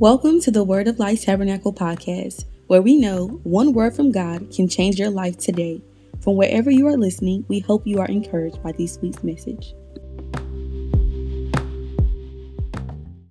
Welcome 0.00 0.40
to 0.40 0.50
the 0.50 0.64
Word 0.64 0.88
of 0.88 0.98
Life 0.98 1.26
Tabernacle 1.26 1.74
podcast, 1.74 2.46
where 2.68 2.80
we 2.80 2.96
know 2.96 3.38
one 3.42 3.74
word 3.74 3.94
from 3.94 4.10
God 4.10 4.50
can 4.50 4.66
change 4.66 4.98
your 4.98 5.10
life 5.10 5.36
today. 5.36 5.82
From 6.20 6.36
wherever 6.36 6.70
you 6.70 6.86
are 6.86 6.96
listening, 6.96 7.44
we 7.48 7.58
hope 7.58 7.86
you 7.86 8.00
are 8.00 8.06
encouraged 8.06 8.62
by 8.62 8.72
this 8.72 8.98
week's 9.02 9.22
message. 9.22 9.74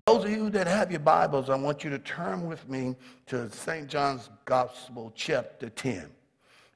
Those 0.06 0.26
of 0.26 0.30
you 0.30 0.52
that 0.52 0.68
have 0.68 0.92
your 0.92 1.00
Bibles, 1.00 1.50
I 1.50 1.56
want 1.56 1.84
you 1.84 1.90
to 1.90 1.98
turn 1.98 2.46
with 2.46 2.70
me 2.70 2.96
to 3.26 3.50
St. 3.50 3.88
John's 3.88 4.30
Gospel, 4.46 5.12
chapter 5.16 5.70
10. 5.70 6.06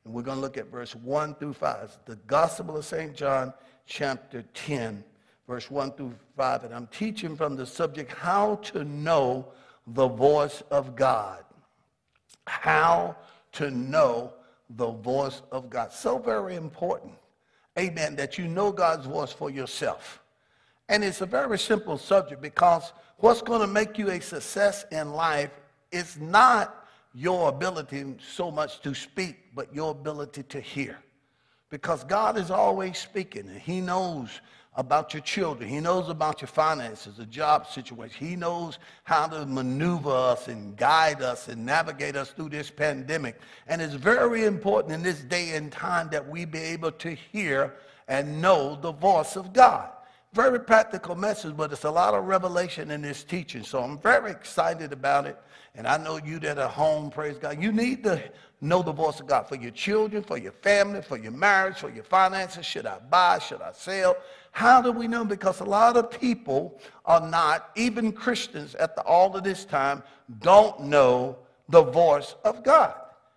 And 0.06 0.12
we're 0.12 0.24
going 0.24 0.38
to 0.38 0.42
look 0.42 0.58
at 0.58 0.72
verse 0.72 0.96
1 0.96 1.36
through 1.36 1.54
5. 1.54 2.00
The 2.06 2.16
Gospel 2.26 2.78
of 2.78 2.86
St. 2.86 3.16
John, 3.16 3.54
chapter 3.86 4.44
10, 4.56 5.04
verse 5.48 5.70
1 5.70 5.92
through 5.92 6.16
5. 6.36 6.64
And 6.64 6.74
I'm 6.74 6.88
teaching 6.88 7.36
from 7.36 7.56
the 7.56 7.68
subject, 7.68 8.12
How 8.12 8.56
to 8.56 8.84
Know 8.84 9.50
the 9.88 10.08
Voice 10.08 10.64
of 10.72 10.96
God. 10.96 11.44
How 12.46 13.16
to 13.54 13.72
know 13.72 14.34
the 14.70 14.92
voice 14.92 15.42
of 15.52 15.70
God. 15.70 15.92
So 15.92 16.18
very 16.18 16.56
important, 16.56 17.14
amen, 17.78 18.16
that 18.16 18.38
you 18.38 18.48
know 18.48 18.72
God's 18.72 19.06
voice 19.06 19.32
for 19.32 19.50
yourself. 19.50 20.22
And 20.90 21.04
it's 21.04 21.22
a 21.22 21.26
very 21.26 21.58
simple 21.58 21.98
subject 21.98 22.42
because 22.42 22.92
what's 23.18 23.42
going 23.42 23.62
to 23.62 23.68
make 23.68 23.98
you 23.98 24.10
a 24.10 24.20
success 24.20 24.86
in 24.92 25.14
life 25.14 25.52
is 25.92 26.18
not 26.20 26.88
your 27.14 27.50
ability 27.50 28.16
so 28.36 28.52
much 28.52 28.82
to 28.82 28.94
speak, 28.94 29.56
but 29.56 29.74
your 29.74 29.92
ability 29.92 30.44
to 30.44 30.60
hear. 30.60 30.98
Because 31.70 32.04
God 32.04 32.38
is 32.38 32.52
always 32.52 32.98
speaking, 32.98 33.48
and 33.48 33.60
He 33.60 33.82
knows 33.82 34.42
about 34.76 35.14
your 35.14 35.22
children. 35.22 35.70
He 35.70 35.80
knows 35.80 36.10
about 36.10 36.42
your 36.42 36.48
finances, 36.48 37.18
the 37.18 37.26
job 37.26 37.68
situation. 37.68 38.28
He 38.28 38.36
knows 38.36 38.80
how 39.04 39.28
to 39.28 39.46
maneuver 39.46 40.10
us 40.10 40.48
and 40.48 40.76
guide 40.76 41.22
us 41.22 41.48
and 41.48 41.66
navigate 41.66 42.16
us 42.16 42.32
through 42.32 42.50
this 42.50 42.72
pandemic. 42.72 43.40
And 43.68 43.82
it's 43.82 43.94
very 43.94 44.46
important 44.46 44.94
in 44.94 45.04
this 45.04 45.22
day 45.22 45.56
and 45.56 45.72
time 45.72 46.10
that 46.12 46.28
we 46.28 46.46
be 46.46 46.60
able 46.60 46.92
to 46.92 47.12
hear 47.12 47.76
and 48.08 48.42
know 48.42 48.78
the 48.82 48.92
voice 48.92 49.36
of 49.36 49.54
God. 49.54 49.90
Very 50.34 50.60
practical 50.60 51.14
message, 51.14 51.56
but 51.56 51.72
it's 51.72 51.84
a 51.84 51.92
lot 51.92 52.16
of 52.16 52.26
revelation 52.26 52.90
in 52.90 53.04
this 53.04 53.24
teaching. 53.24 53.64
So 53.64 53.84
I'm 53.84 54.00
very 54.00 54.32
excited 54.32 54.92
about 54.92 55.28
it. 55.28 55.38
And 55.76 55.88
I 55.88 55.98
know 55.98 56.18
you 56.18 56.40
that 56.40 56.58
are 56.58 56.70
home, 56.70 57.12
praise 57.12 57.38
God, 57.38 57.62
you 57.62 57.72
need 57.72 58.04
to 58.04 58.22
know 58.60 58.82
the 58.82 58.92
voice 58.92 59.20
of 59.20 59.28
God 59.28 59.48
for 59.48 59.56
your 59.56 59.72
children, 59.72 60.24
for 60.24 60.38
your 60.38 60.52
family, 60.52 61.02
for 61.02 61.18
your 61.18 61.32
marriage, 61.32 61.78
for 61.78 61.90
your 61.90 62.04
finances. 62.04 62.66
Should 62.66 62.88
I 62.88 62.98
buy? 62.98 63.40
Should 63.40 63.62
I 63.62 63.74
sell? 63.74 64.16
How 64.54 64.84
do 64.84 64.92
we 64.92 65.08
know? 65.08 65.26
Because 65.26 65.62
a 65.62 65.66
lot 65.66 65.98
of 65.98 66.12
people 66.12 66.80
are 67.06 67.28
not, 67.28 67.72
even 67.76 68.12
Christians 68.12 68.76
at 68.76 68.96
the, 68.96 69.02
all 69.02 69.36
of 69.36 69.44
this 69.44 69.66
time, 69.66 70.04
don't 70.42 70.80
know 70.80 71.38
the 71.70 71.82
voice 71.82 72.36
of 72.46 72.64
God. 72.64 72.94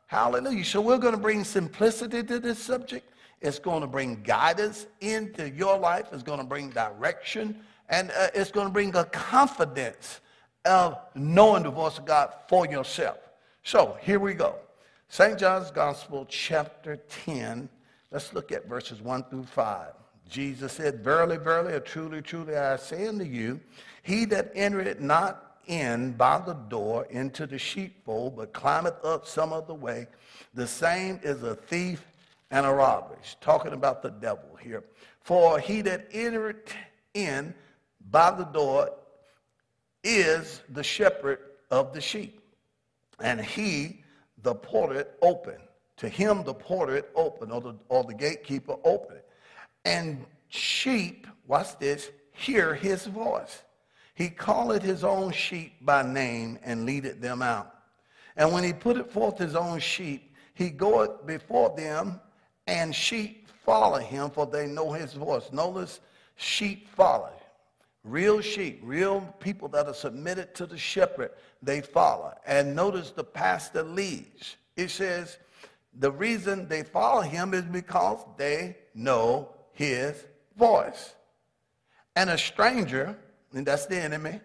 Hallelujah. 0.09 0.63
So 0.63 0.83
we're 0.83 0.99
going 0.99 1.15
to 1.15 1.21
bring 1.21 1.43
simplicity 1.43 2.23
to 2.23 2.39
this 2.39 2.59
subject. 2.59 3.15
It's 3.41 3.59
going 3.59 3.81
to 3.81 3.87
bring 3.87 4.23
guidance 4.25 4.87
into 5.01 5.49
your 5.49 5.79
life. 5.79 6.09
It's 6.13 6.23
going 6.23 6.39
to 6.39 6.45
bring 6.45 6.69
direction. 6.69 7.61
And 7.89 8.11
uh, 8.11 8.29
it's 8.35 8.51
going 8.51 8.67
to 8.67 8.73
bring 8.73 8.95
a 8.95 9.07
confidence 9.07 10.21
of 10.67 10.99
knowing 11.15 11.63
the 11.63 11.71
voice 11.71 11.97
of 11.97 12.05
God 12.05 12.35
for 12.47 12.67
yourself. 12.67 13.17
So 13.63 13.97
here 14.03 14.21
we 14.21 14.35
go. 14.35 14.57
St. 15.09 15.39
John's 15.39 15.71
Gospel, 15.71 16.27
chapter 16.29 16.97
10. 17.25 17.71
Let's 18.11 18.35
look 18.35 18.53
at 18.53 18.69
verses 18.69 19.01
1 19.01 19.25
through 19.31 19.45
5. 19.45 19.87
Jesus 20.29 20.73
said, 20.73 21.05
Verily, 21.05 21.37
verily, 21.37 21.75
or 21.75 21.81
truly, 21.81 22.23
truly, 22.23 22.57
I 22.57 22.77
say 22.77 23.07
unto 23.07 23.25
you, 23.25 23.61
he 24.03 24.25
that 24.27 24.53
entereth 24.55 25.01
not 25.01 25.47
in 25.67 26.13
by 26.13 26.39
the 26.39 26.55
door 26.55 27.07
into 27.11 27.47
the 27.47 27.59
sheepfold, 27.59 28.37
but 28.37 28.53
climbeth 28.53 29.05
up 29.05 29.27
some 29.27 29.53
other 29.53 29.75
way, 29.75 30.07
the 30.55 30.67
same 30.67 31.21
is 31.23 31.43
a 31.43 31.55
thief 31.55 32.05
and 32.51 32.65
a 32.65 32.73
robber. 32.73 33.17
He's 33.21 33.37
talking 33.41 33.73
about 33.73 34.03
the 34.03 34.11
devil 34.11 34.57
here. 34.61 34.85
For 35.23 35.59
he 35.59 35.83
that 35.83 36.09
entereth 36.13 36.73
in 37.15 37.55
by 38.11 38.31
the 38.31 38.45
door 38.45 38.91
is 40.05 40.63
the 40.71 40.85
shepherd 40.85 41.41
of 41.71 41.93
the 41.93 42.01
sheep. 42.01 42.41
And 43.21 43.41
he, 43.41 44.03
the 44.43 44.55
porter, 44.55 45.09
open. 45.23 45.57
To 45.99 46.09
him 46.09 46.45
the 46.45 46.55
porter 46.55 47.03
open, 47.15 47.51
or 47.51 47.61
the, 47.61 47.75
or 47.89 48.05
the 48.05 48.15
gatekeeper 48.15 48.77
open. 48.85 49.17
And 49.87 50.27
sheep, 50.49 51.29
watch 51.47 51.79
this, 51.79 52.11
hear 52.33 52.75
his 52.75 53.07
voice. 53.07 53.63
He 54.15 54.31
calleth 54.31 54.83
his 54.83 55.05
own 55.05 55.31
sheep 55.31 55.75
by 55.81 56.03
name 56.03 56.59
and 56.65 56.85
leadeth 56.85 57.21
them 57.21 57.41
out. 57.41 57.73
And 58.37 58.53
when 58.53 58.65
he 58.65 58.73
putteth 58.73 59.13
forth 59.13 59.39
his 59.39 59.55
own 59.55 59.79
sheep, 59.79 60.35
he 60.55 60.71
goeth 60.71 61.25
before 61.25 61.73
them, 61.77 62.21
and 62.67 62.93
sheep 62.93 63.49
follow 63.65 63.99
him, 63.99 64.31
for 64.31 64.45
they 64.45 64.67
know 64.67 64.91
his 64.91 65.13
voice. 65.13 65.53
Notice 65.53 66.01
sheep 66.35 66.89
follow. 66.89 67.31
Real 68.03 68.41
sheep, 68.41 68.81
real 68.83 69.21
people 69.39 69.69
that 69.69 69.87
are 69.87 69.95
submitted 69.95 70.53
to 70.57 70.67
the 70.67 70.79
shepherd, 70.79 71.31
they 71.63 71.81
follow. 71.81 72.35
And 72.45 72.75
notice 72.75 73.13
the 73.13 73.23
pastor 73.23 73.85
leads. 73.85 74.57
It 74.75 74.91
says 74.91 75.39
the 76.01 76.11
reason 76.11 76.67
they 76.67 76.83
follow 76.83 77.21
him 77.21 77.55
is 77.55 77.65
because 77.65 78.25
they 78.37 78.79
know 78.93 79.53
his 79.77 80.25
voice. 80.57 81.15
And 82.17 82.31
a 82.31 82.39
stranger, 82.39 83.17
and 83.53 83.65
that's 83.65 83.87
the 83.87 83.97
enemy, 83.97 84.41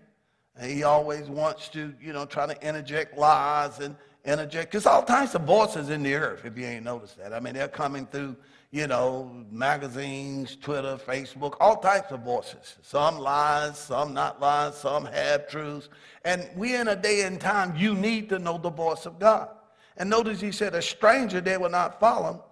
and 0.55 0.71
he 0.71 0.83
always 0.83 1.27
wants 1.27 1.67
to, 1.69 1.93
you 1.99 2.13
know, 2.13 2.25
try 2.25 2.45
to 2.45 2.67
interject 2.67 3.17
lies 3.17 3.79
and 3.79 3.95
interject, 4.25 4.71
because 4.71 4.85
all 4.85 5.01
types 5.01 5.33
of 5.33 5.41
voices 5.43 5.89
in 5.89 6.03
the 6.03 6.13
earth, 6.13 6.45
if 6.45 6.57
you 6.57 6.65
ain't 6.65 6.85
noticed 6.85 7.17
that. 7.17 7.33
I 7.33 7.39
mean, 7.39 7.55
they're 7.55 7.67
coming 7.67 8.05
through 8.05 8.35
you 8.71 8.87
know, 8.87 9.29
magazines, 9.51 10.55
Twitter, 10.55 10.97
Facebook, 10.97 11.55
all 11.59 11.75
types 11.75 12.11
of 12.11 12.21
voices. 12.21 12.77
Some 12.81 13.19
lies, 13.19 13.77
some 13.77 14.13
not 14.13 14.39
lies, 14.39 14.77
some 14.77 15.03
have 15.05 15.49
truths. 15.49 15.89
And 16.23 16.49
we 16.55 16.75
in 16.75 16.87
a 16.87 16.95
day 16.95 17.23
and 17.23 17.39
time, 17.39 17.75
you 17.75 17.93
need 17.93 18.29
to 18.29 18.39
know 18.39 18.57
the 18.57 18.69
voice 18.69 19.05
of 19.05 19.19
God. 19.19 19.49
And 19.97 20.09
notice 20.09 20.39
he 20.39 20.53
said, 20.53 20.73
a 20.73 20.81
stranger 20.81 21.41
they 21.41 21.57
will 21.57 21.69
not 21.69 21.99
follow, 21.99 22.45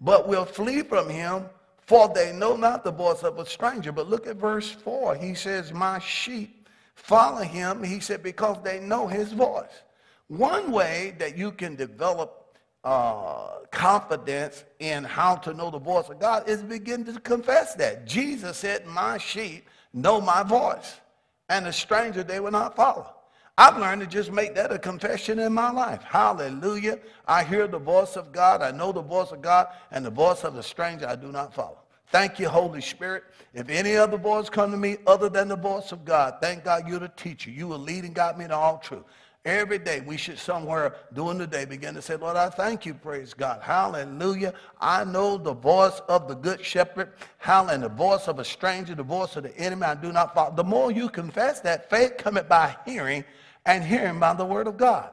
but 0.00 0.26
will 0.26 0.44
flee 0.44 0.82
from 0.82 1.08
him, 1.08 1.44
for 1.90 2.08
they 2.14 2.32
know 2.32 2.54
not 2.54 2.84
the 2.84 2.92
voice 2.92 3.24
of 3.24 3.40
a 3.40 3.44
stranger. 3.44 3.90
But 3.90 4.08
look 4.08 4.28
at 4.28 4.36
verse 4.36 4.70
4. 4.70 5.16
He 5.16 5.34
says, 5.34 5.72
My 5.72 5.98
sheep 5.98 6.68
follow 6.94 7.42
him. 7.42 7.82
He 7.82 7.98
said, 7.98 8.22
because 8.22 8.58
they 8.62 8.78
know 8.78 9.08
his 9.08 9.32
voice. 9.32 9.82
One 10.28 10.70
way 10.70 11.16
that 11.18 11.36
you 11.36 11.50
can 11.50 11.74
develop 11.74 12.56
uh, 12.84 13.62
confidence 13.72 14.62
in 14.78 15.02
how 15.02 15.34
to 15.34 15.52
know 15.52 15.68
the 15.68 15.80
voice 15.80 16.08
of 16.08 16.20
God 16.20 16.48
is 16.48 16.62
begin 16.62 17.04
to 17.06 17.18
confess 17.18 17.74
that. 17.74 18.06
Jesus 18.06 18.58
said, 18.58 18.86
My 18.86 19.18
sheep 19.18 19.68
know 19.92 20.20
my 20.20 20.44
voice, 20.44 21.00
and 21.48 21.66
a 21.66 21.72
stranger 21.72 22.22
they 22.22 22.38
will 22.38 22.52
not 22.52 22.76
follow. 22.76 23.12
I've 23.60 23.76
learned 23.76 24.00
to 24.00 24.06
just 24.06 24.32
make 24.32 24.54
that 24.54 24.72
a 24.72 24.78
confession 24.78 25.38
in 25.38 25.52
my 25.52 25.70
life. 25.70 26.02
Hallelujah. 26.02 26.98
I 27.28 27.44
hear 27.44 27.68
the 27.68 27.78
voice 27.78 28.16
of 28.16 28.32
God. 28.32 28.62
I 28.62 28.70
know 28.70 28.90
the 28.90 29.02
voice 29.02 29.32
of 29.32 29.42
God, 29.42 29.68
and 29.90 30.02
the 30.02 30.10
voice 30.10 30.44
of 30.44 30.54
the 30.54 30.62
stranger 30.62 31.06
I 31.06 31.14
do 31.14 31.30
not 31.30 31.52
follow. 31.52 31.76
Thank 32.06 32.38
you, 32.38 32.48
Holy 32.48 32.80
Spirit. 32.80 33.24
If 33.52 33.68
any 33.68 33.96
other 33.96 34.16
voice 34.16 34.48
come 34.48 34.70
to 34.70 34.78
me 34.78 34.96
other 35.06 35.28
than 35.28 35.48
the 35.48 35.56
voice 35.56 35.92
of 35.92 36.06
God, 36.06 36.36
thank 36.40 36.64
God 36.64 36.88
you're 36.88 37.00
the 37.00 37.08
teacher. 37.08 37.50
You 37.50 37.68
will 37.68 37.78
lead 37.78 38.04
and 38.04 38.14
guide 38.14 38.38
me 38.38 38.48
to 38.48 38.56
all 38.56 38.78
truth. 38.78 39.04
Every 39.44 39.78
day 39.78 40.00
we 40.00 40.16
should 40.16 40.38
somewhere 40.38 40.96
during 41.12 41.36
the 41.36 41.46
day 41.46 41.66
begin 41.66 41.94
to 41.96 42.02
say, 42.02 42.16
Lord, 42.16 42.38
I 42.38 42.48
thank 42.48 42.86
you, 42.86 42.94
praise 42.94 43.34
God. 43.34 43.60
Hallelujah. 43.60 44.54
I 44.80 45.04
know 45.04 45.36
the 45.36 45.52
voice 45.52 46.00
of 46.08 46.28
the 46.28 46.34
good 46.34 46.64
shepherd, 46.64 47.12
hallelujah, 47.36 47.88
the 47.88 47.94
voice 47.94 48.26
of 48.26 48.38
a 48.38 48.44
stranger, 48.44 48.94
the 48.94 49.02
voice 49.02 49.36
of 49.36 49.42
the 49.42 49.56
enemy. 49.58 49.82
I 49.82 49.96
do 49.96 50.12
not 50.12 50.34
follow. 50.34 50.54
The 50.54 50.64
more 50.64 50.90
you 50.90 51.10
confess 51.10 51.60
that, 51.60 51.90
faith 51.90 52.16
cometh 52.16 52.48
by 52.48 52.74
hearing, 52.86 53.22
and 53.66 53.84
hearing 53.84 54.18
by 54.18 54.34
the 54.34 54.44
word 54.44 54.66
of 54.66 54.76
God. 54.76 55.10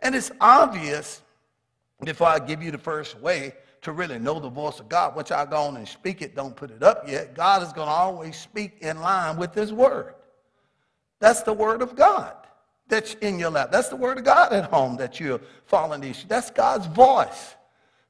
And 0.00 0.14
it's 0.14 0.30
obvious, 0.40 1.22
before 2.04 2.28
I 2.28 2.38
give 2.38 2.62
you 2.62 2.70
the 2.70 2.78
first 2.78 3.18
way 3.20 3.54
to 3.82 3.92
really 3.92 4.18
know 4.18 4.38
the 4.38 4.48
voice 4.48 4.80
of 4.80 4.88
God, 4.88 5.16
which 5.16 5.32
I 5.32 5.44
go 5.44 5.56
on 5.62 5.76
and 5.76 5.86
speak 5.86 6.22
it, 6.22 6.34
don't 6.34 6.54
put 6.54 6.70
it 6.70 6.82
up 6.82 7.08
yet. 7.08 7.34
God 7.34 7.62
is 7.62 7.72
going 7.72 7.88
to 7.88 7.92
always 7.92 8.36
speak 8.36 8.78
in 8.80 9.00
line 9.00 9.36
with 9.36 9.54
his 9.54 9.72
word. 9.72 10.14
That's 11.20 11.42
the 11.42 11.52
word 11.52 11.82
of 11.82 11.96
God 11.96 12.34
that's 12.88 13.14
in 13.14 13.38
your 13.38 13.50
lap. 13.50 13.70
That's 13.70 13.88
the 13.88 13.96
word 13.96 14.18
of 14.18 14.24
God 14.24 14.52
at 14.52 14.64
home 14.70 14.96
that 14.96 15.20
you're 15.20 15.40
following 15.66 16.00
these. 16.00 16.24
That's 16.28 16.50
God's 16.50 16.86
voice. 16.86 17.54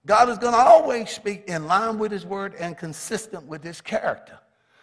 God 0.07 0.29
is 0.29 0.39
going 0.39 0.55
to 0.55 0.59
always 0.59 1.11
speak 1.11 1.45
in 1.49 1.67
line 1.67 1.99
with 1.99 2.13
his 2.13 2.25
word 2.25 2.55
and 2.59 2.77
consistent 2.79 3.47
with 3.47 3.63
his 3.63 3.81
character. 3.81 4.39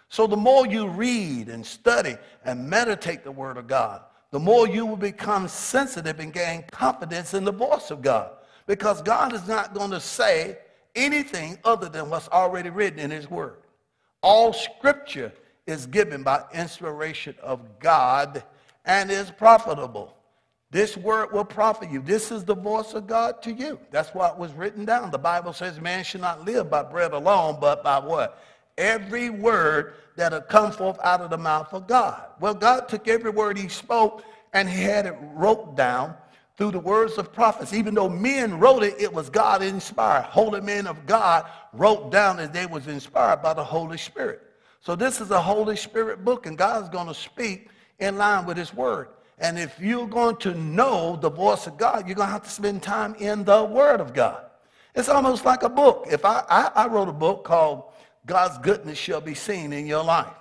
So 0.10 0.28
the 0.28 0.38
more 0.38 0.68
you 0.68 0.88
read 0.88 1.50
and 1.50 1.66
study 1.66 2.16
and 2.44 2.70
meditate 2.70 3.24
the 3.24 3.32
word 3.32 3.58
of 3.58 3.68
God, 3.68 4.02
the 4.36 4.40
more 4.40 4.68
you 4.68 4.86
will 4.86 4.98
become 4.98 5.48
sensitive 5.48 6.20
and 6.20 6.34
gain 6.34 6.66
confidence 6.70 7.34
in 7.34 7.46
the 7.46 7.54
voice 7.54 7.90
of 7.90 8.02
God. 8.02 8.32
Because 8.68 9.02
God 9.02 9.32
is 9.32 9.48
not 9.48 9.74
going 9.74 9.92
to 9.92 10.02
say 10.02 10.58
anything 10.94 11.58
other 11.64 11.88
than 11.88 12.10
what's 12.10 12.28
already 12.28 12.70
written 12.70 13.00
in 13.00 13.12
his 13.12 13.30
word. 13.30 13.60
All 14.22 14.52
scripture 14.52 15.32
is 15.68 15.86
given 15.86 16.22
by 16.22 16.44
inspiration 16.54 17.34
of 17.42 17.80
God 17.80 18.44
and 18.84 19.10
is 19.10 19.32
profitable. 19.32 20.14
This 20.70 20.98
word 20.98 21.32
will 21.32 21.46
profit 21.46 21.90
you. 21.90 22.02
This 22.02 22.30
is 22.30 22.44
the 22.44 22.56
voice 22.56 22.94
of 22.94 23.08
God 23.08 23.42
to 23.44 23.54
you. 23.54 23.80
That's 23.90 24.14
what 24.14 24.38
was 24.38 24.52
written 24.52 24.84
down. 24.84 25.12
The 25.12 25.18
Bible 25.18 25.54
says 25.54 25.80
man 25.80 26.04
should 26.04 26.20
not 26.20 26.44
live 26.44 26.70
by 26.70 26.84
bread 26.84 27.14
alone, 27.14 27.60
but 27.62 27.86
by 27.86 28.00
what? 28.00 28.38
Every 28.78 29.30
word 29.30 29.96
that 30.16 30.32
had 30.32 30.48
come 30.48 30.72
forth 30.72 31.00
out 31.04 31.22
of 31.22 31.30
the 31.30 31.38
mouth 31.38 31.74
of 31.74 31.88
God. 31.88 32.22
Well, 32.40 32.54
God 32.54 32.88
took 32.88 33.08
every 33.08 33.32
word 33.32 33.58
he 33.58 33.68
spoke 33.68 34.24
and 34.54 34.70
he 34.70 34.82
had 34.82 35.06
it 35.06 35.16
wrote 35.34 35.76
down 35.76 36.16
through 36.58 36.72
the 36.72 36.80
words 36.80 37.18
of 37.18 37.34
prophets. 37.34 37.74
Even 37.74 37.94
though 37.94 38.10
men 38.10 38.60
wrote 38.60 38.84
it, 38.84 38.96
it 39.00 39.12
was 39.12 39.30
God 39.30 39.62
inspired. 39.62 40.24
Holy 40.24 40.62
men 40.62 40.88
of 40.88 41.06
God 41.06 41.46
wrote 41.74 42.12
down 42.12 42.40
as 42.40 42.50
they 42.52 42.66
was 42.66 42.88
inspired 42.88 43.42
by 43.42 43.54
the 43.54 43.64
Holy 43.64 43.98
Spirit. 43.98 44.42
So 44.80 44.96
this 44.96 45.20
is 45.20 45.32
a 45.32 45.42
Holy 45.42 45.76
Spirit 45.76 46.24
book, 46.24 46.46
and 46.46 46.58
God 46.58 46.84
is 46.84 46.90
going 46.90 47.08
to 47.08 47.14
speak 47.14 47.70
in 48.00 48.18
line 48.18 48.46
with 48.46 48.56
his 48.56 48.74
word. 48.74 49.10
And 49.40 49.60
if 49.60 49.80
you're 49.80 50.08
going 50.08 50.38
to 50.38 50.54
know 50.54 51.18
the 51.18 51.30
voice 51.30 51.68
of 51.68 51.78
God, 51.78 52.08
you're 52.08 52.16
going 52.16 52.28
to 52.28 52.34
have 52.34 52.44
to 52.44 52.50
spend 52.50 52.82
time 52.82 53.16
in 53.16 53.44
the 53.44 53.64
word 53.66 54.00
of 54.00 54.14
God. 54.14 54.46
It's 54.94 55.10
almost 55.10 55.44
like 55.44 55.64
a 55.64 55.70
book. 55.70 56.08
If 56.10 56.24
I, 56.24 56.44
I, 56.50 56.72
I 56.76 56.88
wrote 56.88 57.10
a 57.10 57.14
book 57.14 57.44
called 57.44 57.84
God's 58.26 58.58
Goodness 58.60 58.98
Shall 58.98 59.22
Be 59.22 59.34
Seen 59.34 59.74
in 59.74 59.86
Your 59.86 60.04
Life. 60.04 60.34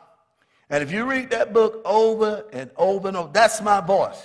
And 0.71 0.83
if 0.83 0.91
you 0.91 1.05
read 1.05 1.31
that 1.31 1.53
book 1.53 1.83
over 1.85 2.45
and 2.53 2.71
over 2.77 3.09
and 3.09 3.17
over, 3.17 3.31
that's 3.33 3.61
my 3.61 3.81
voice. 3.81 4.23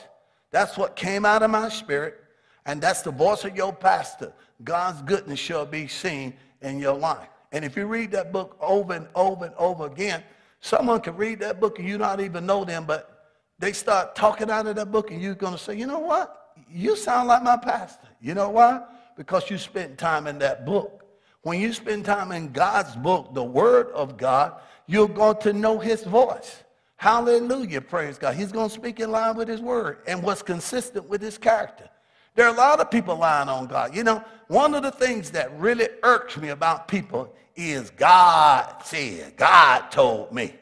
That's 0.52 0.78
what 0.78 0.96
came 0.96 1.26
out 1.26 1.44
of 1.44 1.52
my 1.52 1.70
spirit. 1.70 2.24
And 2.66 2.82
that's 2.82 3.02
the 3.02 3.12
voice 3.12 3.44
of 3.46 3.56
your 3.56 3.74
pastor. 3.74 4.34
God's 4.64 5.02
goodness 5.02 5.40
shall 5.40 5.66
be 5.66 5.88
seen 5.88 6.34
in 6.62 6.80
your 6.80 6.96
life. 6.96 7.28
And 7.52 7.66
if 7.66 7.76
you 7.76 7.86
read 7.86 8.12
that 8.12 8.32
book 8.32 8.58
over 8.62 8.94
and 8.94 9.08
over 9.16 9.46
and 9.46 9.56
over 9.56 9.86
again, 9.86 10.24
someone 10.62 11.02
can 11.02 11.16
read 11.16 11.40
that 11.40 11.60
book 11.60 11.80
and 11.80 11.88
you 11.88 11.98
not 11.98 12.20
even 12.20 12.46
know 12.46 12.64
them, 12.64 12.86
but 12.86 13.36
they 13.58 13.74
start 13.74 14.16
talking 14.16 14.50
out 14.50 14.68
of 14.68 14.76
that 14.76 14.92
book 14.92 15.12
and 15.12 15.22
you're 15.22 15.36
going 15.36 15.54
to 15.54 15.60
say, 15.60 15.76
you 15.76 15.88
know 15.88 16.00
what? 16.00 16.54
You 16.70 16.96
sound 16.96 17.28
like 17.28 17.44
my 17.44 17.58
pastor. 17.58 18.08
You 18.22 18.34
know 18.34 18.50
why? 18.50 18.82
Because 19.18 19.50
you 19.50 19.58
spent 19.58 19.98
time 19.98 20.28
in 20.28 20.40
that 20.40 20.66
book. 20.66 21.04
When 21.44 21.60
you 21.60 21.74
spend 21.74 22.06
time 22.06 22.32
in 22.32 22.52
God's 22.52 22.96
book, 22.96 23.34
the 23.34 23.44
word 23.44 23.88
of 23.92 24.18
God, 24.18 24.60
you're 24.88 25.08
going 25.08 25.38
to 25.42 25.54
know 25.54 25.80
his 25.80 26.04
voice. 26.04 26.64
Hallelujah, 26.98 27.80
praise 27.80 28.18
God. 28.18 28.36
He's 28.36 28.52
going 28.52 28.68
to 28.68 28.76
speak 28.76 29.00
in 29.00 29.10
line 29.12 29.38
with 29.38 29.48
his 29.48 29.62
word 29.62 30.00
and 30.06 30.22
what's 30.22 30.42
consistent 30.42 31.08
with 31.08 31.22
his 31.22 31.38
character. 31.38 31.90
There 32.36 32.46
are 32.46 32.54
a 32.54 32.58
lot 32.58 32.80
of 32.80 32.92
people 32.92 33.16
lying 33.16 33.48
on 33.50 33.68
God. 33.68 33.96
You 33.96 34.04
know, 34.04 34.24
one 34.48 34.74
of 34.76 34.84
the 34.84 34.92
things 34.92 35.32
that 35.32 35.58
really 35.58 35.88
irks 36.04 36.38
me 36.38 36.50
about 36.50 36.88
people 36.88 37.34
is 37.56 37.90
God 37.90 38.84
said, 38.84 39.38
God 39.38 39.90
told 39.92 40.34
me. 40.34 40.56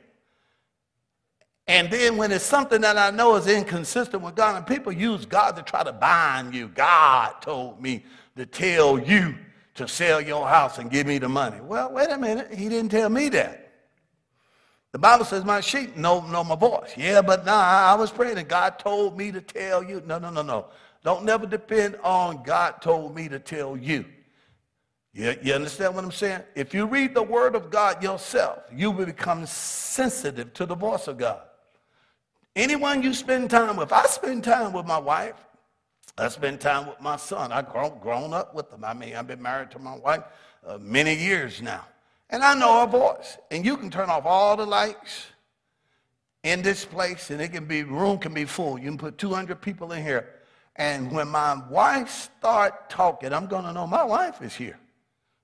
And 1.68 1.92
then 1.92 2.18
when 2.18 2.32
it's 2.32 2.46
something 2.46 2.82
that 2.82 2.98
I 2.98 3.12
know 3.12 3.36
is 3.36 3.48
inconsistent 3.48 4.24
with 4.24 4.36
God, 4.36 4.56
and 4.56 4.66
people 4.66 4.92
use 4.92 5.26
God 5.26 5.56
to 5.58 5.64
try 5.64 5.84
to 5.84 5.92
bind 5.92 6.54
you. 6.54 6.70
God 6.70 7.42
told 7.42 7.82
me 7.82 8.06
to 8.38 8.46
tell 8.46 8.98
you 8.98 9.36
to 9.78 9.88
sell 9.88 10.20
your 10.20 10.48
house 10.48 10.80
and 10.80 10.92
give 10.92 11.08
me 11.08 11.18
the 11.20 11.30
money. 11.30 11.62
Well, 11.62 11.92
wait 11.92 12.10
a 12.10 12.18
minute. 12.18 12.54
He 12.54 12.68
didn't 12.68 12.90
tell 12.90 13.10
me 13.10 13.30
that. 13.30 13.72
The 14.92 15.00
Bible 15.00 15.26
says 15.26 15.46
my 15.46 15.62
sheep 15.62 15.96
know, 15.96 16.22
know 16.22 16.44
my 16.44 16.56
voice. 16.56 16.94
Yeah, 16.98 17.22
but 17.22 17.46
nah, 17.46 17.54
I 17.54 17.96
was 17.96 18.12
praying 18.12 18.38
and 18.38 18.48
God 18.48 18.80
told 18.80 19.18
me 19.18 19.32
to 19.32 19.42
tell 19.42 19.84
you. 19.84 20.02
No, 20.06 20.18
no, 20.18 20.32
no, 20.32 20.42
no. 20.42 20.66
Don't 21.04 21.24
never 21.24 21.46
depend 21.46 21.98
on 22.04 22.42
God 22.44 22.82
told 22.82 23.16
me 23.16 23.30
to 23.30 23.40
tell 23.40 23.78
you. 23.78 24.06
You, 25.14 25.36
you 25.42 25.54
understand 25.54 25.96
what 25.96 26.04
I'm 26.04 26.12
saying? 26.12 26.42
If 26.56 26.74
you 26.74 26.86
read 26.86 27.14
the 27.14 27.24
word 27.24 27.56
of 27.56 27.70
God 27.70 28.02
yourself, 28.02 28.64
you 28.74 28.90
will 28.92 29.06
become 29.06 29.46
sensitive 29.46 30.54
to 30.56 30.66
the 30.66 30.76
voice 30.76 31.08
of 31.08 31.18
God. 31.18 31.42
Anyone 32.56 33.04
you 33.04 33.14
spend 33.14 33.52
time 33.52 33.76
with, 33.76 33.92
I 33.92 34.06
spend 34.08 34.44
time 34.44 34.74
with 34.74 34.88
my 34.88 34.98
wife. 34.98 35.36
I 36.18 36.30
spend 36.30 36.60
time 36.60 36.88
with 36.88 37.00
my 37.00 37.16
son. 37.16 37.52
I've 37.52 37.70
grown, 37.70 38.00
grown 38.00 38.34
up 38.34 38.56
with 38.56 38.72
them. 38.72 38.84
I 38.84 38.94
mean, 38.94 39.16
I've 39.16 39.28
been 39.28 39.42
married 39.42 39.72
to 39.72 39.80
my 39.80 39.96
wife 39.96 40.24
uh, 40.66 40.78
many 40.80 41.14
years 41.16 41.62
now. 41.62 41.86
And 42.30 42.44
I 42.44 42.56
know 42.56 42.82
her 42.82 42.88
voice. 42.88 43.38
And 43.52 43.64
you 43.64 43.78
can 43.78 43.90
turn 43.90 44.10
off 44.10 44.26
all 44.26 44.58
the 44.58 44.66
lights 44.66 45.28
in 46.44 46.62
this 46.62 46.86
place, 46.86 47.30
and 47.30 47.42
it 47.42 47.50
can 47.50 47.66
be, 47.66 47.84
room 47.84 48.18
can 48.18 48.34
be 48.34 48.46
full. 48.46 48.80
You 48.80 48.90
can 48.90 48.98
put 48.98 49.18
200 49.18 49.62
people 49.62 49.92
in 49.92 50.04
here. 50.04 50.34
And 50.76 51.12
when 51.12 51.28
my 51.28 51.62
wife 51.70 52.10
start 52.10 52.90
talking, 52.90 53.34
I'm 53.34 53.48
going 53.48 53.64
to 53.66 53.74
know 53.74 53.88
my 53.88 54.04
wife 54.04 54.42
is 54.42 54.56
here. 54.56 54.80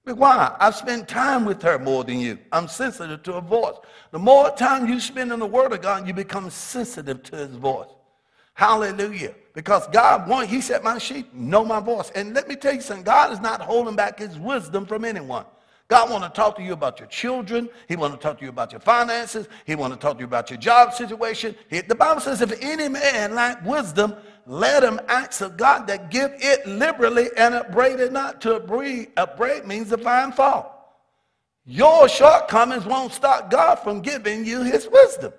But 0.05 0.17
why? 0.17 0.55
I've 0.59 0.75
spent 0.75 1.07
time 1.07 1.45
with 1.45 1.61
her 1.61 1.79
more 1.79 2.03
than 2.03 2.19
you. 2.19 2.37
I'm 2.51 2.67
sensitive 2.67 3.23
to 3.23 3.33
her 3.33 3.41
voice. 3.41 3.75
The 4.11 4.19
more 4.19 4.51
time 4.51 4.87
you 4.87 4.99
spend 4.99 5.31
in 5.31 5.39
the 5.39 5.45
Word 5.45 5.71
of 5.71 5.81
God, 5.81 6.07
you 6.07 6.13
become 6.13 6.49
sensitive 6.49 7.23
to 7.23 7.37
His 7.37 7.55
voice. 7.55 7.87
Hallelujah. 8.53 9.33
Because 9.53 9.87
God, 9.87 10.27
one, 10.27 10.47
He 10.47 10.61
said, 10.61 10.83
My 10.83 10.97
sheep 10.97 11.33
know 11.33 11.63
my 11.63 11.79
voice. 11.79 12.11
And 12.15 12.33
let 12.33 12.47
me 12.47 12.55
tell 12.55 12.73
you 12.73 12.81
something 12.81 13.03
God 13.03 13.31
is 13.31 13.39
not 13.39 13.61
holding 13.61 13.95
back 13.95 14.19
His 14.19 14.37
wisdom 14.37 14.85
from 14.85 15.05
anyone. 15.05 15.45
God 15.89 16.09
want 16.09 16.23
to 16.23 16.29
talk 16.29 16.55
to 16.55 16.63
you 16.63 16.73
about 16.73 16.99
your 16.99 17.07
children. 17.07 17.69
He 17.87 17.95
want 17.95 18.13
to 18.13 18.19
talk 18.19 18.39
to 18.39 18.43
you 18.43 18.49
about 18.49 18.71
your 18.71 18.81
finances. 18.81 19.47
He 19.65 19.75
want 19.75 19.93
to 19.93 19.99
talk 19.99 20.15
to 20.15 20.21
you 20.21 20.25
about 20.25 20.49
your 20.49 20.57
job 20.57 20.93
situation. 20.93 21.55
He, 21.69 21.81
the 21.81 21.93
Bible 21.93 22.21
says, 22.21 22.41
if 22.41 22.51
any 22.63 22.89
man 22.89 23.35
lack 23.35 23.63
wisdom, 23.65 24.15
let 24.45 24.83
him 24.83 24.99
ask 25.07 25.41
of 25.41 25.55
God 25.57 25.87
that 25.87 26.09
give 26.09 26.31
it 26.39 26.65
liberally 26.65 27.29
and 27.37 27.53
upbraid 27.53 27.99
it 27.99 28.11
not. 28.11 28.41
To 28.41 28.55
upbraid, 28.55 29.11
upbraid 29.17 29.65
means 29.65 29.89
to 29.89 29.97
find 29.97 30.33
fault. 30.33 30.67
Your 31.65 32.09
shortcomings 32.09 32.85
won't 32.85 33.13
stop 33.13 33.49
God 33.49 33.75
from 33.75 34.01
giving 34.01 34.45
you 34.45 34.63
his 34.63 34.87
wisdom. 34.91 35.33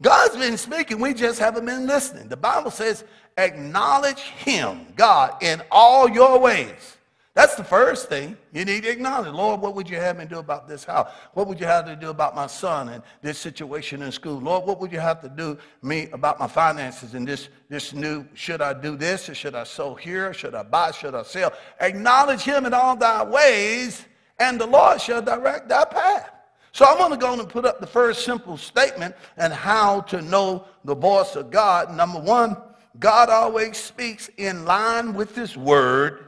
God's 0.00 0.36
been 0.36 0.56
speaking, 0.56 1.00
we 1.00 1.14
just 1.14 1.38
haven't 1.38 1.66
been 1.66 1.86
listening. 1.86 2.28
The 2.28 2.36
Bible 2.36 2.70
says, 2.70 3.04
acknowledge 3.36 4.20
him, 4.20 4.86
God, 4.94 5.42
in 5.42 5.62
all 5.70 6.08
your 6.08 6.38
ways 6.38 6.98
that's 7.38 7.54
the 7.54 7.62
first 7.62 8.08
thing 8.08 8.36
you 8.52 8.64
need 8.64 8.82
to 8.82 8.90
acknowledge. 8.90 9.32
Lord, 9.32 9.60
what 9.60 9.76
would 9.76 9.88
you 9.88 9.94
have 9.94 10.18
me 10.18 10.24
do 10.24 10.40
about 10.40 10.66
this 10.66 10.82
house? 10.82 11.08
What 11.34 11.46
would 11.46 11.60
you 11.60 11.66
have 11.66 11.86
to 11.86 11.94
do 11.94 12.10
about 12.10 12.34
my 12.34 12.48
son 12.48 12.88
and 12.88 13.00
this 13.22 13.38
situation 13.38 14.02
in 14.02 14.10
school? 14.10 14.40
Lord, 14.40 14.66
what 14.66 14.80
would 14.80 14.90
you 14.90 14.98
have 14.98 15.20
to 15.20 15.28
do 15.28 15.56
me 15.80 16.08
about 16.12 16.40
my 16.40 16.48
finances 16.48 17.14
and 17.14 17.28
this, 17.28 17.48
this 17.68 17.92
new, 17.92 18.26
should 18.34 18.60
I 18.60 18.72
do 18.72 18.96
this 18.96 19.28
or 19.28 19.36
should 19.36 19.54
I 19.54 19.62
sow 19.62 19.94
here? 19.94 20.34
Should 20.34 20.56
I 20.56 20.64
buy? 20.64 20.90
Should 20.90 21.14
I 21.14 21.22
sell? 21.22 21.52
Acknowledge 21.80 22.42
him 22.42 22.66
in 22.66 22.74
all 22.74 22.96
thy 22.96 23.22
ways 23.22 24.04
and 24.40 24.60
the 24.60 24.66
Lord 24.66 25.00
shall 25.00 25.22
direct 25.22 25.68
thy 25.68 25.84
path. 25.84 26.37
So 26.72 26.84
I'm 26.84 26.98
going 26.98 27.10
to 27.10 27.16
go 27.16 27.32
and 27.32 27.48
put 27.48 27.64
up 27.64 27.80
the 27.80 27.86
first 27.86 28.24
simple 28.24 28.56
statement 28.56 29.14
and 29.36 29.52
how 29.52 30.02
to 30.02 30.22
know 30.22 30.66
the 30.84 30.94
voice 30.94 31.36
of 31.36 31.50
God. 31.50 31.94
Number 31.94 32.20
one, 32.20 32.56
God 32.98 33.30
always 33.30 33.76
speaks 33.76 34.28
in 34.36 34.64
line 34.64 35.14
with 35.14 35.34
his 35.34 35.56
word 35.56 36.26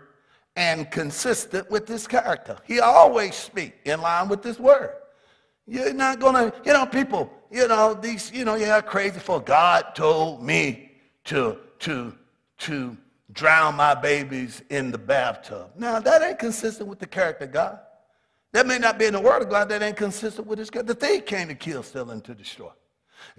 and 0.57 0.91
consistent 0.91 1.71
with 1.71 1.89
his 1.89 2.07
character. 2.07 2.57
He 2.65 2.81
always 2.81 3.35
speak 3.35 3.75
in 3.85 4.01
line 4.01 4.29
with 4.29 4.43
his 4.43 4.59
word. 4.59 4.95
You're 5.67 5.93
not 5.93 6.19
gonna, 6.19 6.53
you 6.65 6.73
know, 6.73 6.87
people, 6.87 7.33
you 7.51 7.69
know, 7.69 7.95
these, 7.95 8.33
you 8.33 8.45
know, 8.45 8.57
yeah, 8.57 8.81
crazy 8.81 9.21
for 9.21 9.41
God 9.41 9.95
told 9.95 10.43
me 10.43 10.93
to 11.25 11.59
to 11.81 12.17
to 12.59 12.97
drown 13.33 13.77
my 13.77 13.95
babies 13.95 14.63
in 14.71 14.91
the 14.91 14.99
bathtub. 14.99 15.71
Now 15.77 16.01
that 16.01 16.23
ain't 16.23 16.39
consistent 16.39 16.89
with 16.89 16.99
the 16.99 17.07
character 17.07 17.47
God. 17.47 17.79
That 18.53 18.67
may 18.67 18.79
not 18.79 18.99
be 18.99 19.05
in 19.07 19.13
the 19.13 19.21
word 19.21 19.43
of 19.43 19.49
God, 19.49 19.69
that 19.69 19.83
ain't 19.83 19.97
consistent 19.97 20.47
with 20.47 20.59
his 20.59 20.71
God. 20.71 20.87
The 20.87 20.95
thief 20.95 21.27
came 21.27 21.49
to 21.49 21.55
kill, 21.55 21.83
steal, 21.83 22.11
and 22.11 22.25
to 22.25 22.35
destroy. 22.35 22.71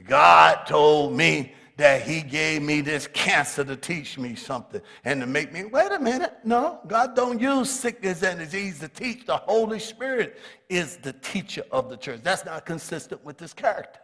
God 0.06 0.66
told 0.66 1.14
me 1.14 1.54
that 1.78 2.04
he 2.04 2.22
gave 2.22 2.62
me 2.62 2.82
this 2.82 3.08
cancer 3.08 3.64
to 3.64 3.76
teach 3.76 4.18
me 4.18 4.36
something 4.36 4.82
and 5.04 5.20
to 5.20 5.28
make 5.28 5.52
me, 5.52 5.66
wait 5.66 5.92
a 5.92 6.00
minute, 6.00 6.34
no, 6.44 6.80
God 6.88 7.16
don't 7.16 7.42
use 7.42 7.70
sickness 7.70 8.24
and 8.24 8.40
disease 8.40 8.80
to 8.80 8.88
teach. 8.88 9.26
The 9.26 9.38
Holy 9.38 9.80
Spirit 9.80 10.38
is 10.70 10.98
the 10.98 11.14
teacher 11.14 11.64
of 11.72 11.90
the 11.90 11.98
church. 11.98 12.22
That's 12.24 12.46
not 12.46 12.66
consistent 12.66 13.24
with 13.26 13.38
this 13.38 13.54
character. 13.54 14.00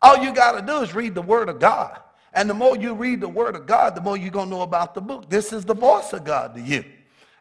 All 0.00 0.16
you 0.16 0.32
got 0.32 0.52
to 0.52 0.66
do 0.66 0.80
is 0.80 0.94
read 0.94 1.14
the 1.14 1.22
Word 1.22 1.48
of 1.48 1.58
God. 1.58 2.00
And 2.32 2.48
the 2.48 2.54
more 2.54 2.76
you 2.76 2.94
read 2.94 3.20
the 3.20 3.28
Word 3.28 3.56
of 3.56 3.66
God, 3.66 3.94
the 3.94 4.00
more 4.00 4.16
you're 4.16 4.30
going 4.30 4.48
to 4.48 4.54
know 4.56 4.62
about 4.62 4.94
the 4.94 5.00
book. 5.00 5.28
This 5.28 5.52
is 5.52 5.64
the 5.64 5.74
voice 5.74 6.12
of 6.12 6.24
God 6.24 6.54
to 6.54 6.60
you. 6.60 6.84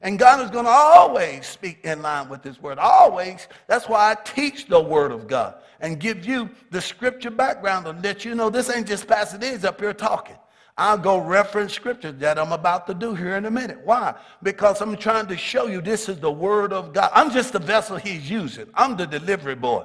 And 0.08 0.18
God 0.18 0.42
is 0.42 0.50
going 0.50 0.64
to 0.64 0.72
always 0.72 1.46
speak 1.46 1.82
in 1.84 2.02
line 2.02 2.30
with 2.30 2.42
His 2.42 2.62
Word. 2.62 2.80
Always. 2.80 3.50
That's 3.68 3.90
why 3.90 4.12
I 4.12 4.16
teach 4.16 4.68
the 4.68 4.80
Word 4.80 5.12
of 5.12 5.28
God 5.28 5.56
and 5.82 6.00
give 6.00 6.26
you 6.26 6.50
the 6.72 6.80
scripture 6.80 7.30
background 7.30 7.88
and 7.88 8.02
let 8.02 8.24
you 8.24 8.34
know 8.34 8.50
this 8.50 8.70
ain't 8.70 8.88
just 8.88 9.06
Pastor 9.06 9.38
D's 9.38 9.66
up 9.66 9.82
here 9.82 9.94
talking. 9.94 10.38
I'll 10.78 10.98
go 10.98 11.18
reference 11.18 11.74
scripture 11.74 12.14
that 12.14 12.40
I'm 12.40 12.54
about 12.54 12.88
to 12.88 12.94
do 12.94 13.16
here 13.16 13.36
in 13.36 13.44
a 13.48 13.52
minute. 13.52 13.82
Why? 13.84 14.16
Because 14.42 14.80
I'm 14.80 14.96
trying 14.96 15.28
to 15.28 15.36
show 15.36 15.68
you 15.68 15.82
this 15.82 16.08
is 16.08 16.22
the 16.22 16.32
word 16.32 16.72
of 16.72 16.94
God. 16.94 17.12
I'm 17.14 17.30
just 17.30 17.52
the 17.52 17.60
vessel 17.60 17.98
he's 17.98 18.30
using. 18.30 18.68
I'm 18.76 18.96
the 18.96 19.08
delivery 19.08 19.56
boy. 19.56 19.84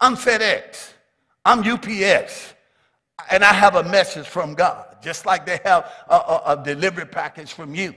I'm 0.00 0.16
FedEx. 0.16 0.94
I'm 1.44 1.60
UPS. 1.60 2.54
And 3.30 3.44
I 3.44 3.52
have 3.52 3.76
a 3.76 3.84
message 3.84 4.26
from 4.26 4.54
God, 4.54 4.96
just 5.00 5.26
like 5.26 5.46
they 5.46 5.60
have 5.64 5.92
a, 6.08 6.14
a, 6.16 6.42
a 6.58 6.64
delivery 6.64 7.06
package 7.06 7.52
from 7.52 7.72
you. 7.72 7.94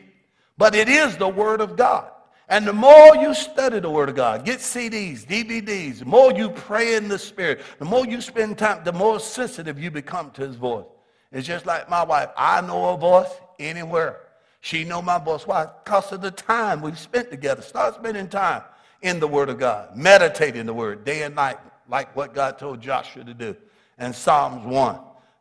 But 0.58 0.76
it 0.76 0.90
is 0.90 1.18
the 1.18 1.28
word 1.28 1.62
of 1.62 1.76
God. 1.76 2.12
And 2.50 2.66
the 2.66 2.74
more 2.74 3.16
you 3.18 3.34
study 3.34 3.80
the 3.80 3.90
Word 3.90 4.08
of 4.08 4.16
God, 4.16 4.46
get 4.46 4.60
CDs, 4.60 5.26
DVDs, 5.26 6.00
the 6.00 6.06
more 6.06 6.32
you 6.32 6.50
pray 6.50 6.96
in 6.96 7.10
the 7.10 7.20
Spirit, 7.20 7.62
the 7.78 7.84
more 7.86 8.06
you 8.06 8.22
spend 8.22 8.58
time, 8.58 8.86
the 8.86 8.94
more 8.94 9.20
sensitive 9.20 9.78
you 9.78 9.92
become 9.92 10.32
to 10.32 10.48
His 10.48 10.56
voice. 10.56 10.86
It's 11.32 11.46
just 11.46 11.66
like 11.66 11.90
my 11.90 12.04
wife. 12.04 12.30
I 12.38 12.62
know 12.62 12.92
her 12.92 12.98
voice. 12.98 13.30
anywhere. 13.60 14.22
She 14.62 14.84
know 14.84 15.02
my 15.02 15.18
voice. 15.18 15.46
Why? 15.46 15.68
Because 15.84 16.12
of 16.12 16.22
the 16.22 16.32
time 16.32 16.82
we've 16.82 16.98
spent 16.98 17.30
together. 17.32 17.62
Start 17.62 17.96
spending 17.96 18.30
time 18.30 18.64
in 19.02 19.20
the 19.20 19.28
Word 19.28 19.50
of 19.50 19.60
God. 19.60 19.96
Meditate 19.96 20.56
in 20.56 20.66
the 20.66 20.74
Word 20.74 21.04
day 21.04 21.24
and 21.24 21.36
night, 21.36 21.58
like 21.90 22.16
what 22.16 22.34
God 22.34 22.58
told 22.58 22.80
Joshua 22.80 23.26
to 23.26 23.34
do. 23.34 23.56
And 23.98 24.16
Psalms 24.16 24.66
1. 24.66 25.00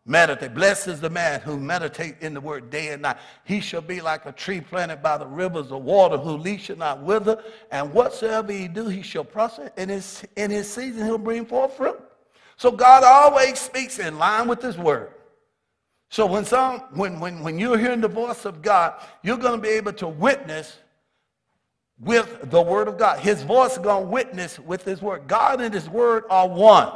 Meditate. 0.08 0.54
Blessed 0.54 0.86
is 0.86 1.00
the 1.00 1.10
man 1.10 1.40
who 1.40 1.58
meditate 1.58 2.14
in 2.20 2.32
the 2.32 2.40
word 2.40 2.70
day 2.70 2.88
and 2.88 3.02
night. 3.02 3.16
He 3.44 3.58
shall 3.58 3.80
be 3.80 4.00
like 4.00 4.24
a 4.24 4.30
tree 4.30 4.60
planted 4.60 5.02
by 5.02 5.18
the 5.18 5.26
rivers 5.26 5.72
of 5.72 5.82
water, 5.82 6.16
who 6.16 6.36
leaf 6.36 6.60
shall 6.60 6.76
not 6.76 7.02
wither. 7.02 7.42
And 7.72 7.92
whatsoever 7.92 8.52
he 8.52 8.68
do, 8.68 8.86
he 8.86 9.02
shall 9.02 9.24
prosper. 9.24 9.72
In 9.76 9.88
his, 9.88 10.24
in 10.36 10.52
his 10.52 10.72
season, 10.72 11.04
he'll 11.04 11.18
bring 11.18 11.44
forth 11.44 11.76
fruit. 11.76 12.00
So 12.56 12.70
God 12.70 13.02
always 13.02 13.58
speaks 13.58 13.98
in 13.98 14.16
line 14.16 14.46
with 14.46 14.62
his 14.62 14.78
word. 14.78 15.10
So 16.08 16.24
when, 16.24 16.44
some, 16.44 16.78
when, 16.94 17.18
when, 17.18 17.42
when 17.42 17.58
you're 17.58 17.76
hearing 17.76 18.00
the 18.00 18.06
voice 18.06 18.44
of 18.44 18.62
God, 18.62 18.94
you're 19.24 19.36
going 19.36 19.60
to 19.60 19.62
be 19.62 19.74
able 19.74 19.92
to 19.94 20.06
witness 20.06 20.78
with 21.98 22.48
the 22.50 22.62
word 22.62 22.86
of 22.86 22.96
God. 22.96 23.18
His 23.18 23.42
voice 23.42 23.72
is 23.72 23.78
going 23.78 24.04
to 24.04 24.08
witness 24.08 24.60
with 24.60 24.84
his 24.84 25.02
word. 25.02 25.26
God 25.26 25.60
and 25.60 25.74
his 25.74 25.88
word 25.88 26.24
are 26.30 26.48
one. 26.48 26.92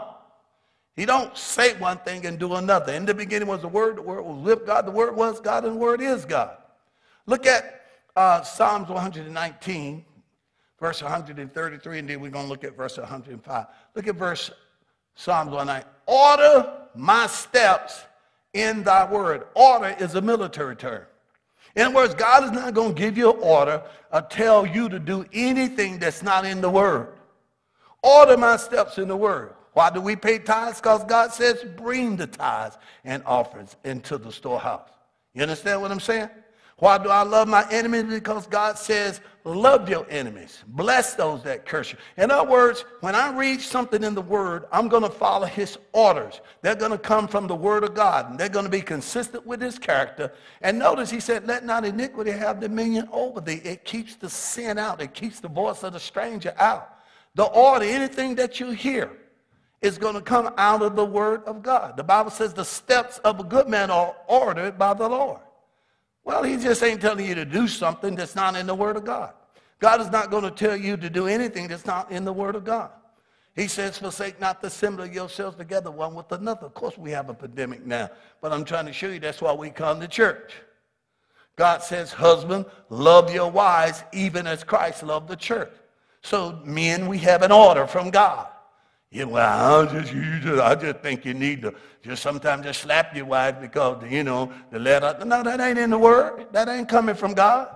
He 0.97 1.07
don't 1.07 1.37
say 1.37 1.75
one 1.79 1.99
thing 1.99 2.27
and 2.27 2.39
do 2.39 2.55
another. 2.55 2.93
In 2.93 3.07
the 3.07 3.15
beginning 3.15 3.49
was 3.49 3.63
the 3.63 3.69
Word, 3.69 3.97
the 3.97 4.03
Word 4.03 4.23
was 4.23 4.45
with 4.45 4.67
God, 4.67 4.87
the 4.87 4.91
Word 4.91 5.17
was 5.17 5.41
God, 5.41 5.65
and 5.65 5.75
the 5.75 5.79
Word 5.79 6.01
is 6.01 6.25
God. 6.25 6.57
Look 7.27 7.47
at 7.47 7.83
uh, 8.17 8.43
Psalms 8.43 8.89
119, 8.89 10.05
verse 10.79 11.03
133, 11.03 11.99
and 11.99 12.09
then 12.09 12.21
we're 12.21 12.31
going 12.31 12.45
to 12.47 12.51
look 12.51 12.65
at 12.65 12.77
verse 12.77 12.99
105. 12.99 13.67
Look 13.95 14.07
at 14.09 14.17
verse 14.17 14.51
Psalms 15.15 15.53
119. 15.53 15.89
Order 16.07 16.73
my 16.95 17.27
steps 17.29 18.05
in 18.53 18.83
thy 18.83 19.11
word. 19.11 19.47
Order 19.55 19.97
is 20.01 20.15
a 20.15 20.21
military 20.21 20.77
term. 20.77 21.05
In 21.77 21.83
other 21.83 21.95
words, 21.95 22.15
God 22.15 22.45
is 22.45 22.51
not 22.51 22.75
going 22.75 22.95
to 22.95 23.01
give 23.01 23.17
you 23.17 23.33
an 23.33 23.39
order 23.41 23.83
or 24.13 24.23
tell 24.23 24.67
you 24.67 24.89
to 24.89 24.99
do 24.99 25.25
anything 25.33 25.99
that's 25.99 26.23
not 26.23 26.45
in 26.45 26.61
the 26.61 26.71
word. 26.71 27.13
Order 28.03 28.37
my 28.37 28.57
steps 28.57 28.99
in 28.99 29.09
the 29.09 29.17
word. 29.17 29.55
Why 29.73 29.91
do 29.91 30.01
we 30.01 30.17
pay 30.17 30.39
tithes? 30.39 30.81
Because 30.81 31.05
God 31.05 31.33
says, 31.33 31.65
bring 31.77 32.17
the 32.17 32.27
tithes 32.27 32.77
and 33.05 33.23
offerings 33.25 33.77
into 33.85 34.19
the 34.19 34.33
storehouse. 34.33 34.89
You 35.35 35.43
understand 35.43 35.81
what 35.81 35.93
I'm 35.93 36.01
saying? 36.01 36.29
Why 36.79 36.97
do 36.97 37.11
I 37.11 37.23
love 37.23 37.47
my 37.47 37.71
enemies? 37.71 38.05
Because 38.05 38.47
God 38.47 38.79
says, 38.79 39.21
love 39.45 39.87
your 39.91 40.07
enemies. 40.09 40.65
Bless 40.67 41.13
those 41.13 41.43
that 41.43 41.67
curse 41.67 41.93
you. 41.93 41.99
In 42.17 42.31
other 42.31 42.51
words, 42.51 42.87
when 43.01 43.15
I 43.15 43.37
read 43.37 43.61
something 43.61 44.03
in 44.03 44.15
the 44.15 44.23
Word, 44.23 44.65
I'm 44.73 44.89
going 44.89 45.03
to 45.03 45.11
follow 45.11 45.45
His 45.45 45.77
orders. 45.93 46.41
They're 46.63 46.75
going 46.75 46.93
to 46.93 46.99
come 46.99 47.29
from 47.29 47.47
the 47.47 47.55
Word 47.55 47.85
of 47.85 47.95
God, 47.95 48.31
and 48.31 48.41
they're 48.41 48.49
going 48.49 48.65
to 48.65 48.71
be 48.71 48.81
consistent 48.81 49.47
with 49.47 49.61
His 49.61 49.79
character. 49.79 50.33
And 50.63 50.79
notice 50.79 51.11
He 51.11 51.21
said, 51.21 51.47
let 51.47 51.67
not 51.67 51.85
iniquity 51.85 52.31
have 52.31 52.61
dominion 52.61 53.11
over 53.13 53.43
thee. 53.43 53.61
It 53.63 53.85
keeps 53.85 54.17
the 54.17 54.31
sin 54.31 54.79
out. 54.79 55.03
It 55.03 55.13
keeps 55.13 55.39
the 55.39 55.49
voice 55.49 55.83
of 55.83 55.93
the 55.93 56.01
stranger 56.01 56.55
out. 56.59 56.97
The 57.35 57.45
order, 57.45 57.85
anything 57.85 58.37
that 58.37 58.59
you 58.59 58.71
hear, 58.71 59.13
is 59.83 59.97
going 59.97 60.15
to 60.15 60.21
come 60.21 60.53
out 60.57 60.83
of 60.83 60.95
the 60.95 61.05
word 61.05 61.43
of 61.45 61.63
God. 61.63 61.97
The 61.97 62.05
Bible 62.05 62.31
says 62.31 62.53
the 62.53 62.65
steps 62.65 63.19
of 63.19 63.41
a 63.41 63.45
good 63.45 63.69
man 63.69 63.91
are 63.91 64.15
ordered 64.27 64.79
by 64.79 64.95
the 64.95 65.09
Lord. 65.09 65.41
Well, 66.25 66.43
he 66.43 66.57
just 66.57 66.83
ain't 66.83 67.01
telling 67.01 67.27
you 67.27 67.35
to 67.35 67.45
do 67.45 67.67
something 67.67 68.15
that's 68.15 68.35
not 68.35 68.57
in 68.57 68.67
the 68.67 68.75
word 68.75 68.97
of 68.97 69.05
God. 69.05 69.33
God 69.79 70.03
is 70.03 70.11
not 70.11 70.31
going 70.31 70.45
to 70.45 70.51
tell 70.51 70.77
you 70.77 70.97
to 70.99 71.09
do 71.09 71.27
anything 71.27 71.67
that's 71.67 71.87
not 71.87 72.11
in 72.11 72.25
the 72.25 72.33
word 72.33 72.55
of 72.55 72.65
God. 72.65 72.91
He 73.57 73.67
says, 73.67 73.99
forsake 73.99 74.39
not 74.39 74.61
the 74.61 74.69
assembly 74.69 75.11
yourselves 75.11 75.57
together 75.57 75.91
one 75.91 76.15
with 76.15 76.31
another. 76.31 76.67
Of 76.67 76.75
course, 76.75 76.97
we 76.97 77.11
have 77.11 77.31
a 77.31 77.35
pandemic 77.35 77.85
now, 77.85 78.11
but 78.41 78.53
I'm 78.53 78.65
trying 78.65 78.87
to 78.87 78.93
show 78.93 79.09
you 79.09 79.19
that's 79.19 79.41
why 79.41 79.53
we 79.53 79.71
come 79.71 79.99
to 80.01 80.09
church. 80.09 80.53
God 81.57 81.83
says, 81.83 82.13
husband, 82.13 82.67
love 82.91 83.35
your 83.35 83.51
wives 83.51 84.05
even 84.13 84.47
as 84.47 84.63
Christ 84.63 85.03
loved 85.03 85.29
the 85.29 85.37
church. 85.37 85.73
So, 86.23 86.61
men, 86.65 87.09
we 87.09 87.19
have 87.19 87.43
an 87.43 87.51
order 87.51 87.87
from 87.87 88.11
God. 88.11 88.47
Yeah, 89.13 89.25
well, 89.25 89.83
I 89.89 89.93
just, 89.93 90.13
you 90.13 90.39
just, 90.39 90.63
I 90.63 90.75
just 90.77 91.01
think 91.01 91.25
you 91.25 91.35
need 91.35 91.63
to 91.63 91.75
just 92.03 92.23
sometimes 92.23 92.65
just 92.65 92.83
slap 92.83 93.15
your 93.17 93.27
wife 93.27 93.61
because, 93.61 94.05
you 94.09 94.23
know, 94.23 94.53
the 94.71 94.79
letter. 94.79 95.25
No, 95.25 95.43
that 95.43 95.61
ain't 95.61 95.79
in 95.79 95.91
the 95.91 95.99
word. 95.99 96.47
That 96.53 96.69
ain't 96.69 96.89
coming 96.89 97.17
from 97.17 97.35
God. 97.35 97.69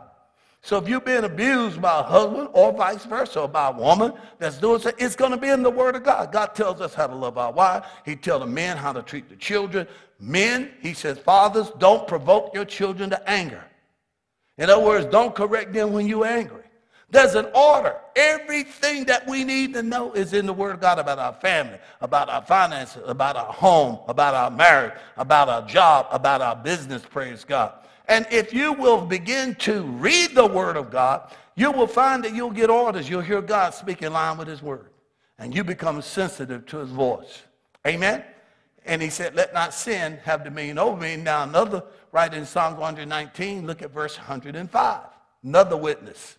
So 0.63 0.79
if 0.79 0.89
you're 0.89 1.01
being 1.01 1.25
abused 1.25 1.83
by 1.83 2.01
a 2.01 2.03
husband 2.03 2.49
or 2.53 2.73
vice 2.73 3.05
versa, 3.05 3.41
or 3.43 3.49
by 3.49 3.69
a 3.69 3.73
woman 3.73 4.15
that's 4.39 4.59
doing 4.59 4.81
so, 4.81 4.93
it's 4.97 5.15
going 5.17 5.33
to 5.33 5.37
be 5.37 5.49
in 5.49 5.63
the 5.63 5.71
word 5.71 5.97
of 5.97 6.05
God. 6.05 6.33
God 6.33 6.55
tells 6.55 6.81
us 6.81 6.95
how 6.95 7.07
to 7.07 7.15
love 7.15 7.37
our 7.37 7.53
wife. 7.53 7.85
He 8.07 8.17
tells 8.17 8.41
the 8.41 8.47
men 8.47 8.77
how 8.77 8.93
to 8.93 9.03
treat 9.03 9.29
the 9.29 9.37
children. 9.37 9.87
Men, 10.19 10.71
he 10.81 10.95
says, 10.95 11.19
fathers, 11.19 11.71
don't 11.79 12.09
provoke 12.09 12.55
your 12.55 12.65
children 12.65 13.11
to 13.11 13.29
anger. 13.29 13.63
In 14.57 14.71
other 14.71 14.83
words, 14.83 15.05
don't 15.07 15.35
correct 15.35 15.75
them 15.75 15.93
when 15.93 16.07
you're 16.07 16.25
angry. 16.25 16.64
There's 17.15 17.37
an 17.37 17.47
order. 17.55 17.95
Everything 18.17 19.05
that 19.05 19.25
we 19.29 19.45
need 19.45 19.73
to 19.75 19.85
know 19.85 20.13
is 20.15 20.33
in 20.33 20.47
the 20.47 20.53
Word 20.53 20.75
of 20.75 20.81
God 20.81 20.99
about 20.99 21.21
our 21.21 21.33
family, 21.33 21.79
about 22.01 22.29
our 22.29 22.43
finances, 22.43 23.05
about 23.07 23.37
our 23.37 23.53
home, 23.53 24.01
about 24.09 24.35
our 24.35 24.51
marriage, 24.51 24.95
about 25.17 25.49
our 25.49 25.63
job, 25.63 26.09
about 26.11 26.43
our 26.43 26.57
business, 26.57 27.03
praise 27.09 27.45
God. 27.45 27.73
And 28.09 28.27
if 28.33 28.53
you 28.53 28.73
will 28.73 29.01
begin 29.01 29.55
to 29.61 29.83
read 29.85 30.35
the 30.35 30.45
Word 30.45 30.77
of 30.77 30.91
God, 30.91 31.33
you 31.55 31.71
will 31.71 31.87
find 31.87 32.25
that 32.25 32.35
you'll 32.35 32.51
get 32.51 32.69
orders. 32.69 33.09
You'll 33.09 33.21
hear 33.21 33.41
God 33.41 33.75
speak 33.75 34.03
in 34.03 34.13
line 34.13 34.37
with 34.37 34.49
His 34.49 34.61
Word. 34.61 34.91
And 35.39 35.55
you 35.55 35.63
become 35.63 36.03
sensitive 36.03 36.67
to 36.67 36.79
His 36.79 36.91
voice. 36.91 37.45
Amen? 37.87 38.25
And 38.87 39.01
He 39.01 39.09
said, 39.09 39.37
let 39.37 39.55
not 39.55 39.73
sin 39.73 40.19
have 40.25 40.43
dominion 40.43 40.79
over 40.79 41.01
me. 41.01 41.15
Now 41.15 41.45
another, 41.45 41.85
right 42.11 42.35
in 42.35 42.45
Psalm 42.45 42.73
119, 42.73 43.69
look 43.69 43.83
at 43.83 43.93
verse 43.93 44.19
105. 44.19 45.01
Another 45.45 45.77
witness. 45.77 46.39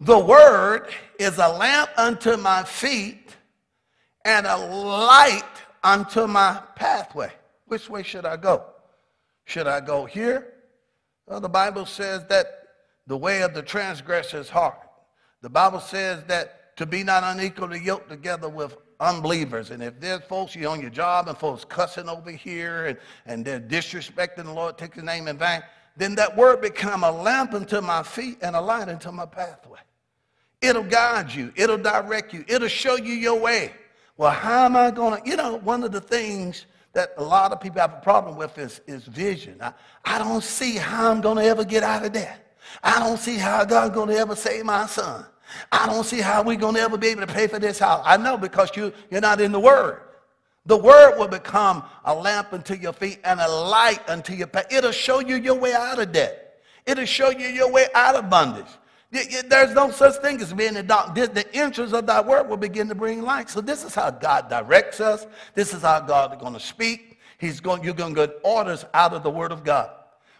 The 0.00 0.18
word 0.18 0.88
is 1.18 1.36
a 1.36 1.48
lamp 1.48 1.90
unto 1.98 2.38
my 2.38 2.64
feet 2.64 3.36
and 4.24 4.46
a 4.46 4.56
light 4.56 5.44
unto 5.82 6.26
my 6.26 6.62
pathway. 6.74 7.30
Which 7.66 7.90
way 7.90 8.02
should 8.02 8.24
I 8.24 8.38
go? 8.38 8.64
Should 9.44 9.66
I 9.66 9.80
go 9.80 10.06
here? 10.06 10.54
Well, 11.26 11.40
the 11.40 11.50
Bible 11.50 11.84
says 11.84 12.24
that 12.28 12.46
the 13.06 13.16
way 13.16 13.42
of 13.42 13.52
the 13.52 13.62
transgressor 13.62 14.38
is 14.38 14.48
hard. 14.48 14.74
The 15.42 15.50
Bible 15.50 15.80
says 15.80 16.24
that 16.28 16.76
to 16.76 16.86
be 16.86 17.04
not 17.04 17.22
unequally 17.22 17.80
yoked 17.80 18.08
together 18.08 18.48
with 18.48 18.76
unbelievers. 19.00 19.70
And 19.70 19.82
if 19.82 20.00
there's 20.00 20.22
folks 20.22 20.54
you 20.54 20.66
on 20.68 20.80
your 20.80 20.90
job 20.90 21.28
and 21.28 21.36
folks 21.36 21.64
cussing 21.64 22.08
over 22.08 22.30
here 22.30 22.86
and, 22.86 22.98
and 23.26 23.44
they're 23.44 23.60
disrespecting 23.60 24.44
the 24.44 24.52
Lord, 24.52 24.78
take 24.78 24.94
his 24.94 25.04
name 25.04 25.28
in 25.28 25.36
vain, 25.36 25.62
then 25.96 26.14
that 26.14 26.34
word 26.36 26.62
become 26.62 27.04
a 27.04 27.10
lamp 27.10 27.52
unto 27.52 27.82
my 27.82 28.02
feet 28.02 28.38
and 28.40 28.56
a 28.56 28.60
light 28.60 28.88
unto 28.88 29.12
my 29.12 29.26
pathway. 29.26 29.80
It'll 30.60 30.82
guide 30.82 31.32
you. 31.32 31.52
It'll 31.56 31.78
direct 31.78 32.34
you. 32.34 32.44
It'll 32.46 32.68
show 32.68 32.96
you 32.96 33.14
your 33.14 33.38
way. 33.38 33.72
Well, 34.16 34.30
how 34.30 34.66
am 34.66 34.76
I 34.76 34.90
going 34.90 35.22
to, 35.22 35.28
you 35.28 35.36
know, 35.36 35.56
one 35.56 35.82
of 35.82 35.92
the 35.92 36.00
things 36.00 36.66
that 36.92 37.14
a 37.16 37.22
lot 37.22 37.52
of 37.52 37.60
people 37.60 37.80
have 37.80 37.94
a 37.94 38.00
problem 38.00 38.36
with 38.36 38.58
is, 38.58 38.80
is 38.86 39.04
vision. 39.04 39.56
I, 39.60 39.72
I 40.04 40.18
don't 40.18 40.42
see 40.42 40.76
how 40.76 41.10
I'm 41.10 41.20
going 41.20 41.36
to 41.36 41.44
ever 41.44 41.64
get 41.64 41.82
out 41.82 42.04
of 42.04 42.12
that. 42.14 42.54
I 42.82 42.98
don't 42.98 43.18
see 43.18 43.36
how 43.36 43.64
God's 43.64 43.94
going 43.94 44.08
to 44.08 44.16
ever 44.16 44.36
save 44.36 44.64
my 44.64 44.86
son. 44.86 45.24
I 45.72 45.86
don't 45.86 46.04
see 46.04 46.20
how 46.20 46.42
we're 46.42 46.56
going 46.56 46.74
to 46.74 46.80
ever 46.80 46.96
be 46.96 47.08
able 47.08 47.22
to 47.22 47.32
pay 47.32 47.46
for 47.46 47.58
this 47.58 47.78
house. 47.78 48.02
I 48.04 48.16
know 48.16 48.36
because 48.36 48.70
you, 48.76 48.92
you're 49.10 49.20
not 49.20 49.40
in 49.40 49.52
the 49.52 49.60
Word. 49.60 50.02
The 50.66 50.76
Word 50.76 51.18
will 51.18 51.28
become 51.28 51.82
a 52.04 52.14
lamp 52.14 52.52
unto 52.52 52.74
your 52.74 52.92
feet 52.92 53.18
and 53.24 53.40
a 53.40 53.48
light 53.48 54.08
unto 54.08 54.34
your 54.34 54.46
path. 54.46 54.66
It'll 54.70 54.92
show 54.92 55.20
you 55.20 55.36
your 55.36 55.56
way 55.56 55.72
out 55.72 55.98
of 55.98 56.12
debt. 56.12 56.60
It'll 56.86 57.06
show 57.06 57.30
you 57.30 57.48
your 57.48 57.70
way 57.70 57.86
out 57.94 58.14
of 58.14 58.30
bondage. 58.30 58.66
There's 59.10 59.74
no 59.74 59.90
such 59.90 60.16
thing 60.22 60.40
as 60.40 60.52
being 60.52 60.76
a 60.76 60.82
dark. 60.82 61.14
The 61.14 61.46
entrance 61.52 61.92
of 61.92 62.06
thy 62.06 62.20
word 62.20 62.48
will 62.48 62.56
begin 62.56 62.88
to 62.88 62.94
bring 62.94 63.22
light. 63.22 63.50
So 63.50 63.60
this 63.60 63.84
is 63.84 63.94
how 63.94 64.10
God 64.10 64.48
directs 64.48 65.00
us. 65.00 65.26
This 65.54 65.74
is 65.74 65.82
how 65.82 66.00
God 66.00 66.34
is 66.34 66.40
going 66.40 66.54
to 66.54 66.60
speak. 66.60 67.18
He's 67.38 67.58
going, 67.58 67.82
you're 67.82 67.94
going 67.94 68.14
to 68.14 68.26
get 68.26 68.38
orders 68.44 68.84
out 68.94 69.12
of 69.12 69.22
the 69.22 69.30
word 69.30 69.50
of 69.50 69.64
God. 69.64 69.90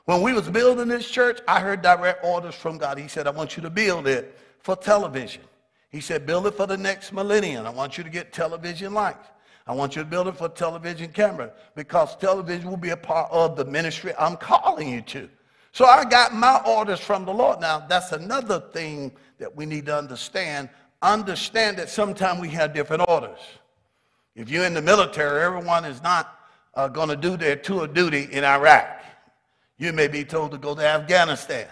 When 0.05 0.23
we 0.23 0.33
was 0.33 0.49
building 0.49 0.89
this 0.89 1.09
church, 1.09 1.41
I 1.49 1.61
heard 1.61 1.83
direct 1.83 2.25
orders 2.25 2.55
from 2.55 2.79
God. 2.79 2.99
He 2.99 3.09
said, 3.09 3.27
I 3.27 3.31
want 3.31 3.57
you 3.57 3.63
to 3.63 3.71
build 3.71 4.07
it 4.07 4.39
for 4.61 4.77
television. 4.77 5.43
He 5.91 6.01
said, 6.01 6.27
build 6.27 6.47
it 6.47 6.55
for 6.55 6.67
the 6.67 6.77
next 6.77 7.13
millennium. 7.13 7.67
I 7.67 7.71
want 7.71 7.99
you 7.99 8.05
to 8.05 8.11
get 8.11 8.33
television 8.33 8.95
lights. 8.95 9.29
I 9.67 9.75
want 9.75 9.97
you 9.97 10.03
to 10.03 10.09
build 10.09 10.29
it 10.29 10.37
for 10.37 10.49
television 10.49 11.13
camera 11.13 11.53
because 11.75 12.17
television 12.17 12.71
will 12.71 12.77
be 12.77 12.91
a 12.91 12.97
part 12.97 13.31
of 13.31 13.57
the 13.57 13.65
ministry 13.65 14.13
I'm 14.19 14.37
calling 14.37 14.89
you 14.89 15.03
to. 15.03 15.29
So 15.73 15.85
I 15.85 16.05
got 16.05 16.35
my 16.35 16.61
orders 16.67 17.01
from 17.01 17.25
the 17.25 17.33
Lord. 17.33 17.61
Now, 17.61 17.81
that's 17.81 18.13
another 18.13 18.61
thing 18.73 19.13
that 19.39 19.55
we 19.55 19.67
need 19.67 19.87
to 19.87 19.97
understand. 19.97 20.69
Understand 21.03 21.79
that 21.79 21.89
sometimes 21.89 22.41
we 22.41 22.49
have 22.49 22.75
different 22.75 23.05
orders. 23.09 23.39
If 24.35 24.49
you're 24.49 24.65
in 24.65 24.75
the 24.75 24.83
military, 24.83 25.43
everyone 25.43 25.85
is 25.85 26.03
not 26.03 26.39
uh, 26.75 26.89
going 26.89 27.09
to 27.09 27.17
do 27.17 27.37
their 27.37 27.57
tour 27.57 27.85
of 27.85 27.95
duty 27.95 28.29
in 28.31 28.45
Iraq. 28.45 29.03
You 29.79 29.93
may 29.93 30.09
be 30.09 30.25
told 30.25 30.51
to 30.53 30.59
go 30.59 30.75
to 30.75 30.87
Afghanistan. 30.87 31.67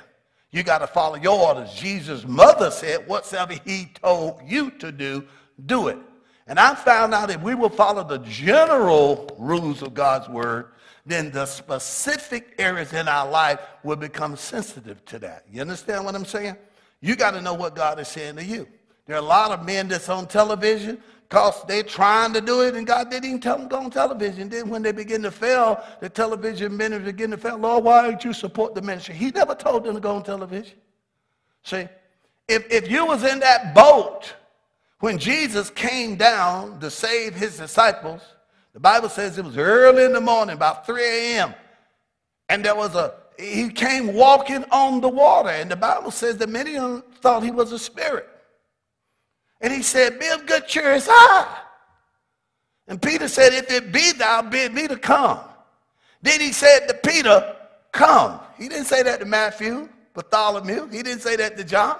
You 0.50 0.62
got 0.62 0.78
to 0.78 0.86
follow 0.86 1.16
your 1.16 1.38
orders. 1.38 1.74
Jesus' 1.74 2.26
mother 2.26 2.70
said, 2.70 3.06
whatsoever 3.06 3.54
he 3.64 3.90
told 4.02 4.40
you 4.46 4.70
to 4.72 4.90
do, 4.90 5.24
do 5.66 5.88
it. 5.88 5.98
And 6.46 6.58
I 6.58 6.74
found 6.74 7.12
out 7.12 7.30
if 7.30 7.42
we 7.42 7.54
will 7.54 7.68
follow 7.68 8.02
the 8.02 8.18
general 8.18 9.28
rules 9.38 9.82
of 9.82 9.92
God's 9.92 10.28
word, 10.30 10.68
then 11.08 11.30
the 11.30 11.46
specific 11.46 12.54
areas 12.58 12.92
in 12.92 13.08
our 13.08 13.28
life 13.28 13.60
will 13.82 13.96
become 13.96 14.36
sensitive 14.36 15.04
to 15.06 15.18
that. 15.20 15.44
You 15.50 15.62
understand 15.62 16.04
what 16.04 16.14
I'm 16.14 16.24
saying? 16.24 16.56
You 17.00 17.16
got 17.16 17.32
to 17.32 17.40
know 17.40 17.54
what 17.54 17.74
God 17.74 17.98
is 17.98 18.08
saying 18.08 18.36
to 18.36 18.44
you. 18.44 18.68
There 19.06 19.16
are 19.16 19.20
a 19.20 19.22
lot 19.22 19.50
of 19.50 19.64
men 19.64 19.88
that's 19.88 20.10
on 20.10 20.26
television 20.26 21.02
because 21.28 21.64
they're 21.66 21.82
trying 21.82 22.34
to 22.34 22.40
do 22.40 22.62
it 22.62 22.74
and 22.74 22.86
God 22.86 23.10
didn't 23.10 23.24
even 23.24 23.40
tell 23.40 23.56
them 23.56 23.68
to 23.68 23.74
go 23.74 23.82
on 23.82 23.90
television. 23.90 24.48
Then 24.50 24.68
when 24.68 24.82
they 24.82 24.92
begin 24.92 25.22
to 25.22 25.30
fail, 25.30 25.82
the 26.00 26.10
television 26.10 26.76
ministry 26.76 27.12
begin 27.12 27.30
to 27.30 27.38
fail. 27.38 27.56
Lord, 27.56 27.84
why 27.84 28.02
don't 28.02 28.22
you 28.22 28.34
support 28.34 28.74
the 28.74 28.82
ministry? 28.82 29.14
He 29.14 29.30
never 29.30 29.54
told 29.54 29.84
them 29.84 29.94
to 29.94 30.00
go 30.00 30.16
on 30.16 30.22
television. 30.22 30.76
See, 31.62 31.88
if, 32.48 32.70
if 32.70 32.90
you 32.90 33.06
was 33.06 33.24
in 33.24 33.40
that 33.40 33.74
boat 33.74 34.34
when 35.00 35.18
Jesus 35.18 35.70
came 35.70 36.16
down 36.16 36.80
to 36.80 36.90
save 36.90 37.34
his 37.34 37.56
disciples, 37.56 38.20
the 38.78 38.82
Bible 38.82 39.08
says 39.08 39.36
it 39.36 39.44
was 39.44 39.58
early 39.58 40.04
in 40.04 40.12
the 40.12 40.20
morning, 40.20 40.54
about 40.54 40.86
3 40.86 41.02
a.m. 41.02 41.52
And 42.48 42.64
there 42.64 42.76
was 42.76 42.94
a, 42.94 43.12
he 43.36 43.70
came 43.70 44.14
walking 44.14 44.64
on 44.70 45.00
the 45.00 45.08
water. 45.08 45.48
And 45.48 45.68
the 45.68 45.74
Bible 45.74 46.12
says 46.12 46.36
that 46.36 46.48
many 46.48 46.76
of 46.76 46.82
them 46.82 47.02
thought 47.20 47.42
he 47.42 47.50
was 47.50 47.72
a 47.72 47.78
spirit. 47.80 48.28
And 49.60 49.72
he 49.72 49.82
said, 49.82 50.20
Be 50.20 50.28
of 50.28 50.46
good 50.46 50.68
cheer, 50.68 50.92
it's 50.92 51.08
I. 51.10 51.58
And 52.86 53.02
Peter 53.02 53.26
said, 53.26 53.52
If 53.52 53.68
it 53.68 53.90
be 53.90 54.12
thou, 54.12 54.42
bid 54.42 54.72
me 54.72 54.86
to 54.86 54.96
come. 54.96 55.40
Then 56.22 56.40
he 56.40 56.52
said 56.52 56.86
to 56.86 56.94
Peter, 56.94 57.56
Come. 57.90 58.38
He 58.56 58.68
didn't 58.68 58.86
say 58.86 59.02
that 59.02 59.18
to 59.18 59.26
Matthew, 59.26 59.88
Bartholomew. 60.14 60.86
He 60.90 61.02
didn't 61.02 61.22
say 61.22 61.34
that 61.34 61.56
to 61.56 61.64
John. 61.64 61.98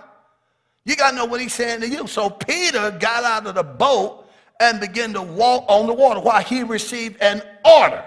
You 0.85 0.94
got 0.94 1.11
to 1.11 1.16
know 1.16 1.25
what 1.25 1.40
he's 1.40 1.54
saying 1.54 1.80
to 1.80 1.88
you. 1.88 2.06
So 2.06 2.30
Peter 2.30 2.97
got 3.00 3.25
out 3.25 3.49
of 3.49 3.56
the 3.56 3.64
boat 3.64 4.26
and 4.61 4.81
begin 4.81 5.12
to 5.12 5.23
walk 5.23 5.65
on 5.69 5.87
the 5.87 5.95
water 5.95 6.21
while 6.21 6.43
he 6.43 6.62
received 6.62 7.21
an 7.21 7.43
order 7.65 8.05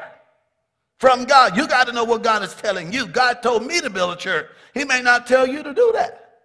from 0.97 1.25
God. 1.25 1.55
You 1.55 1.67
got 1.67 1.87
to 1.87 1.93
know 1.93 2.03
what 2.03 2.23
God 2.23 2.43
is 2.43 2.53
telling 2.53 2.91
you. 2.91 3.07
God 3.07 3.41
told 3.41 3.65
me 3.65 3.79
to 3.81 3.89
build 3.89 4.13
a 4.13 4.17
church. 4.17 4.47
He 4.73 4.85
may 4.85 5.01
not 5.01 5.27
tell 5.27 5.47
you 5.47 5.63
to 5.63 5.73
do 5.73 5.91
that. 5.93 6.39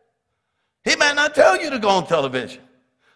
He 0.84 0.96
may 0.96 1.12
not 1.14 1.34
tell 1.34 1.60
you 1.60 1.70
to 1.70 1.78
go 1.78 1.88
on 1.88 2.06
television. 2.06 2.62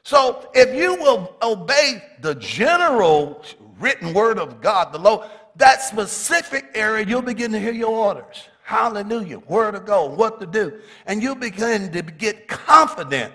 So 0.03 0.51
if 0.55 0.75
you 0.75 0.95
will 0.95 1.37
obey 1.43 2.03
the 2.21 2.35
general 2.35 3.45
written 3.79 4.13
word 4.13 4.39
of 4.39 4.61
God, 4.61 4.93
the 4.93 4.99
law, 4.99 5.29
that 5.57 5.83
specific 5.83 6.67
area, 6.75 7.07
you'll 7.07 7.23
begin 7.23 7.53
to 7.53 7.61
hear 7.61 7.73
your 7.73 7.91
orders. 7.91 8.49
Hallelujah. 8.63 9.39
Where 9.39 9.71
to 9.71 9.81
go, 9.81 10.07
what 10.07 10.41
to 10.41 10.47
do. 10.47 10.81
And 11.07 11.23
you 11.23 11.35
begin 11.35 11.93
to 11.93 12.03
get 12.03 12.49
confident 12.49 13.33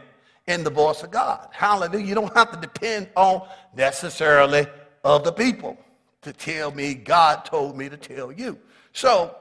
in 0.48 0.64
the 0.64 0.70
voice 0.70 1.04
of 1.04 1.12
God. 1.12 1.50
Hallelujah. 1.52 2.06
You 2.06 2.16
don't 2.16 2.36
have 2.36 2.52
to 2.52 2.60
depend 2.60 3.10
on 3.16 3.48
necessarily 3.76 4.68
other 5.04 5.32
people 5.32 5.78
to 6.22 6.34
tell 6.34 6.72
me 6.72 6.94
God 6.94 7.46
told 7.46 7.78
me 7.78 7.90
to 7.90 7.98
tell 7.98 8.32
you. 8.32 8.58
So, 8.94 9.36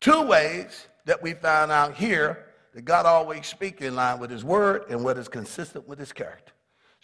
two 0.00 0.22
ways 0.22 0.86
that 1.04 1.22
we 1.22 1.34
found 1.34 1.72
out 1.72 1.94
here 1.94 2.46
that 2.74 2.84
God 2.84 3.06
always 3.06 3.46
speaks 3.46 3.82
in 3.82 3.96
line 3.96 4.18
with 4.18 4.30
his 4.30 4.44
word 4.44 4.84
and 4.90 5.04
what 5.04 5.18
is 5.18 5.28
consistent 5.28 5.88
with 5.88 5.98
his 5.98 6.12
character. 6.12 6.52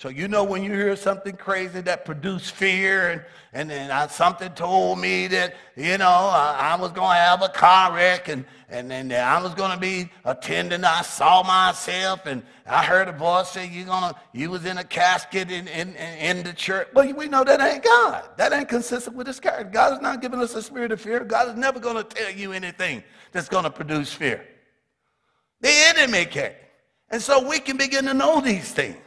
So 0.04 0.10
you 0.10 0.28
know 0.28 0.44
when 0.44 0.62
you 0.62 0.70
hear 0.70 0.94
something 0.96 1.34
crazy 1.34 1.80
that 1.80 2.04
produced 2.04 2.50
fear, 2.50 3.08
and, 3.08 3.22
and 3.54 3.70
then 3.70 3.90
I, 3.90 4.06
something 4.08 4.52
told 4.52 4.98
me 4.98 5.28
that, 5.28 5.54
you 5.76 5.96
know, 5.96 6.04
I, 6.04 6.74
I 6.74 6.76
was 6.78 6.92
going 6.92 7.08
to 7.08 7.22
have 7.22 7.40
a 7.40 7.48
car 7.48 7.94
wreck, 7.94 8.28
and, 8.28 8.44
and 8.68 8.90
then 8.90 9.10
I 9.12 9.42
was 9.42 9.54
going 9.54 9.70
to 9.70 9.78
be 9.78 10.10
attending. 10.26 10.84
I 10.84 11.00
saw 11.00 11.42
myself, 11.42 12.26
and 12.26 12.42
I 12.66 12.84
heard 12.84 13.08
a 13.08 13.12
voice 13.12 13.48
say, 13.48 13.66
you're 13.66 13.86
gonna, 13.86 14.14
you 14.34 14.50
was 14.50 14.66
in 14.66 14.76
a 14.76 14.84
casket 14.84 15.50
in, 15.50 15.68
in, 15.68 15.96
in 15.96 16.42
the 16.42 16.52
church. 16.52 16.88
Well, 16.92 17.10
we 17.14 17.26
know 17.26 17.42
that 17.42 17.62
ain't 17.62 17.82
God. 17.82 18.28
That 18.36 18.52
ain't 18.52 18.68
consistent 18.68 19.16
with 19.16 19.26
his 19.26 19.40
character. 19.40 19.70
God 19.70 19.94
is 19.94 20.02
not 20.02 20.20
giving 20.20 20.38
us 20.38 20.54
a 20.54 20.60
spirit 20.60 20.92
of 20.92 21.00
fear. 21.00 21.24
God 21.24 21.48
is 21.48 21.54
never 21.54 21.80
going 21.80 21.96
to 21.96 22.04
tell 22.04 22.30
you 22.30 22.52
anything 22.52 23.02
that's 23.32 23.48
going 23.48 23.64
to 23.64 23.70
produce 23.70 24.12
fear. 24.12 24.44
The 25.62 25.70
enemy 25.96 26.26
can. 26.26 26.52
And 27.08 27.22
so 27.22 27.48
we 27.48 27.58
can 27.58 27.78
begin 27.78 28.04
to 28.04 28.12
know 28.12 28.42
these 28.42 28.70
things. 28.70 28.98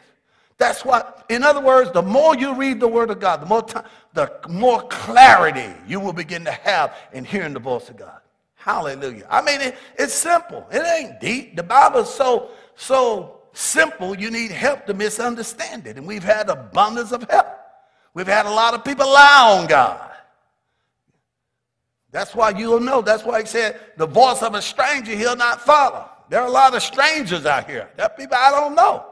That's 0.58 0.84
what, 0.84 1.26
in 1.30 1.44
other 1.44 1.62
words, 1.62 1.92
the 1.92 2.02
more 2.02 2.36
you 2.36 2.56
read 2.56 2.80
the 2.80 2.88
Word 2.88 3.12
of 3.12 3.20
God, 3.20 3.42
the 3.42 3.46
more, 3.46 3.62
time, 3.62 3.86
the 4.14 4.32
more 4.50 4.82
clarity 4.88 5.72
you 5.88 6.00
will 6.00 6.14
begin 6.14 6.44
to 6.46 6.52
have 6.52 6.96
in 7.14 7.24
hearing 7.24 7.54
the 7.54 7.60
voice 7.60 7.90
of 7.90 7.98
God. 7.98 8.20
Hallelujah. 8.56 9.28
I 9.30 9.42
mean, 9.44 9.62
it, 9.62 9.76
it's 9.98 10.14
simple. 10.14 10.68
It 10.72 10.84
ain't 10.84 11.20
deep. 11.20 11.56
The 11.56 11.64
Bible 11.64 12.00
is 12.02 12.10
so, 12.10 12.50
so 12.76 13.42
simple, 13.54 14.18
you 14.18 14.32
need 14.32 14.50
help 14.50 14.88
to 14.88 14.96
misunderstand 14.96 15.86
it. 15.86 15.96
And 15.96 16.08
we've 16.08 16.24
had 16.24 16.50
abundance 16.50 17.12
of 17.12 17.30
help. 17.30 17.48
We've 18.16 18.28
had 18.28 18.48
a 18.48 18.52
lot 18.52 18.74
of 18.74 18.84
people 18.84 19.06
lie 19.06 19.60
on 19.60 19.68
God. 19.68 20.12
That's 22.12 22.34
why 22.34 22.50
you'll 22.50 22.80
know. 22.80 23.04
That's 23.04 23.24
why 23.24 23.42
he 23.42 23.46
said, 23.46 23.80
the 23.96 24.08
voice 24.08 24.42
of 24.42 24.56
a 24.56 24.62
stranger 24.62 25.12
he'll 25.12 25.36
not 25.36 25.62
follow. 25.62 26.10
There 26.30 26.42
are 26.42 26.48
a 26.48 26.52
lot 26.52 26.74
of 26.74 26.82
strangers 26.82 27.46
out 27.46 27.70
here. 27.70 27.92
There 27.96 28.08
are 28.08 28.10
people 28.10 28.38
I 28.40 28.50
don't 28.50 28.74
know 28.74 29.06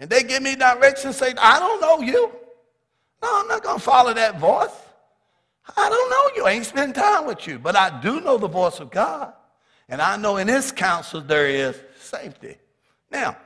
and 0.00 0.08
they 0.08 0.22
give 0.22 0.42
me 0.42 0.56
directions, 0.56 1.16
say, 1.16 1.34
I 1.38 1.60
don't 1.60 1.80
know 1.80 2.00
you. 2.00 2.32
No, 3.22 3.40
I'm 3.40 3.48
not 3.48 3.62
going 3.62 3.76
to 3.76 3.84
follow 3.84 4.14
that 4.14 4.40
voice. 4.40 4.70
I 5.76 5.88
don't 5.90 6.10
know 6.10 6.36
you. 6.36 6.46
I 6.48 6.52
ain't 6.52 6.64
spend 6.64 6.94
time 6.94 7.26
with 7.26 7.46
you. 7.46 7.58
But 7.58 7.76
I 7.76 8.00
do 8.00 8.22
know 8.22 8.38
the 8.38 8.48
voice 8.48 8.80
of 8.80 8.90
God. 8.90 9.34
And 9.90 10.00
I 10.00 10.16
know 10.16 10.38
in 10.38 10.48
his 10.48 10.72
counsel 10.72 11.20
there 11.20 11.46
is 11.46 11.78
safety. 12.00 12.56
Now, 13.10 13.36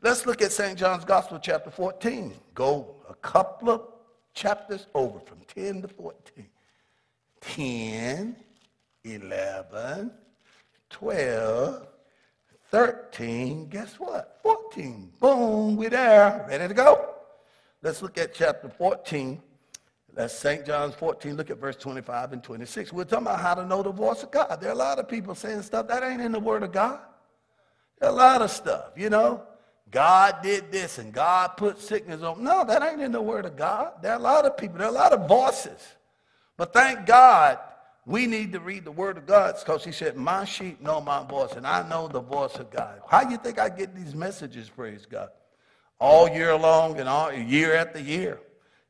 let's 0.00 0.24
look 0.24 0.40
at 0.40 0.52
St. 0.52 0.78
John's 0.78 1.04
Gospel, 1.04 1.40
chapter 1.42 1.70
14. 1.70 2.32
Go 2.54 2.94
a 3.10 3.14
couple 3.14 3.68
of 3.70 3.82
chapters 4.34 4.86
over 4.94 5.18
from 5.18 5.38
10 5.52 5.82
to 5.82 5.88
14. 5.88 6.46
10, 7.40 8.36
11, 9.04 10.10
12, 10.90 11.86
13, 12.70 13.68
guess 13.68 13.94
what? 13.94 14.38
14. 14.42 15.12
Boom, 15.20 15.76
we're 15.76 15.90
there. 15.90 16.44
Ready 16.48 16.68
to 16.68 16.74
go? 16.74 17.14
Let's 17.82 18.02
look 18.02 18.18
at 18.18 18.34
chapter 18.34 18.68
14. 18.68 19.40
That's 20.14 20.36
St. 20.36 20.66
John's 20.66 20.94
14. 20.96 21.36
Look 21.36 21.50
at 21.50 21.58
verse 21.58 21.76
25 21.76 22.32
and 22.32 22.42
26. 22.42 22.92
We're 22.92 23.04
talking 23.04 23.26
about 23.26 23.40
how 23.40 23.54
to 23.54 23.64
know 23.64 23.82
the 23.82 23.92
voice 23.92 24.22
of 24.22 24.30
God. 24.30 24.58
There 24.60 24.70
are 24.70 24.74
a 24.74 24.76
lot 24.76 24.98
of 24.98 25.08
people 25.08 25.34
saying 25.34 25.62
stuff 25.62 25.86
that 25.88 26.02
ain't 26.02 26.20
in 26.20 26.32
the 26.32 26.40
Word 26.40 26.62
of 26.62 26.72
God. 26.72 27.00
A 28.00 28.12
lot 28.12 28.42
of 28.42 28.50
stuff, 28.50 28.90
you 28.96 29.10
know. 29.10 29.44
God 29.90 30.42
did 30.42 30.70
this 30.70 30.98
and 30.98 31.12
God 31.12 31.56
put 31.56 31.78
sickness 31.78 32.22
on. 32.22 32.42
No, 32.42 32.64
that 32.64 32.82
ain't 32.82 33.00
in 33.00 33.12
the 33.12 33.22
Word 33.22 33.46
of 33.46 33.56
God. 33.56 33.92
There 34.02 34.12
are 34.12 34.18
a 34.18 34.22
lot 34.22 34.44
of 34.44 34.56
people. 34.56 34.78
There 34.78 34.86
are 34.86 34.90
a 34.90 34.92
lot 34.92 35.12
of 35.12 35.26
voices. 35.26 35.80
But 36.56 36.72
thank 36.72 37.06
God 37.06 37.58
we 38.08 38.26
need 38.26 38.52
to 38.54 38.60
read 38.60 38.86
the 38.86 38.90
word 38.90 39.18
of 39.18 39.26
God 39.26 39.56
because 39.58 39.84
he 39.84 39.92
said, 39.92 40.16
my 40.16 40.46
sheep 40.46 40.80
know 40.80 40.98
my 40.98 41.22
voice 41.24 41.52
and 41.52 41.66
I 41.66 41.86
know 41.86 42.08
the 42.08 42.22
voice 42.22 42.54
of 42.54 42.70
God. 42.70 43.02
How 43.06 43.22
do 43.22 43.30
you 43.30 43.36
think 43.36 43.58
I 43.58 43.68
get 43.68 43.94
these 43.94 44.14
messages, 44.14 44.70
praise 44.70 45.04
God? 45.04 45.28
All 46.00 46.26
year 46.26 46.56
long 46.56 46.98
and 47.00 47.06
all 47.06 47.30
year 47.30 47.74
after 47.74 48.00
year, 48.00 48.40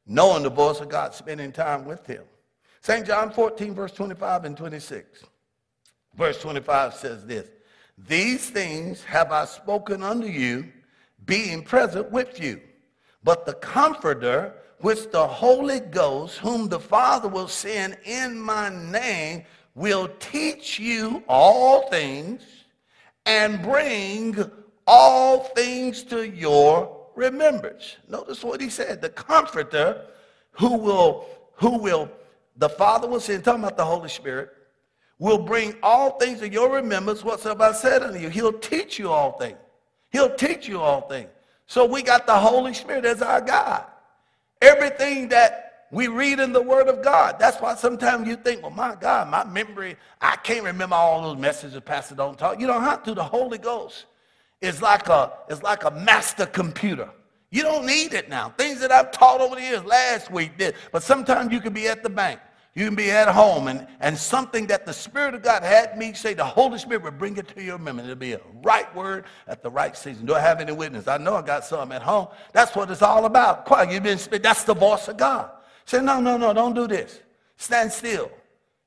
knowing 0.07 0.44
the 0.44 0.50
voice 0.50 0.78
of 0.78 0.88
God, 0.88 1.14
spending 1.14 1.50
time 1.50 1.85
with 1.85 2.07
him. 2.07 2.22
St. 2.81 3.04
John 3.04 3.33
14, 3.33 3.74
verse 3.74 3.90
25 3.90 4.44
and 4.44 4.57
26. 4.57 5.24
Verse 6.16 6.40
25 6.40 6.94
says 6.94 7.26
this, 7.26 7.48
These 8.07 8.50
things 8.50 9.02
have 9.02 9.33
I 9.33 9.46
spoken 9.46 10.04
unto 10.04 10.28
you, 10.28 10.68
being 11.26 11.64
present 11.64 12.12
with 12.12 12.40
you. 12.40 12.61
But 13.24 13.46
the 13.46 13.54
Comforter, 13.54 14.54
which 14.80 15.10
the 15.10 15.26
Holy 15.26 15.80
Ghost, 15.80 16.38
whom 16.38 16.68
the 16.68 16.80
Father 16.80 17.28
will 17.28 17.48
send 17.48 17.96
in 18.04 18.38
my 18.38 18.68
name, 18.68 19.44
will 19.74 20.08
teach 20.18 20.78
you 20.78 21.22
all 21.28 21.88
things 21.88 22.42
and 23.26 23.62
bring 23.62 24.50
all 24.86 25.44
things 25.44 26.02
to 26.04 26.28
your 26.28 27.06
remembrance. 27.14 27.96
Notice 28.08 28.42
what 28.42 28.60
he 28.60 28.70
said. 28.70 29.02
The 29.02 29.10
comforter 29.10 30.06
who 30.52 30.76
will, 30.76 31.26
who 31.54 31.78
will, 31.78 32.10
the 32.56 32.68
Father 32.68 33.08
will 33.08 33.20
send, 33.20 33.44
talking 33.44 33.62
about 33.62 33.76
the 33.76 33.84
Holy 33.84 34.08
Spirit, 34.08 34.50
will 35.18 35.38
bring 35.38 35.74
all 35.82 36.12
things 36.18 36.40
to 36.40 36.48
your 36.48 36.70
remembrance 36.70 37.24
whatsoever 37.24 37.64
I 37.64 37.72
said 37.72 38.02
unto 38.02 38.18
you. 38.18 38.28
He'll 38.28 38.52
teach 38.52 38.98
you 38.98 39.10
all 39.10 39.32
things. 39.32 39.58
He'll 40.10 40.34
teach 40.34 40.68
you 40.68 40.80
all 40.80 41.02
things. 41.02 41.28
So 41.66 41.84
we 41.84 42.02
got 42.02 42.26
the 42.26 42.34
Holy 42.36 42.72
Spirit 42.72 43.04
as 43.04 43.20
our 43.20 43.40
God. 43.40 43.84
Everything 44.61 45.29
that 45.29 45.68
we 45.90 46.09
read 46.09 46.38
in 46.38 46.53
the 46.53 46.61
Word 46.61 46.88
of 46.88 47.03
God. 47.03 47.37
That's 47.38 47.61
why 47.61 47.75
sometimes 47.75 48.29
you 48.29 48.37
think, 48.37 48.62
well, 48.62 48.71
my 48.71 48.94
God, 48.94 49.31
my 49.31 49.44
memory, 49.44 49.97
I 50.21 50.37
can't 50.37 50.64
remember 50.64 50.94
all 50.94 51.23
those 51.23 51.38
messages 51.38 51.81
Pastor 51.81 52.14
don't 52.14 52.38
talk. 52.38 52.61
You 52.61 52.66
don't 52.66 52.83
have 52.83 53.03
to. 53.05 53.14
The 53.14 53.25
Holy 53.25 53.59
Ghost 53.59 54.07
is 54.61 54.83
like 54.83 55.09
a, 55.09 55.33
is 55.49 55.62
like 55.62 55.85
a 55.85 55.90
master 55.90 56.47
computer. 56.47 57.09
You 57.51 57.62
don't 57.62 57.87
need 57.87 58.12
it 58.12 58.29
now. 58.29 58.51
Things 58.51 58.81
that 58.81 58.92
I've 58.92 59.11
taught 59.11 59.40
over 59.40 59.55
the 59.55 59.62
years 59.62 59.83
last 59.85 60.31
week 60.31 60.59
did. 60.59 60.75
But 60.92 61.03
sometimes 61.03 61.53
you 61.53 61.61
can 61.61 61.73
be 61.73 61.88
at 61.88 62.03
the 62.03 62.11
bank. 62.11 62.40
You 62.74 62.85
can 62.85 62.94
be 62.94 63.11
at 63.11 63.28
home 63.28 63.66
and, 63.66 63.87
and 64.00 64.16
something 64.16 64.66
that 64.68 64.87
the 64.87 64.92
Spirit 64.92 65.35
of 65.35 65.42
God 65.42 65.62
had 65.62 65.98
me 65.98 66.12
say, 66.12 66.35
the 66.35 66.44
Holy 66.44 66.78
Spirit 66.78 67.02
will 67.02 67.11
bring 67.11 67.37
it 67.37 67.48
to 67.48 67.62
your 67.62 67.78
memory. 67.78 68.04
It'll 68.04 68.14
be 68.14 68.35
a 68.35 68.40
right 68.62 68.94
word 68.94 69.24
at 69.48 69.62
the 69.62 69.70
right 69.70 69.96
season. 69.96 70.26
Do 70.26 70.35
I 70.35 70.40
have 70.40 70.61
any 70.61 70.72
witness? 70.72 71.09
I 71.09 71.18
know 71.18 71.35
I 71.35 71.42
got 71.42 71.64
some 71.64 71.90
at 71.90 72.02
home. 72.02 72.28
That's 72.52 72.76
what 72.76 72.90
it's 72.90 73.02
all 73.02 73.24
about. 73.24 73.64
Quiet. 73.64 73.90
You've 73.90 74.04
been 74.04 74.18
that's 74.42 74.64
the 74.64 74.74
voice 74.74 75.09
of 75.09 75.16
God. 75.16 75.50
Say, 75.87 76.02
no, 76.02 76.20
no, 76.20 76.37
no, 76.37 76.52
don't 76.52 76.74
do 76.74 76.87
this. 76.87 77.20
Stand 77.57 77.90
still 77.90 78.31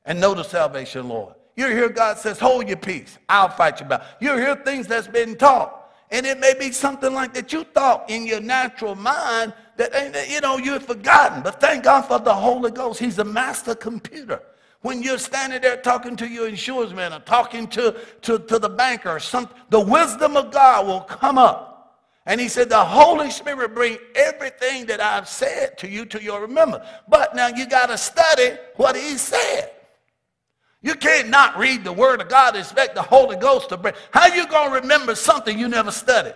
and 0.06 0.22
know 0.22 0.34
the 0.34 0.44
salvation, 0.44 1.10
Lord. 1.10 1.36
You 1.58 1.68
hear 1.68 1.90
God 1.90 2.18
says, 2.18 2.40
hold 2.40 2.68
your 2.68 2.78
peace. 2.78 3.18
I'll 3.28 3.50
fight 3.50 3.80
you 3.80 3.86
back. 3.86 4.04
You 4.20 4.38
hear 4.38 4.56
things 4.56 4.88
that's 4.88 5.08
been 5.08 5.36
taught. 5.36 5.92
And 6.12 6.26
it 6.26 6.40
may 6.40 6.54
be 6.54 6.72
something 6.72 7.14
like 7.14 7.34
that 7.34 7.54
you 7.54 7.64
thought 7.64 8.10
in 8.10 8.26
your 8.26 8.42
natural 8.42 8.96
mind 8.96 9.54
that, 9.90 10.30
you 10.30 10.42
know, 10.42 10.58
you've 10.58 10.86
forgotten. 10.86 11.42
But 11.42 11.60
thank 11.60 11.84
God 11.84 12.04
for 12.04 12.20
the 12.20 12.34
Holy 12.34 12.72
Ghost. 12.72 13.00
He's 13.00 13.20
a 13.20 13.24
master 13.24 13.76
computer. 13.76 14.42
When 14.82 15.04
you're 15.04 15.20
standing 15.20 15.62
there 15.62 15.78
talking 15.78 16.16
to 16.18 16.28
your 16.28 16.48
insurance 16.48 16.92
man 16.92 17.14
or 17.14 17.20
talking 17.20 17.68
to, 17.68 17.96
to, 18.24 18.40
to 18.40 18.60
the 18.60 18.70
banker 18.70 19.10
or 19.10 19.20
something, 19.20 19.56
the 19.70 19.80
wisdom 19.80 20.36
of 20.36 20.52
God 20.52 20.88
will 20.88 21.02
come 21.02 21.38
up. 21.38 21.72
And 22.26 22.40
he 22.40 22.48
said, 22.48 22.70
the 22.70 22.84
Holy 22.84 23.32
Spirit 23.32 23.74
bring 23.74 23.98
everything 24.16 24.86
that 24.88 25.02
I've 25.02 25.28
said 25.28 25.78
to 25.80 25.88
you 25.88 26.06
to 26.06 26.22
your 26.22 26.42
remembrance. 26.42 26.86
But 27.08 27.36
now 27.36 27.48
you 27.48 27.68
got 27.68 27.88
to 27.88 27.98
study 27.98 28.58
what 28.76 28.96
he 28.96 29.18
said. 29.18 29.72
You 30.84 30.96
can't 30.96 31.30
not 31.30 31.58
read 31.58 31.84
the 31.84 31.94
word 31.94 32.22
of 32.22 32.30
God 32.30 32.56
and 32.56 32.64
expect 32.64 32.96
the 32.96 33.02
Holy 33.04 33.36
Ghost 33.36 33.70
to 33.70 33.78
bring. 33.78 33.94
How 34.12 34.34
you 34.34 34.48
going 34.48 34.70
to 34.70 34.82
remember 34.82 35.14
something 35.14 35.58
you 35.58 35.68
never 35.68 35.92
studied? 35.92 36.36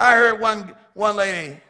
I 0.00 0.14
heard 0.14 0.40
one, 0.40 0.74
one 0.94 1.14
lady 1.14 1.60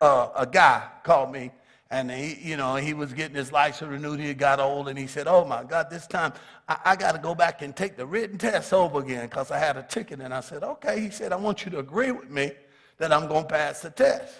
uh, 0.00 0.28
a 0.36 0.46
guy 0.46 0.88
called 1.02 1.32
me 1.32 1.50
and 1.90 2.10
he, 2.10 2.36
you 2.42 2.56
know, 2.56 2.74
he 2.76 2.94
was 2.94 3.12
getting 3.12 3.36
his 3.36 3.52
license 3.52 3.88
renewed. 3.88 4.18
He 4.18 4.34
got 4.34 4.58
old, 4.58 4.88
and 4.88 4.98
he 4.98 5.06
said, 5.06 5.28
"Oh 5.28 5.44
my 5.44 5.62
God, 5.62 5.88
this 5.88 6.06
time 6.06 6.32
I, 6.68 6.78
I 6.84 6.96
got 6.96 7.12
to 7.12 7.18
go 7.18 7.34
back 7.34 7.62
and 7.62 7.74
take 7.76 7.96
the 7.96 8.04
written 8.04 8.38
test 8.38 8.72
over 8.72 8.98
again 9.00 9.26
because 9.26 9.50
I 9.50 9.58
had 9.58 9.76
a 9.76 9.82
ticket." 9.82 10.20
And 10.20 10.34
I 10.34 10.40
said, 10.40 10.64
"Okay." 10.64 11.00
He 11.00 11.10
said, 11.10 11.32
"I 11.32 11.36
want 11.36 11.64
you 11.64 11.70
to 11.72 11.78
agree 11.78 12.10
with 12.10 12.28
me 12.28 12.52
that 12.98 13.12
I'm 13.12 13.28
going 13.28 13.44
to 13.44 13.48
pass 13.48 13.82
the 13.82 13.90
test." 13.90 14.34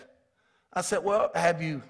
I 0.73 0.81
said, 0.81 1.05
"Well, 1.05 1.31
have 1.35 1.63
you 1.63 1.83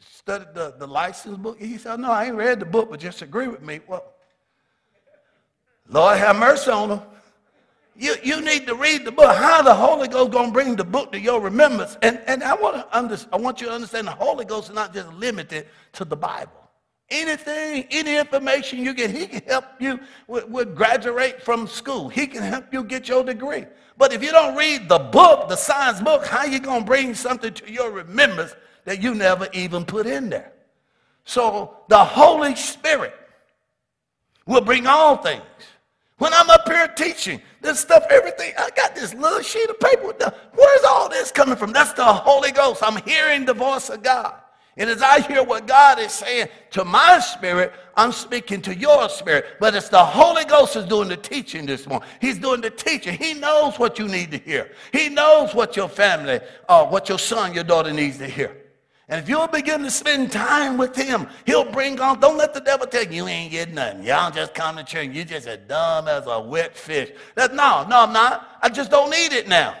studied 0.00 0.54
the, 0.54 0.74
the 0.76 0.88
license 0.88 1.38
book?" 1.38 1.58
He 1.60 1.78
said, 1.78 2.00
"No, 2.00 2.10
I 2.10 2.24
ain't 2.26 2.34
read 2.34 2.58
the 2.58 2.66
book, 2.66 2.90
but 2.90 2.98
just 2.98 3.22
agree 3.22 3.46
with 3.46 3.62
me." 3.62 3.80
Well, 3.86 4.12
Lord 5.88 6.18
have 6.18 6.34
mercy 6.34 6.70
on 6.72 6.90
him. 6.90 7.00
You, 7.98 8.14
you 8.22 8.42
need 8.42 8.66
to 8.66 8.74
read 8.74 9.04
the 9.04 9.12
book. 9.12 9.34
How 9.34 9.62
the 9.62 9.74
Holy 9.74 10.06
Ghost 10.06 10.30
going 10.30 10.48
to 10.48 10.52
bring 10.52 10.76
the 10.76 10.84
book 10.84 11.12
to 11.12 11.20
your 11.20 11.40
remembrance? 11.40 11.96
And, 12.02 12.20
and 12.26 12.42
I, 12.42 12.54
want 12.54 12.76
to 12.76 12.96
under, 12.96 13.16
I 13.32 13.36
want 13.36 13.60
you 13.60 13.68
to 13.68 13.72
understand 13.72 14.06
the 14.06 14.12
Holy 14.12 14.44
Ghost 14.44 14.68
is 14.68 14.74
not 14.74 14.92
just 14.92 15.10
limited 15.14 15.66
to 15.94 16.04
the 16.04 16.16
Bible. 16.16 16.52
Anything, 17.08 17.86
any 17.90 18.18
information 18.18 18.80
you 18.80 18.92
get, 18.92 19.10
he 19.10 19.26
can 19.26 19.42
help 19.46 19.64
you 19.78 19.98
with, 20.26 20.48
with 20.48 20.74
graduate 20.74 21.42
from 21.42 21.66
school. 21.66 22.08
He 22.08 22.26
can 22.26 22.42
help 22.42 22.72
you 22.72 22.84
get 22.84 23.08
your 23.08 23.24
degree. 23.24 23.64
But 23.96 24.12
if 24.12 24.22
you 24.22 24.30
don't 24.30 24.56
read 24.56 24.88
the 24.88 24.98
book, 24.98 25.48
the 25.48 25.56
science 25.56 26.00
book, 26.00 26.26
how 26.26 26.44
you 26.44 26.58
going 26.58 26.80
to 26.80 26.86
bring 26.86 27.14
something 27.14 27.54
to 27.54 27.72
your 27.72 27.90
remembrance 27.92 28.54
that 28.84 29.02
you 29.02 29.14
never 29.14 29.48
even 29.52 29.84
put 29.84 30.06
in 30.06 30.28
there? 30.28 30.52
So 31.24 31.78
the 31.88 32.04
Holy 32.04 32.54
Spirit 32.56 33.14
will 34.44 34.60
bring 34.60 34.86
all 34.86 35.16
things. 35.16 35.42
When 36.18 36.32
I'm 36.32 36.48
up 36.48 36.66
here 36.66 36.88
teaching, 36.88 37.42
this 37.66 37.80
stuff, 37.80 38.06
everything, 38.10 38.52
I 38.58 38.70
got 38.74 38.94
this 38.94 39.12
little 39.12 39.42
sheet 39.42 39.68
of 39.68 39.78
paper. 39.78 40.14
Where's 40.54 40.84
all 40.84 41.08
this 41.10 41.30
coming 41.30 41.56
from? 41.56 41.72
That's 41.72 41.92
the 41.92 42.04
Holy 42.04 42.52
Ghost. 42.52 42.82
I'm 42.82 43.02
hearing 43.02 43.44
the 43.44 43.54
voice 43.54 43.90
of 43.90 44.02
God. 44.02 44.34
And 44.78 44.90
as 44.90 45.00
I 45.00 45.20
hear 45.20 45.42
what 45.42 45.66
God 45.66 45.98
is 45.98 46.12
saying 46.12 46.48
to 46.72 46.84
my 46.84 47.18
spirit, 47.18 47.72
I'm 47.96 48.12
speaking 48.12 48.60
to 48.62 48.74
your 48.74 49.08
spirit. 49.08 49.56
But 49.58 49.74
it's 49.74 49.88
the 49.88 50.04
Holy 50.04 50.44
Ghost 50.44 50.76
is 50.76 50.84
doing 50.84 51.08
the 51.08 51.16
teaching 51.16 51.64
this 51.64 51.86
morning. 51.86 52.06
He's 52.20 52.38
doing 52.38 52.60
the 52.60 52.70
teaching. 52.70 53.16
He 53.16 53.32
knows 53.32 53.78
what 53.78 53.98
you 53.98 54.06
need 54.06 54.30
to 54.32 54.38
hear. 54.38 54.70
He 54.92 55.08
knows 55.08 55.54
what 55.54 55.76
your 55.76 55.88
family, 55.88 56.40
uh, 56.68 56.84
what 56.86 57.08
your 57.08 57.18
son, 57.18 57.54
your 57.54 57.64
daughter 57.64 57.92
needs 57.92 58.18
to 58.18 58.26
hear. 58.26 58.54
And 59.08 59.22
if 59.22 59.28
you'll 59.28 59.46
begin 59.46 59.82
to 59.82 59.90
spend 59.90 60.32
time 60.32 60.76
with 60.76 60.96
him, 60.96 61.28
he'll 61.44 61.70
bring 61.70 62.00
on, 62.00 62.18
don't 62.18 62.36
let 62.36 62.52
the 62.52 62.60
devil 62.60 62.88
tell 62.88 63.04
you, 63.04 63.22
you 63.22 63.28
ain't 63.28 63.52
getting 63.52 63.76
nothing. 63.76 64.02
Y'all 64.02 64.32
just 64.32 64.52
come 64.52 64.76
to 64.76 64.82
church. 64.84 65.10
You 65.10 65.24
just 65.24 65.46
as 65.46 65.60
dumb 65.68 66.08
as 66.08 66.26
a 66.26 66.40
wet 66.40 66.76
fish. 66.76 67.12
That, 67.36 67.54
no, 67.54 67.86
no, 67.88 68.00
I'm 68.00 68.12
not. 68.12 68.58
I 68.62 68.68
just 68.68 68.90
don't 68.90 69.10
need 69.10 69.32
it 69.32 69.46
now. 69.46 69.76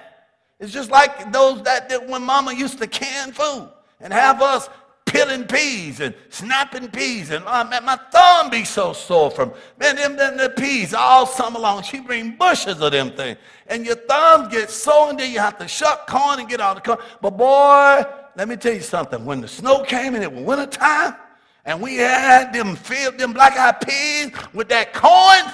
It's 0.60 0.72
just 0.72 0.90
like 0.90 1.32
those 1.32 1.60
that 1.64 1.88
did 1.88 2.08
when 2.08 2.22
mama 2.22 2.54
used 2.54 2.78
to 2.78 2.86
can 2.86 3.32
food 3.32 3.68
and 4.00 4.12
have 4.12 4.40
us 4.40 4.68
peeling 5.06 5.44
peas 5.44 5.98
and 5.98 6.14
snapping 6.28 6.88
peas. 6.88 7.30
And 7.30 7.44
oh, 7.48 7.64
man, 7.64 7.84
my 7.84 7.98
thumb 8.12 8.50
be 8.50 8.64
so 8.64 8.92
sore 8.92 9.32
from, 9.32 9.52
man, 9.78 9.96
them, 9.96 10.16
them 10.16 10.36
the 10.36 10.50
peas 10.50 10.94
all 10.94 11.26
summer 11.26 11.58
long. 11.58 11.82
She 11.82 11.98
bring 11.98 12.36
bushes 12.36 12.80
of 12.80 12.92
them 12.92 13.10
things. 13.10 13.38
And 13.66 13.84
your 13.84 13.96
thumb 13.96 14.48
gets 14.50 14.74
sore 14.74 15.10
and 15.10 15.18
then 15.18 15.32
you 15.32 15.40
have 15.40 15.58
to 15.58 15.66
shuck 15.66 16.06
corn 16.06 16.38
and 16.38 16.48
get 16.48 16.60
all 16.60 16.76
the 16.76 16.80
corn. 16.80 16.98
But 17.20 17.36
boy, 17.36 18.04
let 18.36 18.48
me 18.48 18.56
tell 18.56 18.74
you 18.74 18.82
something. 18.82 19.24
When 19.24 19.40
the 19.40 19.48
snow 19.48 19.82
came 19.82 20.14
and 20.14 20.22
it 20.22 20.30
was 20.32 20.42
winter 20.42 20.66
time, 20.66 21.16
and 21.64 21.80
we 21.80 21.96
had 21.96 22.52
them 22.52 22.76
filled 22.76 23.18
them 23.18 23.32
black 23.32 23.56
eyed 23.56 23.80
peas 23.80 24.30
with 24.52 24.68
that 24.68 24.92
corn, 24.92 25.52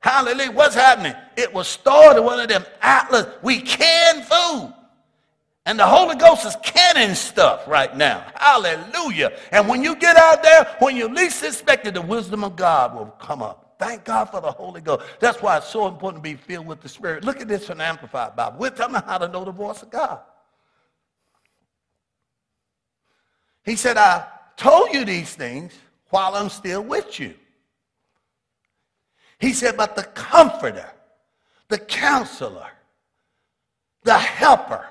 hallelujah, 0.00 0.52
what's 0.52 0.74
happening? 0.74 1.14
It 1.36 1.52
was 1.52 1.66
stored 1.66 2.16
in 2.16 2.24
one 2.24 2.38
of 2.38 2.48
them 2.48 2.64
atlas. 2.82 3.26
We 3.42 3.60
can 3.60 4.22
food. 4.22 4.72
And 5.66 5.78
the 5.78 5.86
Holy 5.86 6.14
Ghost 6.14 6.44
is 6.44 6.56
canning 6.62 7.14
stuff 7.14 7.66
right 7.66 7.96
now. 7.96 8.24
Hallelujah. 8.34 9.32
And 9.50 9.66
when 9.66 9.82
you 9.82 9.96
get 9.96 10.16
out 10.16 10.42
there, 10.42 10.76
when 10.78 10.94
you 10.94 11.08
least 11.08 11.42
expect 11.42 11.86
it, 11.86 11.94
the 11.94 12.02
wisdom 12.02 12.44
of 12.44 12.54
God 12.54 12.94
will 12.94 13.06
come 13.06 13.40
up. 13.40 13.74
Thank 13.78 14.04
God 14.04 14.26
for 14.26 14.42
the 14.42 14.52
Holy 14.52 14.82
Ghost. 14.82 15.04
That's 15.20 15.40
why 15.40 15.56
it's 15.56 15.68
so 15.68 15.88
important 15.88 16.22
to 16.22 16.30
be 16.30 16.36
filled 16.36 16.66
with 16.66 16.82
the 16.82 16.88
Spirit. 16.88 17.24
Look 17.24 17.40
at 17.40 17.48
this 17.48 17.70
in 17.70 17.80
Amplified 17.80 18.36
Bible. 18.36 18.58
We're 18.58 18.70
telling 18.70 18.94
how 18.94 19.18
to 19.18 19.26
know 19.26 19.44
the 19.44 19.52
voice 19.52 19.82
of 19.82 19.90
God. 19.90 20.20
He 23.64 23.76
said, 23.76 23.96
I 23.96 24.26
told 24.56 24.92
you 24.92 25.04
these 25.04 25.34
things 25.34 25.72
while 26.10 26.34
I'm 26.34 26.50
still 26.50 26.82
with 26.82 27.18
you. 27.18 27.34
He 29.38 29.52
said, 29.52 29.76
but 29.76 29.96
the 29.96 30.04
comforter, 30.04 30.90
the 31.68 31.78
counselor, 31.78 32.68
the 34.04 34.18
helper, 34.18 34.86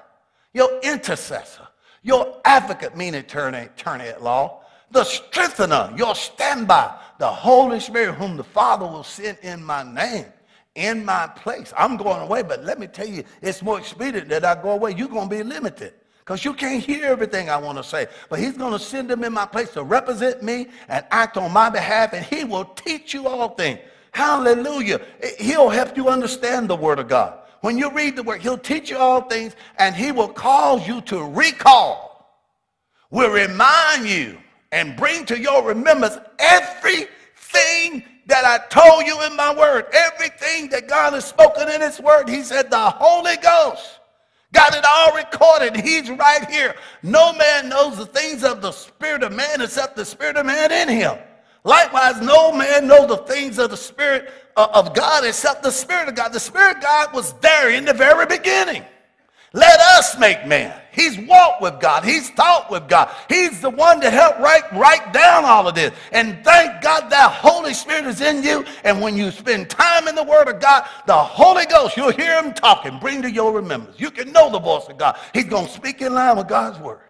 your 0.53 0.79
intercessor, 0.81 1.67
your 2.01 2.41
advocate, 2.45 2.97
meaning 2.97 3.21
attorney, 3.21 3.59
attorney 3.59 4.05
at 4.05 4.21
law, 4.21 4.61
the 4.91 5.03
strengthener, 5.03 5.93
your 5.95 6.13
standby, 6.13 6.99
the 7.19 7.27
Holy 7.27 7.79
Spirit, 7.79 8.15
whom 8.15 8.37
the 8.37 8.43
Father 8.43 8.85
will 8.85 9.03
send 9.03 9.37
in 9.41 9.63
my 9.63 9.83
name, 9.83 10.25
in 10.75 11.05
my 11.05 11.27
place. 11.27 11.73
I'm 11.77 11.95
going 11.95 12.21
away, 12.21 12.43
but 12.43 12.63
let 12.63 12.79
me 12.79 12.87
tell 12.87 13.07
you, 13.07 13.23
it's 13.41 13.61
more 13.61 13.79
expedient 13.79 14.29
that 14.29 14.43
I 14.43 14.61
go 14.61 14.71
away. 14.71 14.93
You're 14.95 15.07
going 15.07 15.29
to 15.29 15.35
be 15.35 15.43
limited 15.43 15.93
because 16.23 16.45
you 16.45 16.53
can't 16.53 16.81
hear 16.81 17.03
everything 17.05 17.49
I 17.49 17.57
want 17.57 17.77
to 17.77 17.83
say. 17.83 18.07
But 18.29 18.39
he's 18.39 18.57
going 18.57 18.71
to 18.71 18.79
send 18.79 19.09
them 19.09 19.25
in 19.25 19.33
my 19.33 19.45
place 19.45 19.71
to 19.71 19.83
represent 19.83 20.41
me 20.41 20.67
and 20.87 21.03
act 21.11 21.35
on 21.35 21.51
my 21.51 21.69
behalf, 21.69 22.13
and 22.13 22.25
he 22.25 22.45
will 22.45 22.63
teach 22.63 23.13
you 23.13 23.27
all 23.27 23.49
things. 23.49 23.79
Hallelujah. 24.11 25.01
He'll 25.37 25.69
help 25.69 25.97
you 25.97 26.07
understand 26.07 26.69
the 26.69 26.77
word 26.77 26.99
of 26.99 27.09
God. 27.09 27.39
When 27.59 27.77
you 27.77 27.91
read 27.91 28.15
the 28.15 28.23
word, 28.23 28.41
he'll 28.41 28.57
teach 28.57 28.89
you 28.89 28.97
all 28.97 29.21
things, 29.21 29.57
and 29.79 29.93
he 29.93 30.13
will 30.13 30.29
cause 30.29 30.87
you 30.87 31.01
to 31.01 31.23
recall, 31.23 32.39
will 33.09 33.31
remind 33.31 34.07
you, 34.07 34.37
and 34.71 34.95
bring 34.95 35.25
to 35.25 35.37
your 35.37 35.61
remembrance 35.61 36.17
everything 36.39 38.03
that 38.27 38.45
I 38.45 38.59
told 38.69 39.05
you 39.05 39.21
in 39.23 39.35
my 39.35 39.53
word, 39.53 39.87
everything 39.91 40.69
that 40.69 40.87
God 40.87 41.11
has 41.13 41.25
spoken 41.25 41.69
in 41.69 41.81
his 41.81 41.99
word. 41.99 42.29
He 42.29 42.43
said, 42.43 42.71
the 42.71 42.79
Holy 42.79 43.35
Ghost 43.37 43.99
Got 44.53 44.75
it 44.75 44.85
all 44.87 45.13
recorded. 45.15 45.75
He's 45.75 46.09
right 46.09 46.49
here. 46.49 46.75
No 47.01 47.33
man 47.33 47.69
knows 47.69 47.97
the 47.97 48.05
things 48.05 48.43
of 48.43 48.61
the 48.61 48.71
Spirit 48.71 49.23
of 49.23 49.33
man 49.33 49.61
except 49.61 49.95
the 49.95 50.05
Spirit 50.05 50.37
of 50.37 50.45
man 50.45 50.71
in 50.71 50.87
him. 50.87 51.17
Likewise, 51.65 52.21
no 52.21 52.51
man 52.51 52.87
knows 52.87 53.07
the 53.07 53.17
things 53.17 53.57
of 53.57 53.71
the 53.71 53.77
Spirit 53.77 54.31
uh, 54.55 54.67
of 54.73 54.93
God 54.93 55.25
except 55.25 55.63
the 55.63 55.71
Spirit 55.71 56.07
of 56.07 56.15
God. 56.15 56.31
The 56.33 56.39
Spirit 56.39 56.77
of 56.77 56.83
God 56.83 57.13
was 57.13 57.33
there 57.41 57.71
in 57.71 57.83
the 57.83 57.93
very 57.93 58.25
beginning. 58.27 58.85
Let 59.53 59.79
us 59.79 60.17
make 60.17 60.47
man. 60.47 60.79
He's 60.91 61.17
walked 61.19 61.61
with 61.61 61.79
God. 61.79 62.03
He's 62.03 62.31
talked 62.31 62.71
with 62.71 62.87
God. 62.87 63.09
He's 63.29 63.61
the 63.61 63.69
one 63.69 63.99
that 63.99 64.11
helped 64.11 64.39
write, 64.39 64.71
write 64.73 65.13
down 65.13 65.45
all 65.45 65.67
of 65.67 65.75
this. 65.75 65.93
And 66.11 66.43
thank 66.43 66.81
God 66.81 67.09
that 67.09 67.31
Holy 67.31 67.73
Spirit 67.73 68.05
is 68.05 68.21
in 68.21 68.43
you. 68.43 68.65
And 68.83 68.99
when 68.99 69.15
you 69.15 69.29
spend 69.29 69.69
time 69.69 70.07
in 70.07 70.15
the 70.15 70.23
Word 70.23 70.47
of 70.47 70.59
God, 70.59 70.87
the 71.05 71.13
Holy 71.15 71.67
Ghost, 71.67 71.97
you'll 71.97 72.11
hear 72.11 72.41
him 72.41 72.53
talking, 72.53 72.97
bring 72.99 73.21
to 73.21 73.31
your 73.31 73.51
remembrance. 73.51 73.99
You 73.99 74.09
can 74.09 74.31
know 74.31 74.51
the 74.51 74.59
voice 74.59 74.87
of 74.87 74.97
God. 74.97 75.17
He's 75.33 75.45
going 75.45 75.67
to 75.67 75.71
speak 75.71 76.01
in 76.01 76.13
line 76.13 76.37
with 76.37 76.47
God's 76.47 76.79
Word. 76.79 77.01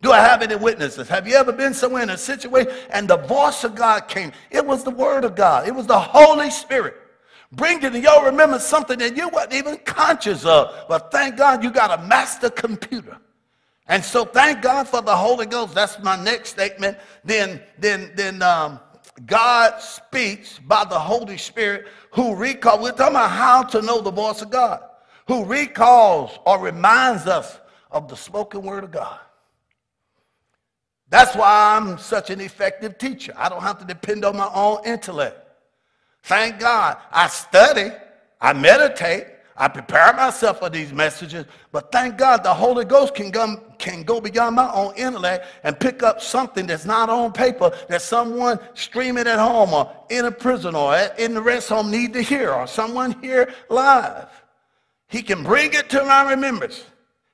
Do 0.00 0.12
I 0.12 0.20
have 0.20 0.42
any 0.42 0.56
witnesses? 0.56 1.08
Have 1.08 1.26
you 1.26 1.34
ever 1.34 1.52
been 1.52 1.74
somewhere 1.74 2.02
in 2.02 2.10
a 2.10 2.18
situation 2.18 2.72
and 2.90 3.08
the 3.08 3.16
voice 3.16 3.64
of 3.64 3.74
God 3.74 4.08
came? 4.08 4.32
It 4.50 4.64
was 4.64 4.84
the 4.84 4.90
Word 4.90 5.24
of 5.24 5.34
God. 5.34 5.68
It 5.68 5.74
was 5.74 5.86
the 5.86 5.98
Holy 5.98 6.50
Spirit. 6.50 6.96
Bring 7.56 7.80
to 7.80 7.98
your 7.98 8.26
remember 8.26 8.58
something 8.58 8.98
that 8.98 9.16
you 9.16 9.30
weren't 9.30 9.52
even 9.52 9.78
conscious 9.78 10.44
of. 10.44 10.84
But 10.88 11.10
thank 11.10 11.36
God 11.36 11.64
you 11.64 11.70
got 11.70 11.98
a 11.98 12.02
master 12.04 12.50
computer 12.50 13.18
And 13.88 14.04
so 14.04 14.24
thank 14.26 14.62
God 14.62 14.88
for 14.88 15.00
the 15.00 15.16
Holy 15.16 15.46
Ghost. 15.46 15.74
That's 15.74 15.98
my 16.00 16.22
next 16.22 16.50
statement. 16.50 16.98
Then, 17.24 17.62
then, 17.78 18.12
then 18.14 18.42
um, 18.42 18.80
God 19.24 19.80
speaks 19.80 20.58
by 20.58 20.84
the 20.84 20.98
Holy 20.98 21.38
Spirit 21.38 21.86
who 22.12 22.34
recalls. 22.34 22.82
We're 22.82 22.92
talking 22.92 23.16
about 23.16 23.30
how 23.30 23.62
to 23.62 23.80
know 23.80 24.02
the 24.02 24.10
voice 24.10 24.42
of 24.42 24.50
God. 24.50 24.82
Who 25.28 25.44
recalls 25.44 26.38
or 26.46 26.60
reminds 26.60 27.26
us 27.26 27.58
of 27.90 28.08
the 28.08 28.16
spoken 28.16 28.62
word 28.62 28.84
of 28.84 28.90
God. 28.90 29.18
That's 31.08 31.34
why 31.36 31.76
I'm 31.76 31.98
such 31.98 32.30
an 32.30 32.40
effective 32.40 32.98
teacher. 32.98 33.32
I 33.36 33.48
don't 33.48 33.62
have 33.62 33.78
to 33.78 33.86
depend 33.86 34.24
on 34.24 34.36
my 34.36 34.50
own 34.52 34.84
intellect. 34.84 35.45
Thank 36.26 36.58
God. 36.58 36.96
I 37.12 37.28
study, 37.28 37.92
I 38.40 38.52
meditate, 38.52 39.28
I 39.56 39.68
prepare 39.68 40.12
myself 40.12 40.58
for 40.58 40.68
these 40.68 40.92
messages, 40.92 41.46
but 41.70 41.92
thank 41.92 42.18
God 42.18 42.42
the 42.42 42.52
Holy 42.52 42.84
Ghost 42.84 43.14
can 43.14 43.30
go, 43.30 43.62
can 43.78 44.02
go 44.02 44.20
beyond 44.20 44.56
my 44.56 44.68
own 44.72 44.92
intellect 44.96 45.46
and 45.62 45.78
pick 45.78 46.02
up 46.02 46.20
something 46.20 46.66
that's 46.66 46.84
not 46.84 47.08
on 47.08 47.32
paper 47.32 47.70
that 47.88 48.02
someone 48.02 48.58
streaming 48.74 49.28
at 49.28 49.38
home 49.38 49.72
or 49.72 49.88
in 50.10 50.24
a 50.24 50.32
prison 50.32 50.74
or 50.74 50.96
in 51.16 51.32
the 51.32 51.40
rest 51.40 51.68
home 51.68 51.92
need 51.92 52.12
to 52.14 52.22
hear 52.22 52.52
or 52.52 52.66
someone 52.66 53.12
here 53.22 53.54
live. 53.70 54.28
He 55.06 55.22
can 55.22 55.44
bring 55.44 55.74
it 55.74 55.88
to 55.90 56.04
my 56.04 56.28
remembrance. 56.28 56.84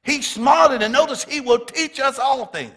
He's 0.03 0.29
smarter 0.29 0.77
than 0.77 0.93
notice 0.93 1.25
he 1.25 1.41
will 1.41 1.61
teach 1.61 1.99
us 1.99 2.19
all 2.19 2.45
things. 2.45 2.75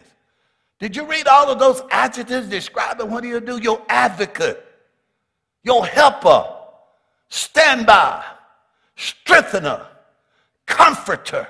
Did 0.79 0.95
you 0.95 1.05
read 1.05 1.27
all 1.27 1.51
of 1.51 1.59
those 1.59 1.81
adjectives 1.91 2.47
describing 2.47 3.11
what 3.11 3.25
he'll 3.25 3.41
do? 3.41 3.57
Your 3.57 3.81
advocate, 3.89 4.64
your 5.65 5.85
helper, 5.85 6.47
standby, 7.27 8.23
strengthener, 8.95 9.85
comforter, 10.65 11.47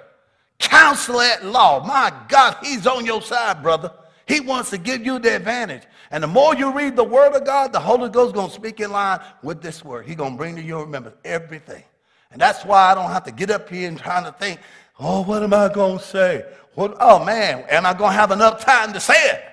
counselor 0.58 1.23
at 1.23 1.45
law. 1.45 1.86
My 1.86 2.12
God, 2.28 2.58
he's 2.63 2.88
on 2.88 3.06
your 3.06 3.21
side, 3.21 3.62
brother. 3.62 3.91
He 4.25 4.39
wants 4.39 4.71
to 4.71 4.80
give 4.80 5.06
you 5.06 5.19
the 5.19 5.36
advantage. 5.36 5.84
And 6.10 6.23
the 6.23 6.28
more 6.28 6.56
you 6.56 6.71
read 6.71 6.95
the 6.95 7.04
word 7.04 7.34
of 7.34 7.45
God, 7.45 7.73
the 7.73 7.80
Holy 7.80 8.10
Ghost 8.10 8.30
is 8.30 8.34
going 8.34 8.49
to 8.49 8.56
speak 8.56 8.80
in 8.80 8.91
line 8.91 9.19
with 9.43 9.62
this 9.62 9.84
word. 9.84 10.06
He's 10.06 10.15
going 10.15 10.32
to 10.32 10.38
bring 10.38 10.56
to 10.56 10.63
your 10.63 10.86
remembrance 10.86 11.17
everything. 11.23 11.84
And 12.32 12.41
that's 12.41 12.65
why 12.65 12.91
I 12.91 12.95
don't 12.95 13.12
have 13.12 13.23
to 13.25 13.32
get 13.32 13.51
up 13.51 13.69
here 13.69 13.88
and 13.88 13.99
trying 13.99 14.23
to 14.23 14.32
think, 14.32 14.60
oh, 14.99 15.21
what 15.23 15.43
am 15.43 15.54
I 15.54 15.71
going 15.71 15.99
to 15.99 16.04
say? 16.04 16.45
What, 16.73 16.95
oh, 16.99 17.23
man, 17.23 17.65
am 17.69 17.86
I 17.86 17.93
going 17.93 18.12
to 18.12 18.17
have 18.17 18.32
enough 18.32 18.63
time 18.63 18.93
to 18.93 18.99
say 18.99 19.13
it? 19.13 19.43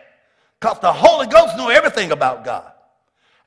Because 0.58 0.78
the 0.78 0.92
Holy 0.92 1.26
Ghost 1.26 1.56
knows 1.56 1.72
everything 1.72 2.12
about 2.12 2.44
God. 2.44 2.71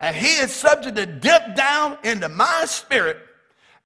And 0.05 0.15
he 0.15 0.35
is 0.35 0.53
subject 0.53 0.97
to 0.97 1.07
dip 1.07 1.55
down 1.55 1.97
into 2.03 2.29
my 2.29 2.65
spirit 2.67 3.17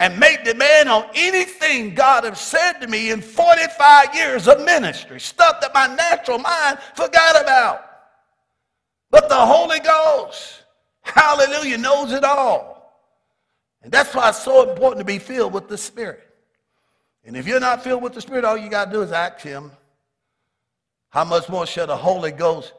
and 0.01 0.19
make 0.19 0.43
demand 0.43 0.89
on 0.89 1.05
anything 1.15 1.95
God 1.95 2.25
has 2.25 2.41
said 2.41 2.73
to 2.81 2.87
me 2.87 3.11
in 3.11 3.21
45 3.21 4.13
years 4.13 4.49
of 4.49 4.59
ministry, 4.65 5.21
stuff 5.21 5.61
that 5.61 5.73
my 5.73 5.87
natural 5.87 6.37
mind 6.37 6.79
forgot 6.93 7.41
about. 7.41 7.85
But 9.09 9.29
the 9.29 9.37
Holy 9.37 9.79
Ghost, 9.79 10.65
hallelujah, 11.03 11.77
knows 11.77 12.11
it 12.11 12.25
all. 12.25 13.01
And 13.81 13.89
that's 13.89 14.13
why 14.13 14.27
it's 14.27 14.43
so 14.43 14.69
important 14.69 14.99
to 14.99 15.05
be 15.05 15.19
filled 15.19 15.53
with 15.53 15.69
the 15.69 15.77
Spirit. 15.77 16.27
And 17.23 17.37
if 17.37 17.47
you're 17.47 17.61
not 17.61 17.81
filled 17.81 18.03
with 18.03 18.11
the 18.11 18.19
Spirit, 18.19 18.43
all 18.43 18.57
you 18.57 18.67
got 18.67 18.85
to 18.87 18.91
do 18.91 19.01
is 19.03 19.13
ask 19.13 19.39
Him. 19.39 19.71
How 21.11 21.23
much 21.23 21.47
more 21.47 21.65
shall 21.65 21.87
the 21.87 21.95
Holy 21.95 22.33
Ghost 22.33 22.73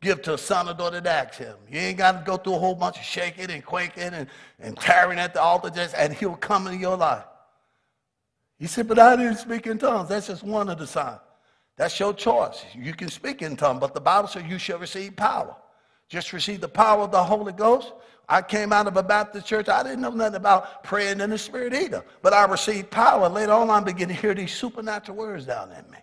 give 0.00 0.22
to 0.22 0.34
a 0.34 0.38
son 0.38 0.68
or 0.68 0.74
daughter 0.74 1.00
to 1.00 1.10
ask 1.10 1.34
him. 1.34 1.56
You 1.70 1.78
ain't 1.78 1.98
got 1.98 2.12
to 2.12 2.24
go 2.24 2.36
through 2.36 2.54
a 2.54 2.58
whole 2.58 2.74
bunch 2.74 2.96
of 2.96 3.04
shaking 3.04 3.50
and 3.50 3.64
quaking 3.64 4.12
and, 4.14 4.26
and 4.58 4.76
tearing 4.78 5.18
at 5.18 5.34
the 5.34 5.42
altar, 5.42 5.70
just, 5.70 5.94
and 5.94 6.12
he'll 6.12 6.36
come 6.36 6.66
into 6.66 6.78
your 6.78 6.96
life. 6.96 7.24
He 8.58 8.66
said, 8.66 8.88
but 8.88 8.98
I 8.98 9.16
didn't 9.16 9.36
speak 9.36 9.66
in 9.66 9.78
tongues. 9.78 10.08
That's 10.08 10.26
just 10.26 10.42
one 10.42 10.68
of 10.68 10.78
the 10.78 10.86
signs. 10.86 11.20
That's 11.76 11.98
your 11.98 12.12
choice. 12.12 12.64
You 12.74 12.92
can 12.92 13.08
speak 13.08 13.40
in 13.40 13.56
tongues, 13.56 13.80
but 13.80 13.94
the 13.94 14.00
Bible 14.00 14.28
says 14.28 14.44
you 14.44 14.58
shall 14.58 14.78
receive 14.78 15.16
power. 15.16 15.56
Just 16.10 16.32
receive 16.32 16.60
the 16.60 16.68
power 16.68 17.02
of 17.02 17.10
the 17.10 17.22
Holy 17.22 17.52
Ghost. 17.52 17.92
I 18.28 18.42
came 18.42 18.72
out 18.72 18.86
of 18.86 18.96
a 18.96 19.02
Baptist 19.02 19.46
church. 19.46 19.68
I 19.68 19.82
didn't 19.82 20.00
know 20.00 20.10
nothing 20.10 20.36
about 20.36 20.84
praying 20.84 21.20
in 21.20 21.30
the 21.30 21.38
Spirit 21.38 21.72
either. 21.72 22.04
But 22.20 22.32
I 22.32 22.44
received 22.44 22.90
power. 22.90 23.28
Later 23.28 23.52
on, 23.52 23.70
I 23.70 23.80
began 23.80 24.08
to 24.08 24.14
hear 24.14 24.34
these 24.34 24.52
supernatural 24.52 25.16
words 25.16 25.46
down 25.46 25.72
in 25.72 25.90
me. 25.90 25.98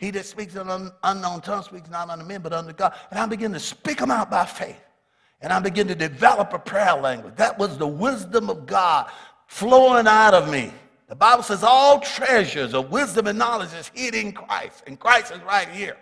He 0.00 0.10
that 0.12 0.24
speaks 0.24 0.54
in 0.56 0.66
an 0.66 0.90
unknown 1.04 1.42
tongue 1.42 1.62
speaks 1.62 1.90
not 1.90 2.08
unto 2.08 2.24
men, 2.24 2.40
but 2.40 2.54
unto 2.54 2.72
God. 2.72 2.94
And 3.10 3.20
I 3.20 3.26
begin 3.26 3.52
to 3.52 3.60
speak 3.60 3.98
them 3.98 4.10
out 4.10 4.30
by 4.30 4.46
faith. 4.46 4.80
And 5.42 5.52
I 5.52 5.60
begin 5.60 5.86
to 5.88 5.94
develop 5.94 6.54
a 6.54 6.58
prayer 6.58 6.94
language. 6.94 7.34
That 7.36 7.58
was 7.58 7.76
the 7.76 7.86
wisdom 7.86 8.48
of 8.48 8.64
God 8.64 9.10
flowing 9.46 10.06
out 10.06 10.32
of 10.32 10.50
me. 10.50 10.72
The 11.08 11.14
Bible 11.14 11.42
says 11.42 11.62
all 11.62 12.00
treasures 12.00 12.72
of 12.72 12.90
wisdom 12.90 13.26
and 13.26 13.38
knowledge 13.38 13.74
is 13.74 13.90
hid 13.92 14.14
in 14.14 14.32
Christ. 14.32 14.84
And 14.86 14.98
Christ 14.98 15.32
is 15.32 15.40
right 15.42 15.68
here. 15.68 15.98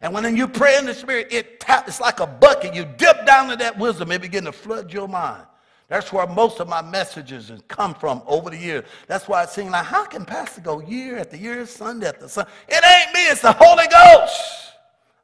And 0.00 0.14
when 0.14 0.36
you 0.36 0.46
pray 0.46 0.78
in 0.78 0.86
the 0.86 0.94
Spirit, 0.94 1.32
it 1.32 1.58
tap, 1.58 1.88
it's 1.88 2.00
like 2.00 2.20
a 2.20 2.28
bucket. 2.28 2.72
You 2.72 2.84
dip 2.84 3.26
down 3.26 3.48
to 3.48 3.56
that 3.56 3.76
wisdom, 3.76 4.12
it 4.12 4.22
begin 4.22 4.44
to 4.44 4.52
flood 4.52 4.92
your 4.92 5.08
mind. 5.08 5.44
That's 5.90 6.12
where 6.12 6.24
most 6.24 6.60
of 6.60 6.68
my 6.68 6.82
messages 6.82 7.48
have 7.48 7.66
come 7.66 7.94
from 7.94 8.22
over 8.24 8.48
the 8.48 8.56
years. 8.56 8.84
That's 9.08 9.26
why 9.26 9.42
it 9.42 9.48
seems 9.48 9.72
like, 9.72 9.84
how 9.84 10.04
can 10.04 10.24
Pastor 10.24 10.60
go 10.60 10.80
year 10.80 11.18
after 11.18 11.36
year, 11.36 11.66
Sunday 11.66 12.06
after 12.06 12.28
Sunday? 12.28 12.48
It 12.68 12.84
ain't 12.84 13.12
me, 13.12 13.26
it's 13.26 13.42
the 13.42 13.52
Holy 13.52 13.88
Ghost. 13.88 14.72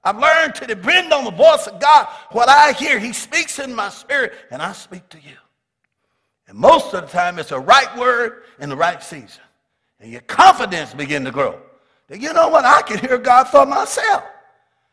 I've 0.03 0.19
learned 0.19 0.57
to 0.57 0.67
depend 0.67 1.13
on 1.13 1.25
the 1.25 1.31
voice 1.31 1.69
of 1.69 1.81
God. 1.81 2.09
What 2.33 2.49
I 2.49 2.73
hear, 2.73 2.99
He 2.99 3.13
speaks 3.13 3.61
in 3.61 3.73
my 3.73 3.91
spirit, 3.91 4.33
and 4.51 4.61
I 4.61 4.73
speak 4.73 5.09
to 5.11 5.19
you. 5.19 5.37
And 6.49 6.59
most 6.59 6.93
of 6.95 7.03
the 7.03 7.07
time, 7.07 7.39
it's 7.39 7.51
the 7.51 7.61
right 7.61 7.97
word 7.97 8.43
in 8.59 8.69
the 8.69 8.77
right 8.77 9.01
season. 9.01 9.43
And 10.01 10.11
your 10.11 10.21
confidence 10.23 10.93
begin 10.95 11.25
to 11.27 11.31
grow. 11.31 11.61
That 12.09 12.21
you 12.21 12.33
know 12.33 12.49
what? 12.49 12.65
I 12.65 12.83
can 12.83 12.99
hear 12.99 13.19
God 13.19 13.45
for 13.45 13.65
myself. 13.67 14.25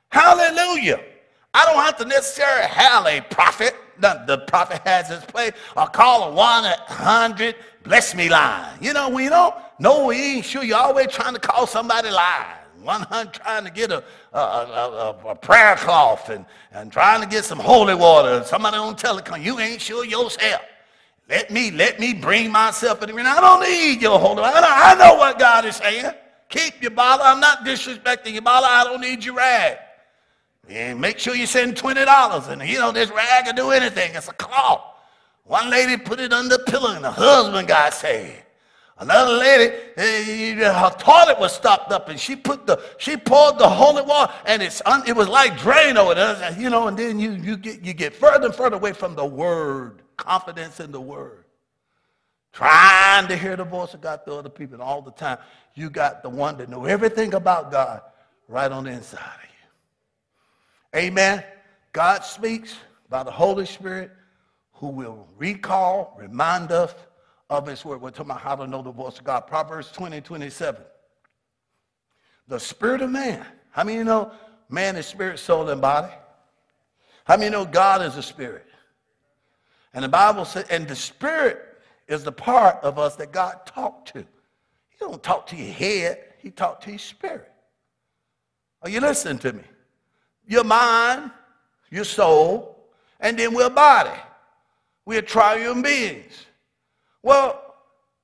Hallelujah. 0.09 0.99
I 1.51 1.65
don't 1.65 1.83
have 1.83 1.97
to 1.97 2.05
necessarily 2.05 2.67
have 2.67 3.07
a 3.07 3.21
prophet 3.21 3.75
the, 3.99 4.23
the 4.27 4.37
prophet 4.39 4.81
has 4.85 5.09
his 5.09 5.23
place, 5.25 5.53
I 5.75 5.85
call 5.85 6.31
a 6.31 6.33
100 6.33 7.55
bless 7.83 8.15
me 8.15 8.29
line. 8.29 8.77
You 8.81 8.93
know, 8.93 9.09
we 9.09 9.29
don't 9.29 9.55
know 9.79 10.05
we 10.05 10.15
ain't 10.15 10.45
sure. 10.45 10.63
You're 10.63 10.77
always 10.77 11.07
trying 11.07 11.33
to 11.33 11.39
call 11.39 11.67
somebody 11.67 12.09
line. 12.09 12.57
100 12.81 13.33
trying 13.33 13.63
to 13.63 13.71
get 13.71 13.91
a, 13.91 14.03
a, 14.33 14.37
a, 14.37 15.17
a, 15.27 15.35
prayer 15.35 15.75
cloth 15.77 16.29
and, 16.29 16.45
and 16.73 16.91
trying 16.91 17.21
to 17.21 17.27
get 17.27 17.45
some 17.45 17.59
holy 17.59 17.95
water. 17.95 18.43
Somebody 18.43 18.77
on 18.77 18.95
telecom, 18.95 19.41
you 19.41 19.59
ain't 19.59 19.81
sure 19.81 20.03
yourself. 20.03 20.61
Let 21.29 21.49
me, 21.49 21.71
let 21.71 21.99
me 21.99 22.13
bring 22.13 22.51
myself 22.51 23.01
in. 23.01 23.17
I 23.17 23.39
don't 23.39 23.61
need 23.61 24.01
your 24.01 24.19
holy 24.19 24.41
water. 24.41 24.57
I 24.59 24.95
know 24.95 25.15
what 25.15 25.39
God 25.39 25.65
is 25.65 25.77
saying. 25.77 26.11
Keep 26.49 26.81
your 26.81 26.91
bottle. 26.91 27.25
I'm 27.25 27.39
not 27.39 27.63
disrespecting 27.63 28.33
your 28.33 28.41
bottle. 28.41 28.67
I 28.69 28.83
don't 28.83 29.01
need 29.01 29.23
your 29.23 29.35
rag. 29.35 29.77
And 30.69 30.99
make 30.99 31.19
sure 31.19 31.35
you 31.35 31.45
send 31.45 31.75
$20. 31.75 32.49
And 32.49 32.67
you 32.67 32.79
know, 32.79 32.91
this 32.91 33.09
rag 33.11 33.45
can 33.45 33.55
do 33.55 33.71
anything. 33.71 34.15
It's 34.15 34.27
a 34.27 34.33
cloth. 34.33 34.81
One 35.43 35.69
lady 35.69 35.97
put 35.97 36.19
it 36.19 36.31
under 36.31 36.57
the 36.57 36.63
pillow 36.63 36.95
and 36.95 37.03
the 37.03 37.11
husband 37.11 37.67
got 37.67 37.93
saved. 37.93 38.39
Another 38.97 39.33
lady, 39.33 39.75
eh, 39.97 40.53
her 40.55 40.95
toilet 40.97 41.37
was 41.39 41.53
stopped 41.53 41.91
up 41.91 42.07
and 42.07 42.17
she 42.17 42.35
put 42.35 42.65
the, 42.65 42.81
she 42.97 43.17
poured 43.17 43.57
the 43.57 43.67
holy 43.67 44.03
water 44.03 44.31
and 44.45 44.61
it's 44.61 44.81
un, 44.85 45.03
it 45.05 45.15
was 45.15 45.27
like 45.27 45.53
Drano. 45.57 46.15
And, 46.15 46.61
you 46.61 46.69
know, 46.69 46.87
and 46.87 46.97
then 46.97 47.19
you, 47.19 47.31
you, 47.31 47.57
get, 47.57 47.81
you 47.81 47.93
get 47.93 48.15
further 48.15 48.45
and 48.45 48.55
further 48.55 48.77
away 48.77 48.93
from 48.93 49.15
the 49.15 49.25
word, 49.25 50.03
confidence 50.15 50.79
in 50.79 50.91
the 50.91 51.01
word. 51.01 51.43
Trying 52.53 53.27
to 53.27 53.35
hear 53.35 53.57
the 53.57 53.63
voice 53.65 53.95
of 53.95 54.01
God 54.01 54.21
through 54.23 54.35
other 54.35 54.49
people. 54.49 54.75
And 54.75 54.83
all 54.83 55.01
the 55.01 55.11
time, 55.11 55.39
you 55.73 55.89
got 55.89 56.21
the 56.21 56.29
one 56.29 56.57
that 56.59 56.69
know 56.69 56.85
everything 56.85 57.33
about 57.33 57.71
God 57.71 58.01
right 58.47 58.71
on 58.71 58.83
the 58.83 58.91
inside 58.91 59.49
Amen. 60.95 61.43
God 61.91 62.23
speaks 62.23 62.75
by 63.09 63.23
the 63.23 63.31
Holy 63.31 63.65
Spirit 63.65 64.11
who 64.73 64.87
will 64.87 65.27
recall, 65.37 66.15
remind 66.19 66.71
us 66.71 66.93
of 67.49 67.67
his 67.67 67.85
word. 67.85 68.01
We're 68.01 68.11
talking 68.11 68.31
about 68.31 68.41
how 68.41 68.55
to 68.55 68.67
know 68.67 68.81
the 68.81 68.91
voice 68.91 69.17
of 69.17 69.23
God. 69.23 69.41
Proverbs 69.41 69.91
20, 69.91 70.21
27. 70.21 70.81
The 72.47 72.59
spirit 72.59 73.01
of 73.01 73.09
man. 73.09 73.45
How 73.71 73.83
many 73.83 73.99
you 73.99 74.03
know 74.03 74.31
man 74.69 74.95
is 74.95 75.05
spirit, 75.05 75.39
soul, 75.39 75.69
and 75.69 75.81
body? 75.81 76.11
How 77.25 77.37
many 77.37 77.45
you 77.45 77.51
know 77.51 77.65
God 77.65 78.01
is 78.01 78.17
a 78.17 78.23
spirit? 78.23 78.65
And 79.93 80.03
the 80.03 80.09
Bible 80.09 80.45
says, 80.45 80.65
and 80.69 80.87
the 80.87 80.95
spirit 80.95 81.59
is 82.07 82.23
the 82.23 82.31
part 82.31 82.77
of 82.83 82.99
us 82.99 83.15
that 83.15 83.31
God 83.31 83.65
talked 83.65 84.13
to. 84.13 84.19
He 84.19 84.97
don't 84.99 85.21
talk 85.23 85.47
to 85.47 85.55
your 85.55 85.73
head, 85.73 86.19
he 86.39 86.51
talked 86.51 86.83
to 86.83 86.89
your 86.89 86.99
spirit. 86.99 87.51
Are 88.81 88.89
you 88.89 88.99
listening 88.99 89.39
to 89.39 89.53
me? 89.53 89.63
Your 90.47 90.63
mind, 90.63 91.31
your 91.89 92.03
soul, 92.03 92.87
and 93.19 93.37
then 93.37 93.53
we're 93.53 93.69
body. 93.69 94.19
We're 95.05 95.21
triune 95.21 95.81
beings. 95.81 96.45
Well, 97.21 97.75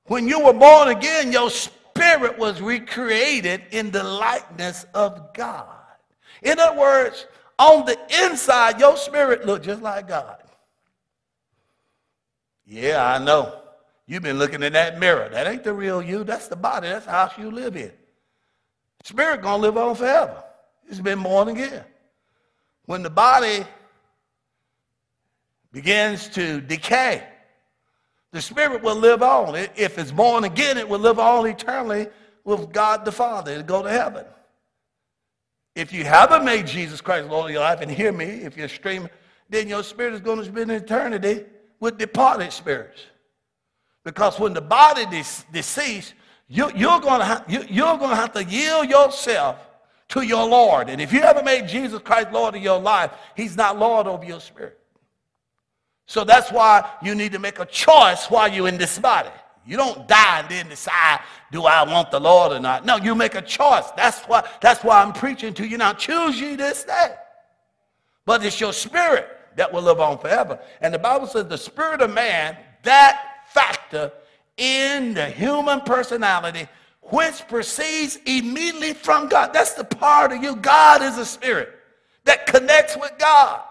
when 0.04 0.28
you 0.28 0.44
were 0.44 0.52
born 0.52 0.88
again, 0.88 1.32
your 1.32 1.50
spirit 1.50 2.38
was 2.38 2.60
recreated 2.60 3.62
in 3.70 3.90
the 3.90 4.02
likeness 4.02 4.86
of 4.94 5.32
God. 5.34 5.66
In 6.42 6.58
other 6.58 6.78
words, 6.78 7.26
on 7.58 7.84
the 7.84 7.98
inside, 8.24 8.80
your 8.80 8.96
spirit 8.96 9.46
looked 9.46 9.64
just 9.64 9.82
like 9.82 10.08
God. 10.08 10.38
Yeah, 12.66 13.04
I 13.04 13.18
know. 13.22 13.60
You've 14.06 14.22
been 14.22 14.38
looking 14.38 14.62
in 14.62 14.72
that 14.72 14.98
mirror. 14.98 15.28
That 15.28 15.46
ain't 15.46 15.64
the 15.64 15.72
real 15.72 16.00
you. 16.00 16.24
That's 16.24 16.48
the 16.48 16.56
body. 16.56 16.88
That's 16.88 17.04
the 17.04 17.12
house 17.12 17.32
you 17.38 17.50
live 17.50 17.76
in. 17.76 17.92
Spirit 19.04 19.42
gonna 19.42 19.62
live 19.62 19.76
on 19.76 19.94
forever. 19.94 20.42
It's 20.88 21.00
been 21.00 21.22
born 21.22 21.48
again. 21.48 21.84
When 22.90 23.04
the 23.04 23.08
body 23.08 23.64
begins 25.70 26.28
to 26.30 26.60
decay, 26.60 27.22
the 28.32 28.42
spirit 28.42 28.82
will 28.82 28.96
live 28.96 29.22
on. 29.22 29.54
If 29.54 29.96
it's 29.96 30.10
born 30.10 30.42
again, 30.42 30.76
it 30.76 30.88
will 30.88 30.98
live 30.98 31.20
on 31.20 31.46
eternally 31.46 32.08
with 32.42 32.72
God 32.72 33.04
the 33.04 33.12
Father. 33.12 33.52
It'll 33.52 33.62
go 33.62 33.84
to 33.84 33.88
heaven. 33.88 34.24
If 35.76 35.92
you 35.92 36.02
haven't 36.02 36.44
made 36.44 36.66
Jesus 36.66 37.00
Christ 37.00 37.28
Lord 37.28 37.50
of 37.50 37.52
your 37.52 37.60
life, 37.60 37.80
and 37.80 37.88
hear 37.88 38.10
me, 38.10 38.24
if 38.24 38.56
you're 38.56 38.66
streaming, 38.68 39.10
then 39.48 39.68
your 39.68 39.84
spirit 39.84 40.14
is 40.14 40.20
going 40.20 40.40
to 40.40 40.44
spend 40.44 40.72
eternity 40.72 41.44
with 41.78 41.96
departed 41.96 42.52
spirits. 42.52 43.02
Because 44.02 44.40
when 44.40 44.52
the 44.52 44.60
body 44.60 45.06
de- 45.06 45.24
deceased, 45.52 46.14
you, 46.48 46.64
are 46.64 46.72
you, 47.48 47.64
you're 47.70 47.98
going 47.98 48.10
to 48.10 48.16
have 48.16 48.32
to 48.32 48.42
yield 48.42 48.90
yourself 48.90 49.69
to 50.10 50.22
your 50.22 50.46
Lord. 50.46 50.88
And 50.88 51.00
if 51.00 51.12
you 51.12 51.20
haven't 51.20 51.44
made 51.44 51.68
Jesus 51.68 52.00
Christ 52.00 52.30
Lord 52.32 52.54
of 52.54 52.62
your 52.62 52.78
life, 52.78 53.12
he's 53.36 53.56
not 53.56 53.78
Lord 53.78 54.06
over 54.06 54.24
your 54.24 54.40
spirit. 54.40 54.78
So 56.06 56.24
that's 56.24 56.50
why 56.50 56.90
you 57.02 57.14
need 57.14 57.32
to 57.32 57.38
make 57.38 57.60
a 57.60 57.64
choice 57.64 58.26
while 58.26 58.52
you're 58.52 58.68
in 58.68 58.76
this 58.76 58.98
body. 58.98 59.30
You 59.64 59.76
don't 59.76 60.08
die 60.08 60.40
and 60.40 60.48
then 60.48 60.68
decide, 60.68 61.20
do 61.52 61.64
I 61.64 61.84
want 61.84 62.10
the 62.10 62.18
Lord 62.18 62.52
or 62.52 62.58
not? 62.58 62.84
No, 62.84 62.96
you 62.96 63.14
make 63.14 63.36
a 63.36 63.42
choice. 63.42 63.90
That's 63.96 64.20
why, 64.22 64.48
that's 64.60 64.82
why 64.82 65.00
I'm 65.00 65.12
preaching 65.12 65.54
to 65.54 65.66
you 65.66 65.78
now. 65.78 65.92
Choose 65.92 66.40
ye 66.40 66.56
this 66.56 66.82
day. 66.82 67.14
But 68.26 68.44
it's 68.44 68.60
your 68.60 68.72
spirit 68.72 69.28
that 69.56 69.72
will 69.72 69.82
live 69.82 70.00
on 70.00 70.18
forever. 70.18 70.58
And 70.80 70.92
the 70.92 70.98
Bible 70.98 71.28
says 71.28 71.46
the 71.46 71.58
spirit 71.58 72.00
of 72.00 72.12
man, 72.12 72.56
that 72.82 73.44
factor 73.48 74.10
in 74.56 75.14
the 75.14 75.26
human 75.26 75.82
personality, 75.82 76.66
which 77.10 77.46
proceeds 77.48 78.18
immediately 78.26 78.94
from 78.94 79.28
God. 79.28 79.52
That's 79.52 79.74
the 79.74 79.84
part 79.84 80.32
of 80.32 80.42
you. 80.42 80.56
God 80.56 81.02
is 81.02 81.18
a 81.18 81.26
spirit 81.26 81.70
that 82.24 82.46
connects 82.46 82.96
with 82.96 83.12
God. 83.18 83.62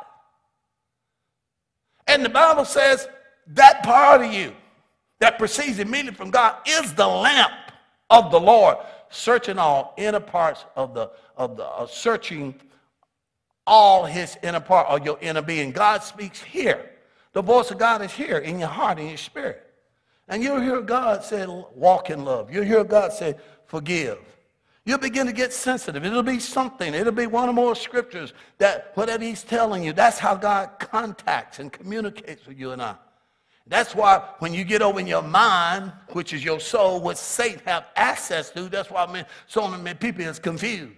And 2.08 2.25
the 2.25 2.30
Bible 2.30 2.65
says 2.65 3.08
that 3.47 3.84
part 3.84 4.21
of 4.21 4.34
you 4.34 4.54
that 5.19 5.38
proceeds 5.38 5.80
immediately 5.80 6.15
from 6.15 6.32
God 6.32 6.56
is 6.67 6.93
the 6.93 7.08
lamp 7.08 7.52
of 8.10 8.32
the 8.32 8.39
Lord, 8.39 8.78
searching 9.10 9.58
all 9.58 9.93
inner 9.97 10.19
parts 10.19 10.65
of 10.75 10.93
the 10.93 11.12
of 11.38 11.56
the 11.56 11.65
uh, 11.65 11.86
searching 11.88 12.56
all 13.67 14.06
his 14.06 14.36
inner 14.41 14.60
part 14.60 14.88
or 14.89 14.99
your 15.06 15.19
inner 15.21 15.41
being. 15.41 15.71
God 15.71 16.04
speaks 16.04 16.41
here. 16.41 16.89
The 17.34 17.41
voice 17.41 17.69
of 17.69 17.78
God 17.78 18.02
is 18.02 18.12
here 18.12 18.39
in 18.39 18.60
your 18.60 18.67
heart, 18.67 18.97
in 18.97 19.08
your 19.08 19.17
spirit. 19.17 19.68
And 20.29 20.43
you'll 20.43 20.61
hear 20.61 20.81
God 20.81 21.23
say, 21.23 21.45
walk 21.75 22.09
in 22.11 22.23
love. 22.23 22.53
You'll 22.53 22.63
hear 22.63 22.83
God 22.83 23.11
say, 23.11 23.35
forgive. 23.65 24.19
You'll 24.85 24.99
begin 24.99 25.25
to 25.25 25.33
get 25.33 25.51
sensitive. 25.51 26.05
It'll 26.05 26.23
be 26.23 26.39
something. 26.39 26.93
It'll 26.93 27.11
be 27.11 27.27
one 27.27 27.49
or 27.49 27.53
more 27.53 27.75
scriptures 27.75 28.33
that 28.59 28.91
whatever 28.93 29.23
he's 29.23 29.43
telling 29.43 29.83
you, 29.83 29.91
that's 29.91 30.19
how 30.19 30.35
God 30.35 30.79
contacts 30.79 31.59
and 31.59 31.71
communicates 31.71 32.45
with 32.47 32.57
you 32.57 32.71
and 32.71 32.81
I. 32.81 32.95
That's 33.67 33.93
why 33.93 34.23
when 34.39 34.53
you 34.53 34.63
get 34.63 34.81
over 34.81 34.99
in 34.99 35.05
your 35.05 35.21
mind, 35.21 35.91
which 36.09 36.33
is 36.33 36.43
your 36.43 36.59
soul, 36.59 37.01
what 37.01 37.17
Satan 37.17 37.61
have 37.65 37.85
access 37.95 38.49
to, 38.51 38.69
that's 38.69 38.89
why 38.89 39.25
so 39.45 39.67
many 39.67 39.95
people 39.95 40.23
is 40.25 40.39
confused. 40.39 40.95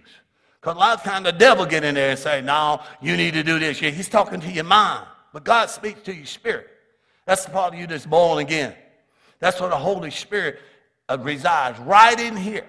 Because 0.60 0.76
a 0.76 0.78
lot 0.78 0.96
of 0.96 1.04
times 1.04 1.24
the 1.24 1.32
devil 1.32 1.66
get 1.66 1.84
in 1.84 1.94
there 1.94 2.10
and 2.10 2.18
say, 2.18 2.40
no, 2.40 2.80
you 3.02 3.16
need 3.16 3.34
to 3.34 3.42
do 3.42 3.58
this. 3.58 3.78
He's 3.78 4.08
talking 4.08 4.40
to 4.40 4.50
your 4.50 4.64
mind. 4.64 5.06
But 5.32 5.44
God 5.44 5.68
speaks 5.70 6.02
to 6.02 6.14
your 6.14 6.24
spirit. 6.26 6.68
That's 7.26 7.44
the 7.44 7.50
part 7.50 7.74
of 7.74 7.80
you 7.80 7.86
that's 7.86 8.06
born 8.06 8.38
again. 8.38 8.74
That's 9.42 9.60
where 9.60 9.70
the 9.70 9.76
Holy 9.76 10.12
Spirit 10.12 10.60
uh, 11.08 11.18
resides, 11.20 11.76
right 11.80 12.18
in 12.18 12.36
here. 12.36 12.64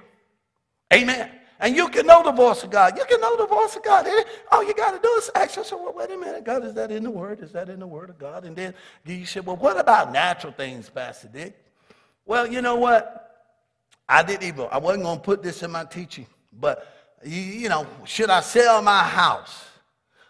Amen. 0.92 1.30
And 1.60 1.76
you 1.76 1.88
can 1.88 2.08
know 2.08 2.24
the 2.24 2.32
voice 2.32 2.64
of 2.64 2.72
God. 2.72 2.98
You 2.98 3.06
can 3.06 3.22
know 3.22 3.38
the 3.38 3.46
voice 3.46 3.76
of 3.76 3.84
God. 3.84 4.08
All 4.52 4.64
you 4.64 4.74
got 4.74 4.92
to 4.92 5.00
do 5.00 5.14
is 5.20 5.30
ask 5.36 5.56
yourself, 5.56 5.82
well, 5.84 5.94
wait 5.96 6.10
a 6.10 6.18
minute, 6.18 6.44
God, 6.44 6.66
is 6.66 6.74
that 6.74 6.92
in 6.92 7.04
the 7.04 7.12
Word? 7.12 7.42
Is 7.42 7.52
that 7.52 7.70
in 7.70 7.80
the 7.80 7.86
Word 7.86 8.10
of 8.10 8.18
God? 8.18 8.46
And 8.46 8.56
then 8.56 8.74
you 9.06 9.28
say, 9.28 9.40
well, 9.40 9.56
what 9.56 9.80
about 9.80 10.12
natural 10.12 10.52
things, 10.52 10.90
Pastor 10.90 11.28
Dick? 11.28 11.56
Well, 12.26 12.52
you 12.52 12.64
know 12.64 12.76
what? 12.76 13.20
I 14.10 14.24
didn't 14.24 14.48
even, 14.48 14.68
I 14.72 14.80
wasn't 14.80 15.04
going 15.04 15.20
to 15.20 15.24
put 15.24 15.44
this 15.44 15.62
in 15.62 15.70
my 15.70 15.84
teaching, 15.84 16.26
but, 16.60 16.88
you, 17.24 17.40
you 17.40 17.70
know, 17.70 17.86
should 18.04 18.32
I 18.32 18.42
sell 18.42 18.82
my 18.82 19.04
house? 19.04 19.64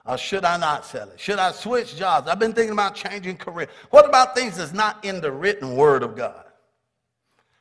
Or 0.05 0.17
should 0.17 0.43
I 0.43 0.57
not 0.57 0.85
sell 0.85 1.09
it? 1.09 1.19
Should 1.19 1.39
I 1.39 1.51
switch 1.53 1.95
jobs? 1.95 2.27
I've 2.27 2.39
been 2.39 2.53
thinking 2.53 2.73
about 2.73 2.95
changing 2.95 3.37
career. 3.37 3.69
What 3.89 4.05
about 4.05 4.35
things 4.35 4.57
that's 4.57 4.73
not 4.73 5.03
in 5.05 5.21
the 5.21 5.31
written 5.31 5.75
word 5.75 6.03
of 6.03 6.15
God? 6.15 6.43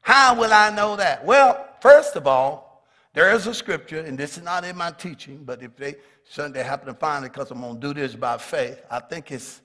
How 0.00 0.34
will 0.38 0.52
I 0.52 0.70
know 0.70 0.96
that? 0.96 1.24
Well, 1.24 1.68
first 1.80 2.16
of 2.16 2.26
all, 2.26 2.84
there 3.14 3.32
is 3.32 3.46
a 3.46 3.54
scripture, 3.54 4.00
and 4.00 4.18
this 4.18 4.36
is 4.36 4.42
not 4.42 4.64
in 4.64 4.76
my 4.76 4.90
teaching, 4.90 5.44
but 5.44 5.62
if 5.62 5.76
they 5.76 5.94
Sunday 6.24 6.62
happen 6.62 6.86
to 6.86 6.94
find 6.94 7.24
it 7.24 7.32
because 7.32 7.50
I'm 7.50 7.60
going 7.60 7.80
to 7.80 7.80
do 7.80 7.94
this 7.94 8.16
by 8.16 8.38
faith, 8.38 8.82
I 8.90 8.98
think 9.00 9.30
it's 9.30 9.60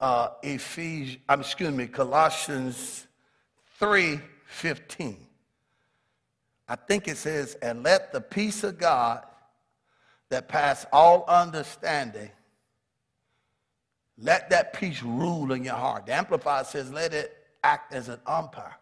uh, 0.00 0.30
Ephesians, 0.42 1.22
I'm 1.28 1.40
excuse 1.40 1.72
me, 1.72 1.86
Colossians 1.86 3.06
3:15. 3.80 5.16
I 6.66 6.76
think 6.76 7.06
it 7.06 7.18
says, 7.18 7.54
"And 7.60 7.82
let 7.82 8.12
the 8.12 8.20
peace 8.20 8.64
of 8.64 8.78
God 8.78 9.24
that 10.30 10.48
pass 10.48 10.86
all 10.92 11.24
understanding, 11.28 12.30
let 14.18 14.50
that 14.50 14.72
peace 14.72 15.02
rule 15.02 15.52
in 15.52 15.64
your 15.64 15.74
heart." 15.74 16.06
The 16.06 16.14
Amplified 16.14 16.66
says, 16.66 16.90
"Let 16.90 17.12
it 17.12 17.36
act 17.62 17.92
as 17.92 18.08
an 18.08 18.20
umpire." 18.26 18.76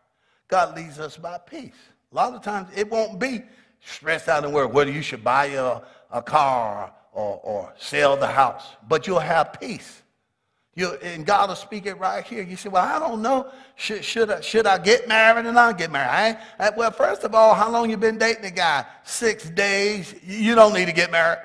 God 0.48 0.76
leads 0.76 0.98
us 0.98 1.16
by 1.16 1.38
peace. 1.38 1.74
A 2.10 2.14
lot 2.14 2.34
of 2.34 2.42
times 2.42 2.68
it 2.74 2.90
won't 2.90 3.18
be 3.18 3.42
stressed 3.80 4.28
out 4.28 4.44
and 4.44 4.52
worried 4.52 4.72
whether 4.72 4.90
you 4.90 5.02
should 5.02 5.22
buy 5.22 5.46
a, 5.46 5.80
a 6.10 6.22
car 6.22 6.92
or, 7.12 7.40
or 7.42 7.74
sell 7.76 8.16
the 8.16 8.26
house, 8.26 8.76
but 8.88 9.06
you'll 9.06 9.18
have 9.18 9.58
peace. 9.60 10.02
You, 10.78 10.92
and 11.02 11.26
God 11.26 11.48
will 11.48 11.56
speak 11.56 11.86
it 11.86 11.94
right 11.94 12.22
here. 12.22 12.40
You 12.44 12.54
say, 12.54 12.68
well, 12.68 12.84
I 12.84 13.00
don't 13.00 13.20
know. 13.20 13.50
Should, 13.74 14.04
should, 14.04 14.30
I, 14.30 14.40
should 14.40 14.64
I 14.64 14.78
get 14.78 15.08
married 15.08 15.44
or 15.44 15.52
not 15.52 15.76
get 15.76 15.90
married? 15.90 16.08
I 16.08 16.66
I, 16.66 16.70
well, 16.70 16.92
first 16.92 17.24
of 17.24 17.34
all, 17.34 17.52
how 17.52 17.68
long 17.68 17.90
you 17.90 17.96
been 17.96 18.16
dating 18.16 18.44
a 18.44 18.52
guy? 18.52 18.84
Six 19.02 19.50
days. 19.50 20.14
You 20.22 20.54
don't 20.54 20.72
need 20.72 20.84
to 20.84 20.92
get 20.92 21.10
married. 21.10 21.40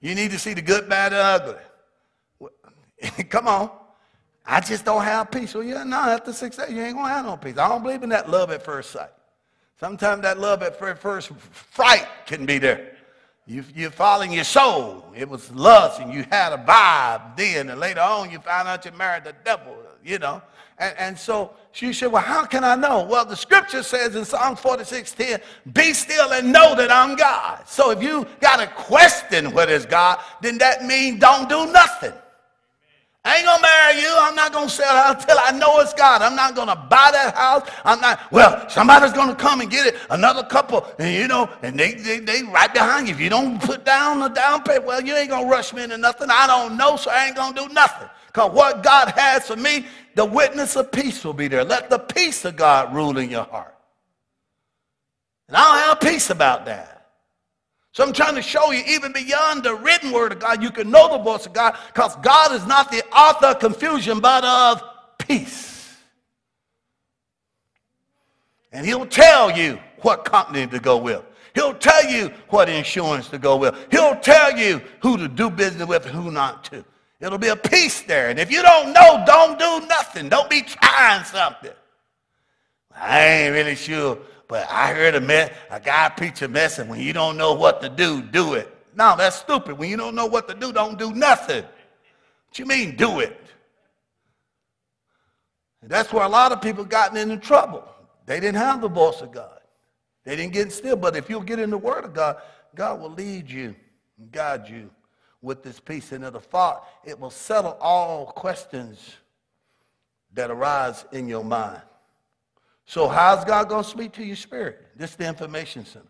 You 0.00 0.14
need 0.14 0.30
to 0.30 0.38
see 0.38 0.54
the 0.54 0.62
good, 0.62 0.88
bad, 0.88 1.12
and 1.12 1.58
ugly. 2.40 3.24
Come 3.30 3.48
on. 3.48 3.70
I 4.46 4.60
just 4.60 4.84
don't 4.84 5.02
have 5.02 5.32
peace. 5.32 5.52
Well, 5.52 5.64
yeah, 5.64 5.82
no, 5.82 5.96
after 5.96 6.32
six 6.32 6.56
days, 6.56 6.70
you 6.70 6.80
ain't 6.80 6.94
going 6.94 7.08
to 7.08 7.12
have 7.12 7.26
no 7.26 7.36
peace. 7.36 7.58
I 7.58 7.68
don't 7.68 7.82
believe 7.82 8.04
in 8.04 8.10
that 8.10 8.30
love 8.30 8.52
at 8.52 8.62
first 8.62 8.92
sight. 8.92 9.10
Sometimes 9.80 10.22
that 10.22 10.38
love 10.38 10.62
at 10.62 10.78
first 10.78 11.32
fright 11.32 12.06
can 12.26 12.46
be 12.46 12.58
there. 12.58 12.92
You, 13.48 13.64
you're 13.74 13.90
following 13.90 14.30
your 14.30 14.44
soul. 14.44 15.06
It 15.16 15.26
was 15.26 15.50
lust, 15.52 16.02
and 16.02 16.12
you 16.12 16.22
had 16.30 16.52
a 16.52 16.58
vibe 16.58 17.34
then, 17.34 17.70
and 17.70 17.80
later 17.80 18.02
on 18.02 18.30
you 18.30 18.40
found 18.40 18.68
out 18.68 18.84
you 18.84 18.92
married 18.92 19.24
the 19.24 19.34
devil, 19.42 19.74
you 20.04 20.18
know. 20.18 20.42
And, 20.78 20.94
and 20.98 21.18
so 21.18 21.54
she 21.72 21.94
said, 21.94 22.12
Well, 22.12 22.22
how 22.22 22.44
can 22.44 22.62
I 22.62 22.74
know? 22.74 23.04
Well, 23.04 23.24
the 23.24 23.36
scripture 23.36 23.82
says 23.82 24.14
in 24.16 24.26
Psalm 24.26 24.54
46 24.54 25.12
10, 25.12 25.40
Be 25.72 25.94
still 25.94 26.30
and 26.34 26.52
know 26.52 26.74
that 26.74 26.92
I'm 26.92 27.16
God. 27.16 27.66
So 27.66 27.90
if 27.90 28.02
you 28.02 28.26
got 28.40 28.60
a 28.60 28.66
question 28.66 29.52
what 29.54 29.70
is 29.70 29.86
God, 29.86 30.20
then 30.42 30.58
that 30.58 30.84
means 30.84 31.18
don't 31.18 31.48
do 31.48 31.72
nothing. 31.72 32.12
I 33.24 33.36
ain't 33.36 33.44
gonna 33.46 33.60
marry 33.60 34.00
you. 34.00 34.16
I'm 34.20 34.34
not 34.34 34.52
gonna 34.52 34.70
sell 34.70 35.10
it 35.10 35.18
until 35.18 35.36
I 35.44 35.50
know 35.52 35.80
it's 35.80 35.92
God. 35.92 36.22
I'm 36.22 36.36
not 36.36 36.54
gonna 36.54 36.76
buy 36.76 37.10
that 37.12 37.34
house. 37.34 37.68
I'm 37.84 38.00
not, 38.00 38.20
well, 38.32 38.68
somebody's 38.70 39.12
gonna 39.12 39.34
come 39.34 39.60
and 39.60 39.70
get 39.70 39.86
it. 39.86 39.96
Another 40.10 40.44
couple, 40.44 40.86
and 40.98 41.14
you 41.14 41.28
know, 41.28 41.50
and 41.62 41.78
they, 41.78 41.94
they, 41.94 42.20
they 42.20 42.42
right 42.44 42.72
behind 42.72 43.08
you. 43.08 43.14
If 43.14 43.20
you 43.20 43.28
don't 43.28 43.60
put 43.60 43.84
down 43.84 44.20
the 44.20 44.28
down 44.28 44.62
payment, 44.62 44.86
well, 44.86 45.02
you 45.02 45.14
ain't 45.14 45.30
gonna 45.30 45.48
rush 45.48 45.74
me 45.74 45.82
into 45.82 45.98
nothing. 45.98 46.28
I 46.30 46.46
don't 46.46 46.76
know, 46.76 46.96
so 46.96 47.10
I 47.10 47.26
ain't 47.26 47.36
gonna 47.36 47.54
do 47.54 47.68
nothing. 47.74 48.08
Because 48.28 48.52
what 48.52 48.82
God 48.82 49.08
has 49.16 49.48
for 49.48 49.56
me, 49.56 49.86
the 50.14 50.24
witness 50.24 50.76
of 50.76 50.92
peace 50.92 51.24
will 51.24 51.32
be 51.34 51.48
there. 51.48 51.64
Let 51.64 51.90
the 51.90 51.98
peace 51.98 52.44
of 52.44 52.56
God 52.56 52.94
rule 52.94 53.18
in 53.18 53.30
your 53.30 53.44
heart. 53.44 53.74
And 55.48 55.56
I 55.56 55.60
don't 55.64 55.88
have 55.88 56.12
peace 56.12 56.30
about 56.30 56.66
that. 56.66 56.97
So 57.92 58.04
I'm 58.04 58.12
trying 58.12 58.34
to 58.34 58.42
show 58.42 58.70
you, 58.70 58.82
even 58.86 59.12
beyond 59.12 59.64
the 59.64 59.74
written 59.74 60.12
word 60.12 60.32
of 60.32 60.38
God, 60.38 60.62
you 60.62 60.70
can 60.70 60.90
know 60.90 61.16
the 61.16 61.22
voice 61.22 61.46
of 61.46 61.52
God 61.52 61.76
because 61.92 62.14
God 62.16 62.52
is 62.52 62.66
not 62.66 62.90
the 62.90 63.04
author 63.12 63.46
of 63.46 63.58
confusion, 63.58 64.20
but 64.20 64.44
of 64.44 64.82
peace. 65.18 65.96
And 68.72 68.86
He'll 68.86 69.06
tell 69.06 69.50
you 69.56 69.78
what 70.02 70.24
company 70.24 70.66
to 70.66 70.78
go 70.78 70.98
with. 70.98 71.24
He'll 71.54 71.74
tell 71.74 72.04
you 72.04 72.30
what 72.50 72.68
insurance 72.68 73.28
to 73.30 73.38
go 73.38 73.56
with. 73.56 73.74
He'll 73.90 74.16
tell 74.16 74.56
you 74.56 74.80
who 75.00 75.16
to 75.16 75.26
do 75.26 75.50
business 75.50 75.88
with 75.88 76.06
and 76.06 76.14
who 76.14 76.30
not 76.30 76.64
to. 76.64 76.84
It'll 77.20 77.38
be 77.38 77.48
a 77.48 77.56
peace 77.56 78.02
there. 78.02 78.28
And 78.28 78.38
if 78.38 78.50
you 78.50 78.62
don't 78.62 78.92
know, 78.92 79.24
don't 79.26 79.58
do 79.58 79.86
nothing. 79.88 80.28
Don't 80.28 80.48
be 80.48 80.62
trying 80.62 81.24
something. 81.24 81.72
I 82.94 83.24
ain't 83.24 83.54
really 83.54 83.74
sure 83.74 84.18
but 84.48 84.66
I 84.70 84.94
heard 84.94 85.14
a, 85.14 85.20
me- 85.20 85.48
a 85.70 85.78
guy 85.78 86.08
preach 86.08 86.42
a 86.42 86.48
message 86.48 86.88
when 86.88 87.00
you 87.00 87.12
don't 87.12 87.36
know 87.36 87.52
what 87.52 87.80
to 87.82 87.88
do, 87.88 88.22
do 88.22 88.54
it. 88.54 88.74
No, 88.96 89.14
that's 89.16 89.36
stupid. 89.36 89.78
When 89.78 89.90
you 89.90 89.96
don't 89.96 90.14
know 90.14 90.26
what 90.26 90.48
to 90.48 90.54
do, 90.54 90.72
don't 90.72 90.98
do 90.98 91.12
nothing. 91.12 91.62
What 91.62 92.58
you 92.58 92.66
mean, 92.66 92.96
do 92.96 93.20
it? 93.20 93.38
And 95.82 95.90
that's 95.90 96.12
where 96.12 96.24
a 96.24 96.28
lot 96.28 96.50
of 96.50 96.60
people 96.60 96.84
gotten 96.84 97.16
into 97.16 97.36
trouble. 97.36 97.84
They 98.26 98.40
didn't 98.40 98.56
have 98.56 98.80
the 98.80 98.88
voice 98.88 99.20
of 99.20 99.30
God. 99.30 99.60
They 100.24 100.34
didn't 100.34 100.52
get 100.52 100.72
still. 100.72 100.96
But 100.96 101.14
if 101.14 101.30
you'll 101.30 101.42
get 101.42 101.58
in 101.58 101.70
the 101.70 101.78
Word 101.78 102.04
of 102.04 102.14
God, 102.14 102.38
God 102.74 103.00
will 103.00 103.10
lead 103.10 103.50
you 103.50 103.74
and 104.18 104.32
guide 104.32 104.68
you 104.68 104.90
with 105.40 105.62
this 105.62 105.78
peace. 105.78 106.12
And 106.12 106.24
it'll, 106.24 106.40
fought, 106.40 106.86
it 107.04 107.18
will 107.18 107.30
settle 107.30 107.76
all 107.80 108.26
questions 108.26 109.16
that 110.34 110.50
arise 110.50 111.04
in 111.12 111.28
your 111.28 111.44
mind. 111.44 111.82
So 112.88 113.06
how's 113.06 113.44
God 113.44 113.68
going 113.68 113.84
to 113.84 113.90
speak 113.90 114.12
to 114.12 114.24
your 114.24 114.34
spirit? 114.34 114.82
This 114.96 115.10
is 115.10 115.16
the 115.16 115.28
information 115.28 115.84
center. 115.84 116.06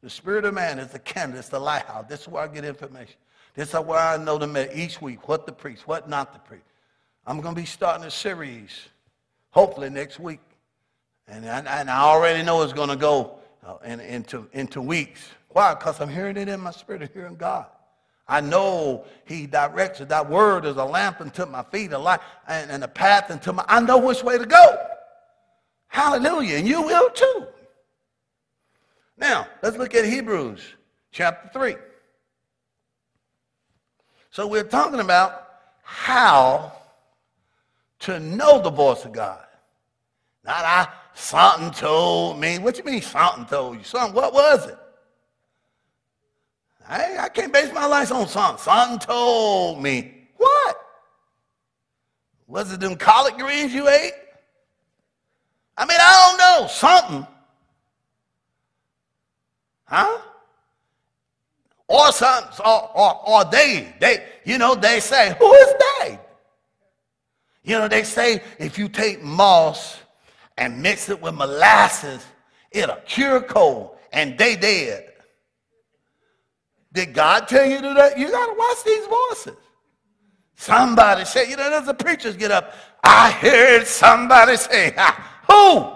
The 0.00 0.08
spirit 0.08 0.44
of 0.44 0.54
man 0.54 0.78
is 0.78 0.92
the 0.92 1.00
candle. 1.00 1.40
It's 1.40 1.48
the 1.48 1.58
lighthouse. 1.58 2.04
This 2.08 2.20
is 2.20 2.28
where 2.28 2.44
I 2.44 2.46
get 2.46 2.64
information. 2.64 3.16
This 3.56 3.74
is 3.74 3.80
where 3.80 3.98
I 3.98 4.16
know 4.16 4.38
them 4.38 4.56
each 4.72 5.02
week, 5.02 5.26
what 5.26 5.44
to 5.48 5.52
preach, 5.52 5.80
what 5.88 6.08
not 6.08 6.32
to 6.32 6.38
preach. 6.38 6.62
I'm 7.26 7.40
going 7.40 7.56
to 7.56 7.60
be 7.60 7.66
starting 7.66 8.06
a 8.06 8.12
series, 8.12 8.70
hopefully 9.50 9.90
next 9.90 10.20
week. 10.20 10.38
And 11.26 11.44
I, 11.44 11.80
and 11.80 11.90
I 11.90 11.98
already 12.02 12.44
know 12.44 12.62
it's 12.62 12.72
going 12.72 12.90
to 12.90 12.96
go 12.96 13.40
uh, 13.66 13.78
in, 13.84 13.98
into, 13.98 14.48
into 14.52 14.80
weeks. 14.80 15.26
Why? 15.48 15.74
Because 15.74 16.00
I'm 16.00 16.08
hearing 16.08 16.36
it 16.36 16.48
in 16.48 16.60
my 16.60 16.70
spirit, 16.70 17.02
I'm 17.02 17.08
hearing 17.12 17.34
God. 17.34 17.66
I 18.28 18.40
know 18.40 19.04
he 19.24 19.48
directs 19.48 20.00
it. 20.00 20.08
That 20.10 20.30
word 20.30 20.64
is 20.64 20.76
a 20.76 20.84
lamp 20.84 21.20
unto 21.20 21.44
my 21.46 21.64
feet, 21.64 21.90
a 21.90 21.98
light, 21.98 22.20
and, 22.46 22.70
and 22.70 22.84
a 22.84 22.88
path 22.88 23.32
unto 23.32 23.52
my, 23.52 23.64
I 23.66 23.80
know 23.80 23.98
which 23.98 24.22
way 24.22 24.38
to 24.38 24.46
go. 24.46 24.86
Hallelujah. 25.90 26.56
And 26.56 26.68
you 26.68 26.82
will 26.82 27.10
too. 27.10 27.46
Now, 29.18 29.48
let's 29.62 29.76
look 29.76 29.94
at 29.94 30.04
Hebrews 30.04 30.60
chapter 31.10 31.50
3. 31.52 31.76
So 34.30 34.46
we're 34.46 34.62
talking 34.64 35.00
about 35.00 35.48
how 35.82 36.72
to 38.00 38.20
know 38.20 38.62
the 38.62 38.70
voice 38.70 39.04
of 39.04 39.12
God. 39.12 39.44
Not 40.44 40.64
I, 40.64 40.88
something 41.12 41.72
told 41.72 42.38
me. 42.38 42.58
What 42.58 42.78
you 42.78 42.84
mean 42.84 43.02
something 43.02 43.44
told 43.46 43.76
you? 43.76 43.84
Something, 43.84 44.14
what 44.14 44.32
was 44.32 44.68
it? 44.68 44.78
I, 46.88 47.18
I 47.18 47.28
can't 47.28 47.52
base 47.52 47.72
my 47.74 47.86
life 47.86 48.12
on 48.12 48.28
something. 48.28 48.62
Something 48.62 49.00
told 49.00 49.82
me. 49.82 50.28
What? 50.36 50.76
Was 52.46 52.72
it 52.72 52.80
them 52.80 52.94
collard 52.94 53.34
greens 53.34 53.74
you 53.74 53.88
ate? 53.88 54.12
I 55.80 55.86
mean, 55.86 55.98
I 55.98 56.26
don't 56.28 56.38
know. 56.38 56.68
Something. 56.68 57.26
Huh? 59.86 60.18
Or 61.88 62.12
something. 62.12 62.66
Or, 62.66 62.90
or, 62.94 63.28
or 63.28 63.44
they. 63.46 63.94
They, 63.98 64.26
you 64.44 64.58
know, 64.58 64.74
they 64.74 65.00
say, 65.00 65.34
who 65.38 65.50
is 65.54 65.74
they? 66.00 66.18
You 67.64 67.78
know, 67.78 67.88
they 67.88 68.02
say 68.02 68.42
if 68.58 68.78
you 68.78 68.90
take 68.90 69.22
moss 69.22 69.96
and 70.58 70.82
mix 70.82 71.08
it 71.08 71.20
with 71.20 71.34
molasses, 71.34 72.26
it'll 72.70 72.96
cure 73.06 73.40
cold. 73.40 73.96
And 74.12 74.36
they 74.36 74.56
did. 74.56 75.04
Did 76.92 77.14
God 77.14 77.48
tell 77.48 77.64
you 77.64 77.76
to 77.76 77.82
do 77.82 77.94
that? 77.94 78.18
You 78.18 78.30
got 78.30 78.46
to 78.46 78.52
watch 78.52 78.84
these 78.84 79.06
voices. 79.06 79.56
Somebody 80.56 81.24
say, 81.24 81.48
you 81.48 81.56
know, 81.56 81.70
there's 81.70 81.86
the 81.86 81.94
preachers 81.94 82.36
get 82.36 82.50
up. 82.50 82.74
I 83.02 83.30
heard 83.30 83.86
somebody 83.86 84.58
say, 84.58 84.94
who? 85.50 85.92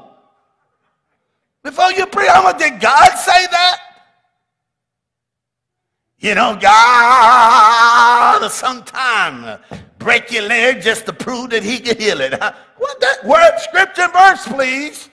Before 1.63 1.93
you 1.93 2.07
pray, 2.07 2.29
I'm 2.29 2.43
going 2.43 2.59
did 2.59 2.81
God 2.81 3.17
say 3.17 3.47
that? 3.47 3.81
You 6.19 6.35
know, 6.35 6.57
God 6.61 8.51
sometime 8.51 9.59
break 9.99 10.31
your 10.31 10.43
leg 10.43 10.83
just 10.83 11.07
to 11.07 11.13
prove 11.13 11.51
that 11.51 11.63
he 11.63 11.79
can 11.79 11.97
heal 11.99 12.21
it. 12.21 12.33
What 12.77 13.01
that 13.01 13.25
word, 13.25 13.59
scripture 13.59 14.09
verse, 14.09 14.47
please. 14.47 15.09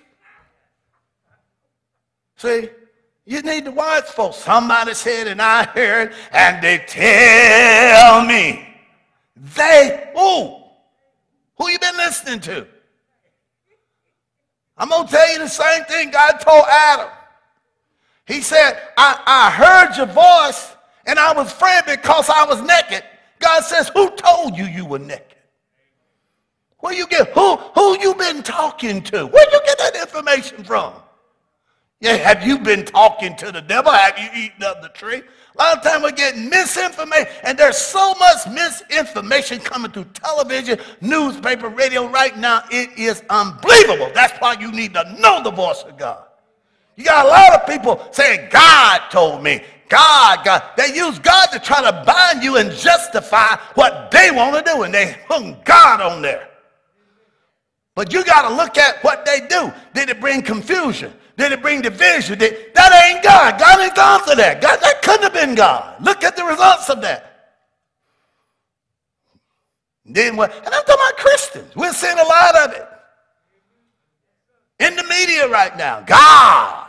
See? 2.37 2.69
You 3.25 3.41
need 3.41 3.65
to 3.65 3.71
watch 3.71 4.05
for 4.05 4.33
somebody 4.33 4.93
said, 4.93 5.27
and 5.27 5.41
I 5.41 5.63
heard, 5.63 6.13
and 6.33 6.61
they 6.61 6.79
tell 6.79 8.25
me. 8.25 8.67
They, 9.35 10.11
who? 10.15 10.61
Who 11.57 11.69
you 11.69 11.79
been 11.79 11.97
listening 11.97 12.39
to? 12.41 12.67
I'm 14.77 14.89
going 14.89 15.05
to 15.05 15.11
tell 15.11 15.33
you 15.33 15.39
the 15.39 15.47
same 15.47 15.83
thing 15.85 16.11
God 16.11 16.37
told 16.37 16.65
Adam. 16.69 17.09
He 18.25 18.41
said, 18.41 18.79
I, 18.97 19.21
I 19.25 19.51
heard 19.51 19.97
your 19.97 20.07
voice, 20.07 20.75
and 21.05 21.19
I 21.19 21.33
was 21.33 21.51
afraid 21.51 21.81
because 21.85 22.29
I 22.29 22.45
was 22.45 22.61
naked. 22.61 23.03
God 23.39 23.63
says, 23.63 23.89
who 23.89 24.09
told 24.11 24.57
you 24.57 24.65
you 24.65 24.85
were 24.85 24.99
naked? 24.99 25.25
Where 26.79 26.93
you 26.93 27.07
get, 27.07 27.29
who, 27.29 27.57
who 27.57 27.99
you 27.99 28.15
been 28.15 28.41
talking 28.41 29.03
to? 29.03 29.27
Where 29.27 29.51
you 29.51 29.61
get 29.65 29.77
that 29.77 29.95
information 29.95 30.63
from? 30.63 30.93
Yeah, 31.99 32.15
have 32.15 32.45
you 32.45 32.57
been 32.57 32.83
talking 32.85 33.35
to 33.37 33.51
the 33.51 33.61
devil? 33.61 33.91
Have 33.91 34.17
you 34.17 34.29
eaten 34.35 34.63
of 34.63 34.81
the 34.81 34.89
tree? 34.89 35.21
A 35.53 35.61
lot 35.61 35.77
of 35.77 35.83
times 35.83 36.03
we're 36.03 36.11
getting 36.11 36.49
misinformation, 36.49 37.27
and 37.43 37.57
there's 37.57 37.77
so 37.77 38.13
much 38.15 38.47
misinformation 38.47 39.59
coming 39.59 39.91
through 39.91 40.05
television, 40.13 40.79
newspaper, 41.01 41.67
radio 41.67 42.07
right 42.07 42.37
now. 42.37 42.63
It 42.71 42.97
is 42.97 43.21
unbelievable. 43.29 44.11
That's 44.13 44.37
why 44.39 44.53
you 44.59 44.71
need 44.71 44.93
to 44.93 45.15
know 45.19 45.43
the 45.43 45.51
voice 45.51 45.83
of 45.83 45.97
God. 45.97 46.23
You 46.95 47.03
got 47.03 47.25
a 47.25 47.29
lot 47.29 47.53
of 47.53 47.67
people 47.67 48.07
saying, 48.11 48.49
God 48.49 49.01
told 49.09 49.43
me. 49.43 49.61
God, 49.89 50.45
God. 50.45 50.63
They 50.77 50.95
use 50.95 51.19
God 51.19 51.47
to 51.47 51.59
try 51.59 51.81
to 51.81 52.03
bind 52.05 52.43
you 52.43 52.55
and 52.55 52.71
justify 52.71 53.57
what 53.75 54.09
they 54.09 54.31
want 54.31 54.55
to 54.55 54.71
do, 54.71 54.83
and 54.83 54.93
they 54.93 55.17
hung 55.27 55.57
God 55.65 55.99
on 55.99 56.21
there. 56.21 56.47
But 57.93 58.13
you 58.13 58.23
got 58.23 58.47
to 58.47 58.55
look 58.55 58.77
at 58.77 59.03
what 59.03 59.25
they 59.25 59.41
do. 59.47 59.71
Did 59.93 60.09
it 60.09 60.21
bring 60.21 60.41
confusion? 60.41 61.13
Did 61.37 61.51
it 61.51 61.61
bring 61.61 61.81
division? 61.81 62.37
Did, 62.37 62.73
that 62.73 62.91
ain't 63.05 63.23
God. 63.23 63.59
God 63.59 63.79
ain't 63.79 63.95
gone 63.95 64.21
for 64.21 64.35
that. 64.35 64.61
God, 64.61 64.79
that 64.81 65.01
couldn't 65.01 65.23
have 65.23 65.33
been 65.33 65.55
God. 65.55 66.03
Look 66.03 66.23
at 66.23 66.35
the 66.35 66.43
results 66.43 66.89
of 66.89 67.01
that. 67.01 67.27
Then 70.05 70.35
what? 70.35 70.53
And 70.53 70.67
I'm 70.67 70.83
talking 70.83 70.95
about 70.95 71.17
Christians. 71.17 71.75
We're 71.75 71.93
seeing 71.93 72.17
a 72.17 72.23
lot 72.23 72.55
of 72.55 72.73
it 72.73 72.87
in 74.79 74.95
the 74.95 75.03
media 75.03 75.47
right 75.47 75.75
now. 75.77 76.01
God. 76.01 76.87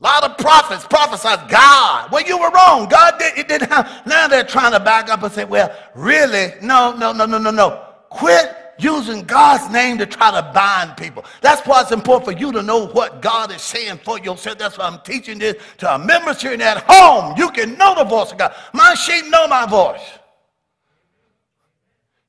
A 0.00 0.04
lot 0.04 0.24
of 0.24 0.38
prophets 0.38 0.84
prophesied 0.86 1.48
God. 1.48 2.12
Well, 2.12 2.24
you 2.24 2.38
were 2.38 2.50
wrong. 2.50 2.88
God 2.88 3.18
did, 3.18 3.36
it 3.36 3.48
didn't. 3.48 3.70
Now 4.06 4.28
they're 4.28 4.44
trying 4.44 4.72
to 4.72 4.80
back 4.80 5.10
up 5.10 5.22
and 5.22 5.32
say, 5.32 5.44
well, 5.44 5.74
really? 5.94 6.52
No, 6.62 6.94
no, 6.96 7.12
no, 7.12 7.26
no, 7.26 7.38
no, 7.38 7.50
no. 7.50 7.84
Quit 8.10 8.56
using 8.78 9.22
God's 9.24 9.72
name 9.72 9.98
to 9.98 10.06
try 10.06 10.30
to 10.30 10.50
bind 10.52 10.96
people. 10.96 11.24
That's 11.40 11.66
why 11.66 11.82
it's 11.82 11.92
important 11.92 12.24
for 12.24 12.40
you 12.40 12.52
to 12.52 12.62
know 12.62 12.86
what 12.88 13.20
God 13.20 13.52
is 13.52 13.62
saying 13.62 13.98
for 14.04 14.18
yourself. 14.18 14.58
That's 14.58 14.78
why 14.78 14.86
I'm 14.86 15.00
teaching 15.00 15.38
this 15.38 15.56
to 15.78 15.90
our 15.90 15.98
members 15.98 16.40
here 16.40 16.52
and 16.52 16.62
at 16.62 16.84
home. 16.88 17.34
You 17.36 17.50
can 17.50 17.76
know 17.76 17.94
the 17.96 18.04
voice 18.04 18.32
of 18.32 18.38
God. 18.38 18.54
My 18.72 18.94
sheep 18.94 19.26
know 19.26 19.46
my 19.48 19.66
voice. 19.66 20.02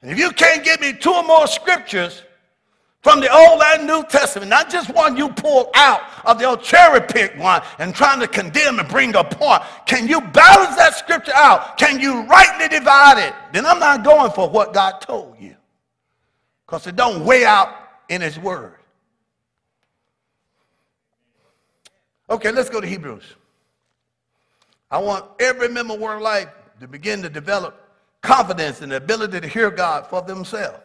And 0.01 0.11
if 0.11 0.17
you 0.17 0.31
can't 0.31 0.63
give 0.63 0.79
me 0.81 0.93
two 0.93 1.11
or 1.11 1.23
more 1.23 1.45
scriptures 1.47 2.23
from 3.01 3.19
the 3.21 3.31
Old 3.33 3.61
and 3.73 3.87
New 3.87 4.03
Testament, 4.03 4.49
not 4.49 4.69
just 4.69 4.93
one 4.93 5.15
you 5.15 5.29
pull 5.29 5.69
out 5.75 6.01
of 6.25 6.39
the 6.39 6.45
old 6.45 6.61
cherry 6.63 7.01
pick 7.01 7.37
one 7.37 7.61
and 7.79 7.93
trying 7.93 8.19
to 8.19 8.27
condemn 8.27 8.79
and 8.79 8.87
bring 8.89 9.15
a 9.15 9.23
point, 9.23 9.63
can 9.85 10.07
you 10.07 10.19
balance 10.19 10.75
that 10.75 10.95
scripture 10.95 11.33
out? 11.33 11.77
Can 11.77 11.99
you 11.99 12.23
rightly 12.23 12.67
divide 12.67 13.17
it? 13.17 13.33
Then 13.53 13.65
I'm 13.65 13.79
not 13.79 14.03
going 14.03 14.31
for 14.31 14.49
what 14.49 14.73
God 14.73 14.99
told 15.01 15.35
you 15.39 15.55
because 16.69 16.85
it 16.85 16.95
don't 16.95 17.25
weigh 17.25 17.45
out 17.45 17.75
in 18.09 18.21
his 18.21 18.37
word. 18.37 18.75
Okay, 22.29 22.51
let's 22.51 22.69
go 22.69 22.79
to 22.79 22.85
Hebrews. 22.85 23.23
I 24.91 24.99
want 24.99 25.25
every 25.39 25.67
member 25.67 25.95
of 25.95 25.99
Word 25.99 26.21
Life 26.21 26.49
to 26.79 26.87
begin 26.87 27.23
to 27.23 27.29
develop 27.29 27.89
confidence 28.21 28.81
and 28.81 28.91
the 28.91 28.97
ability 28.97 29.41
to 29.41 29.47
hear 29.47 29.71
God 29.71 30.05
for 30.05 30.21
themselves. 30.21 30.77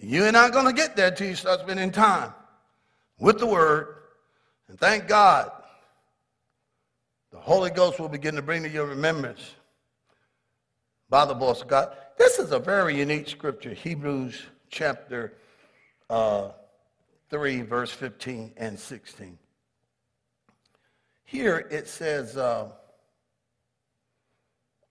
You 0.00 0.24
are 0.24 0.32
not 0.32 0.52
going 0.52 0.64
to 0.64 0.72
get 0.72 0.96
there 0.96 1.08
until 1.08 1.28
you 1.28 1.34
start 1.34 1.60
spending 1.60 1.90
time 1.90 2.32
with 3.18 3.38
the 3.38 3.46
Word. 3.46 3.96
And 4.68 4.80
thank 4.80 5.06
God, 5.06 5.52
the 7.30 7.38
Holy 7.38 7.68
Ghost 7.68 8.00
will 8.00 8.08
begin 8.08 8.36
to 8.36 8.42
bring 8.42 8.62
to 8.62 8.70
your 8.70 8.86
remembrance 8.86 9.54
by 11.10 11.26
the 11.26 11.34
voice 11.34 11.60
of 11.60 11.68
God. 11.68 11.94
This 12.22 12.38
is 12.38 12.52
a 12.52 12.60
very 12.60 12.96
unique 12.96 13.28
scripture, 13.28 13.74
Hebrews 13.74 14.40
chapter 14.70 15.32
uh, 16.08 16.50
3, 17.30 17.62
verse 17.62 17.90
15 17.90 18.52
and 18.56 18.78
16. 18.78 19.36
Here 21.24 21.66
it 21.68 21.88
says, 21.88 22.36
uh, 22.36 22.68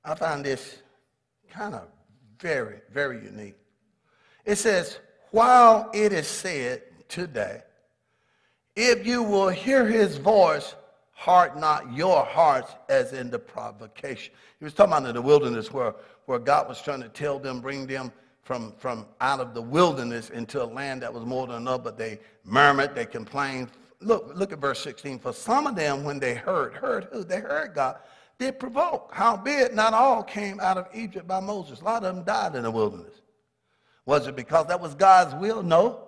I 0.03 0.13
find 0.15 0.43
this 0.43 0.79
kind 1.49 1.73
of 1.73 1.87
very, 2.37 2.81
very 2.91 3.23
unique. 3.23 3.55
It 4.43 4.57
says, 4.57 4.99
while 5.29 5.89
it 5.93 6.11
is 6.11 6.27
said 6.27 6.81
today, 7.07 7.61
if 8.75 9.07
you 9.07 9.23
will 9.23 9.47
hear 9.47 9.87
his 9.87 10.17
voice, 10.17 10.75
heart 11.21 11.57
not 11.57 11.93
your 11.93 12.25
hearts 12.25 12.73
as 12.89 13.13
in 13.13 13.29
the 13.29 13.39
provocation. 13.39 14.33
He 14.59 14.65
was 14.65 14.73
talking 14.73 14.93
about 14.93 15.07
in 15.07 15.15
the 15.15 15.21
wilderness 15.21 15.71
where 15.71 15.93
where 16.25 16.39
God 16.39 16.67
was 16.67 16.81
trying 16.81 17.01
to 17.01 17.09
tell 17.09 17.39
them, 17.39 17.59
bring 17.59 17.85
them 17.85 18.11
from, 18.43 18.73
from 18.77 19.05
out 19.19 19.39
of 19.39 19.53
the 19.53 19.61
wilderness 19.61 20.29
into 20.29 20.63
a 20.63 20.65
land 20.65 21.01
that 21.01 21.13
was 21.13 21.25
more 21.25 21.47
than 21.47 21.57
enough, 21.57 21.83
but 21.83 21.97
they 21.97 22.19
murmured, 22.43 22.95
they 22.95 23.05
complained 23.05 23.69
look, 24.01 24.31
look 24.35 24.51
at 24.51 24.59
verse 24.59 24.81
16. 24.81 25.19
For 25.19 25.33
some 25.33 25.67
of 25.67 25.75
them, 25.75 26.03
when 26.03 26.19
they 26.19 26.33
heard, 26.33 26.73
heard 26.73 27.07
who? 27.11 27.23
They 27.23 27.39
heard 27.39 27.73
God, 27.73 27.97
did 28.39 28.59
provoke. 28.59 29.11
Howbeit, 29.13 29.73
not 29.73 29.93
all 29.93 30.23
came 30.23 30.59
out 30.59 30.77
of 30.77 30.87
Egypt 30.93 31.27
by 31.27 31.39
Moses. 31.39 31.81
A 31.81 31.83
lot 31.83 32.03
of 32.03 32.15
them 32.15 32.23
died 32.23 32.55
in 32.55 32.63
the 32.63 32.71
wilderness. 32.71 33.21
Was 34.05 34.27
it 34.27 34.35
because 34.35 34.67
that 34.67 34.81
was 34.81 34.95
God's 34.95 35.35
will? 35.35 35.61
No. 35.61 36.07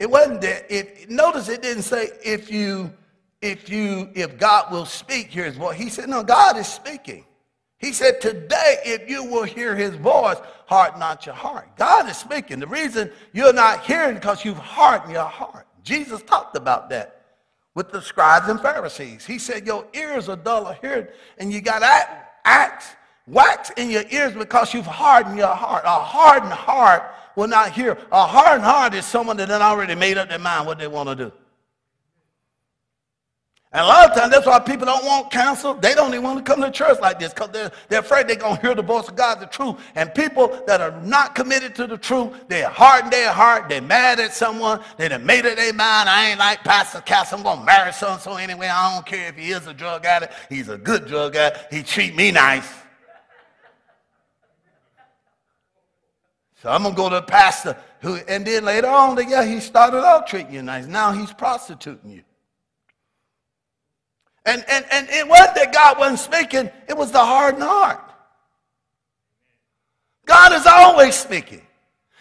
It 0.00 0.10
wasn't 0.10 0.40
that. 0.40 0.66
If, 0.68 1.08
notice 1.08 1.48
it 1.48 1.62
didn't 1.62 1.84
say 1.84 2.10
if 2.24 2.50
you, 2.50 2.92
if 3.44 3.68
you, 3.68 4.08
if 4.14 4.38
God 4.38 4.72
will 4.72 4.86
speak, 4.86 5.28
hear 5.28 5.44
his 5.44 5.56
voice. 5.56 5.76
He 5.76 5.90
said, 5.90 6.08
no, 6.08 6.22
God 6.22 6.56
is 6.56 6.66
speaking. 6.66 7.26
He 7.76 7.92
said, 7.92 8.18
Today, 8.22 8.76
if 8.86 9.10
you 9.10 9.24
will 9.24 9.42
hear 9.42 9.76
his 9.76 9.94
voice, 9.96 10.38
harden 10.64 10.98
not 10.98 11.26
your 11.26 11.34
heart. 11.34 11.76
God 11.76 12.08
is 12.08 12.16
speaking. 12.16 12.58
The 12.58 12.66
reason 12.66 13.12
you're 13.34 13.52
not 13.52 13.84
hearing 13.84 14.14
because 14.14 14.42
you've 14.42 14.56
hardened 14.56 15.12
your 15.12 15.26
heart. 15.26 15.66
Jesus 15.82 16.22
talked 16.22 16.56
about 16.56 16.88
that 16.88 17.20
with 17.74 17.92
the 17.92 18.00
scribes 18.00 18.48
and 18.48 18.58
Pharisees. 18.58 19.26
He 19.26 19.38
said, 19.38 19.66
Your 19.66 19.86
ears 19.92 20.30
are 20.30 20.36
dull 20.36 20.66
of 20.66 20.80
hearing, 20.80 21.08
and 21.36 21.52
you 21.52 21.60
got 21.60 21.82
axe, 22.46 22.86
wax 23.26 23.70
in 23.76 23.90
your 23.90 24.04
ears 24.10 24.32
because 24.32 24.72
you've 24.72 24.86
hardened 24.86 25.36
your 25.36 25.54
heart. 25.54 25.82
A 25.84 25.90
hardened 25.90 26.54
heart 26.54 27.02
will 27.36 27.48
not 27.48 27.72
hear. 27.72 27.98
A 28.10 28.26
hardened 28.26 28.64
heart 28.64 28.94
is 28.94 29.04
someone 29.04 29.36
that 29.36 29.50
had 29.50 29.60
already 29.60 29.94
made 29.94 30.16
up 30.16 30.30
their 30.30 30.38
mind 30.38 30.66
what 30.66 30.78
they 30.78 30.88
want 30.88 31.10
to 31.10 31.14
do. 31.14 31.32
And 33.74 33.82
a 33.82 33.86
lot 33.88 34.08
of 34.08 34.16
times 34.16 34.30
that's 34.30 34.46
why 34.46 34.60
people 34.60 34.86
don't 34.86 35.04
want 35.04 35.32
counsel. 35.32 35.74
They 35.74 35.94
don't 35.94 36.10
even 36.10 36.22
want 36.22 36.38
to 36.38 36.44
come 36.44 36.62
to 36.62 36.70
church 36.70 37.00
like 37.00 37.18
this 37.18 37.34
because 37.34 37.50
they're, 37.50 37.72
they're 37.88 38.00
afraid 38.00 38.28
they're 38.28 38.36
going 38.36 38.54
to 38.54 38.62
hear 38.62 38.72
the 38.72 38.82
voice 38.82 39.08
of 39.08 39.16
God, 39.16 39.40
the 39.40 39.46
truth. 39.46 39.74
And 39.96 40.14
people 40.14 40.62
that 40.68 40.80
are 40.80 40.92
not 41.00 41.34
committed 41.34 41.74
to 41.74 41.88
the 41.88 41.98
truth, 41.98 42.30
they're 42.46 42.68
hardened 42.68 43.12
their 43.12 43.32
heart. 43.32 43.68
They're 43.68 43.82
mad 43.82 44.20
at 44.20 44.32
someone. 44.32 44.80
They 44.96 45.08
done 45.08 45.26
made 45.26 45.44
it 45.44 45.56
their 45.56 45.72
mind. 45.72 46.08
I 46.08 46.30
ain't 46.30 46.38
like 46.38 46.62
Pastor 46.62 47.00
Cass. 47.00 47.32
I'm 47.32 47.42
going 47.42 47.58
to 47.58 47.64
marry 47.64 47.92
so-and-so 47.92 48.36
anyway. 48.36 48.68
I 48.68 48.94
don't 48.94 49.04
care 49.04 49.30
if 49.30 49.36
he 49.36 49.50
is 49.50 49.66
a 49.66 49.74
drug 49.74 50.06
addict. 50.06 50.34
He's 50.48 50.68
a 50.68 50.78
good 50.78 51.06
drug 51.06 51.34
addict. 51.34 51.74
He 51.74 51.82
treat 51.82 52.14
me 52.14 52.30
nice. 52.30 52.72
So 56.62 56.70
I'm 56.70 56.84
going 56.84 56.94
to 56.94 56.96
go 56.96 57.08
to 57.08 57.16
the 57.16 57.22
pastor. 57.22 57.76
Who, 58.02 58.18
and 58.28 58.46
then 58.46 58.64
later 58.64 58.86
on, 58.86 59.18
yeah, 59.28 59.44
he 59.44 59.58
started 59.58 60.04
out 60.04 60.28
treating 60.28 60.54
you 60.54 60.62
nice. 60.62 60.86
Now 60.86 61.10
he's 61.10 61.32
prostituting 61.32 62.12
you. 62.12 62.22
And, 64.46 64.64
and, 64.68 64.84
and 64.90 65.08
it 65.08 65.26
wasn't 65.26 65.54
that 65.54 65.72
God 65.72 65.98
wasn't 65.98 66.18
speaking, 66.18 66.70
it 66.88 66.96
was 66.96 67.10
the 67.10 67.24
hardened 67.24 67.62
heart. 67.62 68.00
God 70.26 70.52
is 70.52 70.66
always 70.66 71.14
speaking. 71.14 71.62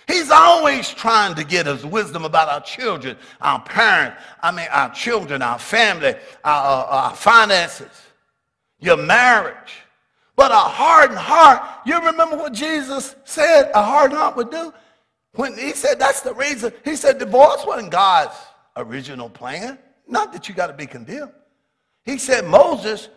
He's 0.07 0.31
always 0.31 0.89
trying 0.89 1.35
to 1.35 1.43
get 1.43 1.67
us 1.67 1.85
wisdom 1.85 2.25
about 2.25 2.49
our 2.49 2.61
children, 2.61 3.17
our 3.41 3.61
parents, 3.61 4.21
I 4.41 4.51
mean, 4.51 4.67
our 4.71 4.93
children, 4.93 5.41
our 5.41 5.57
family, 5.57 6.15
our, 6.43 6.65
uh, 6.65 6.81
uh, 6.81 6.87
our 7.09 7.15
finances, 7.15 8.01
your 8.79 8.97
marriage. 8.97 9.55
But 10.35 10.51
a 10.51 10.55
hardened 10.55 11.19
heart, 11.19 11.61
you 11.85 12.01
remember 12.01 12.35
what 12.35 12.53
Jesus 12.53 13.15
said 13.23 13.71
a 13.73 13.83
hardened 13.83 14.19
heart 14.19 14.35
would 14.35 14.51
do? 14.51 14.73
When 15.35 15.57
he 15.57 15.71
said 15.71 15.99
that's 15.99 16.21
the 16.21 16.33
reason, 16.33 16.73
he 16.83 16.95
said 16.95 17.17
divorce 17.17 17.65
wasn't 17.65 17.91
God's 17.91 18.35
original 18.75 19.29
plan. 19.29 19.79
Not 20.07 20.33
that 20.33 20.49
you 20.49 20.55
got 20.55 20.67
to 20.67 20.73
be 20.73 20.85
condemned. 20.85 21.31
He 22.03 22.17
said 22.17 22.45
Moses, 22.45 23.09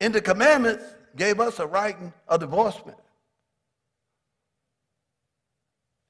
in 0.00 0.12
the 0.12 0.20
commandments, 0.20 0.84
gave 1.16 1.40
us 1.40 1.58
a 1.58 1.66
writing 1.66 2.12
of 2.28 2.40
divorcement. 2.40 2.96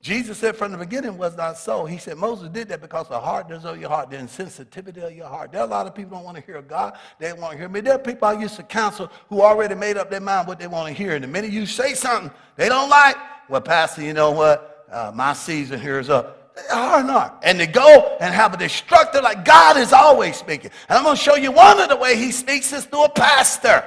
Jesus 0.02 0.38
said 0.38 0.56
from 0.56 0.72
the 0.72 0.78
beginning 0.78 1.18
was 1.18 1.36
not 1.36 1.58
so. 1.58 1.84
He 1.84 1.98
said 1.98 2.16
Moses 2.16 2.48
did 2.48 2.68
that 2.68 2.80
because 2.80 3.08
the 3.08 3.20
hardness 3.20 3.64
of 3.64 3.78
your 3.78 3.90
heart, 3.90 4.08
the 4.08 4.16
insensitivity 4.16 5.06
of 5.06 5.12
your 5.14 5.26
heart. 5.26 5.52
There 5.52 5.60
are 5.60 5.66
a 5.66 5.70
lot 5.70 5.86
of 5.86 5.94
people 5.94 6.16
don't 6.16 6.24
want 6.24 6.38
to 6.38 6.42
hear 6.42 6.62
God. 6.62 6.96
They 7.18 7.34
want 7.34 7.52
to 7.52 7.58
hear 7.58 7.68
me. 7.68 7.80
There 7.80 7.94
are 7.94 7.98
people 7.98 8.26
I 8.26 8.32
used 8.32 8.56
to 8.56 8.62
counsel 8.62 9.10
who 9.28 9.42
already 9.42 9.74
made 9.74 9.98
up 9.98 10.10
their 10.10 10.20
mind 10.20 10.48
what 10.48 10.58
they 10.58 10.66
want 10.66 10.88
to 10.88 10.94
hear. 10.94 11.14
And 11.14 11.22
the 11.22 11.28
minute 11.28 11.50
you 11.50 11.66
say 11.66 11.92
something 11.92 12.30
they 12.56 12.70
don't 12.70 12.88
like, 12.88 13.16
well, 13.50 13.60
Pastor, 13.60 14.00
you 14.00 14.14
know 14.14 14.30
what? 14.30 14.86
Uh, 14.90 15.12
my 15.14 15.34
season 15.34 15.78
here 15.78 15.98
is 15.98 16.08
up 16.08 16.39
are 16.72 17.02
not. 17.02 17.40
And 17.42 17.58
to 17.58 17.66
go 17.66 18.16
and 18.20 18.34
have 18.34 18.54
a 18.54 18.56
destructive, 18.56 19.22
like 19.22 19.44
God 19.44 19.76
is 19.76 19.92
always 19.92 20.36
speaking. 20.36 20.70
And 20.88 20.98
I'm 20.98 21.04
going 21.04 21.16
to 21.16 21.22
show 21.22 21.36
you 21.36 21.52
one 21.52 21.80
of 21.80 21.88
the 21.88 21.96
way 21.96 22.16
he 22.16 22.30
speaks 22.32 22.72
is 22.72 22.84
through 22.84 23.04
a 23.04 23.08
pastor. 23.08 23.84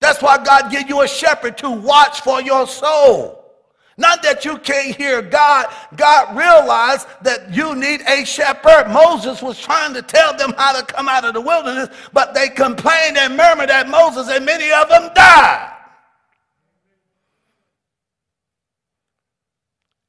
That's 0.00 0.22
why 0.22 0.42
God 0.42 0.70
gave 0.70 0.88
you 0.88 1.02
a 1.02 1.08
shepherd 1.08 1.58
to 1.58 1.70
watch 1.70 2.20
for 2.20 2.40
your 2.40 2.66
soul. 2.66 3.38
Not 3.96 4.22
that 4.22 4.44
you 4.44 4.58
can't 4.58 4.96
hear 4.96 5.20
God. 5.20 5.66
God 5.96 6.36
realized 6.36 7.08
that 7.22 7.52
you 7.52 7.74
need 7.74 8.02
a 8.02 8.24
shepherd. 8.24 8.88
Moses 8.92 9.42
was 9.42 9.58
trying 9.58 9.92
to 9.94 10.02
tell 10.02 10.36
them 10.36 10.54
how 10.56 10.80
to 10.80 10.86
come 10.86 11.08
out 11.08 11.24
of 11.24 11.34
the 11.34 11.40
wilderness, 11.40 11.88
but 12.12 12.32
they 12.32 12.48
complained 12.48 13.16
and 13.16 13.36
murmured 13.36 13.70
at 13.70 13.88
Moses, 13.88 14.28
and 14.28 14.46
many 14.46 14.70
of 14.70 14.88
them 14.88 15.10
died. 15.14 15.77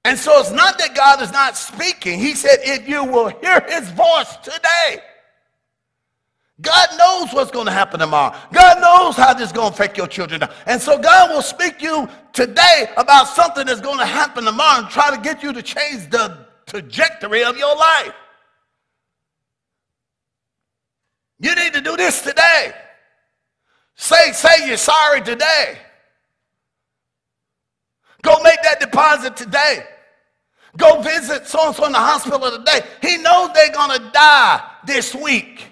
And 0.05 0.17
so 0.17 0.39
it's 0.39 0.51
not 0.51 0.77
that 0.79 0.95
God 0.95 1.21
is 1.21 1.31
not 1.31 1.57
speaking. 1.57 2.19
He 2.19 2.33
said, 2.33 2.59
if 2.61 2.87
you 2.87 3.03
will 3.03 3.29
hear 3.29 3.63
his 3.67 3.89
voice 3.91 4.35
today, 4.37 5.01
God 6.61 6.87
knows 6.97 7.33
what's 7.33 7.51
going 7.51 7.67
to 7.67 7.71
happen 7.71 7.99
tomorrow. 7.99 8.35
God 8.51 8.81
knows 8.81 9.15
how 9.15 9.33
this 9.33 9.47
is 9.47 9.53
going 9.53 9.69
to 9.69 9.73
affect 9.73 9.97
your 9.97 10.07
children. 10.07 10.43
And 10.65 10.81
so 10.81 10.97
God 10.97 11.29
will 11.31 11.41
speak 11.41 11.79
to 11.79 11.85
you 11.85 12.09
today 12.33 12.89
about 12.97 13.27
something 13.27 13.65
that's 13.65 13.81
going 13.81 13.99
to 13.99 14.05
happen 14.05 14.43
tomorrow 14.43 14.79
and 14.79 14.89
try 14.89 15.13
to 15.15 15.21
get 15.21 15.41
you 15.41 15.53
to 15.53 15.61
change 15.61 16.09
the 16.09 16.45
trajectory 16.65 17.43
of 17.43 17.57
your 17.57 17.75
life. 17.75 18.13
You 21.39 21.55
need 21.55 21.73
to 21.73 21.81
do 21.81 21.95
this 21.95 22.21
today. 22.21 22.73
Say, 23.95 24.31
say 24.33 24.67
you're 24.67 24.77
sorry 24.77 25.21
today. 25.21 25.77
Go 28.21 28.41
make 28.43 28.61
that 28.63 28.79
deposit 28.79 29.35
today. 29.35 29.83
Go 30.77 31.01
visit 31.01 31.47
so 31.47 31.67
and 31.67 31.75
so 31.75 31.85
in 31.85 31.91
the 31.91 31.97
hospital 31.97 32.39
today. 32.51 32.81
He 33.01 33.17
knows 33.17 33.49
they're 33.53 33.71
going 33.71 33.99
to 33.99 34.11
die 34.11 34.61
this 34.85 35.15
week. 35.15 35.65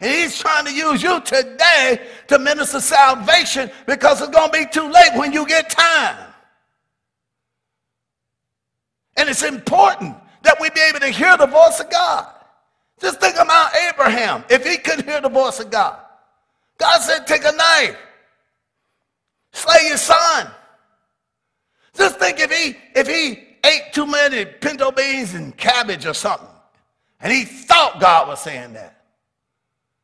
And 0.00 0.10
he's 0.10 0.38
trying 0.38 0.64
to 0.64 0.72
use 0.72 1.02
you 1.02 1.20
today 1.20 2.08
to 2.28 2.38
minister 2.38 2.80
salvation 2.80 3.70
because 3.86 4.20
it's 4.20 4.30
going 4.30 4.50
to 4.50 4.58
be 4.58 4.66
too 4.66 4.90
late 4.90 5.10
when 5.14 5.32
you 5.32 5.46
get 5.46 5.68
time. 5.70 6.16
And 9.16 9.28
it's 9.28 9.42
important 9.42 10.16
that 10.42 10.58
we 10.60 10.70
be 10.70 10.80
able 10.88 11.00
to 11.00 11.08
hear 11.08 11.36
the 11.36 11.46
voice 11.46 11.80
of 11.80 11.90
God. 11.90 12.26
Just 13.00 13.20
think 13.20 13.34
about 13.36 13.72
Abraham. 13.88 14.44
If 14.48 14.66
he 14.66 14.78
couldn't 14.78 15.06
hear 15.06 15.20
the 15.20 15.28
voice 15.28 15.60
of 15.60 15.70
God, 15.70 15.98
God 16.78 17.00
said, 17.00 17.26
take 17.26 17.44
a 17.44 17.52
knife, 17.52 17.96
slay 19.52 19.88
your 19.88 19.98
son. 19.98 20.50
Just 21.94 22.18
think 22.18 22.40
if 22.40 22.50
he 22.50 22.76
if 22.94 23.06
he 23.06 23.44
ate 23.64 23.92
too 23.92 24.06
many 24.06 24.44
pinto 24.44 24.90
beans 24.90 25.34
and 25.34 25.56
cabbage 25.56 26.06
or 26.06 26.14
something, 26.14 26.48
and 27.20 27.32
he 27.32 27.44
thought 27.44 28.00
God 28.00 28.28
was 28.28 28.40
saying 28.40 28.72
that. 28.74 29.04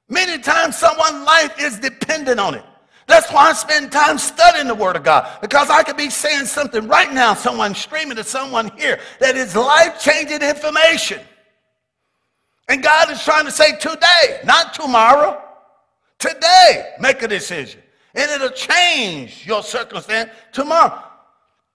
Many 0.09 0.41
times 0.41 0.76
someone's 0.76 1.24
life 1.24 1.61
is 1.61 1.78
dependent 1.78 2.39
on 2.39 2.55
it. 2.55 2.64
That's 3.07 3.32
why 3.32 3.51
I 3.51 3.53
spend 3.53 3.93
time 3.93 4.18
studying 4.18 4.66
the 4.66 4.74
Word 4.74 4.97
of 4.97 5.05
God 5.05 5.41
because 5.41 5.70
I 5.70 5.82
could 5.82 5.97
be 5.97 6.11
saying 6.11 6.47
something 6.47 6.89
right 6.89 7.12
now, 7.12 7.34
someone 7.34 7.74
streaming 7.74 8.16
to 8.16 8.24
someone 8.24 8.70
here 8.76 8.99
that 9.20 9.37
is 9.37 9.55
life 9.55 10.01
changing 10.01 10.43
information. 10.43 11.20
And 12.68 12.82
God 12.82 13.11
is 13.11 13.22
trying 13.22 13.45
to 13.45 13.53
say 13.53 13.76
today, 13.78 14.41
not 14.45 14.74
tomorrow. 14.74 15.41
Today, 16.18 16.95
make 16.99 17.22
a 17.22 17.28
decision. 17.28 17.80
And 18.14 18.30
it'll 18.30 18.49
change 18.51 19.47
your 19.47 19.62
circumstance 19.62 20.30
tomorrow. 20.53 21.06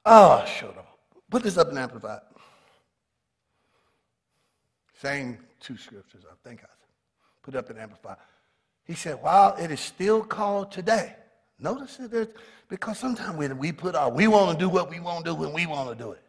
Oh, 0.06 0.44
shut 0.46 0.78
up. 0.78 0.98
Put 1.30 1.44
this 1.44 1.58
up 1.58 1.70
in 1.70 1.78
Amplified. 1.78 2.22
Same 5.02 5.38
two 5.60 5.78
scriptures, 5.78 6.24
I 6.30 6.48
think 6.48 6.62
I 6.64 6.68
put 7.44 7.56
up 7.56 7.70
in 7.70 7.78
Amplified. 7.78 8.18
He 8.86 8.94
said, 8.94 9.22
while 9.22 9.56
it 9.56 9.72
is 9.72 9.80
still 9.80 10.24
called 10.24 10.72
today, 10.72 11.16
notice 11.60 12.00
it 12.00 12.36
because 12.68 12.98
sometimes 12.98 13.38
we, 13.38 13.48
we 13.48 13.72
put 13.72 13.96
our, 13.96 14.12
we 14.12 14.28
want 14.28 14.58
to 14.58 14.64
do 14.64 14.70
what 14.70 14.90
we 14.90 15.00
want 15.00 15.26
to 15.26 15.32
do 15.32 15.36
when 15.36 15.54
we 15.54 15.66
want 15.66 15.90
to 15.90 16.04
do 16.04 16.12
it. 16.12 16.24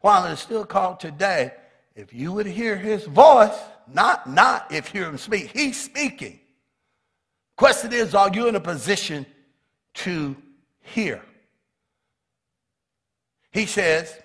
While 0.00 0.26
it 0.26 0.32
is 0.32 0.40
still 0.40 0.64
called 0.64 1.00
today, 1.00 1.52
if 1.94 2.12
you 2.12 2.32
would 2.32 2.46
hear 2.46 2.76
his 2.76 3.04
voice, 3.04 3.58
not, 3.92 4.28
not 4.28 4.70
if 4.72 4.94
you 4.94 5.00
hear 5.00 5.10
him 5.10 5.18
speak, 5.18 5.50
he's 5.52 5.80
speaking. 5.80 6.40
Question 7.56 7.92
is, 7.92 8.14
are 8.14 8.30
you 8.32 8.48
in 8.48 8.56
a 8.56 8.60
position 8.60 9.26
to 9.94 10.36
hear? 10.80 11.22
He 13.52 13.66
says, 13.66 14.18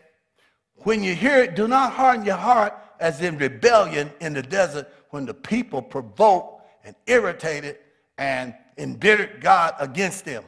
when 0.78 1.04
you 1.04 1.14
hear 1.14 1.44
it, 1.44 1.56
do 1.56 1.68
not 1.68 1.94
harden 1.94 2.26
your 2.26 2.38
heart 2.38 2.74
as 3.00 3.22
in 3.22 3.38
rebellion 3.38 4.12
in 4.22 4.34
the 4.34 4.42
desert 4.42 4.90
when 5.10 5.26
the 5.26 5.34
people 5.34 5.82
provoked 5.82 6.64
and 6.84 6.96
irritated 7.06 7.78
and 8.18 8.54
embittered 8.78 9.42
God 9.42 9.76
against 9.80 10.26
them. 10.26 10.44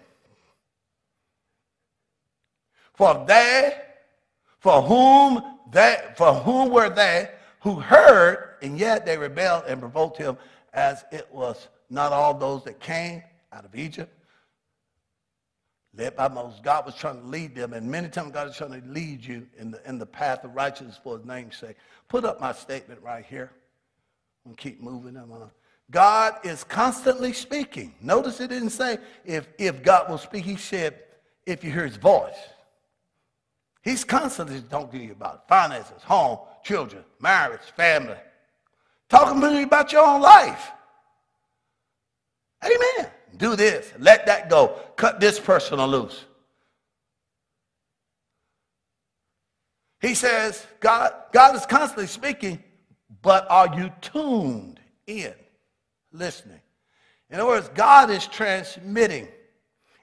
For 2.94 3.24
they, 3.28 3.78
for 4.60 4.82
whom 4.82 5.42
they, 5.72 5.98
for 6.16 6.34
whom 6.34 6.70
were 6.70 6.90
they 6.90 7.30
who 7.62 7.80
heard, 7.80 8.56
and 8.62 8.78
yet 8.78 9.06
they 9.06 9.18
rebelled 9.18 9.66
and 9.68 9.80
provoked 9.80 10.18
him, 10.18 10.38
as 10.74 11.04
it 11.12 11.28
was 11.32 11.68
not 11.90 12.12
all 12.12 12.34
those 12.34 12.64
that 12.64 12.80
came 12.80 13.24
out 13.52 13.66
of 13.66 13.76
Egypt, 13.76 14.14
led 16.00 16.16
by 16.16 16.30
Moses. 16.30 16.60
God 16.64 16.86
was 16.86 16.96
trying 16.96 17.20
to 17.20 17.28
lead 17.28 17.54
them, 17.54 17.74
and 17.74 17.86
many 17.86 18.08
times 18.08 18.32
God 18.32 18.48
is 18.48 18.56
trying 18.56 18.82
to 18.82 18.88
lead 18.88 19.24
you 19.24 19.46
in 19.58 19.72
the, 19.72 19.88
in 19.88 20.00
the 20.00 20.06
path 20.06 20.44
of 20.46 20.56
righteousness 20.56 21.00
for 21.04 21.18
his 21.18 21.26
name's 21.26 21.58
sake. 21.58 21.76
Put 22.08 22.24
up 22.24 22.40
my 22.40 22.54
statement 22.54 23.02
right 23.04 23.26
here. 23.26 23.52
I'm 24.46 24.56
keep 24.56 24.82
moving 24.82 25.14
them 25.14 25.32
on. 25.32 25.52
God 25.92 26.36
is 26.44 26.64
constantly 26.64 27.34
speaking. 27.34 27.96
Notice 28.02 28.40
it 28.40 28.50
didn't 28.50 28.70
say 28.70 29.00
if, 29.26 29.48
if 29.58 29.84
God 29.84 30.10
will 30.10 30.18
speak. 30.18 30.46
He 30.46 30.56
said 30.56 31.00
if 31.46 31.64
you 31.64 31.72
hear 31.72 31.86
his 31.86 31.98
voice. 31.98 32.38
He's 33.82 34.04
constantly 34.04 34.62
talking 34.62 35.00
to 35.00 35.06
you 35.06 35.12
about 35.12 35.48
finances, 35.48 36.02
home, 36.04 36.40
children, 36.64 37.04
marriage, 37.20 37.62
family. 37.76 38.18
Talking 39.10 39.42
to 39.42 39.52
you 39.52 39.64
about 39.64 39.92
your 39.92 40.06
own 40.06 40.22
life. 40.22 40.72
Amen. 42.64 43.10
Do 43.38 43.56
this. 43.56 43.92
Let 44.00 44.26
that 44.26 44.50
go. 44.50 44.80
Cut 44.96 45.20
this 45.20 45.40
person 45.40 45.82
loose. 45.82 46.26
He 50.02 50.14
says, 50.14 50.66
God, 50.80 51.12
God 51.34 51.56
is 51.56 51.66
constantly 51.66 52.08
speaking, 52.08 52.64
but 53.22 53.46
are 53.50 53.76
you 53.78 53.92
tuned 54.02 54.80
in, 55.08 55.34
listening? 56.14 56.62
In 57.30 57.40
other 57.40 57.50
words, 57.50 57.70
God 57.76 58.10
is 58.10 58.26
transmitting. 58.26 59.28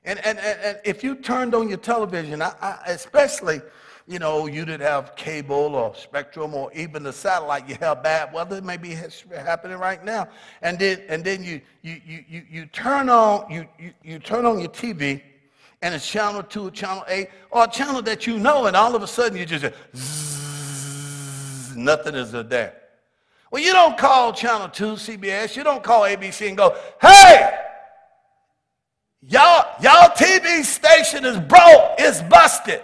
And, 0.04 0.24
and, 0.24 0.38
and, 0.38 0.60
and 0.60 0.80
if 0.84 1.02
you 1.02 1.16
turned 1.16 1.54
on 1.54 1.68
your 1.68 1.78
television, 1.78 2.42
I, 2.42 2.52
I, 2.60 2.78
especially, 2.88 3.60
you 4.09 4.20
know, 4.20 4.46
you 4.46 4.64
didn't 4.64 4.86
have 4.86 5.16
cable 5.16 5.74
or 5.74 5.94
spectrum 5.94 6.54
or 6.54 6.72
even 6.72 7.02
the 7.02 7.12
satellite, 7.12 7.68
you 7.68 7.76
have 7.80 8.02
bad 8.04 8.32
weather, 8.32 8.59
it 8.59 8.64
may 8.64 8.76
happening 9.44 9.78
right 9.78 10.04
now. 10.04 10.28
And 10.62 10.78
then, 10.78 11.02
and 11.09 11.24
then 11.24 11.42
you, 11.42 11.61
you, 11.82 12.00
you, 12.07 12.24
you, 12.28 12.42
you, 12.48 12.66
turn 12.66 13.09
on, 13.09 13.50
you, 13.50 13.66
you, 13.78 13.92
you 14.04 14.18
turn 14.20 14.46
on 14.46 14.61
your 14.61 14.68
TV, 14.68 15.20
and 15.82 15.94
it's 15.94 16.09
channel 16.09 16.42
2, 16.42 16.70
channel 16.70 17.04
8, 17.09 17.28
or 17.50 17.64
a 17.64 17.68
channel 17.68 18.00
that 18.02 18.26
you 18.26 18.38
know, 18.38 18.66
and 18.66 18.76
all 18.76 18.94
of 18.94 19.02
a 19.02 19.09
sudden 19.09 19.36
you 19.36 19.44
just, 19.44 19.66
zzz, 19.96 21.76
nothing 21.76 22.14
is 22.14 22.30
there. 22.30 22.74
Well, 23.50 23.62
you 23.62 23.72
don't 23.72 23.96
call 23.96 24.32
Channel 24.32 24.68
2 24.68 24.84
CBS, 24.94 25.57
you 25.57 25.64
don't 25.64 25.82
call 25.82 26.02
ABC 26.02 26.48
and 26.48 26.57
go, 26.57 26.76
hey, 27.00 27.59
y'all, 29.22 29.66
y'all 29.80 30.11
TV 30.11 30.64
station 30.64 31.24
is 31.24 31.38
broke, 31.38 31.94
it's 31.98 32.22
busted. 32.22 32.82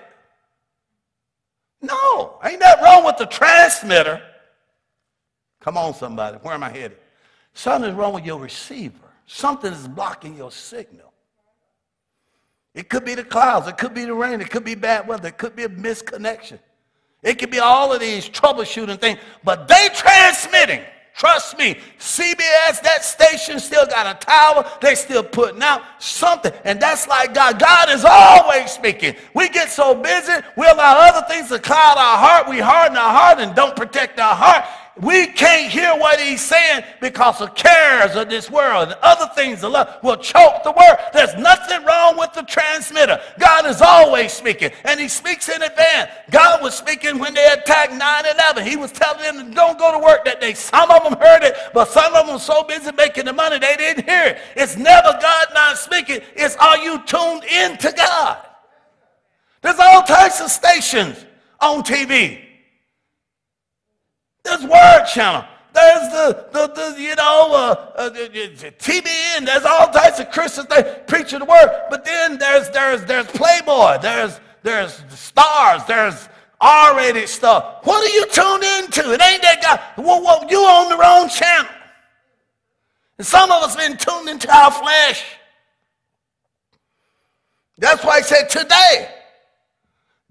No, 1.83 2.39
ain't 2.45 2.61
that 2.61 2.81
wrong 2.81 3.05
with 3.05 3.17
the 3.17 3.27
transmitter. 3.27 4.23
Come 5.61 5.77
on, 5.77 5.95
somebody, 5.95 6.39
where 6.39 6.55
am 6.55 6.63
I 6.63 6.71
headed? 6.71 6.99
Something 7.55 7.91
is 7.91 7.97
wrong 7.97 8.15
with 8.15 8.25
your 8.25 8.39
receiver. 8.39 8.95
Something 9.27 9.73
is 9.73 9.89
blocking 9.89 10.37
your 10.37 10.51
signal. 10.51 11.13
It 12.75 12.89
could 12.89 13.05
be 13.05 13.15
the 13.15 13.25
clouds, 13.25 13.69
it 13.69 13.77
could 13.77 13.93
be 13.93 14.05
the 14.05 14.15
rain, 14.15 14.41
it 14.41 14.51
could 14.51 14.65
be 14.65 14.75
bad 14.75 15.07
weather, 15.07 15.29
it 15.29 15.39
could 15.39 15.55
be 15.55 15.65
a 15.65 15.69
misconnection. 15.69 16.59
It 17.23 17.39
could 17.39 17.51
be 17.51 17.59
all 17.59 17.93
of 17.93 18.01
these 18.01 18.29
troubleshooting 18.29 19.01
things, 19.01 19.19
but 19.45 19.69
they 19.69 19.89
transmitting. 19.95 20.83
Trust 21.15 21.59
me, 21.59 21.77
CBS, 21.99 22.83
that 22.83 23.05
station 23.05 23.61
still 23.61 23.87
got 23.87 24.17
a 24.17 24.19
tower. 24.25 24.71
They 24.81 24.95
still 24.95 25.23
putting 25.23 25.63
out 25.63 25.83
something. 25.99 26.53
And 26.65 26.81
that's 26.81 27.07
like 27.07 27.35
God. 27.35 27.59
God 27.59 27.91
is 27.91 28.05
always 28.05 28.71
speaking. 28.71 29.15
We 29.35 29.49
get 29.51 29.71
so 29.71 29.95
busy, 29.95 30.33
we 30.57 30.67
allow 30.67 31.09
other 31.09 31.27
things 31.29 31.49
to 31.51 31.59
cloud 31.59 31.99
our 31.99 32.19
heart. 32.19 32.49
We 32.49 32.61
harden 32.61 32.97
our 32.97 33.13
heart 33.13 33.39
and 33.41 33.55
don't 33.55 33.77
protect 33.77 34.19
our 34.19 34.35
heart. 34.35 34.65
We 35.01 35.29
can't 35.29 35.73
hear 35.73 35.97
what 35.97 36.21
he's 36.21 36.43
saying 36.43 36.85
because 37.01 37.41
of 37.41 37.55
cares 37.55 38.15
of 38.15 38.29
this 38.29 38.51
world 38.51 38.89
and 38.89 38.97
other 39.01 39.33
things 39.35 39.65
of 39.65 39.73
love 39.73 39.97
will 40.03 40.19
choke 40.19 40.63
the 40.65 40.73
word. 40.73 40.97
There's 41.15 41.35
nothing 41.37 41.83
wrong 41.85 42.19
with 42.19 42.35
the 42.35 42.43
transmitter. 42.43 43.19
God 43.39 43.65
is 43.65 43.81
always 43.81 44.35
speaking, 44.35 44.71
and 44.85 45.01
he 45.01 45.09
speaks 45.09 45.49
in 45.49 45.63
advance. 45.63 46.11
God 46.31 46.63
was 46.63 46.75
speaking 46.75 47.19
when 47.19 47.33
they 47.33 47.47
attacked 47.47 47.93
9-11. 47.93 48.67
He 48.67 48.77
was 48.77 48.93
telling 48.93 49.39
them 49.39 49.55
don't 49.55 49.79
go 49.79 49.93
to 49.93 49.99
work 49.99 50.27
that 50.27 50.43
day. 50.43 50.53
Some 50.53 50.91
of 50.91 51.03
them 51.05 51.19
heard 51.19 51.43
it, 51.43 51.57
but 51.73 51.89
some 51.89 52.13
of 52.13 52.27
them 52.27 52.35
were 52.35 52.41
so 52.41 52.63
busy 52.63 52.93
making 52.93 53.25
the 53.25 53.33
money 53.33 53.59
they 53.59 53.77
didn't 53.77 54.05
hear 54.05 54.25
it. 54.25 54.39
It's 54.57 54.77
never 54.77 55.19
God 55.23 55.47
not 55.55 55.79
speaking. 55.79 56.21
It's 56.37 56.55
are 56.57 56.77
you 56.77 57.03
tuned 57.07 57.45
in 57.45 57.79
to 57.79 57.93
God? 57.93 58.47
There's 59.63 59.79
all 59.79 60.03
types 60.03 60.43
of 60.43 60.51
stations 60.51 61.25
on 61.61 61.83
TV. 61.83 62.52
There's 64.43 64.63
Word 64.63 65.07
Channel. 65.07 65.45
There's 65.73 66.09
the, 66.11 66.47
the, 66.53 66.67
the 66.95 67.01
you 67.01 67.15
know, 67.17 67.49
uh, 67.53 67.93
uh, 67.97 68.11
TBN. 68.11 69.47
There's 69.47 69.65
all 69.65 69.89
types 69.89 70.21
of 70.21 70.31
Christians 70.31 70.67
that 70.69 71.07
preach 71.07 71.31
the 71.31 71.39
word. 71.39 71.87
But 71.89 72.05
then 72.05 72.39
there's, 72.39 72.69
there's, 72.71 73.05
there's 73.05 73.27
Playboy. 73.29 73.99
There's, 74.03 74.39
there's 74.63 75.03
stars. 75.09 75.83
There's 75.87 76.29
R-rated 76.61 77.29
stuff. 77.29 77.85
What 77.85 78.05
are 78.05 78.15
you 78.15 78.27
tuned 78.27 78.65
into? 78.85 79.15
It 79.15 79.23
ain't 79.23 79.43
that 79.43 79.63
guy. 79.63 80.03
Well, 80.03 80.23
well, 80.23 80.47
you 80.51 80.59
on 80.59 80.91
the 80.91 80.99
wrong 80.99 81.29
channel. 81.29 81.71
And 83.17 83.27
some 83.27 83.51
of 83.51 83.63
us 83.63 83.75
been 83.75 83.97
tuned 83.97 84.29
into 84.29 84.55
our 84.55 84.71
flesh. 84.71 85.25
That's 87.79 88.05
why 88.05 88.19
I 88.19 88.21
said 88.21 88.51
today. 88.51 89.09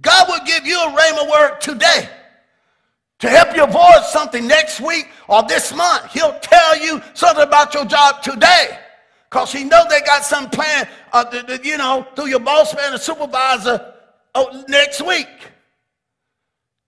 God 0.02 0.28
will 0.28 0.46
give 0.46 0.66
you 0.68 0.80
a 0.80 0.88
rhema 0.88 1.32
word 1.32 1.62
today 1.62 2.10
to 3.22 3.30
help 3.30 3.56
you 3.56 3.64
avoid 3.64 4.04
something 4.10 4.48
next 4.48 4.82
week 4.82 5.08
or 5.28 5.44
this 5.44 5.74
month. 5.74 6.12
He'll 6.12 6.38
tell 6.40 6.78
you 6.78 7.02
something 7.14 7.44
about 7.44 7.74
your 7.74 7.86
job 7.86 8.22
today 8.24 8.80
because 9.30 9.54
he 9.54 9.64
knows 9.64 9.86
they 9.90 10.02
got 10.02 10.26
some 10.26 10.50
plan, 10.50 10.90
uh, 11.14 11.26
you 11.64 11.78
know, 11.78 12.06
through 12.16 12.28
your 12.28 12.40
boss 12.40 12.76
man 12.76 12.94
or 12.94 12.98
supervisor 12.98 13.94
oh, 14.34 14.64
next 14.68 15.06
week. 15.06 15.28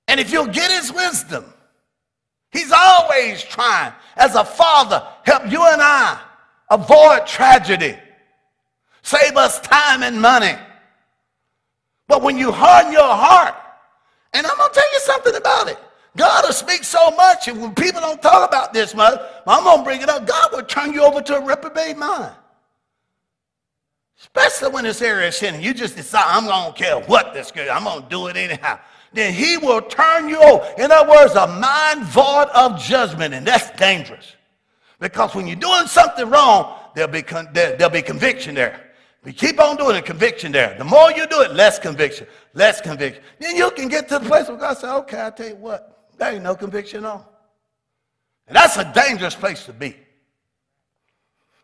And 0.08 0.20
if 0.20 0.32
you'll 0.32 0.48
get 0.48 0.72
his 0.72 0.92
wisdom, 0.92 1.46
he's 2.52 2.72
always 2.72 3.44
trying, 3.44 3.94
as 4.18 4.36
a 4.36 4.44
father, 4.44 5.08
help 5.24 5.50
you 5.52 5.64
and 5.64 5.82
I 5.82 6.20
avoid 6.72 7.28
tragedy, 7.28 7.96
save 9.04 9.38
us 9.38 9.60
time 9.60 10.02
and 10.02 10.20
money. 10.20 10.56
But 12.08 12.24
when 12.24 12.40
you 12.40 12.52
harden 12.52 12.92
your 12.92 13.04
heart, 13.04 13.56
and 14.34 14.48
I'm 14.48 14.58
going 14.58 14.72
to 14.72 14.80
tell 14.80 14.94
you 14.94 15.00
something 15.00 15.36
about 15.36 15.68
it. 15.70 15.78
God 16.16 16.46
will 16.46 16.54
speak 16.54 16.84
so 16.84 17.12
much, 17.12 17.48
and 17.48 17.60
when 17.60 17.74
people 17.74 18.00
don't 18.00 18.22
talk 18.22 18.48
about 18.48 18.72
this 18.72 18.94
much, 18.94 19.20
I'm 19.48 19.64
going 19.64 19.80
to 19.80 19.84
bring 19.84 20.02
it 20.02 20.10
up. 20.10 20.28
God 20.28 20.52
will 20.54 20.64
turn 20.64 20.94
you 20.94 21.04
over 21.04 21.22
to 21.22 21.38
a 21.38 21.46
reprobate 21.46 21.98
mind. 21.98 22.34
Especially 24.20 24.70
when 24.70 24.84
this 24.84 25.02
area 25.02 25.30
is 25.30 25.38
sin. 25.38 25.60
You 25.62 25.74
just 25.74 25.96
decide, 25.96 26.26
I'm 26.28 26.46
going 26.46 26.74
to 26.74 26.80
care 26.80 27.00
what 27.02 27.34
this 27.34 27.52
good. 27.52 27.68
I'm 27.68 27.84
going 27.84 28.04
to 28.04 28.10
do 28.10 28.28
it 28.28 28.38
anyhow. 28.38 28.80
Then 29.12 29.34
he 29.34 29.58
will 29.58 29.82
turn 29.82 30.30
you 30.30 30.38
over. 30.38 30.66
In 30.78 30.92
other 30.92 31.10
words, 31.10 31.36
a 31.36 31.48
mind 31.48 32.04
void 32.06 32.48
of 32.54 32.80
judgment, 32.80 33.34
and 33.34 33.46
that's 33.46 33.72
dangerous. 33.72 34.36
Because 35.00 35.36
when 35.36 35.48
you're 35.48 35.56
doing 35.56 35.88
something 35.88 36.30
wrong, 36.30 36.80
there'll 36.96 37.12
be, 37.12 37.22
con- 37.22 37.50
there, 37.54 37.76
will 37.78 37.90
be 37.90 38.02
conviction 38.02 38.56
there. 38.56 38.92
You 39.26 39.34
keep 39.34 39.60
on 39.60 39.78
doing 39.78 39.96
it, 39.96 40.06
conviction 40.06 40.52
there. 40.52 40.76
The 40.78 40.84
more 40.84 41.12
you 41.12 41.26
do 41.28 41.42
it, 41.42 41.54
less 41.54 41.80
conviction, 41.80 42.28
less 42.54 42.82
conviction. 42.82 43.24
Then 43.40 43.56
you 43.56 43.72
can 43.72 43.88
get 43.88 44.08
to 44.10 44.20
the 44.20 44.26
place 44.26 44.48
where 44.48 44.58
God 44.58 44.78
says, 44.78 44.90
okay, 44.90 45.20
I'll 45.20 45.32
tell 45.32 45.48
you 45.48 45.56
what. 45.56 45.93
There 46.18 46.34
ain't 46.34 46.44
no 46.44 46.56
conviction 46.56 47.06
on. 47.06 47.24
And 48.48 48.56
that's 48.56 48.78
a 48.78 48.92
dangerous 48.94 49.36
place 49.36 49.66
to 49.66 49.74
be. 49.74 49.96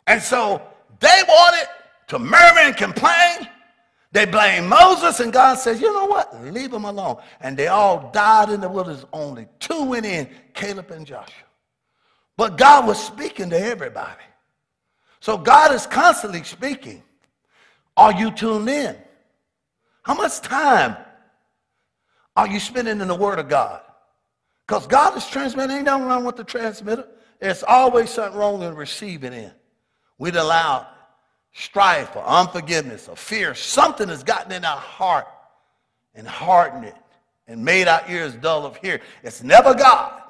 And 0.07 0.21
so 0.21 0.61
they 0.99 1.21
wanted 1.27 1.67
to 2.07 2.19
murmur 2.19 2.61
and 2.61 2.75
complain. 2.75 3.47
They 4.11 4.25
blame 4.25 4.67
Moses, 4.67 5.19
and 5.19 5.31
God 5.31 5.59
says, 5.59 5.79
you 5.79 5.93
know 5.93 6.05
what? 6.05 6.43
Leave 6.45 6.71
them 6.71 6.85
alone. 6.85 7.17
And 7.41 7.55
they 7.55 7.67
all 7.67 8.09
died 8.11 8.49
in 8.49 8.59
the 8.59 8.69
wilderness. 8.69 9.05
Only 9.13 9.47
two 9.59 9.83
went 9.83 10.05
in, 10.05 10.27
Caleb 10.53 10.89
and 10.89 11.05
Joshua. 11.05 11.45
But 12.35 12.57
God 12.57 12.87
was 12.87 13.03
speaking 13.03 13.51
to 13.51 13.59
everybody. 13.59 14.23
So 15.19 15.37
God 15.37 15.75
is 15.75 15.85
constantly 15.85 16.43
speaking. 16.43 17.03
Are 17.95 18.13
you 18.13 18.31
tuned 18.31 18.69
in? 18.69 18.95
How 20.03 20.15
much 20.15 20.41
time 20.41 20.97
are 22.35 22.47
you 22.47 22.59
spending 22.59 23.01
in 23.01 23.07
the 23.07 23.15
Word 23.15 23.37
of 23.37 23.47
God? 23.47 23.81
Because 24.69 24.85
God 24.85 25.17
is 25.17 25.27
transmitting. 25.27 25.77
Ain't 25.77 25.85
nothing 25.85 26.05
wrong 26.05 26.23
with 26.23 26.35
the 26.35 26.43
transmitter. 26.43 27.07
There's 27.39 27.63
always 27.63 28.11
something 28.11 28.39
wrong 28.39 28.61
in 28.61 28.75
receiving 28.75 29.33
it. 29.33 29.51
We'd 30.19 30.35
allow 30.35 30.85
strife 31.53 32.15
or 32.15 32.23
unforgiveness 32.23 33.07
or 33.07 33.15
fear. 33.15 33.55
Something 33.55 34.09
has 34.09 34.23
gotten 34.23 34.51
in 34.51 34.63
our 34.63 34.77
heart 34.77 35.25
and 36.13 36.27
hardened 36.27 36.85
it 36.85 36.95
and 37.47 37.65
made 37.65 37.87
our 37.87 38.03
ears 38.07 38.35
dull 38.35 38.63
of 38.63 38.77
hearing. 38.77 39.01
It's 39.23 39.41
never 39.41 39.73
God. 39.73 40.21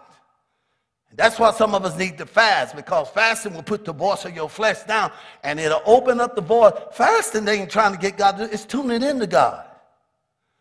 That's 1.15 1.37
why 1.37 1.51
some 1.51 1.75
of 1.75 1.83
us 1.83 1.97
need 1.97 2.17
to 2.19 2.25
fast 2.25 2.77
because 2.77 3.09
fasting 3.09 3.53
will 3.55 3.63
put 3.63 3.83
the 3.83 3.91
voice 3.91 4.23
of 4.23 4.33
your 4.33 4.47
flesh 4.47 4.83
down 4.83 5.11
and 5.43 5.59
it'll 5.59 5.81
open 5.85 6.21
up 6.21 6.37
the 6.37 6.41
voice. 6.41 6.71
Fasting 6.93 7.45
ain't 7.49 7.69
trying 7.69 7.91
to 7.91 7.99
get 7.99 8.17
God, 8.17 8.39
it's 8.39 8.63
tuning 8.63 9.03
into 9.03 9.27
God. 9.27 9.65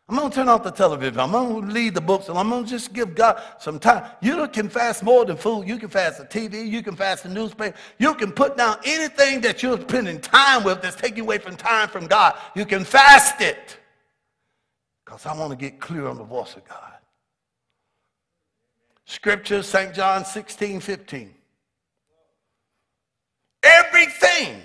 I'm 0.09 0.17
going 0.17 0.31
to 0.31 0.35
turn 0.35 0.49
off 0.49 0.63
the 0.63 0.71
television. 0.71 1.21
I'm 1.21 1.33
going 1.33 1.67
to 1.67 1.73
leave 1.73 1.93
the 1.93 2.01
books 2.01 2.31
and 2.31 2.39
I'm 2.39 2.49
going 2.49 2.65
to 2.65 2.71
just 2.71 2.95
give 2.95 3.15
God 3.15 3.43
some 3.59 3.79
time. 3.79 4.11
You 4.23 4.49
can 4.49 4.71
fast 4.71 5.03
more 5.03 5.27
than 5.27 5.37
food. 5.37 5.69
You 5.69 5.79
can 5.79 5.91
fast 5.91 6.19
the 6.19 6.25
TV. 6.25 6.67
You 6.67 6.83
can 6.83 6.97
fast 6.97 7.25
the 7.25 7.29
newspaper. 7.29 7.77
You 7.99 8.15
can 8.15 8.33
put 8.33 8.57
down 8.57 8.79
anything 8.85 9.43
that 9.43 9.63
you're 9.63 9.79
spending 9.79 10.19
time 10.19 10.65
with 10.65 10.81
that's 10.81 10.97
taking 10.97 11.21
away 11.21 11.37
from 11.37 11.57
time 11.57 11.89
from 11.89 12.07
God. 12.07 12.37
You 12.57 12.65
can 12.65 12.85
fast 12.85 13.43
it 13.43 13.77
because 15.05 15.27
I 15.27 15.37
want 15.37 15.51
to 15.51 15.57
get 15.57 15.79
clear 15.79 16.07
on 16.07 16.17
the 16.17 16.25
voice 16.25 16.57
of 16.57 16.67
God. 16.67 16.93
Scripture, 19.05 19.63
St. 19.63 19.95
John 19.95 20.25
16, 20.25 20.81
15. 20.81 21.35
Everything. 23.63 24.63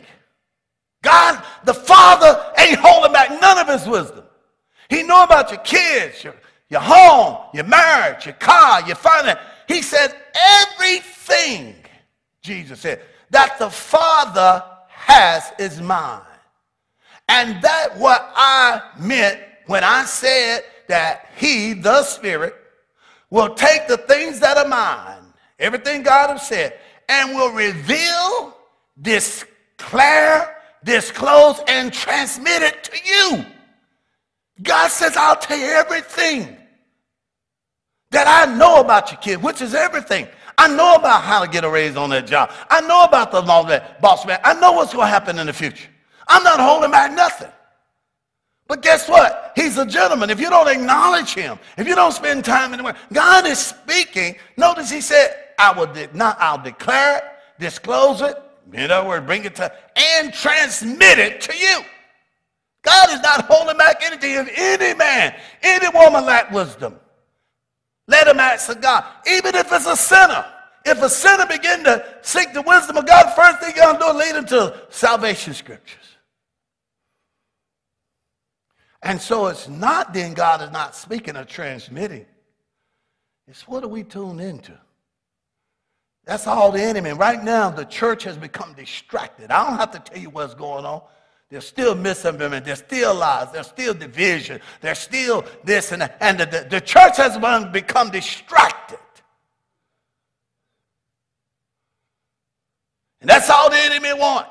God, 1.02 1.44
the 1.66 1.74
Father, 1.74 2.54
ain't 2.58 2.78
holding 2.78 3.12
back 3.12 3.30
none 3.42 3.58
of 3.58 3.68
his 3.68 3.86
wisdom. 3.88 4.23
He 4.94 5.02
knew 5.02 5.24
about 5.24 5.50
your 5.50 5.62
kids, 5.62 6.24
your, 6.24 6.36
your 6.70 6.82
home, 6.82 7.38
your 7.52 7.64
marriage, 7.64 8.28
your 8.28 8.36
car, 8.36 8.86
your 8.86 8.96
finance. 8.96 9.40
He 9.68 9.82
said, 9.82 10.16
everything, 10.36 11.76
Jesus 12.44 12.82
said, 12.82 13.02
that 13.32 13.58
the 13.58 13.72
Father 13.72 14.64
has 14.88 15.52
is 15.58 15.82
mine. 15.82 16.22
And 17.28 17.60
that 17.64 17.98
what 17.98 18.32
I 18.36 18.82
meant 19.00 19.40
when 19.66 19.84
I 19.84 20.06
said 20.06 20.62
that 20.88 21.32
he, 21.38 21.74
the 21.74 22.04
Spirit, 22.04 22.54
will 23.32 23.56
take 23.56 23.88
the 23.88 23.98
things 23.98 24.40
that 24.42 24.58
are 24.58 24.68
mine, 24.68 25.24
everything 25.58 26.04
God 26.04 26.30
has 26.30 26.48
said, 26.48 26.78
and 27.10 27.34
will 27.36 27.52
reveal, 27.52 28.56
declare, 29.02 30.58
disclose, 30.84 31.62
and 31.68 31.92
transmit 31.92 32.62
it 32.62 32.84
to 32.84 33.00
you. 33.04 33.46
God 34.64 34.88
says, 34.90 35.16
I'll 35.18 35.36
tell 35.36 35.58
you 35.58 35.66
everything 35.66 36.58
that 38.12 38.28
I 38.28 38.56
know 38.56 38.80
about 38.80 39.12
your 39.12 39.20
kid, 39.20 39.44
which 39.44 39.62
is 39.62 39.76
everything. 39.76 40.28
I 40.58 40.68
know 40.68 40.96
about 40.96 41.24
how 41.24 41.44
to 41.44 41.50
get 41.50 41.64
a 41.64 41.70
raise 41.70 41.96
on 41.96 42.10
that 42.12 42.28
job. 42.28 42.52
I 42.70 42.82
know 42.82 43.04
about 43.04 43.32
the 43.32 43.42
law 43.42 43.64
that 43.64 44.02
boss 44.02 44.26
man. 44.26 44.40
I 44.44 44.54
know 44.54 44.72
what's 44.74 44.94
going 44.94 45.06
to 45.06 45.10
happen 45.10 45.40
in 45.40 45.48
the 45.48 45.54
future. 45.54 45.90
I'm 46.28 46.44
not 46.44 46.60
holding 46.60 46.92
back 46.92 47.12
nothing. 47.12 47.52
But 48.68 48.82
guess 48.82 49.10
what? 49.10 49.52
He's 49.56 49.78
a 49.78 49.86
gentleman. 49.86 50.30
If 50.30 50.40
you 50.40 50.50
don't 50.50 50.68
acknowledge 50.68 51.34
him, 51.34 51.60
if 51.78 51.88
you 51.88 51.96
don't 51.96 52.14
spend 52.14 52.46
time 52.46 52.72
in 52.72 52.78
the 52.78 52.84
word, 52.84 52.96
God 53.12 53.46
is 53.46 53.60
speaking. 53.60 54.36
Notice 54.58 54.90
he 54.90 55.02
said, 55.02 55.36
I 55.60 55.78
will 55.78 55.88
de- 55.88 56.16
not, 56.16 56.38
I'll 56.40 56.62
declare 56.62 57.18
it, 57.18 57.24
disclose 57.60 58.22
it, 58.22 58.38
in 58.72 58.90
other 58.90 59.08
words, 59.08 59.26
bring 59.26 59.44
it 59.44 59.56
to, 59.56 59.72
and 59.96 60.34
transmit 60.34 61.20
it 61.20 61.42
to 61.42 61.58
you. 61.58 61.82
God 62.84 63.10
is 63.12 63.22
not 63.22 63.46
holding 63.46 63.78
back 63.78 64.04
anything. 64.04 64.36
If 64.36 64.50
any 64.56 64.98
man, 64.98 65.36
any 65.62 65.88
woman 65.90 66.26
lack 66.26 66.52
wisdom, 66.52 67.00
let 68.08 68.28
him 68.28 68.40
ask 68.40 68.70
of 68.70 68.82
God. 68.82 69.06
Even 69.28 69.56
if 69.56 69.72
it's 69.72 69.88
a 69.88 69.96
sinner. 69.96 70.46
If 70.86 71.02
a 71.02 71.10
sinner 71.10 71.46
begin 71.46 71.86
to 71.86 72.06
seek 72.22 72.54
the 72.54 72.62
wisdom 72.62 72.98
of 72.98 73.06
God, 73.06 73.34
first 73.36 73.62
thing 73.62 73.74
you're 73.76 73.86
going 73.86 74.00
to 74.00 74.06
do 74.06 74.10
is 74.10 74.16
lead 74.16 74.36
him 74.36 74.46
to 74.48 74.82
salvation 74.90 75.54
scriptures. 75.54 76.18
And 79.02 79.22
so 79.22 79.48
it's 79.48 79.70
not 79.70 80.14
then 80.14 80.34
God 80.34 80.62
is 80.62 80.72
not 80.72 80.96
speaking 80.96 81.38
or 81.38 81.46
transmitting. 81.46 82.26
It's 83.48 83.66
what 83.68 83.84
are 83.84 83.90
we 83.90 84.04
tuned 84.04 84.42
into? 84.42 84.78
That's 86.26 86.48
all 86.48 86.72
the 86.72 86.82
enemy. 86.82 87.12
Right 87.12 87.44
now, 87.44 87.70
the 87.70 87.84
church 87.86 88.24
has 88.24 88.38
become 88.38 88.74
distracted. 88.74 89.52
I 89.52 89.68
don't 89.68 89.78
have 89.78 89.92
to 89.92 90.00
tell 90.00 90.22
you 90.22 90.30
what's 90.30 90.54
going 90.54 90.86
on. 90.86 91.02
There's 91.54 91.68
still 91.68 91.94
misinformation. 91.94 92.64
There's 92.64 92.80
still 92.80 93.14
lies. 93.14 93.52
There's 93.52 93.68
still 93.68 93.94
division. 93.94 94.60
There's 94.82 94.98
still 94.98 95.46
this 95.64 95.92
and 95.92 96.02
that. 96.02 96.18
And 96.20 96.40
the, 96.40 96.48
the, 96.48 96.68
the 96.68 96.82
church 96.82 97.18
has 97.18 97.38
become 97.72 98.10
distracted. 98.10 98.98
And 103.22 103.30
that's 103.30 103.52
all 103.52 103.70
the 103.70 103.78
enemy 103.78 104.14
wants. 104.20 104.50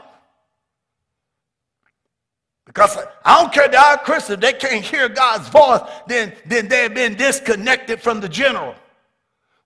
Because 2.67 2.97
I 3.25 3.43
don't 3.43 3.53
care, 3.53 3.67
they 3.67 3.77
are 3.77 3.99
Christians, 3.99 4.41
they 4.41 4.53
can't 4.53 4.85
hear 4.85 5.09
God's 5.09 5.49
voice, 5.49 5.81
then, 6.07 6.33
then 6.47 6.69
they've 6.69 6.95
been 6.95 7.17
disconnected 7.17 8.01
from 8.01 8.21
the 8.21 8.29
general. 8.29 8.77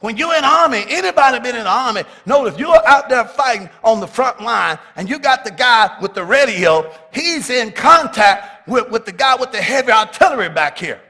When 0.00 0.16
you're 0.16 0.34
in 0.34 0.42
the 0.42 0.48
army, 0.48 0.84
anybody 0.88 1.40
been 1.40 1.56
in 1.56 1.64
the 1.64 1.70
army, 1.70 2.02
know 2.26 2.44
if 2.46 2.58
you're 2.58 2.86
out 2.86 3.08
there 3.08 3.24
fighting 3.24 3.70
on 3.82 3.98
the 3.98 4.06
front 4.06 4.42
line 4.42 4.78
and 4.94 5.08
you 5.08 5.18
got 5.18 5.42
the 5.42 5.50
guy 5.50 5.96
with 6.02 6.12
the 6.12 6.24
radio, 6.24 6.92
he's 7.12 7.48
in 7.48 7.72
contact 7.72 8.68
with, 8.68 8.90
with 8.90 9.06
the 9.06 9.12
guy 9.12 9.36
with 9.36 9.52
the 9.52 9.60
heavy 9.60 9.90
artillery 9.90 10.50
back 10.50 10.76
here. 10.76 11.00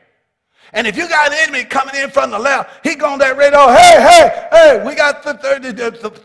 And 0.72 0.86
if 0.86 0.96
you 0.96 1.08
got 1.08 1.32
an 1.32 1.38
enemy 1.42 1.64
coming 1.64 1.96
in 1.96 2.10
from 2.10 2.30
the 2.30 2.38
left, 2.38 2.86
he 2.86 2.94
going 2.94 3.18
that 3.18 3.36
radio, 3.36 3.68
hey, 3.68 4.00
hey, 4.00 4.48
hey, 4.52 4.86
we 4.86 4.94
got 4.94 5.22
the 5.22 5.34
30, 5.34 5.72
the 5.72 6.20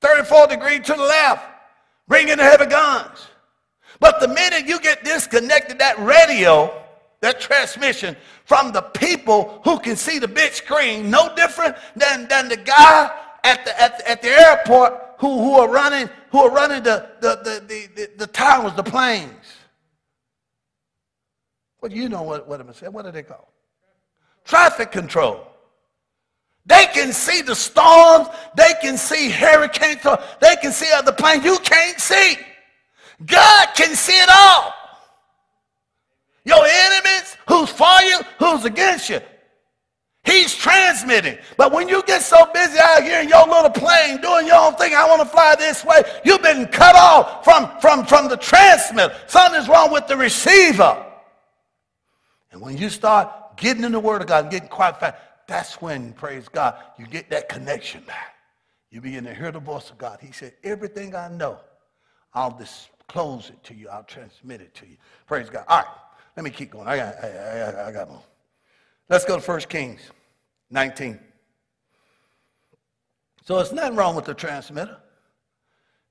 34 0.00 0.46
degree 0.48 0.80
to 0.80 0.92
the 0.92 1.02
left. 1.02 1.44
Bring 2.08 2.28
in 2.28 2.38
the 2.38 2.44
heavy 2.44 2.66
guns. 2.66 3.28
But 4.00 4.20
the 4.20 4.28
minute 4.28 4.66
you 4.66 4.80
get 4.80 5.04
disconnected, 5.04 5.78
that 5.78 5.98
radio, 5.98 6.84
that 7.20 7.40
transmission 7.40 8.16
from 8.44 8.72
the 8.72 8.82
people 8.82 9.60
who 9.64 9.78
can 9.78 9.96
see 9.96 10.18
the 10.18 10.28
big 10.28 10.52
screen, 10.52 11.10
no 11.10 11.34
different 11.34 11.76
than, 11.96 12.28
than 12.28 12.48
the 12.48 12.56
guy 12.56 13.10
at 13.44 13.64
the, 13.64 13.80
at 13.80 13.98
the, 13.98 14.10
at 14.10 14.22
the 14.22 14.28
airport 14.28 14.94
who, 15.18 15.38
who 15.38 15.54
are 15.54 15.68
running, 15.68 16.08
who 16.30 16.38
are 16.38 16.50
running 16.50 16.82
the, 16.82 17.10
the, 17.20 17.36
the, 17.42 17.88
the, 17.94 18.10
the, 18.16 18.26
towers, 18.28 18.72
the 18.74 18.82
planes. 18.82 19.32
Well, 21.80 21.92
you 21.92 22.08
know 22.08 22.22
what, 22.22 22.48
what 22.48 22.60
I'm 22.60 22.72
saying. 22.72 22.92
What 22.92 23.04
do 23.04 23.10
they 23.10 23.22
call? 23.22 23.52
Traffic 24.44 24.92
control. 24.92 25.46
They 26.66 26.86
can 26.92 27.12
see 27.12 27.42
the 27.42 27.54
storms. 27.54 28.28
They 28.56 28.74
can 28.80 28.96
see 28.96 29.30
hurricanes. 29.30 30.02
They 30.40 30.56
can 30.56 30.72
see 30.72 30.90
other 30.92 31.12
planes. 31.12 31.44
You 31.44 31.58
can't 31.58 31.98
see. 31.98 32.36
God 33.24 33.68
can 33.74 33.94
see 33.94 34.16
it 34.18 34.28
all. 34.28 34.74
Your 36.44 36.64
enemies, 36.64 37.36
who's 37.48 37.70
for 37.70 38.00
you, 38.02 38.20
who's 38.38 38.64
against 38.64 39.10
you. 39.10 39.20
He's 40.24 40.54
transmitting. 40.54 41.38
But 41.56 41.72
when 41.72 41.88
you 41.88 42.02
get 42.02 42.22
so 42.22 42.46
busy 42.52 42.78
out 42.78 43.02
here 43.02 43.20
in 43.20 43.28
your 43.28 43.46
little 43.46 43.70
plane 43.70 44.20
doing 44.20 44.46
your 44.46 44.56
own 44.56 44.74
thing, 44.74 44.94
I 44.94 45.06
want 45.08 45.22
to 45.22 45.28
fly 45.28 45.54
this 45.58 45.84
way, 45.84 46.02
you've 46.24 46.42
been 46.42 46.66
cut 46.66 46.94
off 46.96 47.44
from, 47.44 47.70
from, 47.80 48.04
from 48.04 48.28
the 48.28 48.36
transmitter. 48.36 49.14
Something's 49.26 49.68
wrong 49.68 49.90
with 49.90 50.06
the 50.06 50.16
receiver. 50.16 51.04
And 52.52 52.60
when 52.60 52.76
you 52.76 52.90
start 52.90 53.56
getting 53.56 53.84
in 53.84 53.92
the 53.92 54.00
Word 54.00 54.20
of 54.20 54.28
God 54.28 54.44
and 54.44 54.50
getting 54.50 54.68
quiet 54.68 55.00
fast, 55.00 55.16
that's 55.46 55.80
when, 55.80 56.12
praise 56.12 56.46
God, 56.48 56.76
you 56.98 57.06
get 57.06 57.30
that 57.30 57.48
connection 57.48 58.02
back. 58.04 58.34
You 58.90 59.00
begin 59.00 59.24
to 59.24 59.34
hear 59.34 59.50
the 59.50 59.60
voice 59.60 59.90
of 59.90 59.96
God. 59.96 60.18
He 60.20 60.32
said, 60.32 60.52
Everything 60.62 61.14
I 61.14 61.28
know, 61.28 61.58
I'll 62.34 62.56
disclose 62.56 63.48
it 63.48 63.62
to 63.64 63.74
you, 63.74 63.88
I'll 63.88 64.04
transmit 64.04 64.60
it 64.60 64.74
to 64.74 64.86
you. 64.86 64.96
Praise 65.26 65.48
God. 65.48 65.64
All 65.68 65.78
right. 65.78 65.86
Let 66.38 66.44
me 66.44 66.50
keep 66.50 66.70
going. 66.70 66.86
I 66.86 66.96
got, 66.96 67.24
I, 67.24 67.28
I, 67.28 67.88
I 67.88 67.90
got 67.92 68.08
more. 68.08 68.22
Let's 69.08 69.24
go 69.24 69.40
to 69.40 69.44
1 69.44 69.60
Kings 69.62 70.00
19. 70.70 71.18
So 73.44 73.58
it's 73.58 73.72
nothing 73.72 73.96
wrong 73.96 74.14
with 74.14 74.24
the 74.24 74.34
transmitter. 74.34 74.98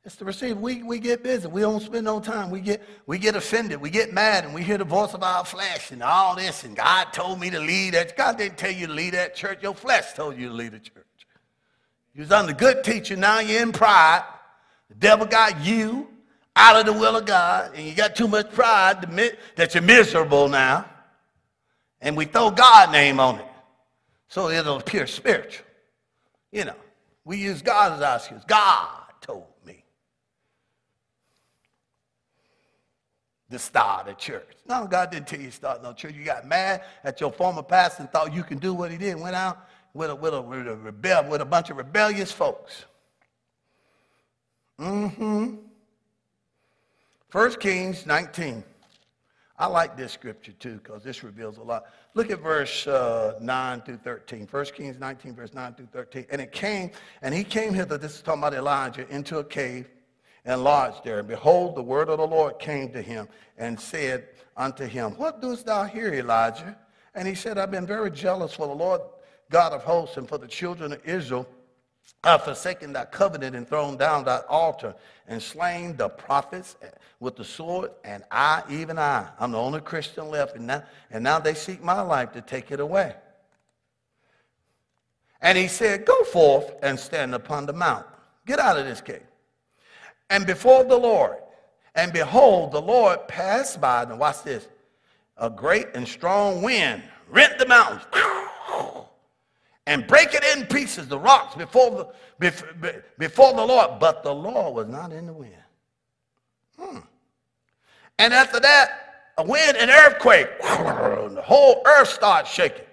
It's 0.03 0.17
the 0.17 0.25
receiver. 0.25 0.59
We, 0.59 0.83
we 0.83 0.99
get 0.99 1.23
busy. 1.23 1.47
We 1.47 1.61
don't 1.61 1.81
spend 1.81 2.03
no 2.03 2.19
time. 2.19 2.49
We 2.49 2.59
get, 2.59 2.83
we 3.05 3.19
get 3.19 3.37
offended. 3.37 3.79
We 3.79 3.89
get 3.89 4.11
mad 4.11 4.43
and 4.43 4.53
we 4.53 4.63
hear 4.63 4.77
the 4.77 4.83
voice 4.83 5.13
of 5.13 5.23
our 5.23 5.45
flesh 5.45 5.91
and 5.91 6.03
all 6.03 6.35
this. 6.35 6.65
And 6.65 6.75
God 6.75 7.13
told 7.13 7.39
me 7.39 7.49
to 7.49 7.61
lead 7.61 7.93
that. 7.93 8.17
God 8.17 8.37
didn't 8.37 8.57
tell 8.57 8.71
you 8.71 8.87
to 8.87 8.93
lead 8.93 9.13
that 9.13 9.33
church. 9.33 9.63
Your 9.63 9.75
flesh 9.75 10.11
told 10.11 10.35
you 10.35 10.49
to 10.49 10.53
lead 10.53 10.73
the 10.73 10.79
church. 10.79 11.05
You 12.13 12.19
was 12.19 12.33
under 12.33 12.51
good 12.51 12.83
teaching. 12.83 13.21
Now 13.21 13.39
you're 13.39 13.61
in 13.61 13.71
pride. 13.71 14.25
The 14.89 14.95
devil 14.95 15.25
got 15.25 15.61
you 15.63 16.09
out 16.57 16.79
of 16.79 16.85
the 16.87 16.93
will 16.93 17.15
of 17.15 17.25
God, 17.25 17.71
and 17.75 17.87
you 17.87 17.93
got 17.93 18.15
too 18.15 18.27
much 18.27 18.51
pride 18.51 19.01
to 19.01 19.07
admit 19.07 19.39
that 19.55 19.75
you're 19.75 19.83
miserable 19.83 20.49
now, 20.49 20.85
and 22.01 22.17
we 22.17 22.25
throw 22.25 22.49
God 22.49 22.91
name 22.91 23.19
on 23.19 23.39
it. 23.39 23.45
So 24.27 24.49
it'll 24.49 24.77
appear 24.77 25.05
spiritual. 25.07 25.65
You 26.51 26.65
know, 26.65 26.75
we 27.23 27.37
use 27.37 27.61
God 27.61 27.93
as 27.93 28.01
our 28.01 28.17
excuse. 28.17 28.43
God 28.45 28.89
told 29.21 29.45
me 29.65 29.83
to 33.51 33.59
start 33.59 34.09
a 34.09 34.15
church. 34.15 34.47
No, 34.67 34.87
God 34.87 35.11
didn't 35.11 35.27
tell 35.27 35.39
you 35.39 35.47
to 35.47 35.53
start 35.53 35.83
no 35.83 35.93
church. 35.93 36.15
You 36.15 36.23
got 36.23 36.47
mad 36.47 36.83
at 37.03 37.21
your 37.21 37.31
former 37.31 37.63
pastor 37.63 38.03
and 38.03 38.11
thought 38.11 38.33
you 38.33 38.43
can 38.43 38.57
do 38.57 38.73
what 38.73 38.91
he 38.91 38.97
did. 38.97 39.19
Went 39.19 39.35
out 39.35 39.67
with 39.93 40.09
a, 40.09 40.15
with 40.15 40.33
a, 40.33 40.41
with 40.41 40.67
a, 40.67 40.75
rebel, 40.75 41.29
with 41.29 41.41
a 41.41 41.45
bunch 41.45 41.69
of 41.69 41.77
rebellious 41.77 42.31
folks. 42.31 42.85
Mm-hmm. 44.79 45.66
1 47.37 47.53
Kings 47.57 48.07
19. 48.07 48.63
I 49.59 49.67
like 49.67 49.95
this 49.95 50.11
scripture 50.11 50.53
too 50.53 50.79
because 50.83 51.03
this 51.03 51.21
reveals 51.21 51.59
a 51.59 51.61
lot. 51.61 51.85
Look 52.15 52.31
at 52.31 52.41
verse 52.41 52.87
uh, 52.87 53.37
9 53.39 53.81
through 53.81 53.97
13. 53.97 54.47
1 54.49 54.65
Kings 54.73 54.99
19, 54.99 55.35
verse 55.35 55.53
9 55.53 55.75
through 55.75 55.89
13. 55.93 56.25
And 56.31 56.41
it 56.41 56.51
came, 56.51 56.89
and 57.21 57.35
he 57.35 57.43
came 57.43 57.75
hither, 57.75 57.95
this 57.99 58.15
is 58.15 58.21
talking 58.23 58.41
about 58.41 58.55
Elijah, 58.55 59.07
into 59.09 59.37
a 59.37 59.43
cave 59.43 59.87
and 60.45 60.63
lodged 60.63 61.03
there. 61.03 61.19
And 61.19 61.27
behold, 61.27 61.75
the 61.75 61.83
word 61.83 62.09
of 62.09 62.17
the 62.17 62.25
Lord 62.25 62.57
came 62.57 62.91
to 62.93 63.03
him 63.03 63.27
and 63.59 63.79
said 63.79 64.29
unto 64.55 64.87
him, 64.87 65.11
What 65.11 65.39
doest 65.39 65.67
thou 65.67 65.83
here, 65.83 66.11
Elijah? 66.11 66.75
And 67.13 67.27
he 67.27 67.35
said, 67.35 67.59
I've 67.59 67.69
been 67.69 67.85
very 67.85 68.09
jealous 68.09 68.53
for 68.53 68.65
the 68.65 68.73
Lord 68.73 69.01
God 69.51 69.73
of 69.73 69.83
hosts 69.83 70.17
and 70.17 70.27
for 70.27 70.39
the 70.39 70.47
children 70.47 70.91
of 70.91 71.05
Israel. 71.05 71.47
I've 72.23 72.43
forsaken 72.43 72.93
thy 72.93 73.05
covenant 73.05 73.55
and 73.55 73.67
thrown 73.67 73.97
down 73.97 74.25
thy 74.25 74.41
altar 74.49 74.95
and 75.27 75.41
slain 75.41 75.95
the 75.95 76.09
prophets 76.09 76.75
with 77.19 77.35
the 77.35 77.43
sword, 77.43 77.91
and 78.03 78.23
I, 78.31 78.63
even 78.69 78.97
I, 78.97 79.27
I'm 79.39 79.51
the 79.51 79.57
only 79.57 79.81
Christian 79.81 80.29
left, 80.29 80.55
and 80.55 80.67
now, 80.67 80.83
and 81.11 81.23
now 81.23 81.39
they 81.39 81.53
seek 81.53 81.83
my 81.83 82.01
life 82.01 82.31
to 82.33 82.41
take 82.41 82.71
it 82.71 82.79
away. 82.79 83.15
And 85.41 85.57
he 85.57 85.67
said, 85.67 86.05
Go 86.05 86.23
forth 86.23 86.71
and 86.81 86.99
stand 86.99 87.35
upon 87.35 87.65
the 87.65 87.73
mount. 87.73 88.05
Get 88.45 88.59
out 88.59 88.77
of 88.77 88.85
this 88.85 89.01
cave 89.01 89.23
and 90.29 90.45
before 90.45 90.83
the 90.83 90.97
Lord. 90.97 91.37
And 91.95 92.13
behold, 92.13 92.71
the 92.71 92.81
Lord 92.81 93.27
passed 93.27 93.81
by, 93.81 94.03
and 94.03 94.19
watch 94.19 94.43
this, 94.43 94.67
a 95.37 95.49
great 95.49 95.87
and 95.95 96.07
strong 96.07 96.61
wind 96.61 97.01
rent 97.29 97.57
the 97.57 97.65
mountains 97.65 98.03
and 99.87 100.05
break 100.05 100.33
it 100.33 100.43
in 100.53 100.65
pieces, 100.65 101.07
the 101.07 101.17
rocks 101.17 101.55
before 101.55 102.13
the, 102.39 103.03
before 103.17 103.53
the 103.53 103.65
Lord. 103.65 103.99
But 103.99 104.21
the 104.21 104.35
Lord 104.35 104.75
was 104.75 104.87
not 104.87 105.13
in 105.13 105.25
the 105.25 105.33
wind. 105.33 105.53
Hmm. 106.77 106.99
And 108.19 108.33
after 108.33 108.59
that, 108.59 109.31
a 109.37 109.43
wind 109.43 109.77
and 109.77 109.89
earthquake. 109.89 110.49
the 110.59 111.41
whole 111.43 111.81
earth 111.85 112.09
started 112.09 112.49
shaking. 112.49 112.83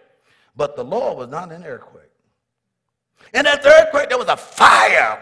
But 0.57 0.77
the 0.77 0.85
Lord 0.85 1.19
was 1.19 1.29
not 1.29 1.51
in 1.51 1.63
the 1.63 1.69
earthquake. 1.69 2.03
And 3.35 3.49
after 3.49 3.69
the 3.69 3.75
earthquake, 3.75 4.09
there 4.09 4.19
was 4.19 4.29
a 4.29 4.37
fire 4.37 5.21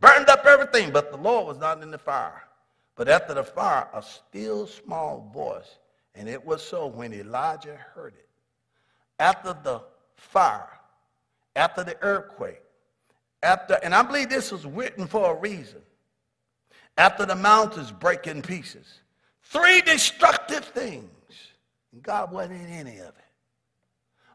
burned 0.00 0.28
up 0.28 0.44
everything, 0.44 0.90
but 0.90 1.12
the 1.12 1.16
Lord 1.16 1.46
was 1.46 1.58
not 1.58 1.80
in 1.80 1.92
the 1.92 1.98
fire. 1.98 2.42
But 2.96 3.08
after 3.08 3.34
the 3.34 3.44
fire, 3.44 3.88
a 3.94 4.02
still 4.02 4.66
small 4.66 5.30
voice, 5.32 5.78
and 6.16 6.28
it 6.28 6.44
was 6.44 6.60
so 6.60 6.88
when 6.88 7.12
Elijah 7.12 7.78
heard 7.94 8.14
it. 8.14 8.28
After 9.20 9.56
the 9.62 9.82
fire, 10.22 10.68
after 11.56 11.84
the 11.84 11.96
earthquake, 12.02 12.62
after, 13.42 13.74
and 13.82 13.94
I 13.94 14.02
believe 14.02 14.28
this 14.28 14.52
was 14.52 14.64
written 14.64 15.06
for 15.06 15.32
a 15.32 15.34
reason. 15.34 15.80
After 16.96 17.24
the 17.24 17.34
mountains 17.34 17.90
break 17.90 18.26
in 18.26 18.42
pieces, 18.42 19.00
three 19.42 19.80
destructive 19.80 20.64
things. 20.64 21.08
And 21.92 22.02
God 22.02 22.30
wasn't 22.32 22.60
in 22.60 22.68
any 22.68 22.98
of 22.98 23.08
it. 23.08 23.14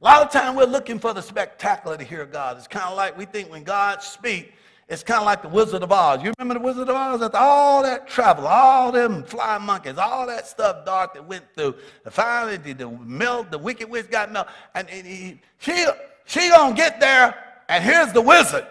A 0.02 0.06
lot 0.06 0.24
of 0.24 0.32
time 0.32 0.56
we're 0.56 0.66
looking 0.66 1.00
for 1.00 1.14
the 1.14 1.22
spectacular 1.22 1.98
to 1.98 2.04
hear 2.04 2.26
God. 2.26 2.58
It's 2.58 2.68
kind 2.68 2.86
of 2.86 2.98
like 2.98 3.18
we 3.18 3.26
think 3.26 3.50
when 3.50 3.64
God 3.64 4.02
speaks, 4.02 4.52
it's 4.90 5.04
kind 5.04 5.20
of 5.20 5.26
like 5.26 5.42
the 5.42 5.50
Wizard 5.50 5.84
of 5.84 5.92
Oz. 5.92 6.24
You 6.24 6.32
remember 6.40 6.60
the 6.60 6.66
Wizard 6.66 6.88
of 6.88 6.96
Oz? 6.96 7.22
After 7.22 7.38
all 7.38 7.84
that 7.84 8.08
travel, 8.08 8.48
all 8.48 8.92
them 8.92 9.24
flying 9.24 9.64
monkeys, 9.64 9.98
all 9.98 10.26
that 10.28 10.48
stuff 10.48 10.86
dark 10.86 11.14
that 11.14 11.28
went 11.28 11.44
through, 11.56 11.76
finally 12.10 12.56
the, 12.56 12.74
the 12.74 12.90
melt, 12.90 13.52
the 13.52 13.58
wicked 13.58 13.90
witch 13.90 14.10
got 14.10 14.32
melted, 14.32 14.54
and, 14.76 14.90
and 14.90 15.06
he, 15.06 15.42
she 15.60 15.86
she 16.26 16.50
gonna 16.50 16.74
get 16.74 17.02
there, 17.02 17.36
and 17.68 17.84
here's 17.84 18.14
the 18.14 18.22
wizard. 18.22 18.66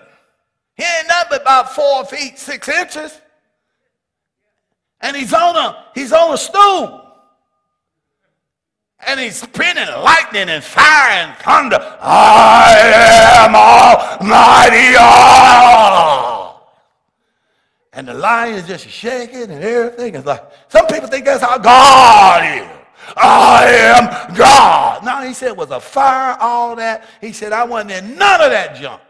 He 0.75 0.85
ain't 0.85 1.09
nothing 1.09 1.29
but 1.31 1.43
about 1.43 1.75
four 1.75 2.05
feet 2.07 2.39
six 2.39 2.67
inches, 2.69 3.21
and 5.03 5.15
he's 5.15 5.35
on 5.35 5.55
a 5.55 5.85
he's 5.95 6.13
on 6.13 6.33
a 6.33 6.39
stool. 6.39 7.06
And 9.07 9.21
he's 9.21 9.37
spinning 9.37 9.87
lightning 9.87 10.49
and 10.49 10.65
fire 10.65 11.11
and 11.11 11.37
thunder. 11.39 11.79
I 12.01 12.77
am 13.45 13.55
Almighty. 13.55 14.97
Oh! 14.99 16.61
And 17.93 18.09
the 18.09 18.15
lion 18.15 18.57
is 18.57 18.67
just 18.67 18.89
shaking 18.89 19.51
and 19.51 19.63
everything. 19.63 20.17
It's 20.17 20.27
like, 20.27 20.45
some 20.69 20.87
people 20.87 21.09
think 21.09 21.25
that's 21.25 21.43
how 21.43 21.57
God 21.57 22.45
is. 22.59 22.69
I 23.17 23.65
am 23.97 24.35
God. 24.35 25.05
No, 25.05 25.23
he 25.23 25.33
said 25.33 25.49
it 25.49 25.57
was 25.57 25.71
a 25.71 25.81
fire, 25.81 26.37
all 26.41 26.75
that. 26.77 27.05
He 27.21 27.33
said, 27.33 27.53
I 27.53 27.65
wasn't 27.65 27.93
in 27.93 28.17
none 28.17 28.41
of 28.41 28.51
that 28.51 28.75
junk. 28.75 29.01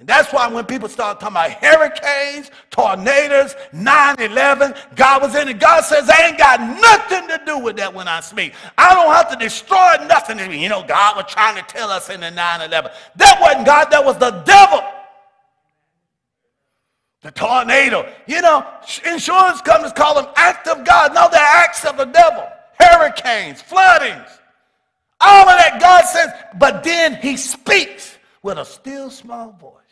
And 0.00 0.08
that's 0.08 0.32
why 0.32 0.48
when 0.48 0.64
people 0.66 0.88
start 0.88 1.20
talking 1.20 1.36
about 1.36 1.52
hurricanes, 1.52 2.50
tornadoes, 2.70 3.54
9-11, 3.72 4.96
God 4.96 5.22
was 5.22 5.36
in 5.36 5.48
it. 5.48 5.60
God 5.60 5.84
says, 5.84 6.10
I 6.10 6.26
ain't 6.26 6.38
got 6.38 6.60
nothing 6.60 7.28
to 7.28 7.40
do 7.46 7.58
with 7.58 7.76
that 7.76 7.94
when 7.94 8.08
I 8.08 8.20
speak. 8.20 8.54
I 8.76 8.92
don't 8.92 9.14
have 9.14 9.30
to 9.30 9.36
destroy 9.36 9.92
nothing. 10.08 10.38
You 10.60 10.68
know, 10.68 10.84
God 10.86 11.16
was 11.16 11.26
trying 11.28 11.56
to 11.56 11.62
tell 11.62 11.90
us 11.90 12.10
in 12.10 12.20
the 12.20 12.26
9-11. 12.26 12.92
That 13.16 13.38
wasn't 13.40 13.66
God, 13.66 13.90
that 13.92 14.04
was 14.04 14.18
the 14.18 14.30
devil. 14.44 14.82
The 17.22 17.30
tornado. 17.30 18.12
You 18.26 18.42
know, 18.42 18.66
insurance 19.06 19.60
companies 19.62 19.92
call 19.92 20.16
them 20.20 20.26
acts 20.34 20.68
of 20.68 20.84
God. 20.84 21.14
No, 21.14 21.28
they're 21.30 21.40
acts 21.40 21.84
of 21.84 21.96
the 21.96 22.06
devil. 22.06 22.46
Hurricanes, 22.78 23.62
floodings. 23.62 24.28
All 25.20 25.48
of 25.48 25.56
that 25.56 25.80
God 25.80 26.04
says, 26.04 26.30
but 26.58 26.82
then 26.82 27.14
he 27.14 27.36
speaks 27.36 28.18
with 28.42 28.58
a 28.58 28.64
still 28.64 29.08
small 29.08 29.52
voice. 29.52 29.83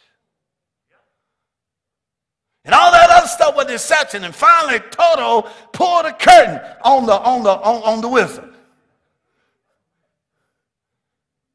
And 2.65 2.75
all 2.75 2.93
that 2.93 3.11
other 3.11 3.27
stuff 3.27 3.57
was 3.57 3.67
deception. 3.67 4.25
And 4.25 4.35
finally, 4.35 4.79
Toto 4.91 5.49
pulled 5.73 6.05
the 6.05 6.13
curtain 6.13 6.61
on 6.85 7.07
the, 7.07 7.15
on 7.15 7.43
the, 7.43 7.51
on, 7.51 7.83
on 7.83 8.01
the 8.01 8.09
wizard. 8.09 8.49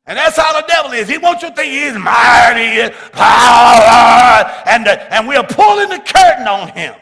And 0.05 0.17
that's 0.17 0.37
how 0.37 0.59
the 0.59 0.65
devil 0.67 0.91
is. 0.93 1.09
He 1.09 1.17
wants 1.17 1.43
you 1.43 1.49
to 1.49 1.55
think 1.55 1.71
he's 1.71 1.93
mighty, 1.93 2.93
power, 3.11 4.63
and, 4.65 4.87
and 4.87 5.27
we're 5.27 5.43
pulling 5.43 5.89
the 5.89 5.99
curtain 5.99 6.47
on 6.47 6.69
him. 6.69 6.95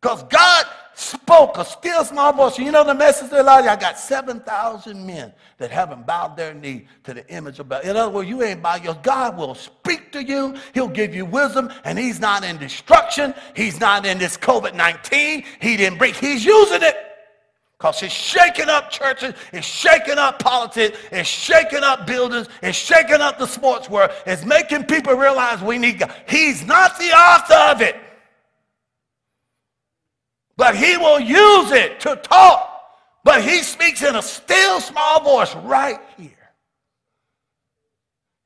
Because 0.00 0.24
God 0.24 0.66
spoke 1.02 1.58
a 1.58 1.64
still 1.64 2.04
small 2.04 2.32
voice. 2.32 2.58
You 2.58 2.70
know 2.70 2.84
the 2.84 2.94
message 2.94 3.26
of 3.26 3.38
Elijah? 3.38 3.72
I 3.72 3.76
got 3.76 3.98
7,000 3.98 5.06
men 5.06 5.32
that 5.58 5.70
haven't 5.70 6.06
bowed 6.06 6.36
their 6.36 6.54
knee 6.54 6.86
to 7.04 7.14
the 7.14 7.28
image 7.28 7.58
of 7.58 7.68
God. 7.68 7.84
In 7.84 7.96
other 7.96 8.10
words, 8.10 8.28
you 8.28 8.42
ain't 8.42 8.62
bowed 8.62 8.84
your 8.84 8.94
God 9.02 9.36
will 9.36 9.54
speak 9.54 10.12
to 10.12 10.22
you. 10.22 10.54
He'll 10.74 10.88
give 10.88 11.14
you 11.14 11.24
wisdom, 11.24 11.70
and 11.84 11.98
he's 11.98 12.20
not 12.20 12.44
in 12.44 12.56
destruction. 12.56 13.34
He's 13.54 13.80
not 13.80 14.06
in 14.06 14.18
this 14.18 14.36
COVID-19. 14.36 15.44
He 15.60 15.76
didn't 15.76 15.98
break. 15.98 16.14
He's 16.16 16.44
using 16.44 16.82
it. 16.82 16.96
Because 17.78 18.00
it's 18.04 18.14
shaking 18.14 18.68
up 18.68 18.90
churches, 18.90 19.34
it's 19.52 19.66
shaking 19.66 20.16
up 20.16 20.38
politics, 20.38 20.96
it's 21.10 21.28
shaking 21.28 21.82
up 21.82 22.06
buildings, 22.06 22.46
it's 22.62 22.78
shaking 22.78 23.20
up 23.20 23.40
the 23.40 23.46
sports 23.46 23.90
world, 23.90 24.12
it's 24.24 24.44
making 24.44 24.84
people 24.84 25.14
realize 25.14 25.60
we 25.60 25.78
need 25.78 25.98
God. 25.98 26.14
He's 26.28 26.64
not 26.64 26.96
the 26.96 27.10
author 27.10 27.72
of 27.74 27.80
it 27.80 27.96
but 30.56 30.76
he 30.76 30.96
will 30.96 31.20
use 31.20 31.70
it 31.72 32.00
to 32.00 32.16
talk. 32.16 32.68
But 33.24 33.42
he 33.42 33.62
speaks 33.62 34.02
in 34.02 34.16
a 34.16 34.22
still 34.22 34.80
small 34.80 35.22
voice 35.22 35.54
right 35.56 36.00
here. 36.16 36.30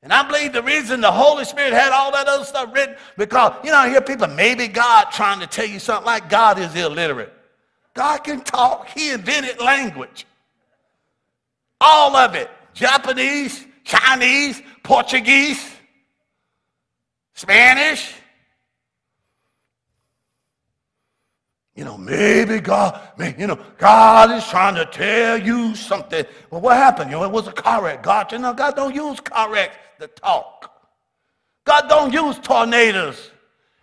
And 0.03 0.13
I 0.13 0.25
believe 0.25 0.53
the 0.53 0.63
reason 0.63 1.01
the 1.01 1.11
Holy 1.11 1.43
Spirit 1.43 1.73
had 1.73 1.91
all 1.91 2.11
that 2.11 2.27
other 2.27 2.45
stuff 2.45 2.73
written, 2.73 2.95
because, 3.17 3.53
you 3.63 3.71
know, 3.71 3.77
I 3.77 3.89
hear 3.89 4.01
people, 4.01 4.27
maybe 4.27 4.67
God 4.67 5.05
trying 5.11 5.39
to 5.39 5.47
tell 5.47 5.65
you 5.65 5.79
something 5.79 6.05
like 6.05 6.29
God 6.29 6.59
is 6.59 6.73
illiterate. 6.75 7.33
God 7.93 8.19
can 8.19 8.41
talk. 8.41 8.87
He 8.89 9.11
invented 9.11 9.59
language. 9.59 10.27
All 11.81 12.15
of 12.15 12.35
it. 12.35 12.49
Japanese, 12.73 13.65
Chinese, 13.83 14.61
Portuguese, 14.83 15.71
Spanish, 17.33 18.13
You 21.77 21.85
know, 21.85 21.95
maybe 21.95 22.59
God, 22.59 22.99
you 23.37 23.45
know, 23.45 23.59
God 23.77 24.31
is 24.31 24.47
trying 24.47 24.73
to 24.75 24.85
tell 24.85 25.37
you 25.37 25.75
something. 25.75 26.25
Well, 26.49 26.59
what 26.59 26.75
happened? 26.75 27.11
You 27.11 27.17
know, 27.17 27.23
it 27.23 27.31
was 27.31 27.47
a 27.47 27.51
car 27.51 27.83
wreck. 27.83 28.01
God, 28.01 28.31
you 28.31 28.39
know, 28.39 28.51
God 28.51 28.75
don't 28.75 28.95
use 28.95 29.19
car 29.19 29.51
wrecks 29.51 29.77
to 29.99 30.07
talk. 30.07 30.71
God 31.65 31.87
don't 31.87 32.11
use 32.11 32.39
tornadoes 32.39 33.29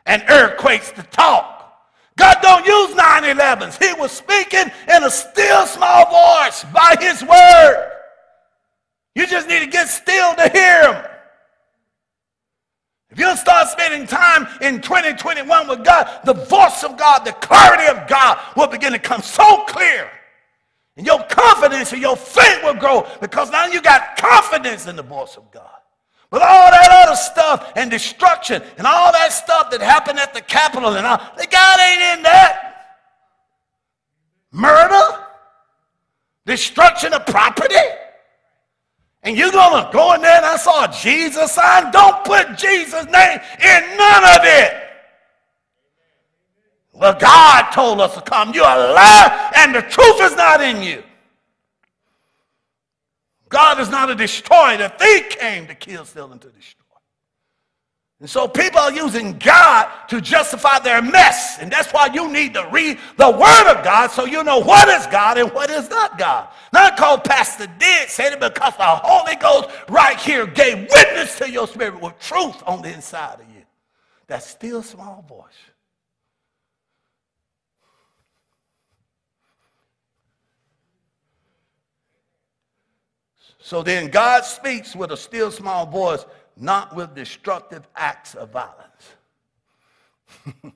and 0.07 0.25
earthquakes 0.29 0.91
to 0.91 1.05
talk. 1.05 1.85
God 2.17 2.39
don't 2.43 2.67
use 2.67 2.97
9-11s. 2.97 3.81
He 3.81 3.93
was 4.01 4.11
speaking 4.11 4.73
in 4.93 5.05
a 5.05 5.11
still 5.11 5.65
small 5.67 6.07
voice 6.07 6.65
by 6.75 6.97
his 6.99 7.23
word. 7.23 7.93
You 9.15 9.29
just 9.29 9.49
need 9.49 9.61
to 9.61 9.67
get 9.67 9.87
still 9.87 10.35
to 10.35 10.49
hear 10.49 10.95
him. 10.95 11.05
If 13.15 13.21
you'll 13.21 13.37
start 13.37 13.69
spending 13.69 14.09
time 14.09 14.49
in 14.61 14.81
2021 14.81 15.69
with 15.69 15.85
God, 15.85 16.19
the 16.25 16.35
voice 16.35 16.83
of 16.83 16.97
God, 16.97 17.21
the 17.21 17.31
clarity 17.35 17.87
of 17.87 18.09
God 18.09 18.41
will 18.57 18.67
begin 18.67 18.91
to 18.91 18.99
come 18.99 19.23
so 19.23 19.63
clear. 19.67 20.11
And 20.97 21.07
your 21.07 21.23
confidence 21.29 21.93
and 21.93 22.03
your 22.03 22.17
faith 22.17 22.59
will 22.65 22.75
grow 22.75 23.07
because 23.21 23.53
now 23.53 23.67
you 23.67 23.81
got 23.81 24.17
confidence 24.17 24.89
in 24.89 24.97
the 24.97 25.05
voice 25.05 25.37
of 25.37 25.49
God. 25.53 25.71
But 26.29 26.43
all 26.43 26.73
that 26.73 26.89
other 26.91 27.15
stuff 27.15 27.73
and 27.77 27.89
destruction 27.89 28.61
and 28.79 28.85
all 28.85 29.13
that 29.13 29.33
stuff 29.33 29.71
that 29.71 29.81
happened 29.81 30.19
at 30.19 30.35
the 30.35 30.41
Capitol 30.41 30.95
and 30.95 31.07
all, 31.07 31.19
the 31.37 31.47
God 31.47 31.79
ain't 31.79 32.19
in 32.19 32.23
that. 32.25 32.99
Murder, 34.51 35.25
destruction 36.47 37.13
of 37.13 37.25
property, 37.27 37.77
and 39.25 39.37
you're 39.37 39.51
going 39.51 39.85
to 39.85 39.91
go 39.91 40.15
in 40.15 40.21
there 40.21 40.37
and 40.37 40.47
I 40.47 40.57
saw 40.57 40.85
a 40.85 40.93
Jesus 40.93 41.53
sign. 41.53 41.91
Don't 41.91 42.25
put 42.25 42.57
Jesus' 42.57 43.07
name 43.07 43.41
in 43.59 43.97
none 43.97 44.25
of 44.25 44.41
it. 44.43 44.81
Well, 46.93 47.19
God 47.19 47.71
told 47.73 48.01
us 48.01 48.15
to 48.15 48.21
come. 48.21 48.55
You're 48.55 48.65
a 48.65 48.93
liar, 48.93 49.51
and 49.57 49.75
the 49.75 49.83
truth 49.83 50.21
is 50.21 50.37
not 50.37 50.61
in 50.61 50.83
you. 50.83 51.03
God 53.49 53.81
is 53.81 53.89
not 53.89 54.11
a 54.11 54.15
destroyer. 54.15 54.77
The 54.77 54.89
thief 54.91 55.31
came 55.31 55.67
to 55.67 55.75
kill, 55.75 56.05
steal, 56.05 56.31
and 56.31 56.41
to 56.41 56.49
destroy. 56.51 56.84
And 58.21 58.31
so 58.31 58.47
people 58.47 58.79
are 58.79 58.93
using 58.93 59.37
God 59.39 59.91
to 60.09 60.21
justify 60.21 60.79
their 60.79 61.03
mess. 61.03 61.59
And 61.59 61.71
that's 61.71 61.93
why 61.93 62.07
you 62.07 62.33
need 62.33 62.55
to 62.55 62.67
read 62.73 62.99
the 63.17 63.31
Word 63.31 63.77
of 63.77 63.85
God 63.85 64.11
so 64.11 64.25
you 64.25 64.45
know 64.45 64.61
what 64.61 64.89
is 64.89 65.07
God 65.09 65.37
and 65.37 65.53
what 65.53 65.69
is 65.69 65.91
not 65.91 66.17
God. 66.17 66.49
Not 66.73 66.97
called 66.97 67.25
Pastor 67.25 67.67
did 67.79 68.09
said 68.09 68.33
it 68.33 68.41
because 68.41 68.77
the 68.77 68.85
Holy 68.85 69.37
Ghost 69.37 69.69
right 69.89 70.19
here 70.19 70.47
gave 70.47 70.89
witness 70.91 71.37
to 71.39 71.51
your 71.51 71.67
spirit 71.67 72.01
with 72.01 72.19
truth 72.21 72.63
on 72.67 72.83
the 72.83 72.93
inside 72.93 73.41
of 73.41 73.49
you. 73.55 73.63
That 74.29 74.43
still 74.43 74.83
small 74.83 75.25
voice. 75.29 75.53
So 83.59 83.83
then 83.83 84.09
God 84.09 84.45
speaks 84.45 84.95
with 84.95 85.11
a 85.11 85.17
still 85.17 85.51
small 85.51 85.87
voice, 85.87 86.27
not 86.57 86.95
with 86.95 87.15
destructive 87.15 87.87
acts 87.97 88.35
of 88.35 88.51
violence. 88.51 89.15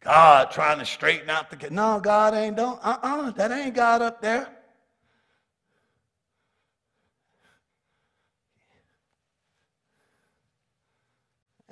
God 0.00 0.50
trying 0.50 0.78
to 0.78 0.84
straighten 0.84 1.30
out 1.30 1.50
the 1.50 1.70
no, 1.70 2.00
God 2.00 2.34
ain't 2.34 2.56
don't 2.56 2.78
uh-uh, 2.82 3.30
that 3.32 3.52
ain't 3.52 3.74
God 3.74 4.02
up 4.02 4.20
there. 4.20 4.48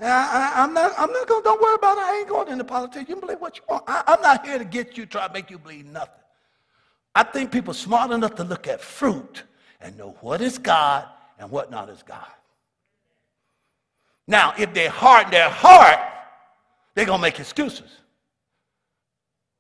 I, 0.02 0.64
am 0.64 0.72
not, 0.72 0.92
I'm 0.96 1.12
not 1.12 1.26
gonna. 1.26 1.42
don't 1.42 1.60
worry 1.60 1.74
about 1.74 1.98
it. 1.98 2.04
I 2.04 2.18
ain't 2.20 2.28
going 2.28 2.48
into 2.48 2.64
politics. 2.64 3.08
You 3.08 3.16
can 3.16 3.20
believe 3.20 3.40
what 3.40 3.58
you 3.58 3.62
want. 3.68 3.84
I, 3.86 4.02
I'm 4.06 4.22
not 4.22 4.46
here 4.46 4.58
to 4.58 4.64
get 4.64 4.96
you, 4.96 5.04
try 5.04 5.26
to 5.26 5.32
make 5.32 5.50
you 5.50 5.58
believe 5.58 5.84
nothing. 5.84 6.14
I 7.14 7.22
think 7.22 7.52
people 7.52 7.74
smart 7.74 8.10
enough 8.10 8.34
to 8.36 8.44
look 8.44 8.66
at 8.66 8.80
fruit 8.80 9.42
and 9.80 9.98
know 9.98 10.16
what 10.20 10.40
is 10.40 10.56
God 10.56 11.06
and 11.40 11.50
what 11.50 11.70
not 11.70 11.88
is 11.88 12.02
God. 12.04 12.26
Now, 14.28 14.54
if 14.56 14.72
they 14.72 14.86
harden 14.86 15.32
their 15.32 15.48
heart, 15.48 15.98
they're 16.94 17.06
going 17.06 17.18
to 17.18 17.22
make 17.22 17.40
excuses. 17.40 17.90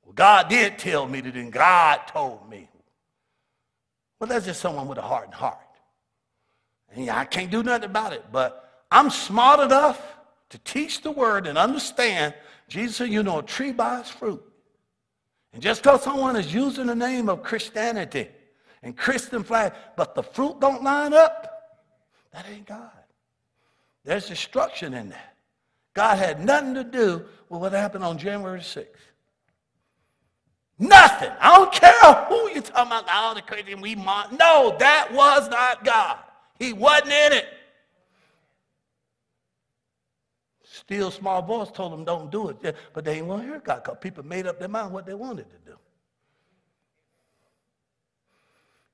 Well, 0.04 0.12
God 0.12 0.48
did 0.48 0.78
tell 0.78 1.08
me 1.08 1.20
that, 1.22 1.34
and 1.34 1.52
God 1.52 2.02
told 2.06 2.48
me. 2.48 2.68
Well, 4.20 4.28
that's 4.28 4.46
just 4.46 4.60
someone 4.60 4.86
with 4.86 4.98
a 4.98 5.02
hardened 5.02 5.34
heart. 5.34 5.58
And 6.92 7.06
yeah, 7.06 7.18
I 7.18 7.24
can't 7.24 7.50
do 7.50 7.62
nothing 7.62 7.88
about 7.88 8.12
it, 8.12 8.24
but 8.30 8.84
I'm 8.90 9.10
smart 9.10 9.60
enough 9.60 10.00
to 10.50 10.58
teach 10.58 11.00
the 11.00 11.10
word 11.10 11.46
and 11.46 11.56
understand. 11.56 12.34
Jesus 12.68 12.96
said, 12.96 13.08
you 13.08 13.22
know, 13.22 13.38
a 13.38 13.42
tree 13.42 13.72
by 13.72 14.00
its 14.00 14.10
fruit. 14.10 14.42
And 15.52 15.62
just 15.62 15.82
because 15.82 16.02
someone 16.02 16.36
is 16.36 16.52
using 16.52 16.86
the 16.86 16.94
name 16.94 17.28
of 17.28 17.42
Christianity 17.42 18.28
and 18.82 18.96
Christian 18.96 19.42
flag, 19.42 19.72
but 19.96 20.14
the 20.14 20.22
fruit 20.22 20.60
don't 20.60 20.82
line 20.82 21.14
up, 21.14 21.49
that 22.32 22.46
ain't 22.48 22.66
God. 22.66 22.90
There's 24.04 24.28
destruction 24.28 24.94
in 24.94 25.10
that. 25.10 25.36
God 25.94 26.16
had 26.16 26.44
nothing 26.44 26.74
to 26.74 26.84
do 26.84 27.24
with 27.48 27.60
what 27.60 27.72
happened 27.72 28.04
on 28.04 28.16
January 28.16 28.60
6th. 28.60 28.86
Nothing. 30.78 31.30
I 31.40 31.56
don't 31.56 31.72
care 31.72 32.24
who 32.28 32.48
you're 32.50 32.62
talking 32.62 32.86
about, 32.86 33.08
all 33.10 33.34
the 33.34 33.42
Christian 33.42 33.80
we 33.80 33.94
mock. 33.94 34.32
No, 34.32 34.76
that 34.78 35.12
was 35.12 35.50
not 35.50 35.84
God. 35.84 36.18
He 36.58 36.72
wasn't 36.72 37.10
in 37.10 37.32
it. 37.34 37.46
Still 40.62 41.10
small 41.10 41.42
voice 41.42 41.70
told 41.70 41.92
them 41.92 42.04
don't 42.04 42.30
do 42.30 42.48
it. 42.48 42.76
But 42.94 43.04
they 43.04 43.14
didn't 43.14 43.28
want 43.28 43.42
to 43.42 43.48
hear 43.48 43.60
God 43.60 43.84
because 43.84 43.98
people 44.00 44.24
made 44.24 44.46
up 44.46 44.58
their 44.58 44.68
mind 44.68 44.92
what 44.92 45.04
they 45.04 45.14
wanted 45.14 45.50
to 45.50 45.56
do. 45.70 45.76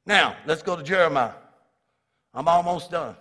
Now, 0.04 0.36
let's 0.46 0.62
go 0.62 0.74
to 0.76 0.82
Jeremiah. 0.82 1.32
I'm 2.34 2.48
almost 2.48 2.90
done. 2.90 3.16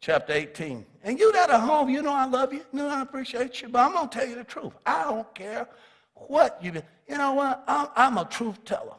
Chapter 0.00 0.32
18. 0.32 0.84
And 1.04 1.18
you 1.18 1.32
that 1.32 1.50
are 1.50 1.60
home, 1.60 1.88
you 1.88 2.02
know 2.02 2.12
I 2.12 2.26
love 2.26 2.52
you. 2.52 2.62
Know 2.72 2.88
I 2.88 3.02
appreciate 3.02 3.62
you. 3.62 3.68
But 3.68 3.86
I'm 3.86 3.92
going 3.92 4.08
to 4.08 4.18
tell 4.18 4.28
you 4.28 4.34
the 4.34 4.44
truth. 4.44 4.72
I 4.84 5.04
don't 5.04 5.34
care 5.34 5.68
what 6.14 6.58
you 6.62 6.72
do. 6.72 6.82
You 7.08 7.18
know 7.18 7.34
what? 7.34 7.64
I'm, 7.66 7.88
I'm 7.96 8.18
a 8.18 8.24
truth 8.24 8.64
teller. 8.64 8.94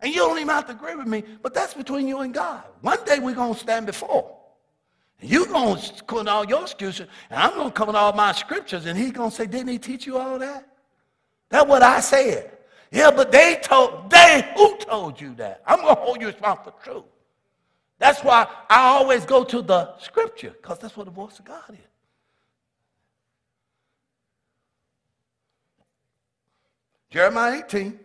And 0.00 0.14
you 0.14 0.20
don't 0.20 0.36
even 0.36 0.48
have 0.48 0.66
to 0.66 0.72
agree 0.72 0.94
with 0.94 1.08
me, 1.08 1.24
but 1.42 1.54
that's 1.54 1.74
between 1.74 2.06
you 2.06 2.20
and 2.20 2.32
God. 2.32 2.62
One 2.82 3.02
day 3.04 3.18
we're 3.18 3.34
going 3.34 3.54
to 3.54 3.58
stand 3.58 3.86
before. 3.86 4.36
You're 5.20 5.46
going 5.46 5.76
to 5.76 6.04
put 6.04 6.28
all 6.28 6.44
your 6.46 6.62
excuses, 6.62 7.08
and 7.30 7.42
I'm 7.42 7.54
going 7.54 7.68
to 7.68 7.72
come 7.72 7.88
with 7.88 7.96
all 7.96 8.12
my 8.12 8.30
scriptures, 8.30 8.86
and 8.86 8.96
he's 8.96 9.10
going 9.10 9.30
to 9.30 9.36
say, 9.36 9.46
didn't 9.46 9.68
he 9.68 9.78
teach 9.78 10.06
you 10.06 10.18
all 10.18 10.38
that? 10.38 10.68
That's 11.48 11.66
what 11.66 11.82
I 11.82 11.98
said. 11.98 12.56
Yeah, 12.92 13.10
but 13.10 13.32
they 13.32 13.58
told, 13.60 14.10
they, 14.10 14.48
who 14.56 14.76
told 14.78 15.20
you 15.20 15.34
that? 15.34 15.62
I'm 15.66 15.80
going 15.80 15.96
to 15.96 16.00
hold 16.00 16.20
you 16.20 16.28
responsible 16.28 16.72
for 16.78 16.84
truth. 16.84 17.04
That's 17.98 18.22
why 18.22 18.46
I 18.70 18.88
always 18.88 19.24
go 19.24 19.44
to 19.44 19.60
the 19.60 19.96
scripture, 19.98 20.50
because 20.50 20.78
that's 20.78 20.96
what 20.96 21.06
the 21.06 21.12
voice 21.12 21.38
of 21.38 21.44
God 21.44 21.70
is. 21.70 21.78
Jeremiah 27.10 27.62
18. 27.64 27.98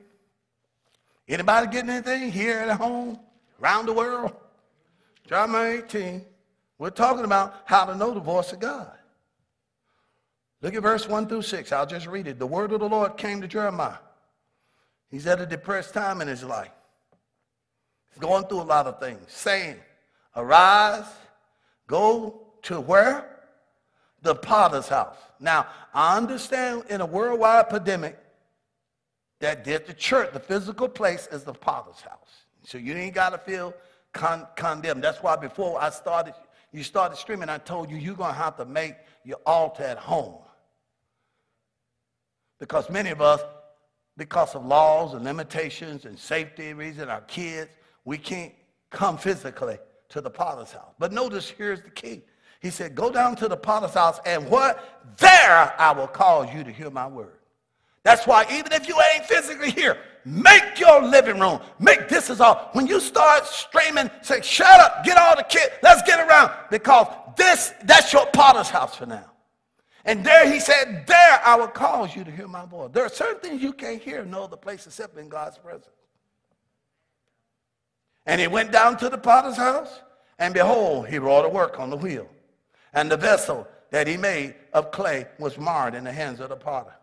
Anybody 1.27 1.67
getting 1.67 1.89
anything 1.89 2.31
here 2.31 2.59
at 2.59 2.77
home, 2.77 3.19
around 3.61 3.85
the 3.85 3.93
world? 3.93 4.35
Jeremiah 5.27 5.83
18. 5.85 6.25
We're 6.77 6.89
talking 6.89 7.23
about 7.23 7.55
how 7.65 7.85
to 7.85 7.95
know 7.95 8.13
the 8.13 8.19
voice 8.19 8.51
of 8.51 8.59
God. 8.59 8.91
Look 10.61 10.73
at 10.73 10.81
verse 10.81 11.07
1 11.07 11.27
through 11.27 11.43
6. 11.43 11.71
I'll 11.71 11.85
just 11.85 12.07
read 12.07 12.27
it. 12.27 12.39
The 12.39 12.47
word 12.47 12.71
of 12.71 12.79
the 12.79 12.89
Lord 12.89 13.17
came 13.17 13.41
to 13.41 13.47
Jeremiah. 13.47 13.97
He's 15.09 15.27
at 15.27 15.39
a 15.39 15.45
depressed 15.45 15.93
time 15.93 16.21
in 16.21 16.27
his 16.27 16.43
life. 16.43 16.71
Going 18.19 18.45
through 18.45 18.61
a 18.61 18.63
lot 18.63 18.87
of 18.87 18.99
things, 18.99 19.21
saying, 19.27 19.77
Arise, 20.35 21.05
go 21.87 22.41
to 22.63 22.79
where? 22.79 23.29
The 24.21 24.35
potter's 24.35 24.87
house. 24.87 25.17
Now, 25.39 25.67
I 25.93 26.17
understand 26.17 26.83
in 26.89 27.01
a 27.01 27.05
worldwide 27.05 27.69
pandemic 27.69 28.17
that 29.39 29.63
did 29.63 29.85
the 29.85 29.93
church, 29.93 30.31
the 30.31 30.39
physical 30.39 30.87
place, 30.87 31.27
is 31.31 31.43
the 31.43 31.53
potter's 31.53 31.99
house. 32.01 32.45
So 32.63 32.77
you 32.77 32.93
ain't 32.93 33.13
got 33.13 33.31
to 33.31 33.37
feel 33.37 33.73
con- 34.13 34.47
condemned. 34.55 35.03
That's 35.03 35.21
why 35.21 35.35
before 35.35 35.81
I 35.81 35.89
started 35.89 36.33
you 36.73 36.83
started 36.83 37.17
streaming, 37.17 37.49
I 37.49 37.59
told 37.59 37.91
you 37.91 37.97
you're 37.97 38.15
going 38.15 38.33
to 38.33 38.37
have 38.37 38.57
to 38.57 38.65
make 38.65 38.95
your 39.23 39.37
altar 39.45 39.83
at 39.83 39.99
home. 39.99 40.39
Because 42.59 42.89
many 42.89 43.11
of 43.11 43.21
us, 43.21 43.41
because 44.17 44.55
of 44.55 44.65
laws 44.65 45.13
and 45.13 45.23
limitations 45.23 46.05
and 46.05 46.17
safety 46.17 46.73
reasons, 46.73 47.09
our 47.09 47.21
kids, 47.21 47.69
we 48.05 48.17
can't 48.17 48.53
come 48.89 49.17
physically 49.17 49.77
to 50.09 50.21
the 50.21 50.29
potter's 50.29 50.71
house. 50.71 50.93
But 50.99 51.11
notice 51.11 51.49
here's 51.49 51.81
the 51.81 51.89
key. 51.89 52.21
He 52.61 52.69
said, 52.69 52.95
Go 52.95 53.11
down 53.11 53.35
to 53.37 53.47
the 53.47 53.57
potter's 53.57 53.93
house, 53.93 54.19
and 54.25 54.47
what? 54.49 55.17
There 55.17 55.73
I 55.77 55.91
will 55.91 56.07
cause 56.07 56.53
you 56.53 56.63
to 56.63 56.71
hear 56.71 56.89
my 56.89 57.07
word. 57.07 57.39
That's 58.03 58.27
why 58.27 58.45
even 58.51 58.71
if 58.73 58.87
you 58.87 58.97
ain't 59.13 59.25
physically 59.25 59.71
here, 59.71 59.97
make 60.25 60.77
your 60.77 61.01
living 61.01 61.39
room. 61.39 61.59
Make 61.79 62.09
this 62.09 62.29
is 62.29 62.41
all. 62.41 62.69
When 62.73 62.85
you 62.85 62.99
start 62.99 63.45
streaming, 63.45 64.09
say, 64.21 64.41
shut 64.41 64.79
up, 64.79 65.05
get 65.05 65.17
all 65.17 65.35
the 65.35 65.43
kids, 65.43 65.71
let's 65.81 66.01
get 66.03 66.19
around. 66.19 66.51
Because 66.69 67.07
this, 67.37 67.73
that's 67.85 68.11
your 68.11 68.25
potter's 68.27 68.69
house 68.69 68.95
for 68.95 69.05
now. 69.05 69.31
And 70.05 70.25
there 70.25 70.51
he 70.51 70.59
said, 70.59 71.05
there 71.07 71.41
I 71.45 71.55
will 71.55 71.67
cause 71.67 72.13
you 72.13 72.25
to 72.25 72.31
hear 72.31 72.47
my 72.47 72.65
voice. 72.65 72.89
There 72.91 73.05
are 73.05 73.09
certain 73.09 73.39
things 73.39 73.61
you 73.61 73.71
can't 73.71 74.01
hear 74.01 74.19
in 74.19 74.31
no 74.31 74.43
other 74.43 74.57
place 74.57 74.85
except 74.85 75.17
in 75.17 75.29
God's 75.29 75.57
presence. 75.57 75.87
And 78.25 78.39
he 78.39 78.47
went 78.47 78.71
down 78.71 78.97
to 78.97 79.09
the 79.09 79.17
potter's 79.17 79.57
house, 79.57 80.01
and 80.39 80.53
behold, 80.53 81.07
he 81.07 81.19
wrought 81.19 81.45
a 81.45 81.49
work 81.49 81.79
on 81.79 81.89
the 81.89 81.97
wheel. 81.97 82.27
And 82.93 83.11
the 83.11 83.17
vessel 83.17 83.67
that 83.91 84.07
he 84.07 84.17
made 84.17 84.55
of 84.73 84.91
clay 84.91 85.27
was 85.39 85.57
marred 85.57 85.95
in 85.95 86.03
the 86.03 86.11
hands 86.11 86.39
of 86.39 86.49
the 86.49 86.55
potter. 86.55 86.93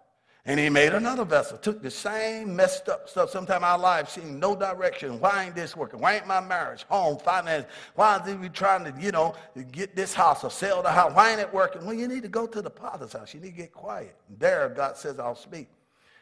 And 0.47 0.59
he 0.59 0.71
made 0.71 0.95
another 0.95 1.27
vessel, 1.27 1.59
took 1.59 1.83
the 1.83 1.91
same 1.91 2.57
messed 2.57 2.89
up 2.89 3.09
stuff. 3.09 3.31
Sometimes 3.31 3.63
our 3.63 3.79
lives 3.79 4.13
seeing 4.13 4.41
no 4.41 4.57
direction. 4.57 5.21
Why 5.21 5.45
ain't 5.45 5.55
this 5.55 5.77
working? 5.77 6.01
Why 6.01 6.17
ain't 6.17 6.27
my 6.27 6.41
marriage, 6.41 6.85
home, 6.89 7.19
finance? 7.19 7.67
Why 7.95 8.17
is 8.27 8.43
he 8.43 8.49
trying 8.49 8.85
to, 8.85 9.01
you 9.01 9.13
know, 9.13 9.35
get 9.71 9.95
this 9.95 10.15
house 10.15 10.43
or 10.43 10.51
sell 10.51 10.83
the 10.83 10.91
house? 10.91 11.13
Why 11.15 11.33
ain't 11.33 11.41
it 11.41 11.53
working? 11.53 11.85
Well, 11.85 11.95
you 11.95 12.09
need 12.09 12.23
to 12.23 12.29
go 12.29 12.47
to 12.47 12.63
the 12.63 12.71
potter's 12.71 13.13
house. 13.13 13.35
You 13.35 13.41
need 13.41 13.51
to 13.51 13.57
get 13.57 13.73
quiet. 13.73 14.17
There, 14.39 14.71
God 14.71 14.97
says, 14.97 15.19
I'll 15.21 15.37
speak. 15.37 15.69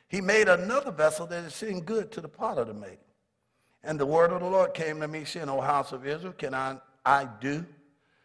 He 0.09 0.21
made 0.21 0.49
another 0.49 0.91
vessel 0.91 1.27
that 1.29 1.45
it 1.45 1.53
seemed 1.53 1.87
good 1.87 2.11
to 2.13 2.21
the 2.21 2.29
potter 2.29 2.65
to 2.65 2.75
make. 2.75 2.99
And 3.85 3.99
the 3.99 4.07
word 4.07 4.33
of 4.33 4.41
the 4.41 4.47
Lord 4.47 4.75
came 4.75 5.01
to 5.01 5.09
me, 5.09 5.25
saying, 5.25 5.49
O 5.49 5.61
house 5.61 5.93
of 5.93 6.07
Israel, 6.07 6.33
can 6.33 6.55
I, 6.55 6.77
I 7.05 7.29
do 7.41 7.65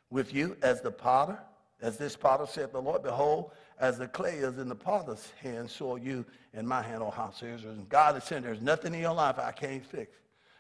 with 0.10 0.34
you 0.34 0.58
as 0.62 0.82
the 0.82 0.91
potter? 0.91 1.39
As 1.82 1.97
this 1.97 2.16
potter 2.16 2.45
said, 2.47 2.72
the 2.72 2.82
Lord, 2.82 3.04
behold, 3.04 3.51
as 3.80 3.97
the 3.97 4.08
clay 4.08 4.36
is 4.36 4.58
in 4.58 4.70
the 4.70 4.76
potter's 4.76 5.32
hand, 5.41 5.70
so 5.70 5.93
are 5.93 5.97
you 5.97 6.26
in 6.54 6.66
my 6.66 6.82
hand, 6.82 7.04
O 7.04 7.10
house 7.10 7.41
of 7.41 7.49
Israel. 7.49 7.74
And 7.74 7.89
God 7.89 8.16
is 8.18 8.24
saying 8.24 8.43
there's 8.43 8.62
nothing 8.62 8.93
in 8.93 9.01
your 9.01 9.14
life 9.14 9.38
I 9.38 9.51
can't 9.51 9.86
fix. 9.86 10.16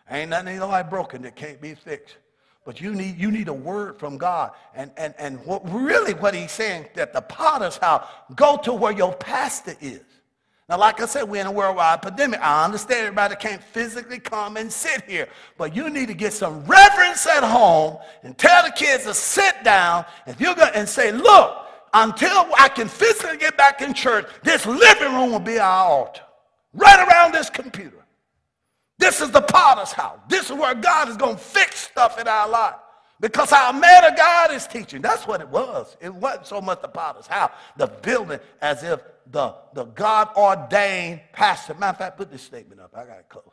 Ain't 0.09 0.31
nothing 0.31 0.49
in 0.49 0.55
your 0.55 0.67
life 0.67 0.89
broken 0.89 1.21
that 1.21 1.35
can't 1.35 1.61
be 1.61 1.75
fixed. 1.75 2.17
But 2.65 2.79
you 2.79 2.93
need, 2.93 3.17
you 3.17 3.29
need 3.31 3.47
a 3.47 3.53
word 3.53 3.99
from 3.99 4.17
God. 4.17 4.51
And, 4.73 4.91
and, 4.97 5.13
and 5.17 5.45
what, 5.45 5.61
really 5.69 6.13
what 6.13 6.33
he's 6.33 6.51
saying, 6.51 6.87
that 6.95 7.13
the 7.13 7.21
potter's 7.21 7.77
house, 7.77 8.05
go 8.35 8.57
to 8.57 8.73
where 8.73 8.93
your 8.93 9.13
pastor 9.13 9.75
is. 9.81 10.01
Now, 10.69 10.77
like 10.77 11.01
I 11.01 11.05
said, 11.05 11.23
we're 11.23 11.41
in 11.41 11.47
a 11.47 11.51
worldwide 11.51 12.01
pandemic. 12.01 12.39
I 12.41 12.63
understand 12.63 13.01
everybody 13.01 13.35
can't 13.35 13.61
physically 13.61 14.19
come 14.19 14.55
and 14.55 14.71
sit 14.71 15.03
here, 15.03 15.27
but 15.57 15.75
you 15.75 15.89
need 15.89 16.07
to 16.07 16.13
get 16.13 16.31
some 16.31 16.63
reverence 16.65 17.27
at 17.27 17.43
home 17.43 17.97
and 18.23 18.37
tell 18.37 18.63
the 18.63 18.71
kids 18.71 19.03
to 19.03 19.13
sit 19.13 19.63
down 19.63 20.05
and 20.25 20.39
you're 20.39 20.55
going 20.55 20.71
and 20.73 20.87
say, 20.87 21.11
look, 21.11 21.67
until 21.93 22.47
I 22.57 22.69
can 22.69 22.87
physically 22.87 23.37
get 23.37 23.57
back 23.57 23.81
in 23.81 23.93
church, 23.93 24.25
this 24.43 24.65
living 24.65 25.13
room 25.13 25.31
will 25.31 25.39
be 25.39 25.59
our 25.59 25.85
altar. 25.85 26.21
Right 26.73 27.07
around 27.07 27.33
this 27.33 27.49
computer. 27.49 28.03
This 28.97 29.21
is 29.21 29.31
the 29.31 29.41
potter's 29.41 29.91
house. 29.91 30.19
This 30.29 30.49
is 30.49 30.53
where 30.53 30.73
God 30.73 31.09
is 31.09 31.17
going 31.17 31.35
to 31.35 31.41
fix 31.41 31.81
stuff 31.81 32.19
in 32.19 32.27
our 32.27 32.47
life. 32.47 32.75
Because 33.23 33.53
our 33.53 33.71
man 33.71 34.03
of 34.03 34.17
God 34.17 34.51
is 34.51 34.67
teaching. 34.67 35.01
That's 35.01 35.25
what 35.25 35.39
it 35.39 35.47
was. 35.47 35.95
It 36.01 36.13
wasn't 36.13 36.45
so 36.45 36.59
much 36.59 36.81
the 36.81 36.89
potter's 36.89 37.25
house, 37.25 37.51
the 37.77 37.87
building 37.87 38.41
as 38.61 38.83
if 38.83 38.99
the, 39.31 39.55
the 39.73 39.85
God 39.85 40.27
ordained 40.35 41.21
pastor. 41.31 41.73
Matter 41.75 41.91
of 41.91 41.97
fact, 41.99 42.17
put 42.17 42.29
this 42.29 42.41
statement 42.41 42.81
up. 42.81 42.91
I 42.93 43.05
got 43.05 43.15
to 43.15 43.23
close. 43.29 43.45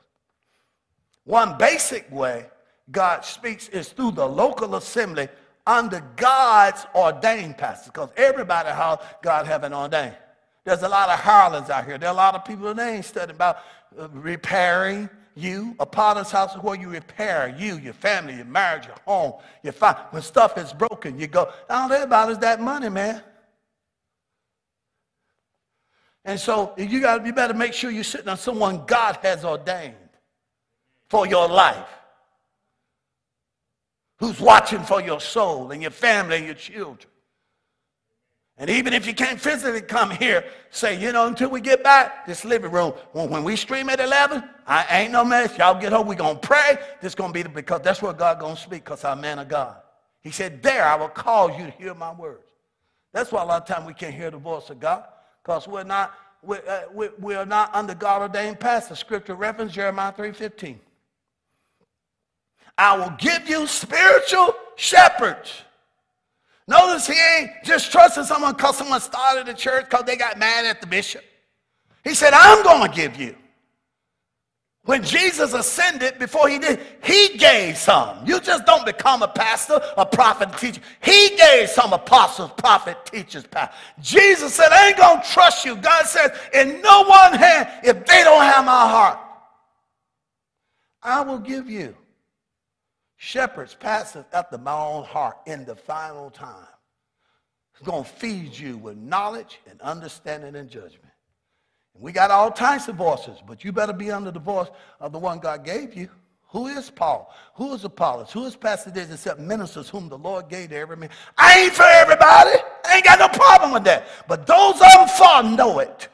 One 1.22 1.56
basic 1.56 2.10
way 2.10 2.46
God 2.90 3.24
speaks 3.24 3.68
is 3.68 3.90
through 3.90 4.10
the 4.10 4.26
local 4.26 4.74
assembly 4.74 5.28
under 5.64 6.02
God's 6.16 6.84
ordained 6.92 7.56
pastor. 7.56 7.92
Because 7.92 8.10
everybody 8.16 8.70
how 8.70 8.98
God 9.22 9.46
haven't 9.46 9.72
ordained. 9.72 10.16
There's 10.64 10.82
a 10.82 10.88
lot 10.88 11.10
of 11.10 11.20
harlots 11.20 11.70
out 11.70 11.84
here. 11.84 11.96
There 11.96 12.08
are 12.08 12.12
a 12.12 12.16
lot 12.16 12.34
of 12.34 12.44
people 12.44 12.74
that 12.74 12.92
ain't 12.92 13.04
studying 13.04 13.36
about 13.36 13.58
uh, 13.96 14.08
repairing 14.08 15.08
you. 15.40 15.74
A 15.80 15.86
potter's 15.86 16.30
house 16.30 16.54
is 16.54 16.62
where 16.62 16.76
you 16.76 16.88
repair 16.90 17.54
you, 17.58 17.78
your 17.78 17.92
family, 17.92 18.36
your 18.36 18.44
marriage, 18.44 18.86
your 18.86 18.96
home. 19.06 19.34
You 19.62 19.72
find 19.72 19.96
when 20.10 20.22
stuff 20.22 20.58
is 20.58 20.72
broken, 20.72 21.18
you 21.18 21.26
go, 21.26 21.50
all 21.68 21.88
that 21.88 22.02
about 22.02 22.30
is 22.30 22.38
that 22.38 22.60
money, 22.60 22.88
man. 22.88 23.22
And 26.24 26.38
so 26.38 26.74
you 26.76 27.00
got 27.00 27.18
to 27.18 27.26
you 27.26 27.32
better 27.32 27.54
make 27.54 27.72
sure 27.72 27.90
you're 27.90 28.04
sitting 28.04 28.28
on 28.28 28.36
someone 28.36 28.84
God 28.86 29.18
has 29.22 29.44
ordained 29.44 29.94
for 31.08 31.26
your 31.26 31.48
life. 31.48 31.88
Who's 34.18 34.38
watching 34.38 34.82
for 34.82 35.00
your 35.00 35.20
soul 35.20 35.70
and 35.70 35.80
your 35.80 35.90
family 35.90 36.36
and 36.36 36.46
your 36.46 36.54
children. 36.54 37.10
And 38.60 38.68
even 38.68 38.92
if 38.92 39.06
you 39.06 39.14
can't 39.14 39.40
physically 39.40 39.80
come 39.80 40.10
here, 40.10 40.44
say, 40.68 41.00
you 41.00 41.12
know, 41.12 41.26
until 41.26 41.48
we 41.48 41.62
get 41.62 41.82
back, 41.82 42.26
this 42.26 42.44
living 42.44 42.70
room, 42.70 42.92
when, 43.12 43.42
we 43.42 43.56
stream 43.56 43.88
at 43.88 44.00
11, 44.00 44.44
I 44.66 45.00
ain't 45.00 45.12
no 45.12 45.24
mess. 45.24 45.56
Y'all 45.56 45.80
get 45.80 45.94
home, 45.94 46.06
we 46.06 46.14
going 46.14 46.38
to 46.38 46.46
pray. 46.46 46.76
This 47.00 47.14
going 47.14 47.30
to 47.30 47.34
be 47.34 47.42
the, 47.42 47.48
because 47.48 47.80
that's 47.80 48.02
where 48.02 48.12
God 48.12 48.38
going 48.38 48.56
to 48.56 48.60
speak 48.60 48.84
because 48.84 49.02
I'm 49.02 49.22
man 49.22 49.38
of 49.38 49.48
God. 49.48 49.76
He 50.20 50.30
said, 50.30 50.62
there 50.62 50.84
I 50.84 50.94
will 50.96 51.08
cause 51.08 51.58
you 51.58 51.64
to 51.64 51.70
hear 51.70 51.94
my 51.94 52.12
words. 52.12 52.44
That's 53.14 53.32
why 53.32 53.42
a 53.42 53.46
lot 53.46 53.62
of 53.62 53.66
time 53.66 53.86
we 53.86 53.94
can't 53.94 54.14
hear 54.14 54.30
the 54.30 54.36
voice 54.36 54.68
of 54.68 54.78
God 54.78 55.04
because 55.42 55.66
we're 55.66 55.82
not, 55.82 56.12
we're, 56.42 56.62
uh, 56.68 56.82
we're, 56.92 57.12
we're 57.18 57.46
not 57.46 57.74
under 57.74 57.94
God 57.94 58.20
ordained 58.20 58.60
pastor. 58.60 58.94
Scripture 58.94 59.36
reference 59.36 59.72
Jeremiah 59.72 60.12
3.15. 60.12 60.76
I 62.76 62.98
will 62.98 63.14
give 63.16 63.48
you 63.48 63.66
spiritual 63.66 64.54
shepherds 64.76 65.62
Notice 66.70 67.08
he 67.08 67.18
ain't 67.36 67.50
just 67.64 67.90
trusting 67.90 68.22
someone 68.22 68.54
because 68.54 68.78
someone 68.78 69.00
started 69.00 69.48
a 69.48 69.54
church 69.54 69.86
because 69.90 70.04
they 70.04 70.14
got 70.14 70.38
mad 70.38 70.64
at 70.64 70.80
the 70.80 70.86
bishop. 70.86 71.24
He 72.04 72.14
said, 72.14 72.32
I'm 72.32 72.62
going 72.62 72.88
to 72.88 72.96
give 72.96 73.16
you. 73.16 73.34
When 74.84 75.02
Jesus 75.02 75.52
ascended, 75.52 76.20
before 76.20 76.48
he 76.48 76.60
did, 76.60 76.78
he 77.02 77.36
gave 77.36 77.76
some. 77.76 78.24
You 78.24 78.38
just 78.38 78.66
don't 78.66 78.86
become 78.86 79.20
a 79.22 79.28
pastor, 79.28 79.80
a 79.96 80.06
prophet, 80.06 80.54
a 80.54 80.58
teacher. 80.58 80.80
He 81.02 81.30
gave 81.36 81.68
some 81.68 81.92
apostles, 81.92 82.52
prophet, 82.56 82.96
teachers, 83.04 83.44
pastor. 83.48 83.74
Jesus 84.00 84.54
said, 84.54 84.68
I 84.70 84.88
ain't 84.88 84.96
going 84.96 85.22
to 85.22 85.28
trust 85.28 85.64
you. 85.64 85.74
God 85.74 86.06
says, 86.06 86.30
in 86.54 86.80
no 86.82 87.02
one 87.02 87.32
hand, 87.32 87.68
if 87.82 88.06
they 88.06 88.22
don't 88.22 88.42
have 88.42 88.64
my 88.64 88.88
heart, 88.88 89.18
I 91.02 91.22
will 91.22 91.40
give 91.40 91.68
you. 91.68 91.96
Shepherds, 93.22 93.74
pastors 93.78 94.24
after 94.32 94.56
my 94.56 94.72
own 94.72 95.04
heart 95.04 95.36
in 95.44 95.66
the 95.66 95.76
final 95.76 96.30
time. 96.30 96.66
He's 97.78 97.86
going 97.86 98.04
to 98.04 98.08
feed 98.08 98.58
you 98.58 98.78
with 98.78 98.96
knowledge 98.96 99.60
and 99.68 99.78
understanding 99.82 100.56
and 100.56 100.70
judgment. 100.70 101.12
And 101.92 102.02
we 102.02 102.12
got 102.12 102.30
all 102.30 102.50
types 102.50 102.88
of 102.88 102.96
voices, 102.96 103.36
but 103.46 103.62
you 103.62 103.72
better 103.72 103.92
be 103.92 104.10
under 104.10 104.30
the 104.30 104.40
voice 104.40 104.68
of 105.00 105.12
the 105.12 105.18
one 105.18 105.38
God 105.38 105.66
gave 105.66 105.94
you. 105.94 106.08
Who 106.48 106.68
is 106.68 106.88
Paul? 106.88 107.30
Who 107.56 107.74
is 107.74 107.84
Apollos? 107.84 108.32
Who 108.32 108.46
is 108.46 108.56
Pastor 108.56 108.90
This 108.90 109.12
except 109.12 109.38
ministers 109.38 109.90
whom 109.90 110.08
the 110.08 110.16
Lord 110.16 110.48
gave 110.48 110.70
to 110.70 110.76
every 110.76 110.96
man? 110.96 111.10
I 111.36 111.58
ain't 111.58 111.74
for 111.74 111.82
everybody. 111.82 112.56
I 112.86 112.94
ain't 112.94 113.04
got 113.04 113.18
no 113.18 113.28
problem 113.28 113.72
with 113.72 113.84
that. 113.84 114.06
But 114.28 114.46
those 114.46 114.76
of 114.76 114.92
them 114.94 115.08
far 115.08 115.42
know 115.42 115.80
it. 115.80 116.08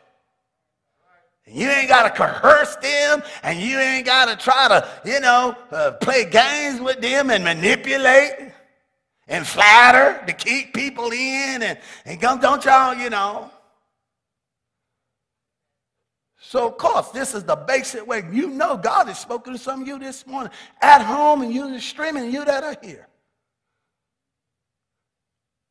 You 1.46 1.68
ain't 1.68 1.88
got 1.88 2.02
to 2.02 2.10
coerce 2.10 2.74
them, 2.76 3.22
and 3.44 3.60
you 3.60 3.78
ain't 3.78 4.04
got 4.04 4.26
to 4.26 4.36
try 4.36 4.66
to, 4.68 4.88
you 5.04 5.20
know, 5.20 5.56
uh, 5.70 5.92
play 5.92 6.24
games 6.24 6.80
with 6.80 7.00
them 7.00 7.30
and 7.30 7.44
manipulate 7.44 8.52
and 9.28 9.46
flatter 9.46 10.24
to 10.26 10.32
keep 10.32 10.74
people 10.74 11.12
in. 11.12 11.62
And, 11.62 11.78
and 12.04 12.20
don't 12.20 12.64
y'all, 12.64 12.94
you 12.94 13.10
know. 13.10 13.50
So, 16.38 16.66
of 16.66 16.78
course, 16.78 17.10
this 17.10 17.34
is 17.34 17.44
the 17.44 17.56
basic 17.56 18.06
way. 18.06 18.24
You 18.32 18.48
know 18.50 18.76
God 18.76 19.08
has 19.08 19.18
spoken 19.18 19.52
to 19.52 19.58
some 19.58 19.82
of 19.82 19.88
you 19.88 19.98
this 19.98 20.26
morning 20.26 20.52
at 20.80 21.02
home, 21.02 21.42
and 21.42 21.52
you're 21.52 21.78
streaming, 21.80 22.32
you 22.32 22.44
that 22.44 22.64
are 22.64 22.76
here. 22.82 23.08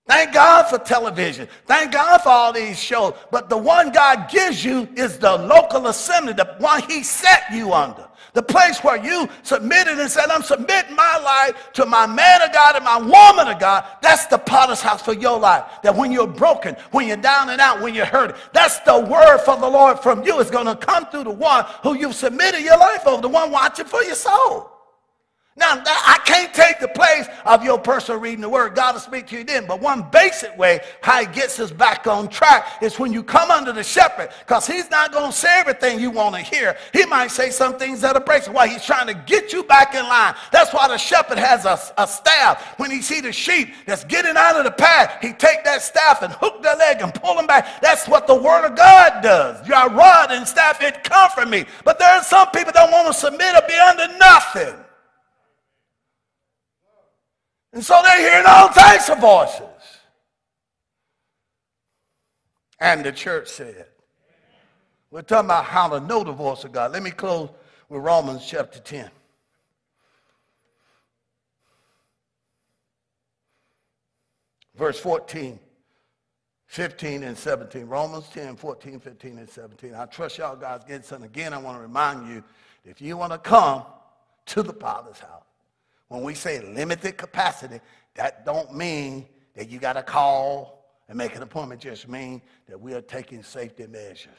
Thank 0.08 0.34
God 0.34 0.68
for 0.68 0.78
television. 0.78 1.48
Thank 1.66 1.92
God 1.92 2.20
for 2.20 2.30
all 2.30 2.54
these 2.54 2.80
shows. 2.80 3.16
But 3.32 3.50
the 3.50 3.58
one 3.58 3.92
God 3.92 4.30
gives 4.30 4.64
you 4.64 4.88
is 4.96 5.18
the 5.18 5.36
local 5.36 5.88
assembly, 5.88 6.34
the 6.34 6.56
one 6.60 6.84
He 6.84 7.02
set 7.02 7.44
you 7.52 7.74
under. 7.74 8.08
The 8.34 8.44
place 8.44 8.84
where 8.84 9.04
you 9.04 9.28
submitted 9.42 9.98
and 9.98 10.12
said, 10.12 10.30
I'm 10.30 10.44
submitting 10.44 10.96
my 10.96 11.18
life 11.24 11.72
to 11.74 11.86
my 11.86 12.06
man 12.06 12.42
of 12.44 12.54
God 12.54 12.76
and 12.76 12.86
my 12.86 12.98
woman 12.98 13.52
of 13.52 13.60
God. 13.60 13.86
That's 14.02 14.28
the 14.28 14.38
potter's 14.38 14.82
house 14.82 15.02
for 15.02 15.14
your 15.14 15.40
life. 15.40 15.64
That 15.82 15.96
when 15.96 16.12
you're 16.12 16.28
broken, 16.28 16.76
when 16.92 17.08
you're 17.08 17.18
down 17.18 17.50
and 17.50 17.60
out, 17.60 17.82
when 17.82 17.96
you're 17.96 18.06
hurt, 18.06 18.36
that's 18.54 18.80
the 18.82 19.00
word 19.00 19.40
from 19.40 19.62
the 19.62 19.70
Lord 19.70 20.02
from 20.02 20.24
you. 20.24 20.40
It's 20.40 20.52
going 20.52 20.68
to 20.68 20.76
come 20.76 21.08
through 21.08 21.24
the 21.24 21.32
one 21.32 21.66
who 21.82 21.96
you've 21.96 22.14
submitted 22.14 22.62
your 22.62 22.78
life 22.78 23.08
over, 23.08 23.22
the 23.22 23.30
one 23.30 23.52
watching 23.52 23.86
for 23.86 24.04
your 24.04 24.16
soul. 24.16 24.75
Now, 25.58 25.82
I 25.86 26.20
can't 26.26 26.54
take 26.54 26.82
the 26.82 26.90
place 26.90 27.28
of 27.46 27.64
your 27.64 27.80
person 27.80 28.20
reading 28.20 28.42
the 28.42 28.50
word. 28.50 28.76
God 28.76 28.96
will 28.96 29.00
speak 29.00 29.28
to 29.28 29.38
you 29.38 29.46
then. 29.46 29.66
But 29.66 29.80
one 29.80 30.06
basic 30.12 30.58
way 30.58 30.82
how 31.02 31.22
he 31.22 31.28
gets 31.28 31.62
us 31.62 31.72
back 31.72 32.08
on 32.08 32.28
track 32.28 32.84
is 32.84 33.00
when 33.00 33.14
you 33.14 33.24
come 33.24 33.50
under 33.50 33.72
the 33.72 33.82
shepherd, 33.82 34.32
because 34.40 34.68
he's 34.68 34.90
not 34.92 35.14
going 35.14 35.32
to 35.32 35.38
say 35.38 35.62
everything 35.62 35.98
you 35.98 36.12
want 36.12 36.36
to 36.36 36.42
hear. 36.42 36.76
He 36.92 37.06
might 37.06 37.32
say 37.32 37.52
some 37.52 37.78
things 37.78 38.02
that 38.02 38.18
are 38.18 38.22
breaking. 38.22 38.52
Why 38.52 38.68
he's 38.68 38.84
trying 38.84 39.08
to 39.08 39.14
get 39.14 39.54
you 39.54 39.64
back 39.64 39.96
in 39.96 40.04
line. 40.04 40.36
That's 40.52 40.74
why 40.74 40.90
the 40.90 40.98
shepherd 40.98 41.38
has 41.38 41.64
a, 41.64 41.80
a 41.98 42.06
staff. 42.06 42.78
When 42.78 42.92
he 42.92 43.02
see 43.02 43.22
the 43.22 43.32
sheep 43.32 43.70
that's 43.86 44.04
getting 44.04 44.36
out 44.36 44.58
of 44.58 44.66
the 44.66 44.72
path, 44.72 45.20
he 45.22 45.32
take 45.32 45.64
that 45.64 45.82
staff 45.82 46.22
and 46.22 46.34
hook 46.34 46.64
their 46.64 46.76
leg 46.76 46.98
and 47.00 47.14
pull 47.14 47.34
them 47.34 47.48
back. 47.48 47.80
That's 47.80 48.10
what 48.10 48.28
the 48.28 48.36
word 48.36 48.66
of 48.66 48.76
God 48.76 49.24
does. 49.24 49.66
Your 49.66 49.90
rod 49.90 50.32
and 50.32 50.46
staff, 50.46 50.82
it 50.82 51.06
comfort 51.06 51.48
me. 51.48 51.64
But 51.86 51.98
there 51.98 52.10
are 52.10 52.24
some 52.24 52.52
people 52.52 52.74
that 52.74 52.92
want 52.92 53.08
to 53.08 53.14
submit 53.14 53.56
or 53.56 53.66
be 53.66 53.76
under 53.76 54.18
nothing. 54.18 54.85
And 57.76 57.84
so 57.84 58.02
they're 58.04 58.22
hearing 58.22 58.46
all 58.48 58.70
types 58.70 59.10
of 59.10 59.20
voices. 59.20 59.68
And 62.80 63.06
the 63.06 63.12
church 63.12 63.50
said, 63.50 63.88
we're 65.12 65.22
talking 65.22 65.48
about 65.48 65.66
how 65.66 65.90
to 65.90 66.00
know 66.00 66.24
the 66.24 66.32
voice 66.32 66.64
of 66.64 66.72
God. 66.72 66.94
Let 66.94 67.04
me 67.04 67.12
close 67.12 67.50
with 67.90 68.02
Romans 68.02 68.46
chapter 68.48 68.80
10. 68.80 69.12
Verse 74.76 75.00
14, 75.00 75.60
15, 76.68 77.24
and 77.24 77.38
17. 77.38 77.86
Romans 77.88 78.28
10, 78.34 78.56
14, 78.56 79.00
15, 79.00 79.38
and 79.38 79.50
17. 79.50 79.94
I 79.96 80.06
trust 80.06 80.38
y'all 80.38 80.56
guys 80.56 80.82
get 80.88 81.06
something. 81.06 81.30
Again, 81.30 81.54
I 81.54 81.58
want 81.58 81.78
to 81.78 81.82
remind 81.82 82.30
you, 82.30 82.42
if 82.86 83.02
you 83.02 83.18
want 83.18 83.34
to 83.34 83.38
come 83.38 83.84
to 84.48 84.64
the 84.64 84.74
Father's 84.74 85.20
house, 85.20 85.45
when 86.08 86.22
we 86.22 86.34
say 86.34 86.62
limited 86.62 87.18
capacity, 87.18 87.80
that 88.16 88.46
don't 88.46 88.76
mean 88.76 89.28
that 89.56 89.70
you 89.70 89.80
got 89.80 89.94
to 89.94 90.04
call 90.04 90.86
and 91.08 91.18
make 91.18 91.36
an 91.36 91.42
appointment. 91.42 91.82
Just 91.82 92.08
mean 92.08 92.42
that 92.68 92.80
we 92.80 92.94
are 92.94 93.02
taking 93.02 93.44
safety 93.44 93.88
measures. 93.88 94.34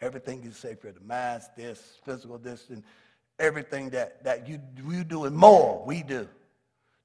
Everything 0.00 0.42
is 0.44 0.56
safe 0.56 0.82
here. 0.82 0.92
The 0.92 1.00
mask, 1.00 1.50
this, 1.56 1.98
physical 2.04 2.38
distance, 2.38 2.84
everything 3.38 3.90
that, 3.90 4.22
that 4.24 4.48
you, 4.48 4.60
you 4.88 5.04
do 5.04 5.24
and 5.24 5.36
more, 5.36 5.82
we 5.86 6.02
do 6.02 6.28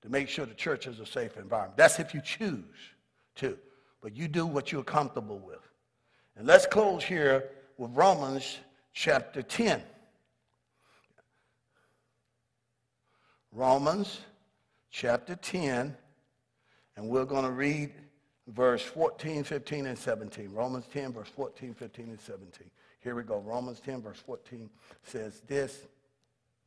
to 0.01 0.09
make 0.09 0.29
sure 0.29 0.45
the 0.45 0.53
church 0.53 0.87
is 0.87 0.99
a 0.99 1.05
safe 1.05 1.37
environment. 1.37 1.77
That's 1.77 1.99
if 1.99 2.13
you 2.13 2.21
choose 2.21 2.63
to. 3.35 3.57
But 4.01 4.15
you 4.15 4.27
do 4.27 4.45
what 4.45 4.71
you're 4.71 4.83
comfortable 4.83 5.39
with. 5.39 5.59
And 6.35 6.45
let's 6.45 6.65
close 6.65 7.03
here 7.03 7.49
with 7.77 7.91
Romans 7.93 8.57
chapter 8.93 9.41
10. 9.41 9.81
Romans 13.57 14.19
chapter 14.91 15.35
10, 15.35 15.97
and 16.95 17.09
we're 17.09 17.25
going 17.25 17.43
to 17.43 17.49
read 17.49 17.91
verse 18.49 18.83
14, 18.83 19.43
15, 19.43 19.87
and 19.87 19.97
17. 19.97 20.51
Romans 20.53 20.85
10, 20.93 21.11
verse 21.11 21.29
14, 21.29 21.73
15, 21.73 22.05
and 22.05 22.19
17. 22.19 22.69
Here 22.99 23.15
we 23.15 23.23
go. 23.23 23.39
Romans 23.39 23.79
10, 23.79 24.03
verse 24.03 24.19
14 24.23 24.69
says 25.01 25.41
this. 25.47 25.87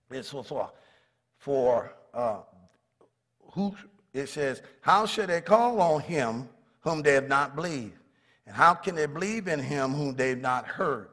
This 0.09 0.35
was 0.35 0.49
for, 0.49 0.69
for 1.39 1.95
uh, 2.13 2.39
who, 3.53 3.73
it 4.13 4.29
says, 4.29 4.61
How 4.81 5.07
should 5.07 5.29
they 5.29 5.43
call 5.43 5.81
on 5.81 6.01
him 6.01 6.49
whom 6.81 7.03
they 7.03 7.13
have 7.13 7.29
not 7.29 7.55
believed? 7.55 7.95
And 8.47 8.57
how 8.57 8.75
can 8.75 8.97
they 8.97 9.07
believe 9.07 9.47
in 9.47 9.61
him 9.61 9.93
whom 9.93 10.17
they 10.17 10.31
have 10.31 10.41
not 10.41 10.67
heard? 10.67 11.07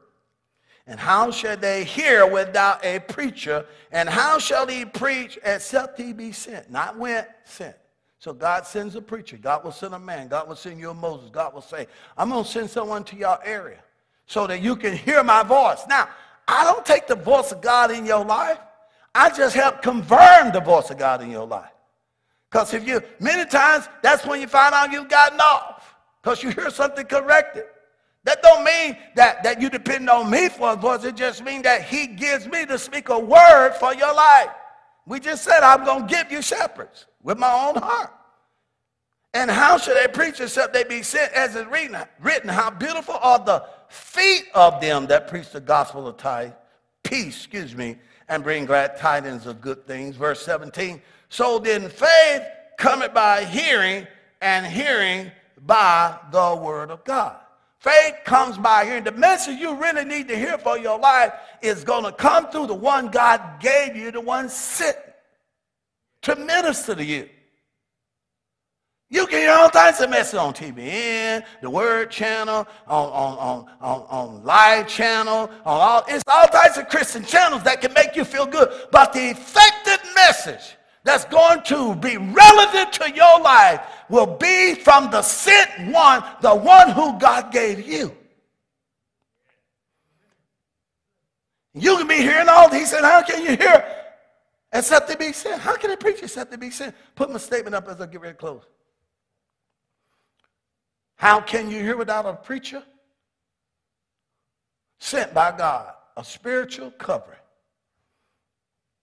And 0.88 0.98
how 0.98 1.30
shall 1.30 1.56
they 1.56 1.84
hear 1.84 2.26
without 2.26 2.82
a 2.82 2.98
preacher? 3.00 3.66
And 3.92 4.08
how 4.08 4.38
shall 4.38 4.66
he 4.66 4.86
preach 4.86 5.38
except 5.44 6.00
he 6.00 6.14
be 6.14 6.32
sent? 6.32 6.70
Not 6.70 6.96
went, 6.96 7.28
sent. 7.44 7.76
So 8.18 8.32
God 8.32 8.66
sends 8.66 8.96
a 8.96 9.02
preacher. 9.02 9.36
God 9.36 9.62
will 9.64 9.70
send 9.70 9.94
a 9.94 9.98
man. 9.98 10.28
God 10.28 10.48
will 10.48 10.56
send 10.56 10.80
you 10.80 10.90
a 10.90 10.94
Moses. 10.94 11.28
God 11.30 11.52
will 11.52 11.60
say, 11.60 11.86
I'm 12.16 12.30
going 12.30 12.42
to 12.42 12.50
send 12.50 12.70
someone 12.70 13.04
to 13.04 13.16
your 13.16 13.38
area 13.44 13.80
so 14.26 14.46
that 14.46 14.62
you 14.62 14.76
can 14.76 14.96
hear 14.96 15.22
my 15.22 15.42
voice. 15.42 15.82
Now, 15.88 16.08
I 16.48 16.64
don't 16.64 16.84
take 16.84 17.06
the 17.06 17.14
voice 17.14 17.52
of 17.52 17.60
God 17.60 17.90
in 17.90 18.06
your 18.06 18.24
life. 18.24 18.58
I 19.14 19.28
just 19.28 19.54
help 19.54 19.82
confirm 19.82 20.52
the 20.52 20.60
voice 20.60 20.90
of 20.90 20.96
God 20.96 21.22
in 21.22 21.30
your 21.30 21.46
life. 21.46 21.70
Because 22.50 22.72
if 22.72 22.88
you, 22.88 23.02
many 23.20 23.44
times, 23.44 23.88
that's 24.02 24.24
when 24.24 24.40
you 24.40 24.46
find 24.46 24.74
out 24.74 24.90
you've 24.90 25.08
gotten 25.08 25.38
off. 25.38 25.94
Because 26.22 26.42
you 26.42 26.48
hear 26.50 26.70
something 26.70 27.04
corrected. 27.04 27.64
That 28.28 28.42
don't 28.42 28.62
mean 28.62 28.94
that, 29.14 29.42
that 29.42 29.58
you 29.58 29.70
depend 29.70 30.10
on 30.10 30.28
me 30.28 30.50
for 30.50 30.74
a 30.74 30.76
voice. 30.76 31.02
It 31.02 31.16
just 31.16 31.42
means 31.42 31.62
that 31.62 31.84
he 31.84 32.06
gives 32.06 32.46
me 32.46 32.66
to 32.66 32.78
speak 32.78 33.08
a 33.08 33.18
word 33.18 33.72
for 33.80 33.94
your 33.94 34.14
life. 34.14 34.50
We 35.06 35.18
just 35.18 35.44
said, 35.44 35.60
I'm 35.60 35.82
going 35.82 36.06
to 36.06 36.14
give 36.14 36.30
you 36.30 36.42
shepherds 36.42 37.06
with 37.22 37.38
my 37.38 37.50
own 37.50 37.76
heart. 37.82 38.12
And 39.32 39.50
how 39.50 39.78
should 39.78 39.96
they 39.96 40.12
preach 40.12 40.40
except 40.40 40.74
they 40.74 40.84
be 40.84 41.02
sent 41.02 41.32
as 41.32 41.56
is 41.56 41.64
written? 41.68 42.50
How 42.50 42.68
beautiful 42.68 43.14
are 43.14 43.38
the 43.38 43.64
feet 43.88 44.44
of 44.54 44.78
them 44.82 45.06
that 45.06 45.28
preach 45.28 45.48
the 45.48 45.60
gospel 45.60 46.06
of 46.06 46.18
tithe, 46.18 46.52
peace, 47.04 47.34
excuse 47.34 47.74
me, 47.74 47.96
and 48.28 48.44
bring 48.44 48.66
glad 48.66 48.98
tidings 48.98 49.46
of 49.46 49.62
good 49.62 49.86
things. 49.86 50.16
Verse 50.16 50.42
17. 50.42 51.00
So 51.30 51.58
then 51.58 51.88
faith 51.88 52.42
cometh 52.76 53.14
by 53.14 53.46
hearing, 53.46 54.06
and 54.42 54.66
hearing 54.66 55.32
by 55.64 56.18
the 56.30 56.60
word 56.62 56.90
of 56.90 57.04
God. 57.04 57.36
Faith 57.78 58.14
comes 58.24 58.58
by 58.58 58.84
hearing. 58.84 59.04
The 59.04 59.12
message 59.12 59.58
you 59.58 59.74
really 59.74 60.04
need 60.04 60.28
to 60.28 60.36
hear 60.36 60.58
for 60.58 60.76
your 60.76 60.98
life 60.98 61.32
is 61.62 61.84
going 61.84 62.04
to 62.04 62.12
come 62.12 62.50
through 62.50 62.66
the 62.66 62.74
one 62.74 63.08
God 63.08 63.60
gave 63.60 63.94
you, 63.94 64.10
the 64.10 64.20
one 64.20 64.48
sent 64.48 64.96
to 66.22 66.34
minister 66.34 66.94
to 66.94 67.04
you. 67.04 67.28
You 69.10 69.26
can 69.26 69.38
hear 69.38 69.52
all 69.52 69.70
types 69.70 70.00
of 70.00 70.10
messages 70.10 70.38
on 70.38 70.52
TBN, 70.52 71.42
the 71.62 71.70
Word 71.70 72.10
Channel, 72.10 72.66
on, 72.86 73.08
on, 73.08 73.38
on, 73.38 73.66
on, 73.80 74.06
on 74.10 74.44
Live 74.44 74.86
Channel, 74.86 75.34
on 75.34 75.50
all, 75.64 76.04
it's 76.08 76.22
all 76.26 76.46
types 76.48 76.76
of 76.76 76.88
Christian 76.88 77.24
channels 77.24 77.62
that 77.62 77.80
can 77.80 77.92
make 77.94 78.16
you 78.16 78.24
feel 78.24 78.44
good. 78.44 78.70
But 78.90 79.14
the 79.14 79.30
effective 79.30 80.00
message 80.14 80.76
that's 81.08 81.24
going 81.24 81.62
to 81.62 81.94
be 81.96 82.18
relevant 82.18 82.92
to 82.92 83.10
your 83.10 83.40
life 83.40 83.80
will 84.10 84.26
be 84.26 84.74
from 84.74 85.10
the 85.10 85.22
sent 85.22 85.90
one, 85.90 86.22
the 86.42 86.54
one 86.54 86.90
who 86.90 87.18
God 87.18 87.50
gave 87.50 87.88
you. 87.88 88.14
You 91.72 91.96
can 91.96 92.06
be 92.06 92.16
hearing 92.16 92.50
all 92.50 92.68
these, 92.68 92.92
and 92.92 93.06
how 93.06 93.22
can 93.22 93.40
you 93.42 93.56
hear 93.56 93.82
except 94.70 95.08
to 95.10 95.16
be 95.16 95.32
sent? 95.32 95.62
How 95.62 95.76
can 95.76 95.90
I 95.90 95.96
preach 95.96 96.22
except 96.22 96.52
to 96.52 96.58
be 96.58 96.70
sent? 96.70 96.94
Put 97.14 97.30
my 97.30 97.38
statement 97.38 97.74
up 97.74 97.88
as 97.88 98.02
I 98.02 98.06
get 98.06 98.20
ready 98.20 98.34
to 98.34 98.38
close. 98.38 98.64
How 101.16 101.40
can 101.40 101.70
you 101.70 101.78
hear 101.78 101.96
without 101.96 102.26
a 102.26 102.34
preacher? 102.34 102.82
Sent 105.00 105.32
by 105.32 105.56
God, 105.56 105.90
a 106.18 106.22
spiritual 106.22 106.90
covering. 106.90 107.38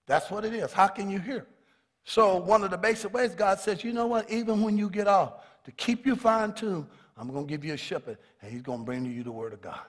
That's 0.06 0.30
what 0.30 0.44
it 0.44 0.54
is. 0.54 0.72
How 0.72 0.86
can 0.86 1.10
you 1.10 1.18
hear? 1.18 1.48
So 2.08 2.36
one 2.36 2.62
of 2.62 2.70
the 2.70 2.78
basic 2.78 3.12
ways 3.12 3.34
God 3.34 3.58
says, 3.58 3.82
you 3.82 3.92
know 3.92 4.06
what, 4.06 4.30
even 4.30 4.62
when 4.62 4.78
you 4.78 4.88
get 4.88 5.08
off, 5.08 5.44
to 5.64 5.72
keep 5.72 6.06
you 6.06 6.14
fine-tuned, 6.14 6.86
I'm 7.18 7.28
going 7.32 7.46
to 7.46 7.50
give 7.50 7.64
you 7.64 7.74
a 7.74 7.76
shepherd, 7.76 8.18
and 8.40 8.50
he's 8.50 8.62
going 8.62 8.78
to 8.78 8.84
bring 8.84 9.02
to 9.02 9.10
you 9.10 9.24
the 9.24 9.32
word 9.32 9.52
of 9.52 9.60
God. 9.60 9.80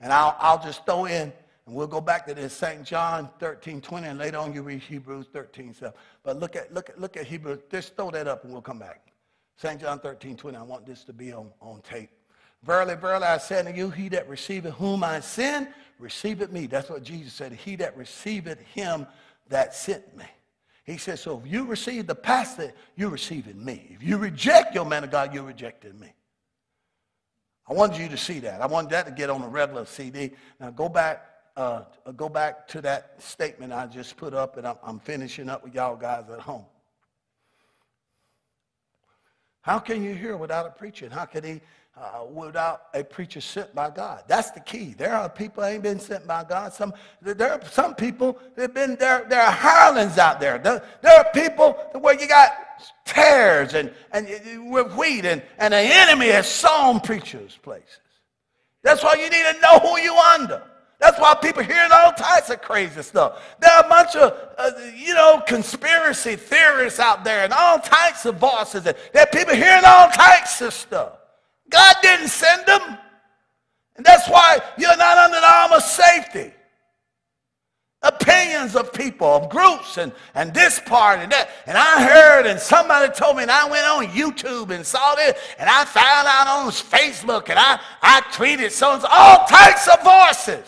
And 0.00 0.12
I'll, 0.12 0.36
I'll 0.40 0.60
just 0.60 0.84
throw 0.84 1.04
in, 1.04 1.32
and 1.66 1.76
we'll 1.76 1.86
go 1.86 2.00
back 2.00 2.26
to 2.26 2.34
this 2.34 2.52
St. 2.52 2.82
John 2.82 3.30
13, 3.38 3.80
20, 3.80 4.08
and 4.08 4.18
later 4.18 4.38
on 4.38 4.52
you 4.52 4.62
read 4.62 4.80
Hebrews 4.80 5.26
13, 5.32 5.72
7. 5.72 5.92
But 6.24 6.40
look 6.40 6.56
at, 6.56 6.74
look 6.74 6.90
at, 6.90 7.00
look 7.00 7.16
at 7.16 7.24
Hebrews. 7.24 7.60
Just 7.70 7.94
throw 7.94 8.10
that 8.10 8.26
up, 8.26 8.42
and 8.42 8.52
we'll 8.52 8.60
come 8.60 8.80
back. 8.80 9.12
St. 9.56 9.80
John 9.80 10.00
13, 10.00 10.36
20. 10.36 10.56
I 10.56 10.62
want 10.62 10.84
this 10.84 11.04
to 11.04 11.12
be 11.12 11.32
on, 11.32 11.50
on 11.60 11.82
tape. 11.82 12.10
Verily, 12.64 12.96
verily, 12.96 13.26
I 13.26 13.38
say 13.38 13.60
unto 13.60 13.72
you, 13.72 13.90
he 13.90 14.08
that 14.08 14.28
receiveth 14.28 14.74
whom 14.74 15.04
I 15.04 15.20
send, 15.20 15.68
receiveth 16.00 16.50
me. 16.50 16.66
That's 16.66 16.90
what 16.90 17.04
Jesus 17.04 17.32
said. 17.32 17.52
He 17.52 17.76
that 17.76 17.96
receiveth 17.96 18.58
him 18.58 19.06
that 19.50 19.72
sent 19.72 20.16
me. 20.16 20.24
He 20.84 20.96
says, 20.96 21.20
so 21.20 21.40
if 21.44 21.50
you 21.50 21.64
receive 21.64 22.06
the 22.06 22.14
pastor, 22.14 22.72
you're 22.96 23.10
receiving 23.10 23.64
me. 23.64 23.86
If 23.90 24.02
you 24.02 24.18
reject 24.18 24.74
your 24.74 24.84
man 24.84 25.04
of 25.04 25.10
God, 25.10 25.32
you're 25.32 25.44
rejecting 25.44 25.98
me. 25.98 26.12
I 27.68 27.72
wanted 27.72 27.98
you 28.00 28.08
to 28.08 28.16
see 28.16 28.40
that. 28.40 28.60
I 28.60 28.66
wanted 28.66 28.90
that 28.90 29.06
to 29.06 29.12
get 29.12 29.30
on 29.30 29.42
a 29.42 29.48
regular 29.48 29.84
CD. 29.84 30.32
Now 30.58 30.70
go 30.70 30.88
back, 30.88 31.24
uh, 31.56 31.82
go 32.16 32.28
back 32.28 32.66
to 32.68 32.80
that 32.80 33.22
statement 33.22 33.72
I 33.72 33.86
just 33.86 34.16
put 34.16 34.34
up, 34.34 34.56
and 34.56 34.66
I'm, 34.66 34.76
I'm 34.82 34.98
finishing 34.98 35.48
up 35.48 35.62
with 35.62 35.74
y'all 35.74 35.96
guys 35.96 36.24
at 36.30 36.40
home. 36.40 36.64
How 39.60 39.78
can 39.78 40.02
you 40.02 40.14
hear 40.14 40.36
without 40.36 40.66
a 40.66 40.70
preacher? 40.70 41.08
How 41.08 41.24
can 41.24 41.44
he 41.44 41.60
uh, 41.96 42.24
without 42.24 42.84
a 42.94 43.04
preacher 43.04 43.40
sent 43.40 43.74
by 43.74 43.90
God. 43.90 44.24
That's 44.26 44.50
the 44.50 44.60
key. 44.60 44.94
There 44.96 45.14
are 45.14 45.28
people 45.28 45.64
ain't 45.64 45.82
been 45.82 46.00
sent 46.00 46.26
by 46.26 46.44
God. 46.44 46.72
Some 46.72 46.94
there 47.20 47.52
are 47.52 47.60
some 47.70 47.94
people 47.94 48.38
that 48.56 48.74
been 48.74 48.96
there. 48.96 49.26
There 49.28 49.42
are 49.42 49.52
hirelings 49.52 50.18
out 50.18 50.40
there. 50.40 50.58
There, 50.58 50.82
there 51.02 51.18
are 51.18 51.26
people 51.34 51.72
where 52.00 52.18
you 52.18 52.26
got 52.26 52.52
tares 53.04 53.74
and 53.74 53.92
and 54.12 54.26
with 54.70 54.92
wheat 54.94 55.24
and 55.24 55.42
and 55.58 55.74
the 55.74 55.78
enemy 55.78 56.28
has 56.28 56.50
sown 56.50 57.00
preachers 57.00 57.58
places. 57.62 58.00
That's 58.82 59.02
why 59.02 59.14
you 59.14 59.30
need 59.30 59.44
to 59.54 59.60
know 59.60 59.78
who 59.78 60.00
you 60.00 60.16
under. 60.16 60.62
That's 60.98 61.18
why 61.18 61.34
people 61.34 61.64
hearing 61.64 61.90
all 61.92 62.12
types 62.12 62.48
of 62.50 62.62
crazy 62.62 63.02
stuff. 63.02 63.56
There 63.58 63.70
are 63.72 63.84
a 63.84 63.88
bunch 63.88 64.14
of, 64.14 64.38
uh, 64.56 64.70
you 64.94 65.14
know, 65.14 65.42
conspiracy 65.46 66.36
theorists 66.36 67.00
out 67.00 67.24
there 67.24 67.42
and 67.42 67.52
all 67.52 67.80
types 67.80 68.24
of 68.24 68.36
voices. 68.36 68.86
And 68.86 68.96
there 69.12 69.24
are 69.24 69.26
people 69.26 69.54
hearing 69.54 69.82
all 69.84 70.10
types 70.10 70.60
of 70.60 70.72
stuff. 70.72 71.14
God 71.72 71.96
didn't 72.02 72.28
send 72.28 72.66
them. 72.66 72.98
And 73.96 74.06
that's 74.06 74.28
why 74.28 74.58
you're 74.78 74.96
not 74.96 75.18
under 75.18 75.40
the 75.40 75.50
arm 75.50 75.72
of 75.72 75.82
safety. 75.82 76.52
Opinions 78.04 78.74
of 78.74 78.92
people, 78.92 79.28
of 79.28 79.48
groups, 79.48 79.96
and, 79.96 80.12
and 80.34 80.52
this 80.52 80.80
part 80.80 81.20
and 81.20 81.30
that. 81.30 81.50
And 81.66 81.78
I 81.78 82.02
heard, 82.02 82.46
and 82.46 82.58
somebody 82.58 83.12
told 83.12 83.36
me, 83.36 83.42
and 83.42 83.50
I 83.50 83.70
went 83.70 83.86
on 83.86 84.06
YouTube 84.06 84.70
and 84.70 84.84
saw 84.84 85.14
this, 85.14 85.40
and 85.58 85.70
I 85.70 85.84
found 85.84 86.26
out 86.26 86.48
on 86.48 86.70
Facebook, 86.72 87.48
and 87.48 87.58
I, 87.58 87.78
I 88.02 88.22
tweeted 88.32 88.72
so 88.72 89.00
all 89.08 89.46
types 89.46 89.88
of 89.88 90.02
voices. 90.02 90.66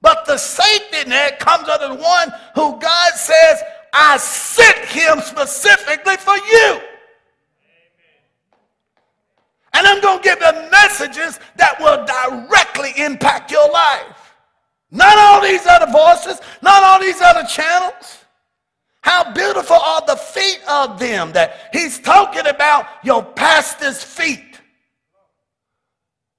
But 0.00 0.26
the 0.26 0.36
safety 0.36 1.08
net 1.08 1.40
comes 1.40 1.68
under 1.68 1.88
the 1.88 2.00
one 2.00 2.28
who 2.54 2.78
God 2.78 3.14
says, 3.14 3.62
I 3.92 4.16
sent 4.18 4.78
him 4.86 5.20
specifically 5.22 6.16
for 6.18 6.36
you. 6.36 6.80
And 9.74 9.86
I'm 9.86 10.00
going 10.00 10.22
to 10.22 10.24
give 10.24 10.38
them 10.40 10.70
messages 10.70 11.40
that 11.56 11.78
will 11.80 12.06
directly 12.06 12.92
impact 13.02 13.50
your 13.50 13.70
life. 13.70 14.34
Not 14.90 15.18
all 15.18 15.42
these 15.42 15.66
other 15.66 15.90
voices, 15.90 16.40
not 16.62 16.82
all 16.84 17.00
these 17.00 17.20
other 17.20 17.42
channels. 17.44 18.24
How 19.02 19.32
beautiful 19.32 19.76
are 19.76 20.06
the 20.06 20.16
feet 20.16 20.60
of 20.68 20.98
them 20.98 21.32
that 21.32 21.68
he's 21.72 21.98
talking 21.98 22.46
about 22.46 22.86
your 23.02 23.22
pastor's 23.22 24.02
feet. 24.02 24.60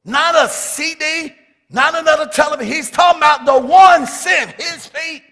Not 0.05 0.35
a 0.35 0.47
CD, 0.47 1.35
not 1.69 1.95
another 1.95 2.27
television. 2.27 2.73
He's 2.73 2.89
talking 2.89 3.19
about 3.19 3.45
the 3.45 3.59
one 3.59 4.07
sent 4.07 4.51
his 4.53 4.87
feet 4.87 5.23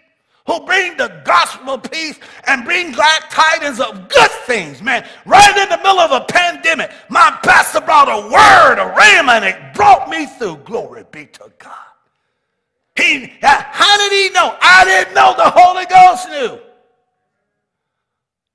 who 0.46 0.66
bring 0.66 0.98
the 0.98 1.22
gospel 1.24 1.76
of 1.76 1.84
peace 1.90 2.20
and 2.48 2.66
bring 2.66 2.92
glad 2.92 3.22
tidings 3.30 3.80
of 3.80 4.10
good 4.10 4.32
things, 4.46 4.82
man. 4.82 5.08
Right 5.26 5.58
in 5.58 5.70
the 5.70 5.78
middle 5.78 6.00
of 6.00 6.12
a 6.12 6.26
pandemic, 6.26 6.92
my 7.10 7.38
pastor 7.44 7.80
brought 7.82 8.10
a 8.10 8.28
word, 8.28 8.80
a 8.80 8.94
rhema, 8.94 9.38
and 9.38 9.46
it 9.46 9.74
brought 9.74 10.10
me 10.10 10.26
through. 10.26 10.58
Glory 10.58 11.06
be 11.12 11.28
to 11.28 11.52
God. 11.58 11.72
He, 12.96 13.32
how 13.42 13.98
did 13.98 14.12
he 14.12 14.34
know? 14.34 14.56
I 14.62 14.84
didn't 14.86 15.16
know 15.16 15.34
the 15.36 15.50
Holy 15.50 15.86
Ghost 15.86 16.30
knew. 16.30 16.60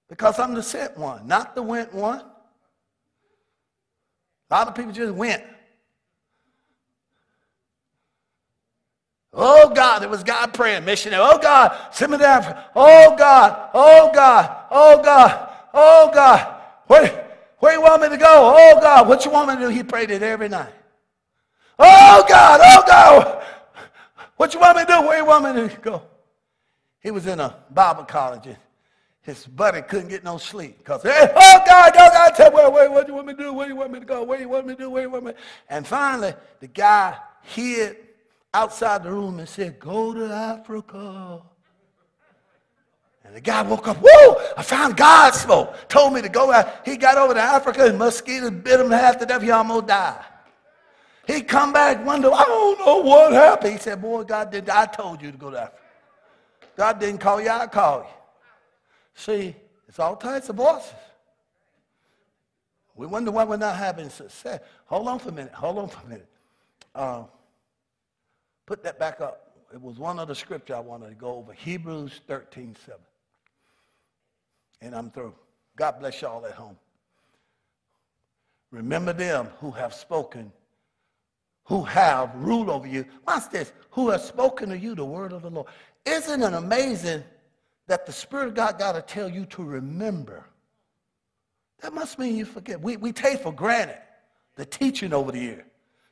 Because 0.09 0.39
I'm 0.39 0.55
the 0.55 0.63
sent 0.63 0.97
one, 0.97 1.27
not 1.27 1.55
the 1.55 1.63
went 1.63 1.93
one. 1.93 2.23
A 4.51 4.55
lot 4.55 4.69
of 4.69 4.75
people 4.75 4.93
just 4.93 5.13
went. 5.13 5.43
Oh 9.33 9.71
God, 9.71 10.03
it 10.03 10.11
was 10.11 10.25
God 10.25 10.55
praying, 10.55 10.85
missionary. 10.85 11.23
Oh 11.25 11.39
God, 11.39 11.77
send 11.93 12.13
me 12.13 12.19
Africa. 12.19 12.67
Oh 12.75 13.15
God, 13.17 13.71
oh 13.75 14.11
God, 14.13 14.57
oh 14.71 15.03
God, 15.03 15.51
oh 15.75 16.11
God. 16.13 16.55
Where, 16.87 17.37
where 17.59 17.75
you 17.75 17.83
want 17.83 18.03
me 18.03 18.09
to 18.09 18.17
go? 18.17 18.55
Oh 18.57 18.81
God, 18.81 19.07
what 19.07 19.25
you 19.25 19.31
want 19.31 19.49
me 19.49 19.57
to 19.57 19.61
do? 19.61 19.69
He 19.69 19.83
prayed 19.83 20.11
it 20.11 20.23
every 20.23 20.49
night. 20.49 20.73
Oh 21.79 22.25
God, 22.29 22.61
oh 22.63 22.83
God, 22.87 23.45
what 24.37 24.55
you 24.55 24.61
want 24.61 24.79
me 24.79 24.85
to 24.85 24.93
do? 24.93 25.03
Where 25.03 25.19
you 25.19 25.27
want 25.27 25.45
me 25.45 25.69
to 25.69 25.81
go? 25.81 26.03
He 27.01 27.11
was 27.11 27.27
in 27.27 27.39
a 27.39 27.55
Bible 27.71 28.05
college 28.05 28.47
and 28.47 28.57
his 29.23 29.47
buddy 29.47 29.83
couldn't 29.83 30.09
get 30.09 30.25
no 30.25 30.39
sleep 30.39 30.79
because, 30.79 31.03
hey, 31.03 31.33
oh 31.37 31.61
God, 31.67 31.93
oh 31.95 32.11
God, 32.11 32.31
tell 32.35 32.51
me, 32.51 32.57
where, 32.75 32.91
what 32.91 33.07
you 33.07 33.15
want 33.15 33.27
me 33.27 33.35
to 33.35 33.39
do? 33.39 33.53
Where 33.53 33.69
you 33.69 33.77
want 33.77 33.93
me 33.93 34.01
to 34.01 34.07
go? 34.07 34.23
Where 34.23 34.41
you 34.41 34.49
want 34.49 34.67
me 34.67 34.75
to 34.75 34.81
do? 34.81 34.91
Where 34.91 35.03
you 35.03 35.11
want 35.11 35.25
me 35.25 35.33
And 35.69 35.87
finally, 35.87 36.33
the 36.61 36.67
guy 36.67 37.17
hid 37.43 38.08
outside 38.59 39.05
the 39.05 39.11
room 39.11 39.39
and 39.39 39.49
said, 39.49 39.79
go 39.79 40.13
to 40.13 40.27
Africa. 40.33 41.43
And 43.25 43.37
the 43.37 43.41
guy 43.41 43.63
woke 43.63 43.87
up, 43.87 43.99
whoa, 44.01 44.53
I 44.57 44.63
found 44.63 44.97
God 44.97 45.33
smoke. 45.35 45.89
Told 45.89 46.15
me 46.15 46.23
to 46.23 46.29
go 46.29 46.51
out. 46.51 46.85
He 46.85 46.97
got 46.97 47.17
over 47.19 47.35
to 47.35 47.41
Africa 47.41 47.87
and 47.87 47.99
mosquitoes 47.99 48.51
bit 48.51 48.81
him 48.81 48.91
half 48.91 49.19
to 49.19 49.27
death. 49.27 49.43
He 49.43 49.51
almost 49.51 49.87
died. 49.87 50.25
He 51.27 51.43
come 51.43 51.73
back 51.73 52.05
one 52.05 52.23
day, 52.23 52.31
I 52.33 52.45
don't 52.45 52.79
know 52.81 52.99
what 52.99 53.33
happened. 53.33 53.75
He 53.75 53.79
said, 53.79 54.01
boy, 54.01 54.25
God 54.25 54.51
did, 54.51 54.69
I 54.71 54.87
told 54.87 55.23
you 55.23 55.31
to 55.31 55.39
go 55.39 55.51
to 55.51 55.61
Africa. 55.61 55.83
God 56.77 56.99
didn't 56.99 57.19
call 57.19 57.41
you, 57.41 57.51
I 57.51 57.67
called 57.67 58.05
you. 58.05 58.11
See, 59.15 59.57
it's 59.87 59.99
all 59.99 60.17
types 60.17 60.49
of 60.49 60.57
voices. 60.57 60.95
We 62.95 63.07
wonder 63.07 63.31
why 63.31 63.45
we're 63.45 63.59
not 63.59 63.77
having 63.77 64.11
success. 64.11 64.61
Hold 64.87 65.07
on 65.07 65.19
for 65.19 65.29
a 65.29 65.33
minute. 65.33 65.53
Hold 65.53 65.79
on 65.79 65.89
for 65.89 66.01
a 66.07 66.09
minute. 66.09 66.29
Uh, 66.95 67.25
put 68.69 68.85
that 68.85 68.99
back 68.99 69.23
up. 69.23 69.55
It 69.73 69.81
was 69.81 69.99
one 69.99 70.19
other 70.19 70.35
scripture 70.35 70.77
I 70.77 70.81
wanted 70.81 71.09
to 71.09 71.15
go 71.15 71.37
over. 71.37 71.55
Hebrews 71.55 72.21
13, 72.27 72.77
7. 72.85 73.01
And 74.83 74.95
I'm 74.95 75.11
through. 75.11 75.35
God 75.75 75.99
bless 75.99 76.21
y'all 76.21 76.45
at 76.45 76.53
home. 76.53 76.77
Remember 78.71 79.15
them 79.15 79.49
who 79.59 79.71
have 79.71 79.95
spoken, 79.95 80.53
who 81.65 81.83
have 81.85 82.35
ruled 82.35 82.69
over 82.69 82.87
you. 82.87 83.07
Watch 83.27 83.49
this. 83.51 83.73
Who 83.93 84.11
have 84.11 84.21
spoken 84.21 84.69
to 84.69 84.79
you 84.79 84.95
the 84.95 85.05
word 85.05 85.33
of 85.33 85.43
the 85.43 85.51
Lord. 85.51 85.69
Isn't 86.05 86.43
it 86.43 86.53
amazing 86.53 87.25
that 87.87 88.05
the 88.05 88.13
Spirit 88.13 88.49
of 88.49 88.55
God 88.55 88.79
got 88.79 88.93
to 88.93 89.03
tell 89.03 89.31
you 89.31 89.47
to 89.47 89.65
remember? 89.65 90.45
That 91.81 91.95
must 91.95 92.19
mean 92.19 92.37
you 92.37 92.45
forget. 92.45 92.83
We, 92.83 92.99
we 92.99 93.13
take 93.13 93.41
for 93.41 93.53
granted 93.53 93.99
the 94.57 94.67
teaching 94.67 95.15
over 95.15 95.33
the 95.33 95.41
year. 95.41 95.65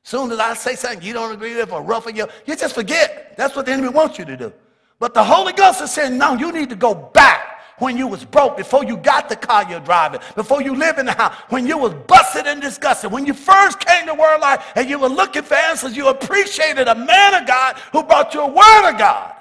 Soon 0.07 0.31
as 0.31 0.39
I 0.39 0.55
say 0.55 0.77
something 0.77 1.03
you 1.03 1.13
don't 1.13 1.33
agree 1.33 1.57
with 1.57 1.73
or 1.73 1.83
rough 1.83 2.07
you, 2.15 2.29
you 2.47 2.55
just 2.55 2.77
forget. 2.77 3.37
That's 3.37 3.57
what 3.57 3.67
the 3.67 3.73
enemy 3.73 3.89
wants 3.89 4.21
you 4.21 4.25
to 4.27 4.37
do. 4.37 4.53
But 5.01 5.15
the 5.15 5.25
Holy 5.25 5.53
Ghost 5.53 5.83
is 5.83 5.91
saying, 5.91 6.17
no, 6.17 6.35
you 6.35 6.53
need 6.53 6.71
to 6.71 6.77
go 6.77 6.95
back 6.95 7.61
when 7.81 7.97
you 7.97 8.07
was 8.07 8.25
broke, 8.25 8.57
before 8.57 8.85
you 8.85 8.99
got 8.99 9.29
the 9.29 9.35
car 9.35 9.69
you're 9.69 9.81
driving, 9.81 10.21
before 10.37 10.63
you 10.63 10.77
live 10.77 10.99
in 10.99 11.07
the 11.07 11.13
house, 11.13 11.35
when 11.49 11.67
you 11.67 11.77
was 11.77 11.93
busted 12.07 12.47
and 12.47 12.63
disgusted, 12.63 13.11
when 13.11 13.27
you 13.27 13.35
first 13.35 13.81
came 13.81 14.07
to 14.07 14.15
Word 14.15 14.39
Life 14.39 14.65
and 14.77 14.89
you 14.89 14.97
were 15.01 15.09
looking 15.09 15.43
for 15.43 15.57
answers, 15.57 15.97
you 15.97 16.07
appreciated 16.07 16.87
a 16.87 16.95
man 16.95 17.43
of 17.43 17.49
God 17.49 17.77
who 17.91 18.05
brought 18.05 18.33
you 18.33 18.43
a 18.43 18.47
word 18.47 18.93
of 18.93 18.99
God. 18.99 19.35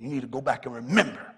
You 0.00 0.08
need 0.08 0.22
to 0.22 0.26
go 0.26 0.40
back 0.40 0.66
and 0.66 0.74
remember 0.74 1.32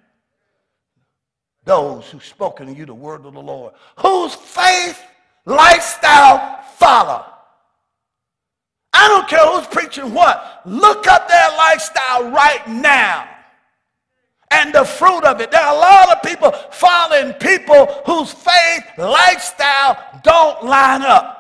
those 1.67 2.09
who 2.09 2.19
spoken 2.19 2.69
to 2.69 2.73
you 2.73 2.87
the 2.87 2.95
word 2.95 3.27
of 3.27 3.35
the 3.35 3.43
Lord, 3.43 3.75
whose 3.99 4.35
faith, 4.35 4.99
lifestyle 5.45 6.63
follow. 6.79 7.27
I 8.93 9.09
don't 9.09 9.29
care 9.29 9.47
who's 9.47 9.67
preaching 9.67 10.13
what. 10.13 10.63
Look 10.67 11.07
up 11.07 11.29
their 11.29 11.49
lifestyle 11.57 12.31
right 12.31 12.67
now 12.69 13.29
and 14.53 14.73
the 14.73 14.85
fruit 14.85 15.25
of 15.25 15.41
it. 15.41 15.51
There 15.51 15.61
are 15.61 15.75
a 15.75 15.79
lot 15.79 16.11
of 16.11 16.23
people 16.23 16.53
following 16.71 17.33
people 17.35 17.87
whose 18.05 18.33
faith, 18.33 18.85
lifestyle 18.99 19.97
don't 20.23 20.65
line 20.65 21.03
up. 21.03 21.39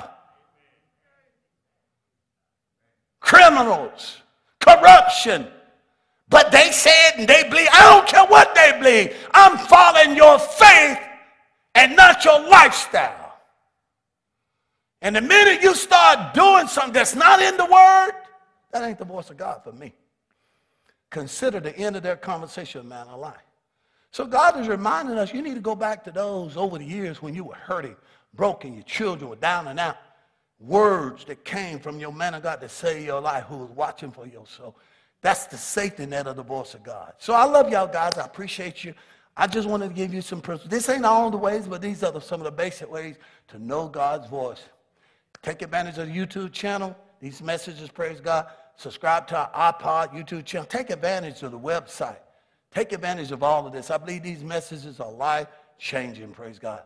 Criminals, 3.20 4.18
corruption. 4.58 5.46
But 6.28 6.50
they 6.50 6.72
said 6.72 7.12
and 7.18 7.28
they 7.28 7.42
believe. 7.48 7.68
I 7.72 7.80
don't 7.90 8.08
care 8.08 8.26
what 8.26 8.54
they 8.54 8.72
believe. 8.78 9.14
I'm 9.34 9.58
following 9.58 10.16
your 10.16 10.38
faith 10.38 10.98
and 11.74 11.94
not 11.94 12.24
your 12.24 12.48
lifestyle. 12.48 13.21
And 15.02 15.14
the 15.14 15.20
minute 15.20 15.62
you 15.62 15.74
start 15.74 16.32
doing 16.32 16.66
something 16.68 16.92
that's 16.92 17.14
not 17.14 17.42
in 17.42 17.56
the 17.56 17.66
word, 17.66 18.12
that 18.70 18.82
ain't 18.82 18.98
the 18.98 19.04
voice 19.04 19.28
of 19.28 19.36
God 19.36 19.62
for 19.62 19.72
me 19.72 19.92
consider 21.12 21.60
the 21.60 21.76
end 21.76 21.94
of 21.94 22.02
their 22.02 22.16
conversation 22.16 22.88
man 22.88 23.06
alive. 23.06 23.36
So 24.10 24.26
God 24.26 24.58
is 24.58 24.66
reminding 24.66 25.16
us 25.18 25.32
you 25.32 25.42
need 25.42 25.54
to 25.54 25.60
go 25.60 25.74
back 25.74 26.02
to 26.04 26.10
those 26.10 26.56
over 26.56 26.78
the 26.78 26.84
years 26.84 27.22
when 27.22 27.34
you 27.34 27.44
were 27.44 27.54
hurting, 27.54 27.96
broken, 28.34 28.74
your 28.74 28.82
children 28.82 29.30
were 29.30 29.36
down 29.36 29.68
and 29.68 29.78
out. 29.78 29.96
Words 30.58 31.24
that 31.26 31.44
came 31.44 31.78
from 31.78 31.98
your 31.98 32.12
man 32.12 32.34
of 32.34 32.42
God 32.42 32.60
to 32.60 32.68
save 32.68 33.04
your 33.04 33.20
life 33.20 33.44
who 33.44 33.58
was 33.58 33.70
watching 33.70 34.10
for 34.10 34.26
your 34.26 34.46
soul. 34.46 34.76
That's 35.20 35.46
the 35.46 35.56
safety 35.56 36.06
net 36.06 36.26
of 36.26 36.36
the 36.36 36.42
voice 36.42 36.74
of 36.74 36.82
God. 36.82 37.14
So 37.18 37.32
I 37.32 37.44
love 37.44 37.70
y'all 37.70 37.86
guys. 37.86 38.16
I 38.16 38.24
appreciate 38.24 38.84
you. 38.84 38.94
I 39.36 39.46
just 39.46 39.68
wanted 39.68 39.88
to 39.88 39.94
give 39.94 40.12
you 40.12 40.20
some 40.20 40.40
principles. 40.40 40.70
This 40.70 40.88
ain't 40.88 41.04
all 41.04 41.30
the 41.30 41.36
ways, 41.36 41.66
but 41.66 41.80
these 41.80 42.02
are 42.02 42.20
some 42.20 42.40
of 42.40 42.44
the 42.44 42.52
basic 42.52 42.90
ways 42.90 43.16
to 43.48 43.58
know 43.58 43.88
God's 43.88 44.28
voice. 44.28 44.62
Take 45.42 45.62
advantage 45.62 45.98
of 45.98 46.06
the 46.06 46.14
YouTube 46.14 46.52
channel. 46.52 46.96
These 47.20 47.42
messages, 47.42 47.88
praise 47.88 48.20
God 48.20 48.46
subscribe 48.76 49.26
to 49.28 49.36
our 49.36 49.72
iPod, 49.72 50.12
YouTube 50.12 50.44
channel. 50.44 50.66
Take 50.66 50.90
advantage 50.90 51.42
of 51.42 51.52
the 51.52 51.58
website. 51.58 52.18
Take 52.74 52.92
advantage 52.92 53.30
of 53.32 53.42
all 53.42 53.66
of 53.66 53.72
this. 53.72 53.90
I 53.90 53.98
believe 53.98 54.22
these 54.22 54.42
messages 54.42 54.98
are 54.98 55.10
life 55.10 55.46
changing, 55.78 56.32
praise 56.32 56.58
God. 56.58 56.82